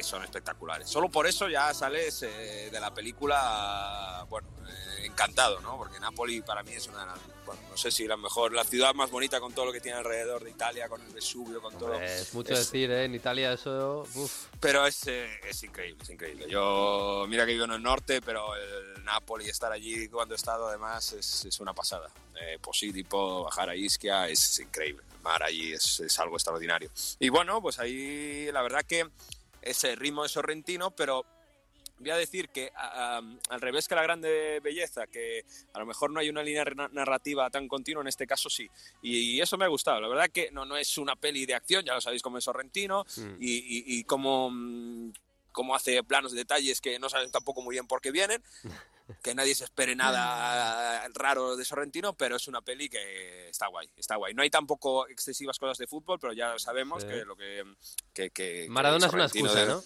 son 0.06 0.22
espectaculares. 0.24 0.88
Solo 0.88 1.08
por 1.10 1.26
eso 1.26 1.48
ya 1.48 1.72
sales 1.74 2.22
eh, 2.22 2.68
de 2.70 2.80
la 2.80 2.92
película, 2.94 4.24
bueno, 4.28 4.48
eh, 4.68 5.06
encantado, 5.06 5.60
¿no? 5.60 5.76
Porque 5.76 5.98
Nápoli 6.00 6.42
para 6.42 6.62
mí 6.62 6.72
es 6.72 6.86
una, 6.88 7.14
bueno, 7.46 7.60
no 7.70 7.76
sé 7.76 7.90
si 7.90 8.06
la 8.06 8.16
mejor, 8.16 8.52
la 8.52 8.64
ciudad 8.64 8.94
más 8.94 9.10
bonita 9.10 9.40
con 9.40 9.52
todo 9.52 9.66
lo 9.66 9.72
que 9.72 9.80
tiene 9.80 9.98
alrededor 9.98 10.44
de 10.44 10.50
Italia, 10.50 10.88
con 10.88 11.00
el 11.00 11.12
Vesubio, 11.12 11.60
con 11.62 11.76
todo. 11.78 11.94
Es 11.94 12.32
mucho 12.34 12.52
Es- 12.52 12.60
decir, 12.60 12.90
¿eh? 12.90 13.04
En 13.04 13.14
Italia 13.14 13.52
eso. 13.52 14.06
Uf. 14.14 14.46
Pero 14.60 14.86
es, 14.86 15.06
eh, 15.06 15.28
es 15.48 15.62
increíble, 15.62 16.02
es 16.02 16.10
increíble. 16.10 16.46
Yo, 16.48 17.24
mira 17.28 17.46
que 17.46 17.52
vivo 17.52 17.64
en 17.64 17.72
el 17.72 17.82
norte, 17.82 18.20
pero 18.20 18.54
el 18.56 19.04
Napoli, 19.04 19.48
estar 19.48 19.72
allí 19.72 20.08
cuando 20.08 20.34
he 20.34 20.36
estado, 20.36 20.68
además, 20.68 21.12
es, 21.12 21.44
es 21.44 21.60
una 21.60 21.72
pasada. 21.72 22.10
Eh, 22.40 22.58
Posílipo, 22.60 23.44
bajar 23.44 23.70
a 23.70 23.76
Ischia, 23.76 24.28
es 24.28 24.58
increíble. 24.60 25.02
El 25.16 25.22
mar 25.22 25.42
allí 25.42 25.72
es, 25.72 26.00
es 26.00 26.18
algo 26.20 26.36
extraordinario. 26.36 26.90
Y 27.18 27.28
bueno, 27.30 27.60
pues 27.60 27.78
ahí 27.80 28.48
la 28.52 28.62
verdad 28.62 28.84
que 28.84 29.08
ese 29.62 29.96
ritmo 29.96 30.24
es 30.24 30.32
sorrentino, 30.32 30.90
pero 30.90 31.24
voy 32.00 32.10
a 32.10 32.16
decir 32.16 32.48
que 32.50 32.70
a- 32.76 33.16
a- 33.18 33.22
al 33.48 33.60
revés 33.60 33.88
que 33.88 33.94
la 33.96 34.02
grande 34.04 34.60
belleza, 34.62 35.06
que 35.08 35.44
a 35.72 35.78
lo 35.80 35.86
mejor 35.86 36.10
no 36.12 36.20
hay 36.20 36.28
una 36.30 36.42
línea 36.44 36.64
narrativa 36.92 37.50
tan 37.50 37.66
continua, 37.66 38.02
en 38.02 38.08
este 38.08 38.26
caso 38.26 38.48
sí. 38.48 38.68
Y, 39.02 39.40
eso 39.40 39.56
me 39.58 39.64
ha 39.64 39.68
gustado. 39.68 40.00
La 40.00 40.08
verdad 40.08 40.30
que 40.32 40.50
no, 40.52 40.64
no 40.64 40.76
es 40.76 40.96
una 40.98 41.16
peli 41.16 41.44
de 41.44 41.54
acción, 41.54 41.84
ya 41.84 41.94
lo 41.94 42.00
sabéis 42.00 42.22
cómo 42.22 42.38
es 42.38 42.44
Sorrentino, 42.44 43.04
Mm. 43.16 43.36
y, 43.40 43.52
y, 43.56 43.98
y 43.98 44.04
cómo, 44.04 44.48
mm, 44.50 45.12
cómo 45.52 45.74
hace 45.74 46.02
planos 46.04 46.32
de 46.32 46.38
detalles 46.38 46.80
que 46.80 46.98
no 46.98 47.08
saben 47.08 47.30
tampoco 47.30 47.62
muy 47.62 47.74
bien 47.74 47.86
por 47.86 48.00
qué 48.00 48.10
vienen. 48.10 48.42
Que 49.22 49.34
nadie 49.34 49.54
se 49.54 49.64
espere 49.64 49.96
nada 49.96 51.08
raro 51.14 51.56
de 51.56 51.64
Sorrentino, 51.64 52.12
pero 52.12 52.36
es 52.36 52.46
una 52.46 52.60
peli 52.60 52.90
que 52.90 53.48
está 53.48 53.66
guay, 53.68 53.88
está 53.96 54.16
guay. 54.16 54.34
No 54.34 54.42
hay 54.42 54.50
tampoco 54.50 55.08
excesivas 55.08 55.58
cosas 55.58 55.78
de 55.78 55.86
fútbol, 55.86 56.18
pero 56.20 56.34
ya 56.34 56.58
sabemos 56.58 57.02
Sí. 57.04 57.08
que 57.08 57.24
lo 57.24 57.34
que, 57.34 57.64
que, 58.12 58.28
que- 58.28 58.64
que 58.64 58.66
Maradona 58.68 59.06
es 59.06 59.12
una 59.14 59.24
excusa, 59.24 59.60
de- 59.60 59.66
¿no? 59.66 59.82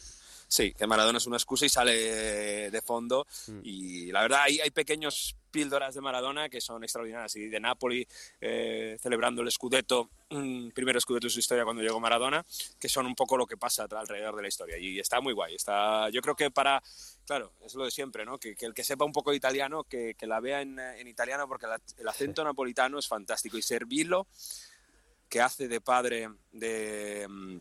Sí, 0.52 0.74
que 0.74 0.86
Maradona 0.86 1.16
es 1.16 1.26
una 1.26 1.38
excusa 1.38 1.64
y 1.64 1.70
sale 1.70 2.70
de 2.70 2.82
fondo. 2.82 3.26
Mm. 3.46 3.60
Y 3.62 4.12
la 4.12 4.20
verdad, 4.20 4.42
hay, 4.42 4.60
hay 4.60 4.70
pequeños 4.70 5.34
píldoras 5.50 5.94
de 5.94 6.02
Maradona 6.02 6.50
que 6.50 6.60
son 6.60 6.84
extraordinarias. 6.84 7.34
Y 7.36 7.48
de 7.48 7.58
Napoli, 7.58 8.06
eh, 8.38 8.98
celebrando 9.00 9.40
el 9.40 9.50
Scudetto, 9.50 10.10
mm, 10.28 10.68
primer 10.72 11.00
Scudetto 11.00 11.26
de 11.28 11.30
su 11.32 11.38
historia 11.38 11.64
cuando 11.64 11.80
llegó 11.82 11.98
Maradona, 12.00 12.44
que 12.78 12.90
son 12.90 13.06
un 13.06 13.14
poco 13.14 13.38
lo 13.38 13.46
que 13.46 13.56
pasa 13.56 13.86
alrededor 13.90 14.36
de 14.36 14.42
la 14.42 14.48
historia. 14.48 14.76
Y 14.76 14.98
está 14.98 15.22
muy 15.22 15.32
guay. 15.32 15.54
Está, 15.54 16.10
yo 16.10 16.20
creo 16.20 16.36
que 16.36 16.50
para, 16.50 16.82
claro, 17.26 17.52
es 17.64 17.74
lo 17.74 17.86
de 17.86 17.90
siempre, 17.90 18.26
¿no? 18.26 18.36
Que, 18.36 18.54
que 18.54 18.66
el 18.66 18.74
que 18.74 18.84
sepa 18.84 19.06
un 19.06 19.12
poco 19.12 19.30
de 19.30 19.38
italiano, 19.38 19.84
que, 19.84 20.14
que 20.18 20.26
la 20.26 20.38
vea 20.40 20.60
en, 20.60 20.78
en 20.78 21.08
italiano, 21.08 21.48
porque 21.48 21.66
la- 21.66 21.80
el 21.96 22.06
acento 22.08 22.44
napolitano 22.44 22.98
es 22.98 23.08
fantástico. 23.08 23.56
Y 23.56 23.62
Servillo, 23.62 24.26
que 25.30 25.40
hace 25.40 25.66
de 25.66 25.80
padre 25.80 26.28
de... 26.52 27.58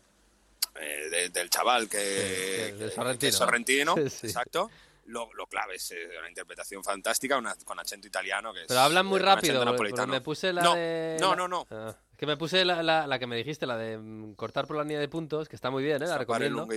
eh, 0.80 1.08
de- 1.10 1.28
del 1.30 1.50
chaval 1.50 1.88
que, 1.88 1.98
de- 1.98 2.72
de 2.72 2.90
Sorrentino. 2.90 3.18
que 3.18 3.26
es 3.28 3.34
sorrentino, 3.36 3.94
Sí, 4.10 4.26
exacto. 4.26 4.70
Lo, 5.06 5.32
lo 5.34 5.48
clave 5.48 5.74
es 5.74 5.90
eh, 5.90 6.08
una 6.18 6.28
interpretación 6.28 6.84
fantástica 6.84 7.36
una, 7.36 7.56
con 7.64 7.78
acento 7.80 8.06
italiano. 8.06 8.52
Que 8.54 8.60
es, 8.62 8.66
Pero 8.68 8.80
hablan 8.80 9.04
muy 9.04 9.18
eh, 9.18 9.22
rápido. 9.24 9.64
Me 10.06 10.20
puse 10.20 10.52
la 10.52 10.62
No, 10.62 10.74
de. 10.76 11.16
no, 11.20 11.34
no, 11.34 11.48
no. 11.48 11.66
Ah, 11.70 11.96
es 12.12 12.16
que 12.16 12.24
me 12.24 12.36
puse 12.36 12.64
la, 12.64 12.84
la- 12.84 13.06
la 13.08 13.18
que 13.18 13.26
me 13.26 13.34
dijiste, 13.36 13.66
la 13.66 13.76
de 13.76 13.98
mm, 13.98 14.34
cortar 14.34 14.66
por 14.68 14.76
la 14.76 14.84
línea 14.84 15.00
de 15.00 15.08
puntos, 15.08 15.48
que 15.48 15.56
está 15.56 15.70
muy 15.70 15.82
bien, 15.82 16.00
¿eh? 16.02 16.06
La 16.06 16.18
recomiendo. 16.18 16.68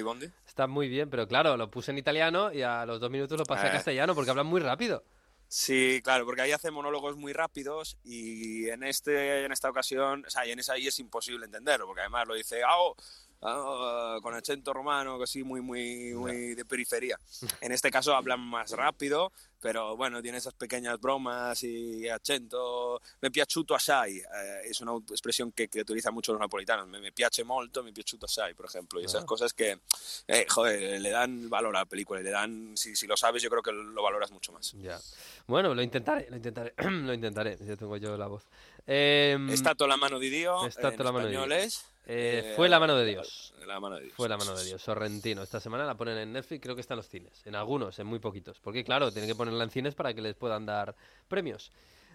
Está 0.48 0.66
muy 0.66 0.90
bien, 0.90 1.10
pero 1.12 1.28
claro, 1.28 1.56
lo 1.56 1.70
puse 1.70 1.92
en 1.92 2.00
italiano 2.00 2.52
y 2.52 2.64
a 2.64 2.84
los 2.88 3.00
dos 3.00 3.12
minutos 3.12 3.38
lo 3.38 3.46
pasé 3.46 3.68
a 3.68 3.70
Eh. 3.70 3.74
castellano 3.74 4.16
porque 4.16 4.32
hablan 4.32 4.48
muy 4.48 4.60
rápido. 4.60 5.04
Sí, 5.48 6.02
claro, 6.04 6.26
porque 6.26 6.42
ahí 6.42 6.52
hace 6.52 6.72
monólogos 6.72 7.16
muy 7.18 7.32
rápidos 7.32 7.98
y 8.04 8.68
en 8.70 8.84
este 8.84 9.46
en 9.46 9.52
esta 9.52 9.70
ocasión, 9.70 10.26
o 10.26 10.30
sea, 10.32 10.44
y 10.48 10.52
en 10.52 10.58
esa 10.60 10.74
ahí 10.74 10.88
es 10.88 10.98
imposible 10.98 11.46
entenderlo, 11.46 11.86
porque 11.86 12.02
además 12.02 12.28
lo 12.28 12.34
dice 12.34 12.64
"Ao", 12.64 12.96
ah, 13.42 14.18
con 14.22 14.34
acento 14.34 14.74
romano, 14.74 15.22
así 15.22 15.44
muy 15.44 15.62
muy 15.62 16.14
muy 16.14 16.56
de 16.56 16.66
periferia. 16.66 17.20
En 17.62 17.72
este 17.72 17.90
caso 17.92 18.16
hablan 18.16 18.40
más 18.40 18.72
rápido, 18.72 19.32
pero 19.62 19.96
bueno, 19.98 20.22
tiene 20.22 20.38
esas 20.38 20.54
pequeñas 20.54 21.00
bromas 21.00 21.64
y 21.64 22.08
accento. 22.10 23.02
Me 23.22 23.32
piaciuto 23.32 23.74
assai, 23.76 24.18
eh, 24.18 24.62
es 24.66 24.80
una 24.82 24.94
expresión 25.10 25.52
que, 25.52 25.68
que 25.68 25.82
utilizan 25.82 26.14
mucho 26.14 26.32
los 26.34 26.40
napolitanos. 26.42 26.88
Me, 26.88 27.00
me 27.00 27.12
piace 27.12 27.44
molto, 27.44 27.84
me 27.84 27.92
piaciuto 27.92 28.26
assai, 28.26 28.54
por 28.54 28.66
ejemplo. 28.68 29.00
Y 29.02 29.06
esas 29.06 29.24
Ah. 29.24 29.26
cosas 29.26 29.54
que, 29.54 29.80
eh, 30.28 30.46
joder, 30.50 31.02
le 31.02 31.10
dan 31.10 31.50
valor 31.50 31.76
a 31.76 31.80
la 31.80 31.86
película, 31.86 32.22
le 32.22 32.30
dan, 32.30 32.76
si, 32.78 32.96
si 32.96 33.08
lo 33.08 33.18
sabes, 33.18 33.42
yo 33.42 33.50
creo 33.50 33.64
que 33.64 33.72
lo 33.72 34.02
valoras 34.04 34.32
mucho 34.32 34.52
más. 34.52 34.74
Ya. 34.74 35.00
Bueno, 35.48 35.74
lo 35.74 35.82
intentaré, 35.82 36.28
lo 36.30 36.36
intentaré, 36.36 36.74
lo 36.78 37.14
intentaré. 37.14 37.58
Ya 37.62 37.76
tengo 37.76 37.98
yo 37.98 38.16
la 38.18 38.28
voz. 38.28 38.44
Em, 38.86 39.50
È 39.50 39.56
stato 39.56 39.88
la 39.88 39.98
mano 39.98 40.20
di 40.20 40.30
Dio, 40.30 40.66
È 40.68 40.70
stato 40.70 40.96
en 41.02 41.06
la 41.06 41.12
mano 41.12 41.28
di 41.28 41.34
español 41.34 41.48
Dio. 41.50 41.58
es, 41.66 41.84
eh, 42.06 42.44
eh, 42.46 42.54
fue 42.56 42.70
la 42.70 42.80
mano 42.80 42.96
de 42.96 43.06
Dios. 43.06 43.54
La 43.66 43.80
mano 43.80 43.96
de 43.96 44.04
Dios. 44.04 44.14
Fue 44.16 44.30
la 44.30 44.38
mano 44.38 44.56
de 44.56 44.64
Dios, 44.64 44.82
Sorrentino. 44.82 45.42
Esta 45.42 45.60
semana 45.60 45.86
la 45.86 45.96
ponen 45.96 46.18
en 46.18 46.34
Netflix, 46.34 46.62
creo 46.62 46.76
que 46.76 46.82
está 46.82 46.94
en 46.94 46.98
los 46.98 47.10
cines. 47.10 47.42
En 47.46 47.56
algunos, 47.56 47.98
en 48.00 48.08
muy 48.08 48.20
poquitos. 48.20 48.60
Porque 48.60 48.84
claro, 48.84 49.12
tienen 49.12 49.30
que 49.30 49.36
ponerla 49.36 49.64
en 49.64 49.72
cines 49.72 49.96
para 49.96 50.14
que 50.14 50.22
les 50.22 50.36
puedan 50.36 50.66
dar 50.66 50.96
premios. 51.28 51.72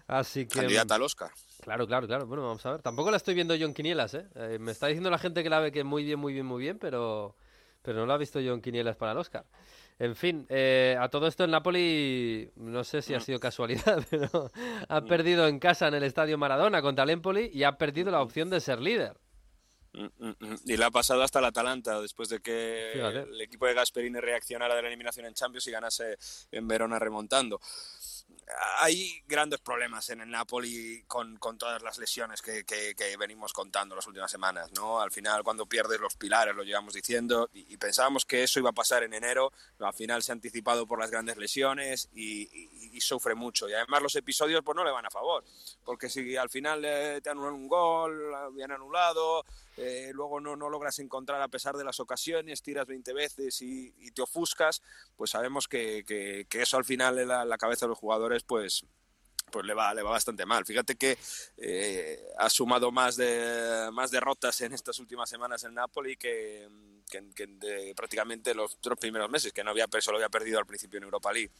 Así 0.07 0.45
que... 0.45 0.59
Candidata 0.59 0.95
al 0.95 1.03
Oscar. 1.03 1.31
Claro, 1.61 1.87
claro, 1.87 2.07
claro. 2.07 2.25
Bueno, 2.25 2.43
vamos 2.43 2.65
a 2.65 2.71
ver. 2.71 2.81
Tampoco 2.81 3.11
la 3.11 3.17
estoy 3.17 3.33
viendo 3.33 3.55
yo 3.55 3.67
en 3.67 3.73
Quinielas, 3.73 4.13
¿eh? 4.13 4.27
Eh, 4.35 4.57
me 4.59 4.71
está 4.71 4.87
diciendo 4.87 5.09
la 5.09 5.17
gente 5.17 5.43
que 5.43 5.49
la 5.49 5.59
ve 5.59 5.71
que 5.71 5.83
muy 5.83 6.03
bien, 6.03 6.19
muy 6.19 6.33
bien, 6.33 6.45
muy 6.45 6.61
bien, 6.61 6.79
pero, 6.79 7.35
pero 7.81 7.99
no 7.99 8.05
la 8.05 8.15
he 8.15 8.17
visto 8.17 8.39
yo 8.39 8.53
en 8.53 8.61
Quinielas 8.61 8.95
para 8.95 9.11
el 9.11 9.17
Oscar. 9.17 9.45
En 9.99 10.15
fin, 10.15 10.47
eh, 10.49 10.97
a 10.99 11.09
todo 11.09 11.27
esto 11.27 11.43
el 11.43 11.51
Napoli, 11.51 12.49
no 12.55 12.83
sé 12.83 13.03
si 13.03 13.13
ha 13.13 13.19
sido 13.19 13.39
casualidad, 13.39 14.03
pero 14.09 14.51
ha 14.89 15.01
perdido 15.01 15.47
en 15.47 15.59
casa 15.59 15.87
en 15.87 15.93
el 15.93 16.03
Estadio 16.03 16.37
Maradona 16.37 16.81
contra 16.81 17.03
el 17.03 17.11
Empoli 17.11 17.51
y 17.53 17.63
ha 17.63 17.77
perdido 17.77 18.09
la 18.09 18.21
opción 18.21 18.49
de 18.49 18.59
ser 18.61 18.81
líder. 18.81 19.15
Mm, 19.93 20.05
mm, 20.19 20.35
mm. 20.39 20.55
Y 20.67 20.77
le 20.77 20.85
ha 20.85 20.91
pasado 20.91 21.21
hasta 21.21 21.39
el 21.39 21.45
Atalanta 21.45 21.99
después 22.01 22.29
de 22.29 22.39
que 22.39 22.91
Fíjate. 22.93 23.19
el 23.23 23.41
equipo 23.41 23.65
de 23.65 23.73
Gasperini 23.73 24.19
reaccionara 24.19 24.73
de 24.75 24.81
la 24.81 24.87
eliminación 24.87 25.25
en 25.25 25.33
Champions 25.33 25.67
y 25.67 25.71
ganase 25.71 26.17
en 26.51 26.67
Verona 26.67 26.97
remontando. 26.97 27.59
Hay 28.79 29.21
grandes 29.27 29.59
problemas 29.61 30.09
en 30.09 30.21
el 30.21 30.29
Napoli 30.29 31.03
con, 31.07 31.37
con 31.37 31.57
todas 31.57 31.81
las 31.83 31.97
lesiones 31.97 32.41
que, 32.41 32.63
que- 32.65 32.95
que 32.95 33.15
venimos 33.17 33.53
contando 33.53 33.95
las 33.95 34.07
últimas 34.07 34.29
semanas, 34.31 34.71
¿no? 34.73 34.99
Al 34.99 35.11
final, 35.11 35.43
cuando 35.43 35.65
pierdes 35.65 35.99
los 36.01 36.15
pilares, 36.15 36.53
lo 36.55 36.63
llevamos 36.63 36.93
diciendo, 36.93 37.49
y, 37.53 37.73
y 37.73 37.77
pensábamos 37.77 38.25
que 38.25 38.43
eso 38.43 38.59
iba 38.59 38.69
a 38.71 38.73
pasar 38.73 39.03
en 39.03 39.13
enero, 39.13 39.51
pero 39.77 39.87
al 39.87 39.93
final 39.93 40.21
se 40.23 40.31
ha 40.31 40.33
anticipado 40.33 40.85
por 40.85 40.99
las 40.99 41.11
grandes 41.11 41.37
lesiones 41.37 42.09
y, 42.13 42.41
y- 42.43 42.91
y 42.97 43.01
sufre 43.01 43.35
mucho. 43.35 43.69
Y 43.69 43.73
además 43.73 44.01
los 44.01 44.15
episodios 44.15 44.61
pues 44.63 44.75
no 44.75 44.83
le 44.83 44.91
van 44.91 45.05
a 45.05 45.09
favor, 45.11 45.43
porque 45.85 46.09
si 46.09 46.35
al 46.35 46.49
final 46.49 46.83
eh, 46.83 47.21
te 47.23 47.29
anulan 47.29 47.53
un 47.53 47.67
gol, 47.67 48.53
bien 48.53 48.71
anulado, 48.71 49.45
eh, 49.81 50.11
luego 50.13 50.39
no, 50.39 50.55
no 50.55 50.69
logras 50.69 50.99
encontrar 50.99 51.41
a 51.41 51.47
pesar 51.47 51.75
de 51.75 51.83
las 51.83 51.99
ocasiones, 51.99 52.61
tiras 52.61 52.85
20 52.85 53.13
veces 53.13 53.61
y, 53.61 54.11
te 54.11 54.21
ofuscas, 54.21 54.81
pues 55.15 55.31
sabemos 55.31 55.67
que, 55.67 56.03
que- 56.05 56.61
eso 56.61 56.77
al 56.77 56.85
final 56.85 57.17
en 57.17 57.27
la, 57.29 57.43
la 57.45 57.57
cabeza 57.57 57.85
de 57.85 57.89
los 57.89 57.97
jugadores 57.97 58.43
pues 58.43 58.85
pues 59.51 59.65
le 59.65 59.73
va, 59.73 59.93
le 59.93 60.01
va 60.01 60.11
bastante 60.11 60.45
mal. 60.45 60.65
Fíjate 60.65 60.95
que 60.95 61.17
eh, 61.57 62.23
ha 62.37 62.49
sumado 62.49 62.91
más 62.91 63.17
de 63.17 63.89
más 63.91 64.09
derrotas 64.09 64.61
en 64.61 64.73
estas 64.73 64.97
últimas 64.99 65.29
semanas 65.29 65.63
en 65.63 65.75
Napoli 65.75 66.15
que, 66.15 66.67
prácticamente 67.95 68.55
los 68.55 68.77
tres 68.79 68.97
primeros 68.97 69.29
meses, 69.29 69.51
que 69.51 69.63
no 69.63 69.71
había 69.71 69.87
solo 69.99 70.17
había 70.17 70.29
perdido 70.29 70.57
al 70.57 70.65
principio 70.65 70.97
en 70.97 71.03
Europa 71.03 71.31
League 71.33 71.51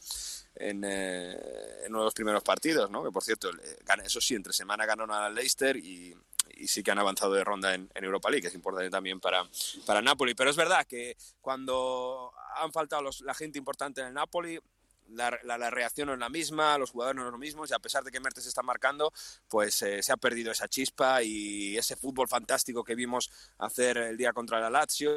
en, 0.56 0.84
eh, 0.86 1.38
en 1.84 1.92
uno 1.92 2.00
de 2.00 2.06
los 2.06 2.14
primeros 2.14 2.44
partidos, 2.44 2.90
¿no? 2.90 3.04
Que 3.04 3.12
por 3.12 3.24
cierto, 3.24 3.50
eh, 3.50 3.80
eso 4.06 4.22
sí, 4.22 4.36
entre 4.36 4.54
semana 4.54 4.86
ganaron 4.86 5.12
al 5.12 5.36
Leicester 5.36 5.76
y, 5.76 6.16
y 6.50 6.68
sí 6.68 6.84
que 6.84 6.92
han 6.92 7.00
avanzado 7.00 7.34
de 7.34 7.44
ronda 7.44 7.74
en, 7.74 7.90
Europa 7.96 8.30
League, 8.30 8.42
que 8.42 8.48
es 8.48 8.56
importante 8.56 8.90
también 8.90 9.20
para, 9.20 9.44
para 9.86 10.02
Napoli. 10.02 10.34
Pero 10.34 10.50
es 10.50 10.56
verdad 10.56 10.86
que 10.86 11.16
cuando 11.40 12.32
han 12.56 12.72
faltado 12.72 13.02
los- 13.02 13.22
la 13.22 13.34
gente 13.34 13.58
importante 13.58 14.02
en 14.02 14.08
el 14.08 14.14
Napoli, 14.14 14.60
la, 15.14 15.38
la- 15.44 15.58
la 15.58 15.70
reacción 15.70 16.08
no 16.08 16.14
es 16.14 16.20
la 16.20 16.30
misma, 16.30 16.78
los 16.78 16.92
jugadores 16.92 17.18
no 17.18 17.24
son 17.24 17.32
los 17.32 17.40
mismos 17.40 17.70
y 17.70 17.74
a 17.74 17.80
pesar 17.80 18.04
de 18.04 18.12
que 18.12 18.20
Mertes 18.20 18.46
está 18.46 18.62
marcando, 18.64 19.12
pues 19.48 19.82
eh, 19.82 20.02
se 20.04 20.12
ha 20.12 20.18
perdido 20.18 20.52
esa 20.52 20.68
chispa 20.68 21.22
y 21.24 21.78
ese 21.78 21.96
fútbol 21.96 22.28
fantástico 22.28 22.84
que 22.84 22.96
vimos 22.96 23.30
hacer 23.60 23.98
el 23.98 24.18
día 24.18 24.34
contra 24.34 24.60
la 24.60 24.70
Lazio 24.70 25.12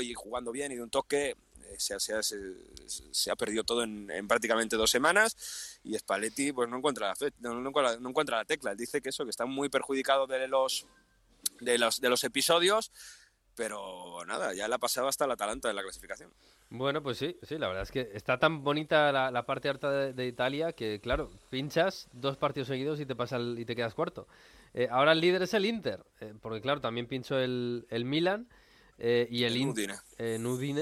y 0.00 0.14
jugando 0.14 0.52
bien 0.52 0.72
y 0.72 0.76
de 0.76 0.82
un 0.82 0.90
toque. 0.90 1.30
eh, 1.62 1.76
Se, 1.78 1.98
se 2.00 2.22
se- 2.22 2.54
se 3.12 3.30
ha 3.30 3.36
perdido 3.36 3.64
todo 3.64 3.82
en, 3.82 4.10
en 4.10 4.28
prácticamente 4.28 4.76
dos 4.76 4.90
semanas 4.90 5.78
y 5.82 5.96
Spalletti 5.98 6.52
pues 6.52 6.68
no 6.68 6.76
encuentra 6.78 7.08
la 7.08 7.16
fe- 7.16 7.32
no, 7.40 7.54
no 7.60 7.72
la 8.38 8.44
tecla. 8.44 8.74
Dice 8.74 9.00
que 9.00 9.08
eso, 9.10 9.24
que 9.24 9.30
está 9.30 9.46
muy 9.46 9.68
perjudicado 9.68 10.26
de 10.26 10.46
los, 10.48 10.86
de 11.60 11.78
los, 11.78 12.00
de 12.00 12.08
los 12.08 12.22
episodios, 12.24 12.92
pero 13.56 14.24
nada, 14.26 14.54
ya 14.54 14.68
le 14.68 14.74
ha 14.74 14.78
pasado 14.78 15.08
hasta 15.08 15.24
el 15.24 15.30
Atalanta 15.32 15.68
en 15.70 15.76
la 15.76 15.82
clasificación. 15.82 16.32
Bueno, 16.68 17.00
pues 17.02 17.18
sí, 17.18 17.36
sí, 17.42 17.58
la 17.58 17.68
verdad 17.68 17.84
es 17.84 17.92
que 17.92 18.10
está 18.14 18.38
tan 18.38 18.64
bonita 18.64 19.12
la, 19.12 19.30
la 19.30 19.46
parte 19.46 19.68
alta 19.68 19.90
de, 19.90 20.12
de 20.12 20.26
Italia 20.26 20.72
que, 20.72 21.00
claro, 21.00 21.30
pinchas 21.48 22.08
dos 22.12 22.36
partidos 22.36 22.66
seguidos 22.68 22.98
y 23.00 23.06
te 23.06 23.14
pasa 23.14 23.36
el- 23.36 23.56
y 23.58 23.64
te 23.64 23.76
quedas 23.76 23.94
cuarto. 23.94 24.26
Eh, 24.74 24.88
ahora 24.90 25.12
el 25.12 25.20
líder 25.20 25.42
es 25.42 25.54
el 25.54 25.64
Inter, 25.64 26.04
eh, 26.20 26.34
porque 26.42 26.60
claro, 26.60 26.80
también 26.80 27.06
pinchó 27.06 27.38
el, 27.38 27.86
el 27.88 28.04
Milan 28.04 28.48
eh, 28.98 29.28
y 29.30 29.44
el, 29.44 29.52
El 29.52 29.58
In- 29.58 29.68
Udine. 29.70 29.94
eh, 30.18 30.38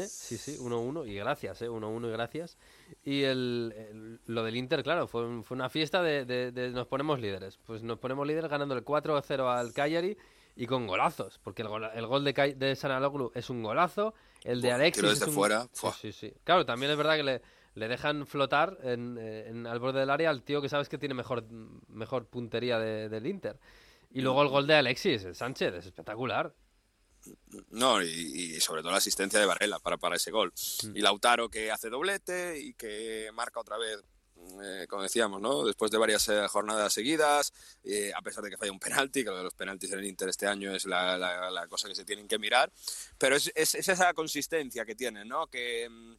sí, 0.08 0.38
sí, 0.38 0.56
1-1 0.58 1.06
y 1.06 1.14
gracias, 1.16 1.60
eh, 1.62 1.68
1-1 1.68 2.08
y 2.08 2.12
gracias. 2.12 2.56
Y 3.04 3.22
el, 3.24 3.74
el- 3.76 4.20
lo 4.26 4.42
del 4.42 4.56
Inter, 4.56 4.82
claro, 4.84 5.06
fue, 5.06 5.26
un- 5.26 5.44
fue 5.44 5.54
una 5.56 5.68
fiesta 5.68 6.02
de, 6.02 6.24
de- 6.24 6.50
de 6.50 6.70
nos 6.70 6.86
ponemos 6.86 7.20
líderes. 7.20 7.58
Pues 7.66 7.82
nos 7.82 7.98
ponemos 7.98 8.26
líderes 8.26 8.48
ganando 8.50 8.74
el 8.74 8.84
4-0 8.84 9.48
al 9.50 9.72
Cagliari 9.74 10.16
y 10.56 10.66
con 10.66 10.86
golazos, 10.86 11.38
porque 11.42 11.62
el 11.62 11.68
gol, 11.68 11.84
el 11.94 12.06
gol 12.06 12.24
de, 12.24 12.32
de 12.56 12.76
Sanaloglu 12.76 13.32
es 13.34 13.50
un 13.50 13.62
golazo, 13.62 14.14
el 14.44 14.60
de 14.60 14.72
Alexis 14.72 15.02
es 15.04 15.10
desde 15.18 15.26
un- 15.30 15.34
fuera, 15.34 15.68
Sí, 15.72 15.88
sí, 16.00 16.12
sí. 16.12 16.34
Claro, 16.44 16.64
también 16.64 16.92
es 16.92 16.96
verdad 16.96 17.16
que 17.16 17.22
le, 17.24 17.42
le 17.74 17.88
dejan 17.88 18.26
flotar 18.26 18.78
en, 18.82 19.16
eh, 19.18 19.48
en- 19.48 19.66
al 19.66 19.80
borde 19.80 20.00
del 20.00 20.10
área 20.10 20.30
al 20.30 20.42
tío 20.42 20.62
que 20.62 20.68
sabes 20.68 20.88
que 20.88 20.98
tiene 20.98 21.14
mejor, 21.14 21.44
mejor 21.88 22.26
puntería 22.26 22.78
de- 22.78 23.08
del 23.08 23.26
Inter. 23.26 23.58
Y 24.12 24.20
luego 24.20 24.42
el 24.42 24.48
gol 24.48 24.66
de 24.68 24.74
Alexis, 24.76 25.24
el 25.24 25.34
Sánchez, 25.34 25.74
es 25.74 25.86
espectacular. 25.86 26.54
No, 27.70 28.00
y, 28.02 28.06
y 28.06 28.60
sobre 28.60 28.82
todo 28.82 28.92
la 28.92 28.98
asistencia 28.98 29.40
de 29.40 29.46
Varela 29.46 29.78
para, 29.80 29.96
para 29.96 30.16
ese 30.16 30.30
gol. 30.30 30.52
Mm. 30.84 30.96
Y 30.96 31.00
Lautaro 31.00 31.48
que 31.48 31.70
hace 31.72 31.88
doblete 31.90 32.60
y 32.60 32.74
que 32.74 33.30
marca 33.32 33.58
otra 33.60 33.78
vez, 33.78 34.04
eh, 34.62 34.86
como 34.88 35.02
decíamos, 35.02 35.40
¿no? 35.40 35.64
Después 35.64 35.90
de 35.90 35.98
varias 35.98 36.28
eh, 36.28 36.46
jornadas 36.48 36.92
seguidas, 36.92 37.52
eh, 37.84 38.12
a 38.14 38.22
pesar 38.22 38.44
de 38.44 38.50
que 38.50 38.56
falla 38.56 38.72
un 38.72 38.78
penalti, 38.78 39.22
que 39.24 39.30
lo 39.30 39.36
de 39.38 39.44
los 39.44 39.54
penaltis 39.54 39.90
en 39.92 39.98
el 40.00 40.04
Inter 40.06 40.28
este 40.28 40.46
año 40.46 40.74
es 40.74 40.86
la, 40.86 41.16
la- 41.18 41.50
la 41.50 41.66
cosa 41.66 41.88
que 41.88 41.94
se 41.94 42.04
tienen 42.04 42.26
que 42.28 42.38
mirar. 42.38 42.72
Pero 43.18 43.36
es, 43.36 43.50
es- 43.54 43.74
es 43.74 43.88
esa 43.88 44.12
consistencia 44.14 44.84
que 44.84 44.94
tienen, 44.94 45.28
¿no? 45.28 45.46
Que 45.46 45.88
mm, 45.88 46.14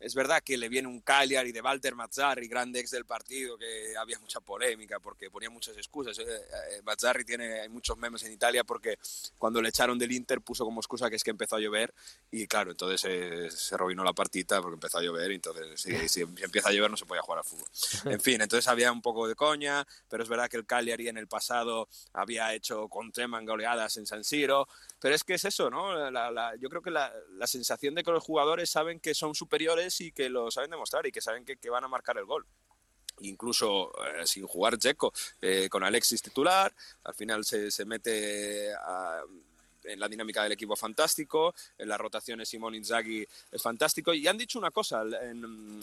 es 0.00 0.14
verdad 0.14 0.42
que 0.42 0.56
le 0.56 0.68
viene 0.68 0.88
un 0.88 1.00
Cagliari 1.00 1.52
de 1.52 1.60
Walter 1.60 1.94
Mazzarri, 1.94 2.48
grande 2.48 2.80
ex 2.80 2.90
del 2.90 3.04
partido, 3.04 3.58
que 3.58 3.94
había 3.98 4.18
mucha 4.18 4.40
polémica 4.40 4.98
porque 5.00 5.30
ponía 5.30 5.50
muchas 5.50 5.76
excusas. 5.76 6.18
Eh, 6.18 6.24
eh, 6.26 6.82
Mazzarri 6.84 7.24
tiene 7.24 7.60
hay 7.60 7.68
muchos 7.68 7.96
memes 7.98 8.22
en 8.22 8.32
Italia 8.32 8.64
porque 8.64 8.98
cuando 9.38 9.60
le 9.60 9.68
echaron 9.68 9.98
del 9.98 10.12
Inter 10.12 10.40
puso 10.40 10.64
como 10.64 10.80
excusa 10.80 11.10
que 11.10 11.16
es 11.16 11.24
que 11.24 11.30
empezó 11.30 11.56
a 11.56 11.60
llover 11.60 11.92
y 12.30 12.46
claro, 12.46 12.70
entonces 12.70 13.04
eh, 13.10 13.50
se 13.50 13.74
arruinó 13.74 14.02
la 14.04 14.12
partita 14.12 14.60
porque 14.62 14.74
empezó 14.74 14.98
a 14.98 15.02
llover 15.02 15.30
y 15.32 15.34
entonces 15.36 15.80
si, 15.80 16.08
si 16.08 16.20
empieza 16.22 16.68
a 16.68 16.72
llover 16.72 16.90
no 16.90 16.96
se 16.96 17.06
podía 17.06 17.22
jugar 17.22 17.38
al 17.38 17.44
fútbol. 17.44 17.68
En 18.04 18.20
fin, 18.20 18.40
entonces 18.40 18.66
había 18.68 18.90
un 18.92 19.00
poco 19.02 19.28
de 19.28 19.34
coña, 19.34 19.86
pero 20.08 20.22
es 20.22 20.28
verdad 20.28 20.48
que 20.48 20.56
el 20.56 20.66
Cagliari 20.66 21.08
en 21.08 21.18
el 21.18 21.28
pasado 21.28 21.88
había 22.12 22.52
hecho 22.54 22.88
con 22.88 23.12
Treman 23.12 23.46
goleadas 23.46 23.96
en 23.96 24.06
San 24.06 24.24
Siro, 24.24 24.68
pero 25.00 25.14
es 25.14 25.24
que 25.24 25.34
es 25.34 25.44
eso, 25.44 25.70
¿no? 25.70 26.10
La- 26.10 26.54
yo 26.60 26.68
creo 26.68 26.82
que 26.82 26.90
la, 26.90 27.12
sensación 27.46 27.94
de 27.94 28.02
que 28.04 28.10
los 28.10 28.22
jugadores 28.22 28.70
saben 28.70 29.00
que 29.00 29.14
son 29.14 29.34
superiores 29.34 30.00
y 30.00 30.12
que 30.12 30.28
lo 30.28 30.50
saben 30.50 30.70
demostrar 30.70 31.06
y 31.06 31.12
que 31.12 31.20
saben 31.20 31.44
que, 31.44 31.56
que 31.56 31.70
van 31.70 31.84
a 31.84 31.88
marcar 31.88 32.18
el 32.18 32.24
gol 32.24 32.46
incluso 33.22 33.92
eh, 34.06 34.26
sin 34.26 34.46
jugar 34.46 34.78
Checo, 34.78 35.12
eh, 35.42 35.68
con 35.68 35.84
Alexis 35.84 36.22
titular, 36.22 36.72
al 37.04 37.14
final 37.14 37.44
se, 37.44 37.70
se 37.70 37.84
mete 37.84 38.72
a- 38.74 39.22
en 39.92 40.00
la 40.00 40.08
dinámica 40.08 40.42
del 40.42 40.52
equipo 40.52 40.76
fantástico, 40.76 41.54
en 41.78 41.88
las 41.88 41.98
rotaciones 41.98 42.48
Simón 42.48 42.74
Inzaghi 42.74 43.26
es 43.52 43.62
fantástico, 43.62 44.12
y 44.14 44.26
han 44.26 44.38
dicho 44.38 44.58
una 44.58 44.70
cosa, 44.70 45.02
en- 45.02 45.44
en- 45.44 45.80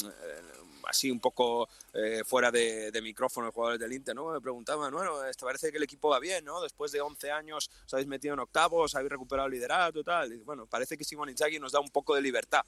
así 0.87 1.11
un 1.11 1.19
poco 1.19 1.67
eh, 1.93 2.21
fuera 2.25 2.49
de, 2.49 2.91
de 2.91 3.01
micrófono 3.01 3.47
los 3.47 3.53
jugadores 3.53 3.79
del 3.79 3.91
Inter, 3.91 4.15
¿no? 4.15 4.31
Me 4.31 4.39
preguntaban, 4.39 4.93
bueno, 4.93 5.23
esto 5.25 5.45
parece 5.45 5.69
que 5.69 5.77
el 5.77 5.83
equipo 5.83 6.09
va 6.09 6.19
bien, 6.19 6.45
¿no? 6.45 6.61
Después 6.61 6.91
de 6.93 7.01
11 7.01 7.29
años 7.31 7.69
os 7.85 7.93
habéis 7.93 8.07
metido 8.07 8.33
en 8.35 8.39
octavos, 8.39 8.95
habéis 8.95 9.11
recuperado 9.11 9.47
el 9.47 9.53
liderato 9.53 10.01
tal, 10.03 10.31
y 10.31 10.37
bueno, 10.37 10.65
parece 10.65 10.97
que 10.97 11.03
Simón 11.03 11.29
Inzaghi 11.29 11.59
nos 11.59 11.73
da 11.73 11.79
un 11.81 11.89
poco 11.89 12.15
de 12.15 12.21
libertad 12.21 12.61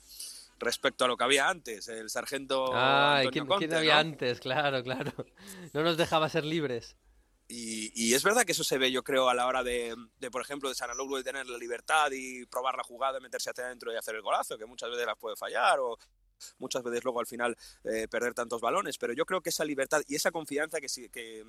respecto 0.59 1.05
a 1.05 1.07
lo 1.07 1.15
que 1.15 1.23
había 1.23 1.47
antes, 1.47 1.87
el 1.87 2.09
sargento 2.09 2.71
Ay, 2.73 3.27
Antonio 3.27 3.31
¿quién, 3.31 3.45
Conte, 3.47 3.67
quién 3.67 3.77
había 3.77 3.93
¿no? 3.93 3.99
antes? 4.01 4.39
Claro, 4.41 4.83
claro. 4.83 5.13
No 5.71 5.83
nos 5.83 5.95
dejaba 5.95 6.27
ser 6.27 6.43
libres. 6.43 6.97
Y, 7.51 7.91
y 7.95 8.13
es 8.13 8.23
verdad 8.23 8.43
que 8.45 8.51
eso 8.51 8.63
se 8.63 8.77
ve, 8.77 8.91
yo 8.91 9.03
creo, 9.03 9.27
a 9.27 9.33
la 9.33 9.47
hora 9.47 9.63
de, 9.63 9.95
de, 10.19 10.29
por 10.29 10.41
ejemplo, 10.43 10.69
de 10.69 10.75
Sanaloglu 10.75 11.17
de 11.17 11.23
tener 11.23 11.47
la 11.47 11.57
libertad 11.57 12.11
y 12.11 12.45
probar 12.45 12.77
la 12.77 12.83
jugada, 12.83 13.19
meterse 13.19 13.49
hacia 13.49 13.65
adentro 13.65 13.91
y 13.91 13.95
hacer 13.95 14.15
el 14.15 14.21
golazo, 14.21 14.55
que 14.55 14.67
muchas 14.67 14.91
veces 14.91 15.07
las 15.07 15.17
puede 15.17 15.35
fallar, 15.35 15.79
o, 15.79 15.97
muchas 16.57 16.83
veces 16.83 17.03
luego 17.03 17.19
al 17.19 17.27
final 17.27 17.57
eh, 17.83 18.07
perder 18.09 18.33
tantos 18.33 18.61
balones, 18.61 18.97
pero 18.97 19.13
yo 19.13 19.25
creo 19.25 19.41
que 19.41 19.49
esa 19.49 19.65
libertad 19.65 20.01
y 20.07 20.15
esa 20.15 20.31
confianza 20.31 20.79
que, 20.79 20.87
que, 21.11 21.45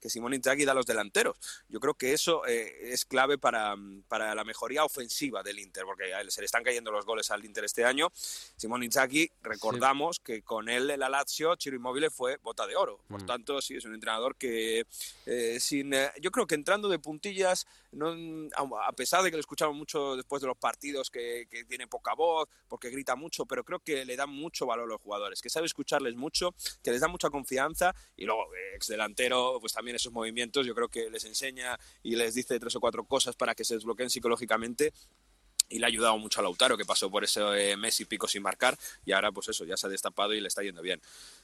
que 0.00 0.10
Simone 0.10 0.36
Inzaghi 0.36 0.64
da 0.64 0.72
a 0.72 0.74
los 0.74 0.86
delanteros, 0.86 1.36
yo 1.68 1.80
creo 1.80 1.94
que 1.94 2.12
eso 2.12 2.46
eh, 2.46 2.92
es 2.92 3.04
clave 3.04 3.38
para, 3.38 3.76
para, 4.08 4.34
la 4.34 4.44
mejoría 4.44 4.84
ofensiva 4.84 5.42
del 5.42 5.58
Inter, 5.58 5.84
porque 5.84 6.04
se 6.28 6.40
le 6.40 6.46
están 6.46 6.64
cayendo 6.64 6.90
los 6.90 7.04
goles 7.04 7.30
al 7.30 7.44
Inter 7.44 7.64
este 7.64 7.84
año. 7.84 8.10
Simone 8.56 8.86
Inzaghi, 8.86 9.30
recordamos 9.42 10.20
que 10.20 10.42
con 10.42 10.68
él 10.68 10.90
el 10.90 11.00
Lazio, 11.00 11.54
Chiro 11.56 11.76
Immobile 11.76 12.10
fue 12.10 12.38
bota 12.38 12.66
de 12.66 12.76
oro, 12.76 13.00
por 13.08 13.22
mm. 13.22 13.26
tanto 13.26 13.60
sí, 13.60 13.76
es 13.76 13.84
un 13.84 13.94
entrenador 13.94 14.36
que 14.36 14.86
eh, 15.26 15.58
sin, 15.60 15.92
yo 16.20 16.30
creo 16.30 16.46
que 16.46 16.54
entrando 16.54 16.88
de 16.88 16.98
puntillas, 16.98 17.66
no, 17.94 18.48
a 18.82 18.92
pesar 18.92 19.22
de 19.22 19.30
que 19.30 19.36
lo 19.36 19.40
escuchamos 19.40 19.76
mucho 19.76 20.16
después 20.16 20.42
de 20.42 20.48
los 20.48 20.56
partidos, 20.56 21.10
que, 21.10 21.46
tiene 21.68 21.86
poca 21.86 22.14
voz, 22.14 22.48
porque 22.68 22.90
grita 22.90 23.16
mucho, 23.16 23.46
pero 23.46 23.64
creo 23.64 23.80
que 23.80 24.04
le 24.04 24.16
da 24.16 24.26
mucho 24.26 24.66
valor 24.66 24.84
a 24.84 24.92
los 24.92 25.00
jugadores, 25.00 25.40
que 25.40 25.50
sabe 25.50 25.66
escucharles 25.66 26.14
mucho, 26.14 26.54
que 26.82 26.90
les 26.90 27.00
da 27.00 27.08
mucha 27.08 27.30
confianza 27.30 27.94
y 28.16 28.24
luego 28.24 28.46
ex 28.74 28.88
delantero, 28.88 29.58
pues 29.60 29.72
también 29.72 29.96
esos 29.96 30.12
movimientos 30.12 30.66
yo 30.66 30.74
creo 30.74 30.88
que 30.88 31.10
les 31.10 31.24
enseña 31.24 31.78
y 32.02 32.16
les 32.16 32.34
dice 32.34 32.58
tres 32.58 32.76
o 32.76 32.80
cuatro 32.80 33.04
cosas 33.04 33.36
para 33.36 33.54
que 33.54 33.64
se 33.64 33.74
desbloqueen 33.74 34.10
psicológicamente 34.10 34.92
y 35.68 35.78
le 35.78 35.86
ha 35.86 35.88
ayudado 35.88 36.18
mucho 36.18 36.40
a 36.40 36.42
Lautaro, 36.42 36.76
que 36.76 36.84
pasó 36.84 37.10
por 37.10 37.24
ese 37.24 37.72
eh, 37.72 37.76
Messi 37.76 38.04
pico 38.04 38.28
sin 38.28 38.42
marcar, 38.42 38.76
y 39.04 39.12
ahora 39.12 39.32
pues 39.32 39.48
eso, 39.48 39.64
ya 39.64 39.76
se 39.76 39.86
ha 39.86 39.90
destapado 39.90 40.34
y 40.34 40.40
le 40.40 40.48
está 40.48 40.62
yendo 40.62 40.82
bien. 40.82 41.00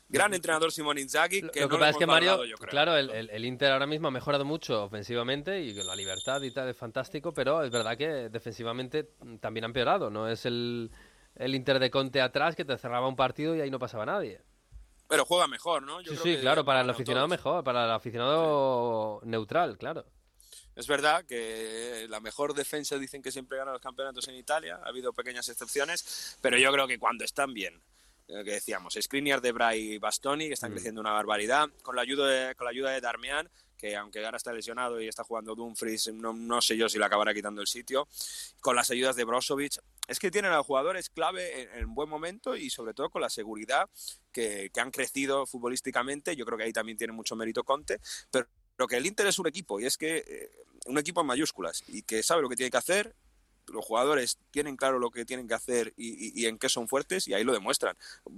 Gran 0.09 0.35
entrenador 0.35 0.73
Simón 0.73 0.99
Inzaghi. 0.99 1.43
Que 1.51 1.61
lo 1.61 1.69
que 1.69 1.77
pasa 1.77 1.91
es 1.91 1.97
que 1.97 2.07
Mario, 2.07 2.41
claro, 2.69 2.97
el, 2.97 3.11
el, 3.11 3.45
Inter 3.45 3.73
ahora 3.73 3.87
mismo 3.87 4.09
ha 4.09 4.11
mejorado 4.11 4.45
mucho 4.45 4.85
ofensivamente 4.85 5.61
y 5.61 5.73
la 5.73 5.95
libertad 5.95 6.43
y 6.43 6.51
tal 6.51 6.69
es 6.69 6.77
fantástico, 6.77 7.33
pero 7.33 7.63
es 7.63 7.71
verdad 7.71 7.97
que 7.97 8.29
defensivamente 8.29 9.11
también 9.41 9.65
ha 9.65 9.67
empeorado, 9.67 10.11
no 10.11 10.29
es 10.29 10.47
el 10.47 10.91
el 11.37 11.55
Inter 11.55 11.79
de 11.79 11.91
Conte 11.91 12.21
atrás 12.21 12.57
que 12.57 12.65
te 12.65 12.77
cerraba 12.77 13.09
un 13.09 13.17
partido 13.17 13.55
y 13.55 13.61
ahí 13.61 13.71
no 13.71 13.79
pasaba 13.79 14.05
nadie. 14.07 14.43
Pero 15.09 15.25
juega 15.25 15.49
mejor, 15.49 15.83
¿no? 15.83 16.01
sí, 16.03 16.17
sí, 16.23 16.37
claro, 16.41 16.65
para 16.65 16.83
el 16.83 16.91
aficionado 16.91 17.27
mejor, 17.27 17.65
para 17.65 17.85
el 17.85 17.91
aficionado 17.91 19.21
neutral, 19.25 19.77
claro. 19.77 20.05
Es 20.77 20.87
verdad 20.87 21.25
que 21.25 22.07
la 22.09 22.21
mejor 22.21 22.55
defensa 22.55 22.99
dicen 22.99 23.23
que 23.23 23.33
siempre 23.33 23.59
gana 23.59 23.73
los 23.73 23.81
campeonatos 23.81 24.29
en 24.29 24.37
Italia, 24.37 24.81
ha 24.83 24.89
habido 24.89 25.13
pequeñas 25.13 25.49
excepciones, 25.49 26.37
pero 26.41 26.57
yo 26.59 26.73
creo 26.73 26.87
que 26.87 26.99
cuando 26.99 27.25
están 27.25 27.53
bien, 27.53 27.81
eh, 28.29 28.45
que 28.45 28.53
decíamos, 28.53 28.97
Skriniar, 29.01 29.41
Debra 29.41 29.75
y 29.75 29.99
Bastoni, 29.99 30.47
que 30.47 30.55
están 30.55 30.71
mm. 30.71 30.75
creciendo 30.75 31.01
una 31.01 31.13
barbaridad, 31.13 31.69
con 31.83 31.97
la 31.97 32.03
ayuda 32.03 32.29
de, 32.29 32.55
con 32.55 32.65
la 32.65 32.71
ayuda 32.71 32.91
de 32.91 33.01
Darmian, 33.01 33.51
que 33.77 33.97
aunque 33.97 34.25
ahora 34.25 34.37
está 34.37 34.53
lesionado 34.53 35.01
y 35.01 35.09
está 35.09 35.25
jugando 35.25 35.55
Dumfries, 35.55 36.13
no, 36.13 36.33
no 36.33 36.61
sé 36.61 36.77
yo 36.77 36.89
si 36.89 36.99
le 36.99 37.05
acabará 37.07 37.35
quitando 37.35 37.61
el 37.61 37.67
sitio, 37.67 38.07
con 38.61 38.77
las 38.77 38.91
ayudas 38.91 39.17
de 39.17 39.25
Brozovic, 39.25 39.81
es 40.07 40.19
que 40.19 40.31
tienen 40.31 40.53
a 40.53 40.63
jugadores 40.63 41.09
clave 41.09 41.63
en, 41.63 41.79
en, 41.79 41.95
buen 41.95 42.09
momento 42.09 42.57
y 42.57 42.69
sobre 42.69 42.95
todo 42.95 43.11
con 43.11 43.23
la 43.23 43.31
seguridad 43.31 43.89
que, 44.33 44.71
que, 44.73 44.81
han 44.81 44.91
crecido 44.91 45.47
futbolísticamente. 45.47 46.37
Yo 46.37 46.45
creo 46.45 46.59
que 46.59 46.65
ahí 46.65 46.73
también 46.73 46.99
tiene 46.99 47.13
mucho 47.13 47.37
mérito 47.37 47.65
Conte, 47.65 48.01
pero, 48.31 48.47
pero 48.81 48.89
que 48.89 48.97
el 48.97 49.05
Inter 49.05 49.27
es 49.27 49.39
un 49.39 49.47
equipo 49.47 49.79
y 49.79 49.85
es 49.85 49.99
que 49.99 50.25
eh, 50.27 50.51
un 50.87 50.97
equipo 50.97 51.21
en 51.21 51.27
mayúsculas 51.27 51.85
y 51.87 52.01
que 52.01 52.23
sabe 52.23 52.41
lo 52.41 52.49
que 52.49 52.57
tiene 52.57 52.71
que 52.71 52.79
hacer 52.79 53.15
los 53.67 53.85
jugadores 53.85 54.39
tienen 54.51 54.79
claro 54.79 54.99
lo 54.99 55.11
que 55.11 55.27
tienen 55.27 55.47
que 55.47 55.53
hacer 55.53 55.93
y, 55.99 56.47
en 56.47 56.59
qué 56.59 56.71
son 56.71 56.89
fuertes 56.89 57.29
y 57.29 57.35
ahí 57.35 57.45
lo 57.45 57.53
demuestran. 57.53 57.95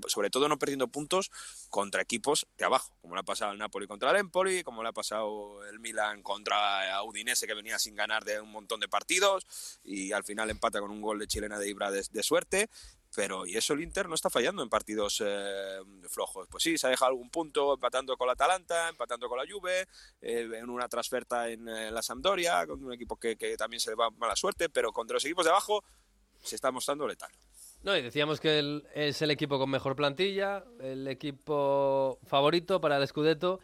Sobre 0.08 0.30
todo 0.30 0.48
no 0.48 0.58
perdiendo 0.58 0.88
puntos 0.88 1.30
contra 1.70 2.02
equipos 2.02 2.48
de 2.58 2.64
abajo, 2.64 2.92
como 3.00 3.14
le 3.14 3.20
ha 3.20 3.24
pasado 3.24 3.52
el 3.52 3.58
Napoli 3.58 3.86
contra 3.86 4.10
el 4.10 4.16
Empoli, 4.16 4.64
como 4.64 4.82
le 4.82 4.88
ha 4.88 4.92
pasado 4.92 5.64
el 5.64 5.78
Milan 5.78 6.24
contra 6.24 7.00
Udinese 7.04 7.46
que 7.46 7.54
venía 7.54 7.78
sin 7.78 7.94
ganar 7.94 8.24
de 8.24 8.40
un 8.40 8.50
montón 8.50 8.80
de 8.80 8.88
partidos 8.88 9.46
y 9.84 10.10
al 10.10 10.24
final 10.24 10.50
empata 10.50 10.80
con 10.80 10.90
un 10.90 11.00
gol 11.00 11.20
de 11.20 11.28
chilena 11.28 11.56
de 11.56 11.70
Ibra 11.70 11.92
de 11.92 12.22
suerte 12.24 12.68
pero 13.14 13.46
y 13.46 13.56
eso 13.56 13.74
el 13.74 13.82
Inter 13.82 14.08
no 14.08 14.14
está 14.14 14.30
fallando 14.30 14.62
en 14.62 14.68
partidos 14.68 15.22
eh, 15.24 15.80
flojos. 16.08 16.48
Pues 16.48 16.62
sí, 16.62 16.78
se 16.78 16.86
ha 16.86 16.90
dejado 16.90 17.10
algún 17.10 17.30
punto 17.30 17.74
empatando 17.74 18.16
con 18.16 18.26
la 18.26 18.32
Atalanta, 18.32 18.88
empatando 18.88 19.28
con 19.28 19.38
la 19.38 19.44
Juve, 19.50 19.86
eh, 20.20 20.48
en 20.54 20.70
una 20.70 20.88
transferta 20.88 21.48
en, 21.48 21.68
eh, 21.68 21.90
la 21.90 22.02
Sampdoria, 22.02 22.66
con 22.66 22.82
un 22.82 22.92
equipo 22.92 23.16
que, 23.16 23.36
también 23.56 23.80
se 23.80 23.90
le 23.90 23.96
va 23.96 24.10
mala 24.10 24.36
suerte, 24.36 24.68
pero 24.68 24.92
contra 24.92 25.14
los 25.14 25.24
equipos 25.24 25.44
de 25.44 25.50
abajo 25.50 25.84
se 26.42 26.56
está 26.56 26.70
mostrando 26.70 27.06
letal. 27.06 27.30
No, 27.82 27.96
y 27.96 28.02
decíamos 28.02 28.40
que 28.40 28.82
es 28.94 29.20
el 29.22 29.30
equipo 29.30 29.58
con 29.58 29.68
mejor 29.68 29.96
plantilla, 29.96 30.64
el 30.80 31.06
equipo 31.08 32.18
favorito 32.26 32.80
para 32.80 32.96
el 32.96 33.06
Scudetto 33.06 33.60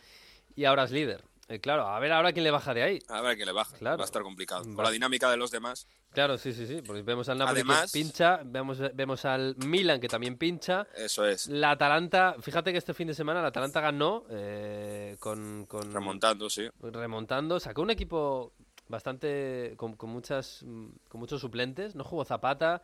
y 0.56 0.64
ahora 0.64 0.84
es 0.84 0.90
líder. 0.90 1.24
Eh, 1.48 1.60
claro, 1.60 1.88
a 1.88 1.98
ver 1.98 2.12
ahora 2.12 2.32
quién 2.32 2.44
le 2.44 2.50
baja 2.50 2.74
de 2.74 2.82
ahí. 2.82 2.98
A 3.08 3.22
ver 3.22 3.36
quién 3.36 3.46
le 3.46 3.52
baja. 3.52 3.74
Va 3.82 3.94
a 3.94 4.04
estar 4.04 4.22
complicado. 4.22 4.62
Con 4.62 4.84
la 4.84 4.90
dinámica 4.90 5.30
de 5.30 5.38
los 5.38 5.50
demás. 5.50 5.86
Claro, 6.12 6.36
sí, 6.36 6.52
sí, 6.52 6.66
sí. 6.66 6.82
Porque 6.82 7.00
vemos 7.02 7.28
al 7.30 7.38
Napoli 7.38 7.62
que 7.62 7.72
pincha, 7.92 8.40
vemos, 8.44 8.78
vemos 8.94 9.24
al 9.24 9.56
Milan 9.56 9.98
que 9.98 10.08
también 10.08 10.36
pincha. 10.36 10.86
Eso 10.94 11.24
es. 11.24 11.46
La 11.48 11.70
Atalanta, 11.70 12.36
fíjate 12.40 12.72
que 12.72 12.78
este 12.78 12.92
fin 12.92 13.08
de 13.08 13.14
semana 13.14 13.40
la 13.40 13.48
Atalanta 13.48 13.80
ganó 13.80 14.26
eh, 14.30 15.16
con, 15.20 15.64
con, 15.66 15.90
Remontando, 15.90 16.50
sí. 16.50 16.68
Remontando. 16.80 17.58
Sacó 17.60 17.80
un 17.80 17.90
equipo 17.90 18.52
bastante. 18.88 19.72
con, 19.76 19.96
con 19.96 20.10
muchas 20.10 20.64
con 21.08 21.18
muchos 21.20 21.40
suplentes. 21.40 21.94
No 21.94 22.04
jugó 22.04 22.26
Zapata. 22.26 22.82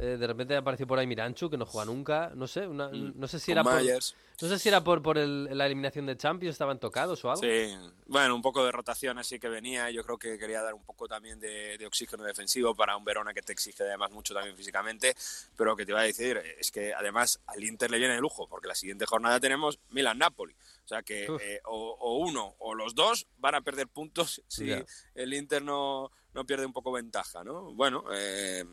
Eh, 0.00 0.16
de 0.16 0.26
repente 0.28 0.54
apareció 0.54 0.86
por 0.86 0.98
ahí 0.98 1.08
Miranchu, 1.08 1.50
que 1.50 1.56
no 1.56 1.66
juega 1.66 1.84
nunca. 1.84 2.30
No 2.34 2.46
sé, 2.46 2.68
mm. 2.68 3.18
no 3.18 3.26
sé 3.26 3.40
si 3.40 3.50
era 3.50 3.64
por, 3.64 3.82
no 3.82 4.48
sé 4.48 4.58
si 4.58 4.68
era 4.68 4.84
por, 4.84 5.02
por 5.02 5.16
la 5.16 5.66
eliminación 5.66 6.06
de 6.06 6.16
Champions, 6.16 6.54
estaban 6.54 6.78
tocados 6.78 7.24
o 7.24 7.30
algo. 7.30 7.42
Sí, 7.42 7.76
bueno, 8.06 8.36
un 8.36 8.42
poco 8.42 8.64
de 8.64 8.70
rotación 8.70 9.18
así 9.18 9.40
que 9.40 9.48
venía. 9.48 9.90
Yo 9.90 10.04
creo 10.04 10.16
que 10.16 10.38
quería 10.38 10.62
dar 10.62 10.74
un 10.74 10.84
poco 10.84 11.08
también 11.08 11.40
de, 11.40 11.84
oxígeno 11.84 12.22
defensivo 12.22 12.76
para 12.76 12.96
un 12.96 13.04
Verona 13.04 13.34
que 13.34 13.42
te 13.42 13.52
exige 13.52 13.82
además 13.82 14.12
mucho 14.12 14.34
también 14.34 14.56
físicamente. 14.56 15.16
Pero 15.56 15.70
lo 15.70 15.76
que 15.76 15.84
te 15.84 15.90
iba 15.90 16.00
a 16.00 16.04
decir 16.04 16.40
es 16.58 16.70
que 16.70 16.94
además 16.94 17.40
al 17.46 17.64
Inter 17.64 17.90
le 17.90 17.98
viene 17.98 18.14
de 18.14 18.20
lujo, 18.20 18.46
porque 18.46 18.68
la 18.68 18.76
siguiente 18.76 19.04
jornada 19.04 19.40
tenemos 19.40 19.80
Milan-Napoli. 19.90 20.54
O 20.84 20.88
sea 20.88 21.02
que 21.02 21.24
eh, 21.24 21.60
o, 21.64 22.18
uno 22.18 22.54
o 22.60 22.74
los 22.74 22.94
dos 22.94 23.26
van 23.38 23.56
a 23.56 23.62
perder 23.62 23.88
puntos 23.88 24.42
si 24.46 24.70
el 25.14 25.34
Inter 25.34 25.62
no, 25.62 26.12
no 26.34 26.46
pierde 26.46 26.64
un 26.64 26.72
poco 26.72 26.92
ventaja, 26.92 27.42
¿no? 27.42 27.74
Bueno, 27.74 28.04
eh, 28.12 28.64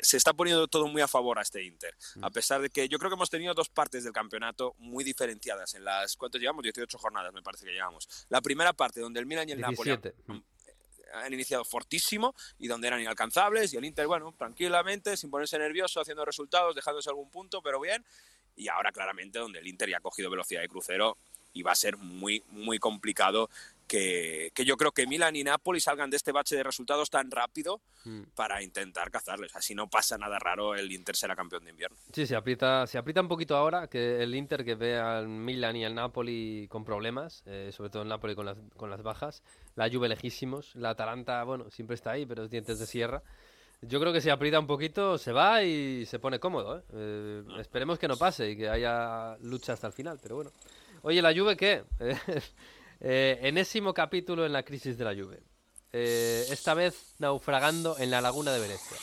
se 0.00 0.16
está 0.16 0.32
poniendo 0.32 0.68
todo 0.68 0.86
muy 0.88 1.02
a 1.02 1.08
favor 1.08 1.38
a 1.38 1.42
este 1.42 1.62
Inter. 1.62 1.96
Mm. 2.16 2.24
A 2.24 2.30
pesar 2.30 2.60
de 2.60 2.70
que 2.70 2.88
yo 2.88 2.98
creo 2.98 3.10
que 3.10 3.14
hemos 3.14 3.30
tenido 3.30 3.54
dos 3.54 3.68
partes 3.68 4.04
del 4.04 4.12
campeonato 4.12 4.74
muy 4.78 5.04
diferenciadas 5.04 5.74
en 5.74 5.84
las. 5.84 6.16
¿Cuántos 6.16 6.40
llevamos? 6.40 6.62
18 6.62 6.98
jornadas, 6.98 7.32
me 7.32 7.42
parece 7.42 7.66
que 7.66 7.72
llevamos. 7.72 8.08
La 8.28 8.40
primera 8.40 8.72
parte, 8.72 9.00
donde 9.00 9.20
el 9.20 9.26
Milan 9.26 9.48
y 9.48 9.52
el 9.52 9.60
Napoli 9.60 9.92
mm, 9.92 10.38
han 11.14 11.32
iniciado 11.32 11.64
fortísimo 11.64 12.34
y 12.58 12.68
donde 12.68 12.88
eran 12.88 13.00
inalcanzables 13.00 13.72
y 13.72 13.76
el 13.76 13.84
Inter, 13.84 14.06
bueno, 14.06 14.34
tranquilamente, 14.36 15.16
sin 15.16 15.30
ponerse 15.30 15.58
nervioso, 15.58 16.00
haciendo 16.00 16.24
resultados, 16.24 16.74
dejándose 16.74 17.08
algún 17.08 17.30
punto, 17.30 17.62
pero 17.62 17.80
bien. 17.80 18.04
Y 18.56 18.68
ahora 18.68 18.90
claramente 18.90 19.38
donde 19.38 19.60
el 19.60 19.66
Inter 19.68 19.88
ya 19.88 19.98
ha 19.98 20.00
cogido 20.00 20.30
velocidad 20.30 20.60
de 20.60 20.68
crucero 20.68 21.16
y 21.52 21.62
va 21.62 21.72
a 21.72 21.76
ser 21.76 21.96
muy, 21.96 22.44
muy 22.50 22.78
complicado 22.78 23.48
que, 23.88 24.52
yo 24.64 24.76
creo 24.76 24.92
que 24.92 25.06
Milan 25.06 25.34
y 25.34 25.42
Napoli 25.42 25.80
salgan 25.80 26.10
de 26.10 26.16
este 26.16 26.30
bache 26.30 26.54
de 26.54 26.62
resultados 26.62 27.10
tan 27.10 27.30
rápido 27.30 27.80
mm. 28.04 28.22
para 28.34 28.62
intentar 28.62 29.10
cazarles. 29.10 29.56
Así 29.56 29.74
no 29.74 29.88
pasa 29.88 30.18
nada 30.18 30.38
raro, 30.38 30.74
el 30.74 30.92
Inter 30.92 31.16
será 31.16 31.34
campeón 31.34 31.64
de 31.64 31.70
invierno. 31.70 31.96
Sí, 32.12 32.26
se 32.26 32.36
aprieta, 32.36 32.86
se 32.86 32.98
aprieta 32.98 33.20
un 33.20 33.28
poquito 33.28 33.56
ahora 33.56 33.88
que 33.88 34.22
el 34.22 34.34
Inter 34.34 34.64
que 34.64 34.74
ve 34.74 34.98
al 34.98 35.26
Milan 35.26 35.74
y 35.76 35.84
al 35.84 35.94
Napoli 35.94 36.68
con 36.68 36.84
problemas, 36.84 37.42
eh, 37.46 37.70
sobre 37.72 37.90
todo 37.90 38.02
el 38.02 38.08
Napoli 38.08 38.34
con 38.34 38.46
las, 38.46 38.58
con 38.76 38.90
las 38.90 39.02
bajas, 39.02 39.42
la 39.74 39.90
Juve 39.90 40.08
lejísimos, 40.08 40.76
la 40.76 40.90
Atalanta, 40.90 41.42
bueno, 41.44 41.70
siempre 41.70 41.94
está 41.94 42.12
ahí, 42.12 42.26
pero 42.26 42.46
dientes 42.46 42.78
de 42.78 42.86
sierra. 42.86 43.22
Yo 43.80 44.00
creo 44.00 44.12
que 44.12 44.20
si 44.20 44.28
aprieta 44.28 44.58
un 44.58 44.66
poquito 44.66 45.18
se 45.18 45.30
va 45.30 45.62
y 45.62 46.04
se 46.04 46.18
pone 46.18 46.40
cómodo. 46.40 46.78
¿eh? 46.78 46.82
Eh, 46.92 47.42
ah. 47.50 47.60
esperemos 47.60 47.98
que 47.98 48.08
no 48.08 48.16
pase 48.16 48.50
y 48.50 48.56
que 48.56 48.68
haya 48.68 49.36
lucha 49.40 49.72
hasta 49.72 49.86
el 49.86 49.92
final, 49.92 50.18
pero 50.20 50.36
bueno. 50.36 50.50
Oye, 51.02 51.22
¿la 51.22 51.34
Juve 51.34 51.56
qué? 51.56 51.84
Eh, 53.00 53.38
enésimo 53.42 53.94
capítulo 53.94 54.44
en 54.44 54.52
la 54.52 54.64
crisis 54.64 54.98
de 54.98 55.04
la 55.04 55.12
lluvia. 55.12 55.38
Eh, 55.92 56.44
esta 56.50 56.74
vez 56.74 57.14
naufragando 57.18 57.96
en 57.96 58.10
la 58.10 58.20
laguna 58.20 58.52
de 58.52 58.58
Venecia. 58.58 58.96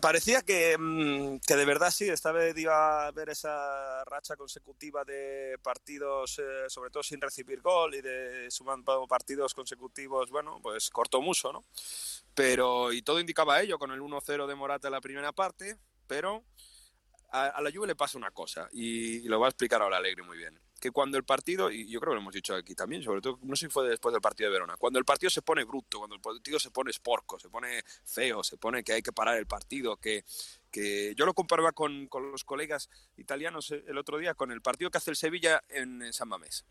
Parecía 0.00 0.42
que, 0.42 0.76
mm, 0.76 1.38
que, 1.46 1.54
de 1.54 1.64
verdad 1.64 1.92
sí, 1.92 2.08
esta 2.08 2.32
vez 2.32 2.58
iba 2.58 3.04
a 3.04 3.06
haber 3.06 3.28
esa 3.28 4.02
racha 4.06 4.34
consecutiva 4.34 5.04
de 5.04 5.56
partidos, 5.62 6.40
eh, 6.40 6.64
sobre 6.66 6.90
todo 6.90 7.04
sin 7.04 7.20
recibir 7.20 7.60
gol 7.60 7.94
y 7.94 8.00
de 8.00 8.50
sumando 8.50 9.06
partidos 9.06 9.54
consecutivos, 9.54 10.28
bueno, 10.28 10.58
pues 10.60 10.90
corto 10.90 11.22
muso, 11.22 11.52
¿no? 11.52 11.62
Pero, 12.34 12.92
y 12.92 13.02
todo 13.02 13.20
indicaba 13.20 13.60
ello 13.62 13.78
con 13.78 13.92
el 13.92 14.00
1-0 14.00 14.48
de 14.48 14.54
Morata 14.56 14.88
en 14.88 14.92
la 14.94 15.00
primera 15.00 15.30
parte, 15.30 15.76
pero 16.08 16.42
a, 17.30 17.60
la 17.62 17.70
lluvia 17.70 17.86
le 17.86 17.94
pasa 17.94 18.18
una 18.18 18.32
cosa 18.32 18.68
y, 18.72 19.18
y 19.18 19.28
lo 19.28 19.38
va 19.38 19.46
a 19.46 19.50
explicar 19.50 19.80
ahora 19.80 19.98
Alegre 19.98 20.24
muy 20.24 20.36
bien 20.36 20.58
que 20.80 20.90
cuando 20.90 21.18
el 21.18 21.24
partido, 21.24 21.70
y 21.70 21.86
yo 21.88 22.00
creo 22.00 22.12
que 22.12 22.14
lo 22.14 22.20
hemos 22.22 22.34
dicho 22.34 22.54
aquí 22.54 22.74
también, 22.74 23.02
sobre 23.02 23.20
todo, 23.20 23.38
no 23.42 23.54
sé 23.54 23.66
si 23.66 23.72
fue 23.72 23.88
después 23.88 24.12
del 24.14 24.22
partido 24.22 24.48
de 24.48 24.54
Verona, 24.54 24.76
cuando 24.78 24.98
el 24.98 25.04
partido 25.04 25.28
se 25.28 25.42
pone 25.42 25.62
bruto, 25.64 25.98
cuando 25.98 26.16
el 26.16 26.22
partido 26.22 26.58
se 26.58 26.70
pone 26.70 26.90
esporco, 26.90 27.38
se 27.38 27.50
pone 27.50 27.82
feo, 28.04 28.42
se 28.42 28.56
pone 28.56 28.82
que 28.82 28.94
hay 28.94 29.02
que 29.02 29.12
parar 29.12 29.36
el 29.36 29.46
partido, 29.46 29.98
que, 29.98 30.24
que 30.70 31.14
yo 31.14 31.26
lo 31.26 31.34
comparaba 31.34 31.72
con, 31.72 32.06
con 32.06 32.32
los 32.32 32.44
colegas 32.44 32.88
italianos 33.18 33.70
el 33.70 33.98
otro 33.98 34.16
día, 34.16 34.34
con 34.34 34.50
el 34.50 34.62
partido 34.62 34.90
que 34.90 34.98
hace 34.98 35.10
el 35.10 35.16
Sevilla 35.16 35.62
en, 35.68 36.10
San 36.14 36.28
Mamés, 36.28 36.64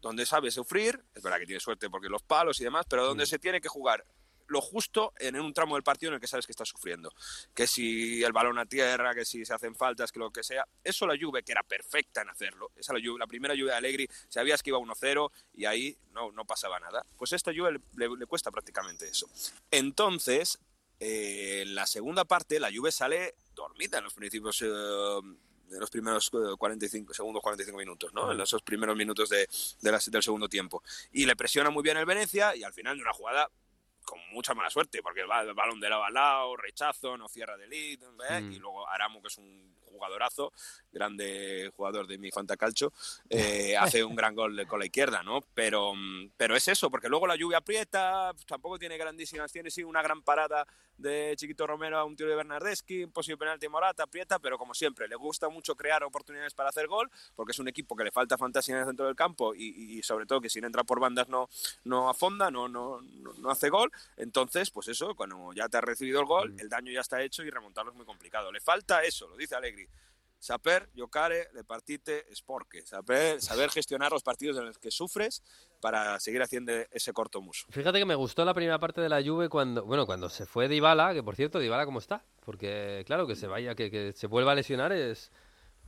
donde 0.00 0.26
sabe 0.26 0.50
sufrir, 0.50 1.04
es 1.14 1.22
verdad 1.22 1.38
que 1.38 1.46
tiene 1.46 1.60
suerte 1.60 1.88
porque 1.88 2.08
los 2.08 2.22
palos 2.22 2.60
y 2.60 2.64
demás, 2.64 2.84
pero 2.90 3.06
donde 3.06 3.26
se 3.26 3.38
tiene 3.38 3.60
que 3.60 3.68
jugar 3.68 4.04
lo 4.48 4.60
justo 4.60 5.12
en 5.18 5.38
un 5.38 5.52
tramo 5.52 5.74
del 5.74 5.82
partido 5.82 6.10
en 6.10 6.14
el 6.14 6.20
que 6.20 6.26
sabes 6.26 6.46
que 6.46 6.52
estás 6.52 6.68
sufriendo. 6.68 7.12
Que 7.54 7.66
si 7.66 8.22
el 8.22 8.32
balón 8.32 8.58
a 8.58 8.66
tierra, 8.66 9.14
que 9.14 9.24
si 9.24 9.44
se 9.44 9.54
hacen 9.54 9.74
faltas, 9.74 10.12
que 10.12 10.18
lo 10.18 10.30
que 10.30 10.42
sea. 10.42 10.66
Eso 10.82 11.06
la 11.06 11.16
Juve, 11.20 11.42
que 11.42 11.52
era 11.52 11.62
perfecta 11.62 12.22
en 12.22 12.30
hacerlo. 12.30 12.70
Esa 12.76 12.92
la, 12.92 13.26
primera 13.26 13.54
Juve 13.54 13.70
de 13.70 13.74
Allegri, 13.74 14.08
sabías 14.28 14.62
que 14.62 14.70
iba 14.70 14.78
1-0 14.78 15.30
y 15.54 15.64
ahí 15.64 15.96
no, 16.12 16.32
no 16.32 16.44
pasaba 16.44 16.78
nada. 16.80 17.04
Pues 17.16 17.32
esta 17.32 17.52
Juve 17.54 17.80
le, 17.96 18.26
cuesta 18.26 18.50
prácticamente 18.50 19.08
eso. 19.08 19.28
Entonces, 19.70 20.58
eh, 21.00 21.62
en 21.62 21.74
la 21.74 21.86
segunda 21.86 22.24
parte, 22.24 22.60
la 22.60 22.70
Juve 22.74 22.92
sale 22.92 23.34
dormida 23.54 23.98
en 23.98 24.04
los 24.04 24.14
principios... 24.14 24.62
Eh, 24.62 25.20
los 25.70 25.90
primeros 25.90 26.30
45 26.30 27.12
segundos, 27.12 27.42
45 27.42 27.76
minutos, 27.76 28.14
¿no? 28.14 28.30
En 28.32 28.40
esos 28.40 28.62
primeros 28.62 28.96
minutos 28.96 29.28
de, 29.28 29.48
del 29.80 30.22
segundo 30.22 30.48
tiempo. 30.48 30.82
Y 31.12 31.26
le 31.26 31.36
presiona 31.36 31.70
muy 31.70 31.82
bien 31.82 31.96
el 31.96 32.06
Venecia 32.06 32.54
y 32.54 32.62
al 32.62 32.72
final 32.72 32.96
de 32.96 33.02
una 33.02 33.12
jugada 33.12 33.50
con 34.06 34.18
mucha 34.30 34.54
mala 34.54 34.70
suerte, 34.70 35.02
porque 35.02 35.20
el, 35.20 35.26
balón 35.26 35.80
de 35.80 35.90
lado 35.90 36.04
a 36.04 36.10
lado, 36.10 36.56
rechazo, 36.56 37.18
no 37.18 37.28
cierra 37.28 37.58
de 37.58 37.66
lead, 37.66 37.98
¿eh? 38.30 38.40
mm. 38.40 38.52
y 38.52 38.58
luego 38.58 38.88
Aramo, 38.88 39.20
que 39.20 39.28
es 39.28 39.36
un 39.36 39.76
jugadorazo, 39.96 40.52
grande 40.92 41.72
jugador 41.76 42.06
de 42.06 42.18
mi 42.18 42.30
Fantacalcio, 42.30 42.92
eh, 43.30 43.76
hace 43.80 44.04
un 44.04 44.14
gran 44.14 44.34
gol 44.34 44.66
con 44.66 44.78
la 44.78 44.86
izquierda, 44.86 45.22
¿no? 45.22 45.40
Pero, 45.54 45.92
pero 46.36 46.56
es 46.56 46.68
eso, 46.68 46.90
porque 46.90 47.08
luego 47.08 47.26
la 47.26 47.36
lluvia 47.36 47.58
aprieta, 47.58 48.32
tampoco 48.46 48.78
tiene 48.78 48.96
grandísimas, 48.96 49.52
tiene 49.52 49.70
sí 49.70 49.82
una 49.82 50.02
gran 50.02 50.22
parada 50.22 50.66
de 50.98 51.34
Chiquito 51.36 51.66
Romero 51.66 51.98
a 51.98 52.04
un 52.04 52.16
tiro 52.16 52.30
de 52.30 52.36
Bernardeschi, 52.36 53.04
un 53.04 53.12
posible 53.12 53.38
penalti 53.38 53.68
Morata, 53.68 54.04
aprieta, 54.04 54.38
pero 54.38 54.58
como 54.58 54.74
siempre, 54.74 55.08
le 55.08 55.16
gusta 55.16 55.48
mucho 55.48 55.74
crear 55.74 56.02
oportunidades 56.04 56.54
para 56.54 56.70
hacer 56.70 56.86
gol, 56.86 57.10
porque 57.34 57.52
es 57.52 57.58
un 57.58 57.68
equipo 57.68 57.96
que 57.96 58.04
le 58.04 58.10
falta 58.10 58.38
fantasía 58.38 58.74
en 58.74 58.80
el 58.80 58.86
centro 58.86 59.06
del 59.06 59.16
campo 59.16 59.54
y, 59.54 60.02
sobre 60.02 60.26
todo 60.26 60.40
que 60.40 60.48
si 60.48 60.60
no 60.60 60.66
entra 60.66 60.84
por 60.84 61.00
bandas 61.00 61.28
no, 61.28 61.48
no 61.84 62.08
afonda, 62.08 62.50
no, 62.50 62.68
no, 62.68 63.00
no, 63.00 63.50
hace 63.50 63.68
gol. 63.68 63.90
Entonces, 64.16 64.70
pues 64.70 64.88
eso, 64.88 65.14
cuando 65.14 65.52
ya 65.52 65.68
te 65.68 65.76
has 65.78 65.84
recibido 65.84 66.20
el 66.20 66.26
gol, 66.26 66.54
el 66.58 66.68
daño 66.68 66.92
ya 66.92 67.00
está 67.00 67.22
hecho 67.22 67.42
y 67.42 67.50
remontarlo 67.50 67.90
es 67.90 67.96
muy 67.96 68.06
complicado. 68.06 68.50
Le 68.50 68.60
falta 68.60 69.02
eso, 69.02 69.28
lo 69.28 69.36
dice 69.36 69.54
Alegri. 69.54 69.85
Saber, 70.38 70.88
giocare, 70.94 71.48
le 71.54 71.64
partite, 71.64 72.24
sporque. 72.34 72.86
Saber, 72.86 73.40
saber 73.40 73.70
gestionar 73.70 74.12
los 74.12 74.22
partidos 74.22 74.58
en 74.58 74.66
los 74.66 74.78
que 74.78 74.90
sufres 74.90 75.42
para 75.80 76.20
seguir 76.20 76.42
haciendo 76.42 76.72
ese 76.90 77.12
corto 77.12 77.40
muso. 77.40 77.66
Fíjate 77.70 77.98
que 77.98 78.04
me 78.04 78.14
gustó 78.14 78.44
la 78.44 78.54
primera 78.54 78.78
parte 78.78 79.00
de 79.00 79.08
la 79.08 79.22
Juve 79.22 79.48
cuando, 79.48 79.84
bueno, 79.84 80.06
cuando 80.06 80.28
se 80.28 80.46
fue 80.46 80.68
Dybala, 80.68 81.14
que 81.14 81.22
por 81.22 81.36
cierto, 81.36 81.58
Dybala 81.58 81.86
cómo 81.86 81.98
está, 81.98 82.22
porque 82.44 83.02
claro, 83.06 83.26
que 83.26 83.34
se 83.34 83.46
vaya, 83.46 83.74
que, 83.74 83.90
que 83.90 84.12
se 84.12 84.26
vuelva 84.26 84.52
a 84.52 84.54
lesionar 84.54 84.92
es, 84.92 85.32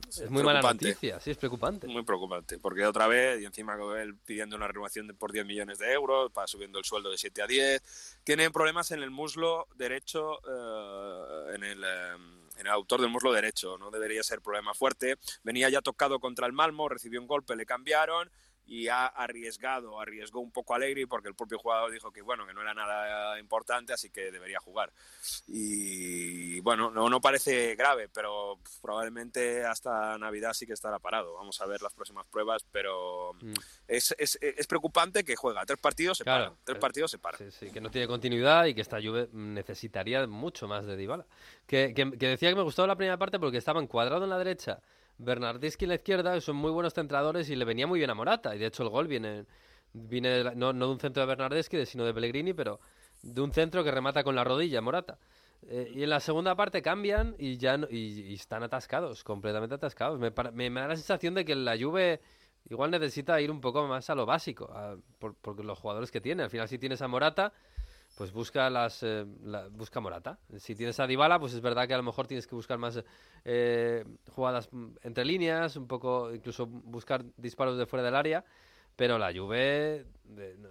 es 0.07 0.29
muy 0.29 0.43
mala 0.43 0.61
noticia, 0.61 1.19
sí, 1.19 1.31
es 1.31 1.37
preocupante. 1.37 1.87
Muy 1.87 2.03
preocupante, 2.03 2.57
porque 2.57 2.85
otra 2.85 3.07
vez, 3.07 3.39
y 3.41 3.45
encima 3.45 3.77
él 3.97 4.15
pidiendo 4.25 4.55
una 4.55 4.67
renovación 4.67 5.07
por 5.17 5.31
10 5.31 5.45
millones 5.45 5.79
de 5.79 5.91
euros, 5.93 6.31
para 6.31 6.47
subiendo 6.47 6.79
el 6.79 6.85
sueldo 6.85 7.11
de 7.11 7.17
7 7.17 7.41
a 7.43 7.47
10, 7.47 8.19
tiene 8.23 8.49
problemas 8.49 8.91
en 8.91 9.03
el 9.03 9.11
muslo 9.11 9.67
derecho, 9.75 10.39
eh, 10.47 11.55
en 11.55 11.63
el... 11.63 11.83
Em, 11.83 12.38
en 12.59 12.67
el 12.67 12.73
autor 12.73 12.99
del 12.99 13.09
muslo 13.09 13.31
derecho, 13.31 13.77
no 13.77 13.89
debería 13.89 14.21
ser 14.21 14.41
problema 14.41 14.73
fuerte. 14.73 15.15
Venía 15.43 15.69
ya 15.69 15.81
tocado 15.81 16.19
contra 16.19 16.45
el 16.45 16.53
Malmo, 16.53 16.89
recibió 16.89 17.21
un 17.21 17.27
golpe, 17.27 17.55
le 17.55 17.65
cambiaron 17.65 18.29
y 18.69 18.87
ha 18.87 19.07
arriesgado, 19.07 19.99
arriesgó 19.99 20.39
un 20.39 20.51
poco 20.51 20.75
Alegri 20.75 21.07
porque 21.07 21.27
el 21.27 21.33
propio 21.33 21.57
jugador 21.57 21.91
dijo 21.91 22.11
que 22.11 22.21
bueno, 22.21 22.45
que 22.45 22.53
no 22.53 22.61
era 22.61 22.75
nada 22.75 23.39
importante, 23.39 23.93
así 23.93 24.11
que 24.11 24.31
debería 24.31 24.59
jugar. 24.59 24.93
Y 25.47 26.59
bueno, 26.59 26.91
no, 26.91 27.09
no 27.09 27.19
parece 27.19 27.75
grave, 27.75 28.09
pero 28.09 28.59
probablemente 28.79 29.65
hasta 29.65 30.19
Navidad 30.19 30.53
sí 30.53 30.67
que 30.67 30.73
estará 30.73 30.99
parado. 30.99 31.33
Vamos 31.33 31.59
a 31.61 31.65
ver 31.65 31.81
las 31.81 31.95
próximas 31.95 32.27
pruebas, 32.27 32.63
pero 32.71 33.33
mm. 33.41 33.53
es, 33.87 34.15
es, 34.19 34.37
es, 34.39 34.67
preocupante 34.67 35.23
que 35.23 35.35
juega 35.35 35.65
tres 35.65 35.79
partidos 35.79 36.19
se 36.19 36.25
para, 36.25 36.53
tres 36.63 36.77
eh, 36.77 36.79
partidos 36.79 37.09
se 37.09 37.17
para. 37.17 37.39
Sí, 37.39 37.49
sí, 37.49 37.71
que 37.71 37.81
no 37.81 37.89
tiene 37.89 38.07
continuidad 38.07 38.65
y 38.65 38.75
que 38.75 38.81
esta 38.81 39.01
Juve 39.01 39.29
necesitaría 39.33 40.27
mucho 40.27 40.67
más 40.67 40.85
de 40.85 40.95
Dybala. 40.95 41.25
Que, 41.65 41.95
que, 41.95 42.11
que 42.11 42.27
decía 42.27 42.49
que 42.49 42.55
me 42.55 42.61
gustó 42.61 42.85
la 42.85 42.95
primera 42.95 43.17
parte 43.17 43.39
porque 43.39 43.57
estaba 43.57 43.81
encuadrado 43.81 44.25
en 44.25 44.29
la 44.29 44.37
derecha 44.37 44.79
Bernardeschi 45.19 45.85
en 45.85 45.89
la 45.89 45.95
izquierda, 45.95 46.39
son 46.41 46.55
muy 46.55 46.71
buenos 46.71 46.93
centradores 46.93 47.49
y 47.49 47.55
le 47.55 47.65
venía 47.65 47.85
muy 47.85 47.99
bien 47.99 48.09
a 48.09 48.15
Morata. 48.15 48.55
Y 48.55 48.59
de 48.59 48.65
hecho 48.65 48.83
el 48.83 48.89
gol 48.89 49.07
viene, 49.07 49.45
viene 49.93 50.55
no, 50.55 50.73
de 50.73 50.85
un 50.85 50.99
centro 50.99 51.21
de 51.21 51.27
Bernardeschi, 51.27 51.85
sino 51.85 52.05
de 52.05 52.13
Pellegrini, 52.13 52.53
pero 52.53 52.79
de 53.21 53.41
un 53.41 53.51
centro 53.51 53.83
que 53.83 53.91
remata 53.91 54.23
con 54.23 54.35
la 54.35 54.43
rodilla, 54.43 54.81
Morata. 54.81 55.19
Eh, 55.67 55.91
y 55.93 56.03
en 56.03 56.09
la 56.09 56.21
segunda 56.21 56.55
parte 56.55 56.81
cambian 56.81 57.35
y 57.37 57.57
ya 57.57 57.77
y, 57.89 58.33
están 58.33 58.63
atascados, 58.63 59.23
completamente 59.25 59.75
atascados. 59.75 60.17
Me, 60.19 60.31
me, 60.69 60.79
da 60.79 60.87
la 60.87 60.95
sensación 60.95 61.33
de 61.33 61.43
que 61.43 61.53
la 61.53 61.77
Juve 61.77 62.21
igual 62.69 62.91
necesita 62.91 63.39
ir 63.41 63.51
un 63.51 63.59
poco 63.59 63.85
más 63.87 64.09
a 64.09 64.15
lo 64.15 64.25
básico, 64.25 64.71
por, 65.19 65.35
por, 65.35 65.63
los 65.63 65.77
jugadores 65.77 66.11
que 66.11 66.21
tiene. 66.21 66.43
Al 66.43 66.49
final 66.49 66.69
si 66.69 66.79
tienes 66.79 67.01
a 67.01 67.09
Morata 67.09 67.51
pues 68.19 68.33
busca 68.33 68.69
las 68.69 69.01
eh, 69.01 69.23
busca 69.71 70.01
Morata. 70.01 70.37
Si 70.57 70.75
tienes 70.75 70.99
a 70.99 71.07
Dybala, 71.07 71.39
pues 71.39 71.53
es 71.53 71.61
verdad 71.61 71.87
que 71.87 71.93
a 71.93 71.97
lo 71.97 72.03
mejor 72.03 72.27
tienes 72.27 72.47
que 72.47 72.53
buscar 72.53 72.77
más 72.77 73.01
eh, 73.45 74.03
jugadas 74.29 74.69
entre 75.03 75.23
líneas, 75.23 75.77
un 75.77 75.87
poco 75.87 76.35
incluso 76.35 76.65
buscar 76.65 77.23
disparos 77.37 77.77
de 77.77 77.85
fuera 77.85 78.03
del 78.03 78.15
área, 78.15 78.43
pero 78.97 79.17
la 79.17 79.31
Juve 79.33 80.05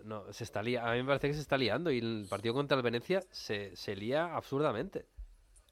no, 0.05 0.31
se 0.31 0.45
está 0.45 0.61
a 0.61 0.63
mí 0.63 0.99
me 0.99 1.05
parece 1.07 1.29
que 1.29 1.35
se 1.35 1.41
está 1.41 1.57
liando 1.57 1.91
y 1.91 2.01
el 2.01 2.27
partido 2.29 2.53
contra 2.53 2.77
el 2.77 2.83
Venecia 2.83 3.23
se, 3.31 3.75
se 3.75 3.97
lía 3.97 4.37
absurdamente. 4.37 5.07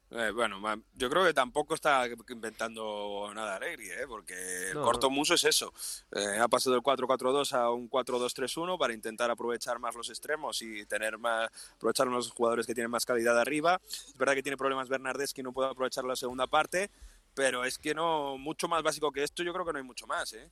Eh, 0.09 0.31
bueno, 0.33 0.61
yo 0.95 1.09
creo 1.09 1.25
que 1.25 1.33
tampoco 1.33 1.73
está 1.73 2.07
inventando 2.29 3.29
nada 3.35 3.57
Alegri, 3.57 3.89
¿eh? 3.89 4.05
porque 4.07 4.69
el 4.69 4.75
corto 4.75 5.09
muso 5.09 5.33
es 5.33 5.43
eso. 5.43 5.73
Eh, 6.13 6.39
ha 6.39 6.47
pasado 6.47 6.75
del 6.75 6.83
4-4-2 6.83 7.51
a 7.53 7.71
un 7.71 7.89
4-2-3-1 7.89 8.77
para 8.77 8.93
intentar 8.93 9.29
aprovechar 9.29 9.79
más 9.79 9.95
los 9.95 10.09
extremos 10.09 10.61
y 10.61 10.85
tener 10.85 11.17
más, 11.17 11.49
aprovechar 11.75 12.07
los 12.07 12.31
jugadores 12.31 12.65
que 12.65 12.73
tienen 12.73 12.89
más 12.89 13.05
calidad 13.05 13.37
arriba. 13.37 13.81
Es 13.85 14.17
verdad 14.17 14.33
que 14.33 14.43
tiene 14.43 14.55
problemas 14.55 14.87
Bernardeschi, 14.87 15.43
no 15.43 15.51
puede 15.51 15.71
aprovechar 15.71 16.05
la 16.05 16.15
segunda 16.15 16.47
parte, 16.47 16.89
pero 17.37 17.63
es 17.63 17.77
que 17.77 17.93
no, 17.93 18.35
mucho 18.39 18.67
más 18.67 18.81
básico 18.81 19.11
que 19.11 19.21
esto, 19.21 19.43
yo 19.43 19.53
creo 19.53 19.63
que 19.63 19.71
no 19.71 19.77
hay 19.77 19.83
mucho 19.83 20.07
más. 20.07 20.33
¿eh? 20.33 20.49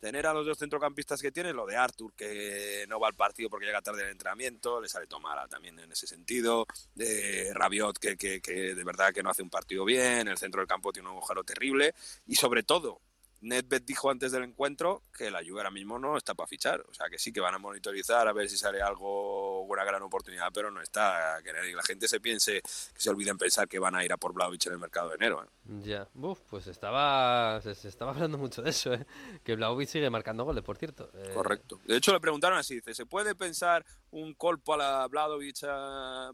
Tener 0.00 0.26
a 0.26 0.34
los 0.34 0.44
dos 0.44 0.58
centrocampistas 0.58 1.22
que 1.22 1.30
tiene, 1.30 1.52
lo 1.52 1.64
de 1.66 1.76
Arthur, 1.76 2.14
que 2.14 2.84
no 2.88 2.98
va 2.98 3.06
al 3.06 3.14
partido 3.14 3.48
porque 3.48 3.66
llega 3.66 3.80
tarde 3.80 4.02
el 4.02 4.10
entrenamiento, 4.10 4.80
le 4.80 4.88
sale 4.88 5.06
tomada 5.06 5.46
también 5.46 5.78
en 5.78 5.92
ese 5.92 6.08
sentido. 6.08 6.66
De 6.96 7.52
Rabiot, 7.54 7.98
que, 7.98 8.16
que, 8.16 8.40
que 8.40 8.74
de 8.74 8.82
verdad 8.82 9.14
que 9.14 9.22
no 9.22 9.30
hace 9.30 9.44
un 9.44 9.50
partido 9.50 9.84
bien, 9.84 10.26
el 10.26 10.36
centro 10.36 10.60
del 10.60 10.66
campo 10.66 10.92
tiene 10.92 11.08
un 11.08 11.14
agujero 11.14 11.44
terrible. 11.44 11.94
Y 12.26 12.34
sobre 12.34 12.64
todo, 12.64 13.02
Nedved 13.40 13.82
dijo 13.82 14.10
antes 14.10 14.32
del 14.32 14.44
encuentro 14.44 15.02
que 15.16 15.30
la 15.30 15.40
Juve 15.40 15.60
ahora 15.60 15.70
mismo 15.70 15.98
no 15.98 16.16
está 16.16 16.34
para 16.34 16.46
fichar, 16.46 16.84
o 16.88 16.94
sea 16.94 17.08
que 17.08 17.18
sí 17.18 17.32
que 17.32 17.40
van 17.40 17.54
a 17.54 17.58
monitorizar 17.58 18.26
a 18.26 18.32
ver 18.32 18.48
si 18.48 18.56
sale 18.56 18.82
algo, 18.82 19.62
una 19.62 19.84
gran 19.84 20.02
oportunidad, 20.02 20.48
pero 20.52 20.70
no 20.70 20.80
está 20.80 21.40
que 21.42 21.52
la 21.52 21.82
gente 21.82 22.08
se 22.08 22.20
piense, 22.20 22.60
que 22.62 23.00
se 23.00 23.10
olviden 23.10 23.38
pensar 23.38 23.68
que 23.68 23.78
van 23.78 23.94
a 23.94 24.04
ir 24.04 24.12
a 24.12 24.16
por 24.16 24.32
Blaovic 24.32 24.66
en 24.66 24.72
el 24.72 24.78
mercado 24.78 25.10
de 25.10 25.16
enero. 25.16 25.44
¿eh? 25.44 25.48
Ya, 25.82 26.08
Uf, 26.14 26.40
pues 26.48 26.66
estaba, 26.66 27.60
se, 27.62 27.88
estaba 27.88 28.12
hablando 28.12 28.38
mucho 28.38 28.62
de 28.62 28.70
eso, 28.70 28.94
¿eh? 28.94 29.06
que 29.44 29.54
Blaovic 29.54 29.88
sigue 29.88 30.10
marcando 30.10 30.44
goles, 30.44 30.64
por 30.64 30.78
cierto. 30.78 31.10
Eh. 31.14 31.30
Correcto. 31.34 31.80
De 31.84 31.96
hecho 31.96 32.12
le 32.12 32.20
preguntaron 32.20 32.58
así, 32.58 32.76
dice, 32.76 32.94
¿se 32.94 33.06
puede 33.06 33.34
pensar 33.34 33.84
un 34.10 34.34
colpo 34.34 34.74
a 34.74 34.76
la 34.76 35.08
Blaovic 35.08 35.60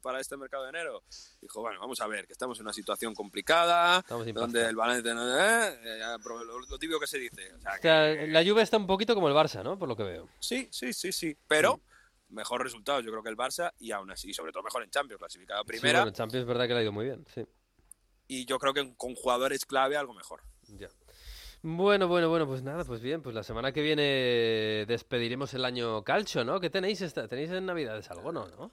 para 0.02 0.20
este 0.20 0.36
mercado 0.36 0.64
de 0.64 0.70
enero? 0.70 1.02
Dijo, 1.40 1.60
bueno, 1.60 1.80
vamos 1.80 2.00
a 2.00 2.06
ver, 2.06 2.26
que 2.26 2.32
estamos 2.32 2.58
en 2.58 2.66
una 2.66 2.72
situación 2.72 3.14
complicada, 3.14 4.04
donde 4.08 4.68
el 4.68 4.76
balance 4.76 5.14
no... 5.14 5.22
Eh, 5.38 6.00
lo, 6.44 6.60
lo 6.60 6.78
que 7.01 7.06
se 7.06 7.19
dice. 7.19 7.52
la 7.82 8.43
lluvia 8.43 8.62
está 8.62 8.77
un 8.77 8.86
poquito 8.86 9.14
como 9.14 9.28
el 9.28 9.35
Barça, 9.35 9.62
¿no? 9.62 9.78
Por 9.78 9.89
lo 9.89 9.97
que 9.97 10.02
veo. 10.05 10.28
Sí, 10.40 10.69
sí, 10.70 10.93
sí, 10.93 11.12
sí. 11.12 11.36
Pero 11.47 11.81
mejor 12.28 12.62
resultado 12.62 13.01
yo 13.01 13.10
creo 13.10 13.23
que 13.23 13.28
el 13.28 13.36
Barça 13.36 13.73
y 13.78 13.93
aún 13.93 14.10
así, 14.10 14.32
sobre 14.32 14.52
todo 14.52 14.62
mejor 14.62 14.82
en 14.82 14.90
Champions, 14.90 15.19
clasificado 15.19 15.64
primera. 15.64 16.02
Sí, 16.02 16.09
en 16.09 16.14
Champions 16.14 16.43
es 16.43 16.47
verdad 16.47 16.66
que 16.66 16.74
le 16.74 16.81
ha 16.81 16.82
ido 16.82 16.93
muy 16.93 17.05
bien, 17.05 17.24
sí. 17.32 17.44
Y 18.28 18.47
yo 18.47 18.59
creo 18.59 18.73
que 18.73 18.94
con 18.97 19.14
jugadores 19.14 19.66
clave 19.66 19.97
algo 19.97 20.14
mejor. 20.14 20.43
Ya. 20.69 20.89
Bueno, 21.62 22.09
bueno, 22.09 22.28
bueno, 22.28 22.47
pues 22.47 22.62
nada, 22.62 22.85
pues 22.85 23.01
bien, 23.01 23.23
pues 23.23 23.35
la 23.35 23.44
semana 23.44 23.73
que 23.73 23.82
viene 23.82 24.85
despediremos 24.89 25.55
el 25.55 25.64
año 25.64 26.02
calcio, 26.02 26.44
¿no? 26.44 26.59
¿Qué 26.59 26.70
tenéis 26.70 27.01
esta? 27.02 27.28
¿Tenéis 27.28 27.51
en 27.51 27.66
Navidades 27.66 28.10
algo, 28.10 28.32
no? 28.32 28.48
¿no? 28.48 28.73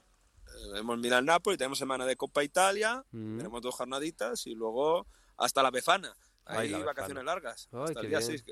Eh, 0.76 0.84
Milan 0.98 1.26
Napoli, 1.26 1.58
tenemos 1.58 1.78
semana 1.78 2.06
de 2.06 2.16
Copa 2.16 2.44
Italia, 2.44 3.04
mm. 3.12 3.38
tenemos 3.38 3.62
dos 3.62 3.76
jornaditas 3.76 4.48
y 4.48 4.56
luego 4.56 5.06
hasta 5.38 5.62
la 5.62 5.70
Befana. 5.70 6.16
Hay 6.50 6.72
vacaciones 6.84 7.24
largas. 7.24 7.70
hasta 7.72 8.00
el 8.02 8.10
día 8.10 8.22
6. 8.22 8.44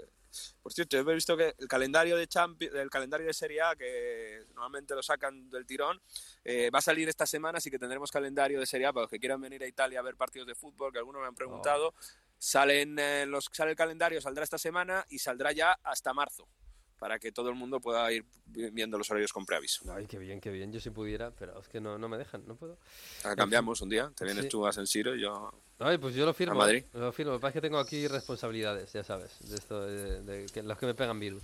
Por 0.61 0.73
cierto, 0.73 0.97
he 0.97 1.03
visto 1.15 1.35
que 1.35 1.55
el 1.57 1.67
calendario 1.67 2.17
de 2.17 2.27
Champions, 2.27 2.75
el 2.75 2.89
calendario 2.89 3.25
de 3.25 3.33
Serie 3.33 3.61
A, 3.61 3.75
que 3.75 4.45
normalmente 4.49 4.93
lo 4.93 5.01
sacan 5.01 5.49
del 5.49 5.65
tirón, 5.65 5.99
eh, 6.43 6.69
va 6.69 6.79
a 6.79 6.81
salir 6.81 7.09
esta 7.09 7.25
semana, 7.25 7.57
así 7.57 7.71
que 7.71 7.79
tendremos 7.79 8.11
calendario 8.11 8.59
de 8.59 8.65
Serie 8.65 8.87
A 8.87 8.93
para 8.93 9.03
los 9.03 9.09
que 9.09 9.19
quieran 9.19 9.41
venir 9.41 9.63
a 9.63 9.67
Italia 9.67 9.99
a 9.99 10.03
ver 10.03 10.15
partidos 10.15 10.47
de 10.47 10.55
fútbol, 10.55 10.91
que 10.91 10.99
algunos 10.99 11.21
me 11.21 11.27
han 11.27 11.35
preguntado. 11.35 11.89
Oh. 11.89 11.95
Salen 12.37 12.99
eh, 12.99 13.25
los, 13.25 13.49
sale 13.51 13.71
el 13.71 13.77
calendario, 13.77 14.21
saldrá 14.21 14.43
esta 14.43 14.59
semana 14.59 15.05
y 15.09 15.19
saldrá 15.19 15.53
ya 15.53 15.73
hasta 15.83 16.13
marzo 16.13 16.47
para 16.99 17.19
que 17.19 17.31
todo 17.31 17.49
el 17.49 17.55
mundo 17.55 17.79
pueda 17.79 18.11
ir 18.11 18.25
viendo 18.45 18.97
los 18.97 19.09
horarios 19.09 19.31
con 19.31 19.45
preaviso. 19.45 19.91
Ay, 19.93 20.07
qué 20.07 20.17
bien, 20.17 20.41
qué 20.41 20.51
bien. 20.51 20.71
Yo 20.71 20.79
si 20.79 20.89
pudiera, 20.89 21.31
pero 21.31 21.59
es 21.59 21.67
que 21.67 21.79
no, 21.79 21.97
no 21.97 22.09
me 22.09 22.17
dejan, 22.17 22.45
no 22.47 22.55
puedo. 22.55 22.77
Ah, 23.23 23.35
cambiamos 23.35 23.81
un 23.81 23.89
día, 23.89 24.11
te 24.15 24.25
vienes 24.25 24.49
tú 24.49 24.65
a 24.65 24.73
San 24.73 24.87
Siro 24.87 25.15
y 25.15 25.21
yo... 25.21 25.51
Ay, 25.79 25.97
pues 25.97 26.15
yo 26.15 26.25
lo 26.25 26.33
firmo. 26.33 26.53
A 26.53 26.57
Madrid. 26.57 26.83
Lo 26.93 27.11
firmo. 27.11 27.33
Lo 27.33 27.37
que 27.37 27.41
pasa 27.41 27.49
es 27.49 27.53
que 27.53 27.61
tengo 27.61 27.79
aquí 27.79 28.07
responsabilidades, 28.07 28.91
ya 28.93 29.03
sabes, 29.03 29.31
de 29.47 29.55
esto, 29.55 29.81
de, 29.85 30.45
que, 30.51 30.63
los 30.63 30.77
que 30.77 30.85
me 30.87 30.93
pegan 30.93 31.19
virus. 31.19 31.43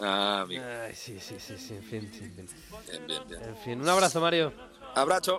Ah, 0.00 0.44
bien. 0.46 0.62
Ay, 0.62 0.94
sí, 0.94 1.18
sí, 1.20 1.36
sí, 1.38 1.56
sí, 1.56 1.74
en 1.74 1.82
fin, 1.82 2.10
Bien, 2.10 3.06
bien, 3.06 3.22
bien. 3.28 3.42
En 3.42 3.56
fin, 3.56 3.80
un 3.80 3.88
abrazo, 3.88 4.20
Mario. 4.20 4.52
Abrazo. 4.94 5.38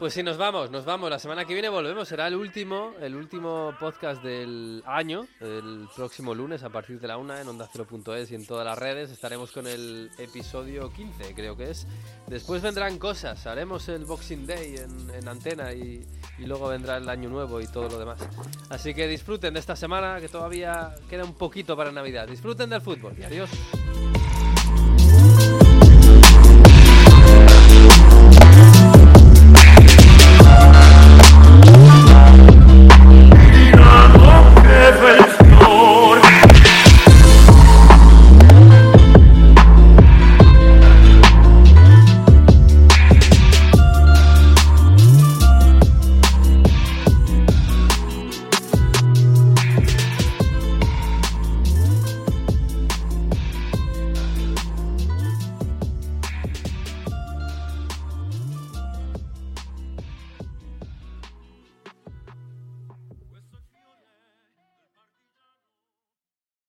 Pues 0.00 0.14
sí, 0.14 0.22
nos 0.22 0.38
vamos, 0.38 0.70
nos 0.70 0.86
vamos. 0.86 1.10
La 1.10 1.18
semana 1.18 1.44
que 1.44 1.52
viene 1.52 1.68
volvemos. 1.68 2.08
Será 2.08 2.26
el 2.26 2.34
último, 2.34 2.94
el 3.02 3.14
último 3.14 3.74
podcast 3.78 4.22
del 4.22 4.82
año. 4.86 5.26
El 5.40 5.88
próximo 5.94 6.34
lunes 6.34 6.62
a 6.62 6.70
partir 6.70 6.98
de 6.98 7.06
la 7.06 7.18
una 7.18 7.38
en 7.38 7.46
onda 7.46 7.68
0.es 7.70 8.32
y 8.32 8.34
en 8.34 8.46
todas 8.46 8.64
las 8.64 8.78
redes. 8.78 9.10
Estaremos 9.10 9.52
con 9.52 9.66
el 9.66 10.10
episodio 10.16 10.90
15, 10.90 11.34
creo 11.34 11.54
que 11.54 11.68
es. 11.68 11.86
Después 12.28 12.62
vendrán 12.62 12.98
cosas. 12.98 13.46
Haremos 13.46 13.90
el 13.90 14.06
Boxing 14.06 14.46
Day 14.46 14.76
en, 14.76 15.28
antena 15.28 15.74
y, 15.74 16.02
y 16.38 16.46
luego 16.46 16.68
vendrá 16.68 16.96
el 16.96 17.06
año 17.06 17.28
nuevo 17.28 17.60
y 17.60 17.66
todo 17.66 17.90
lo 17.90 17.98
demás. 17.98 18.26
Así 18.70 18.94
que 18.94 19.06
disfruten 19.06 19.52
de 19.52 19.60
esta 19.60 19.76
semana 19.76 20.18
que 20.18 20.30
todavía 20.30 20.94
queda 21.10 21.24
un 21.24 21.34
poquito 21.34 21.76
para 21.76 21.92
Navidad. 21.92 22.26
Disfruten 22.26 22.70
del 22.70 22.80
fútbol 22.80 23.12
y 23.18 23.24
adiós. 23.24 23.50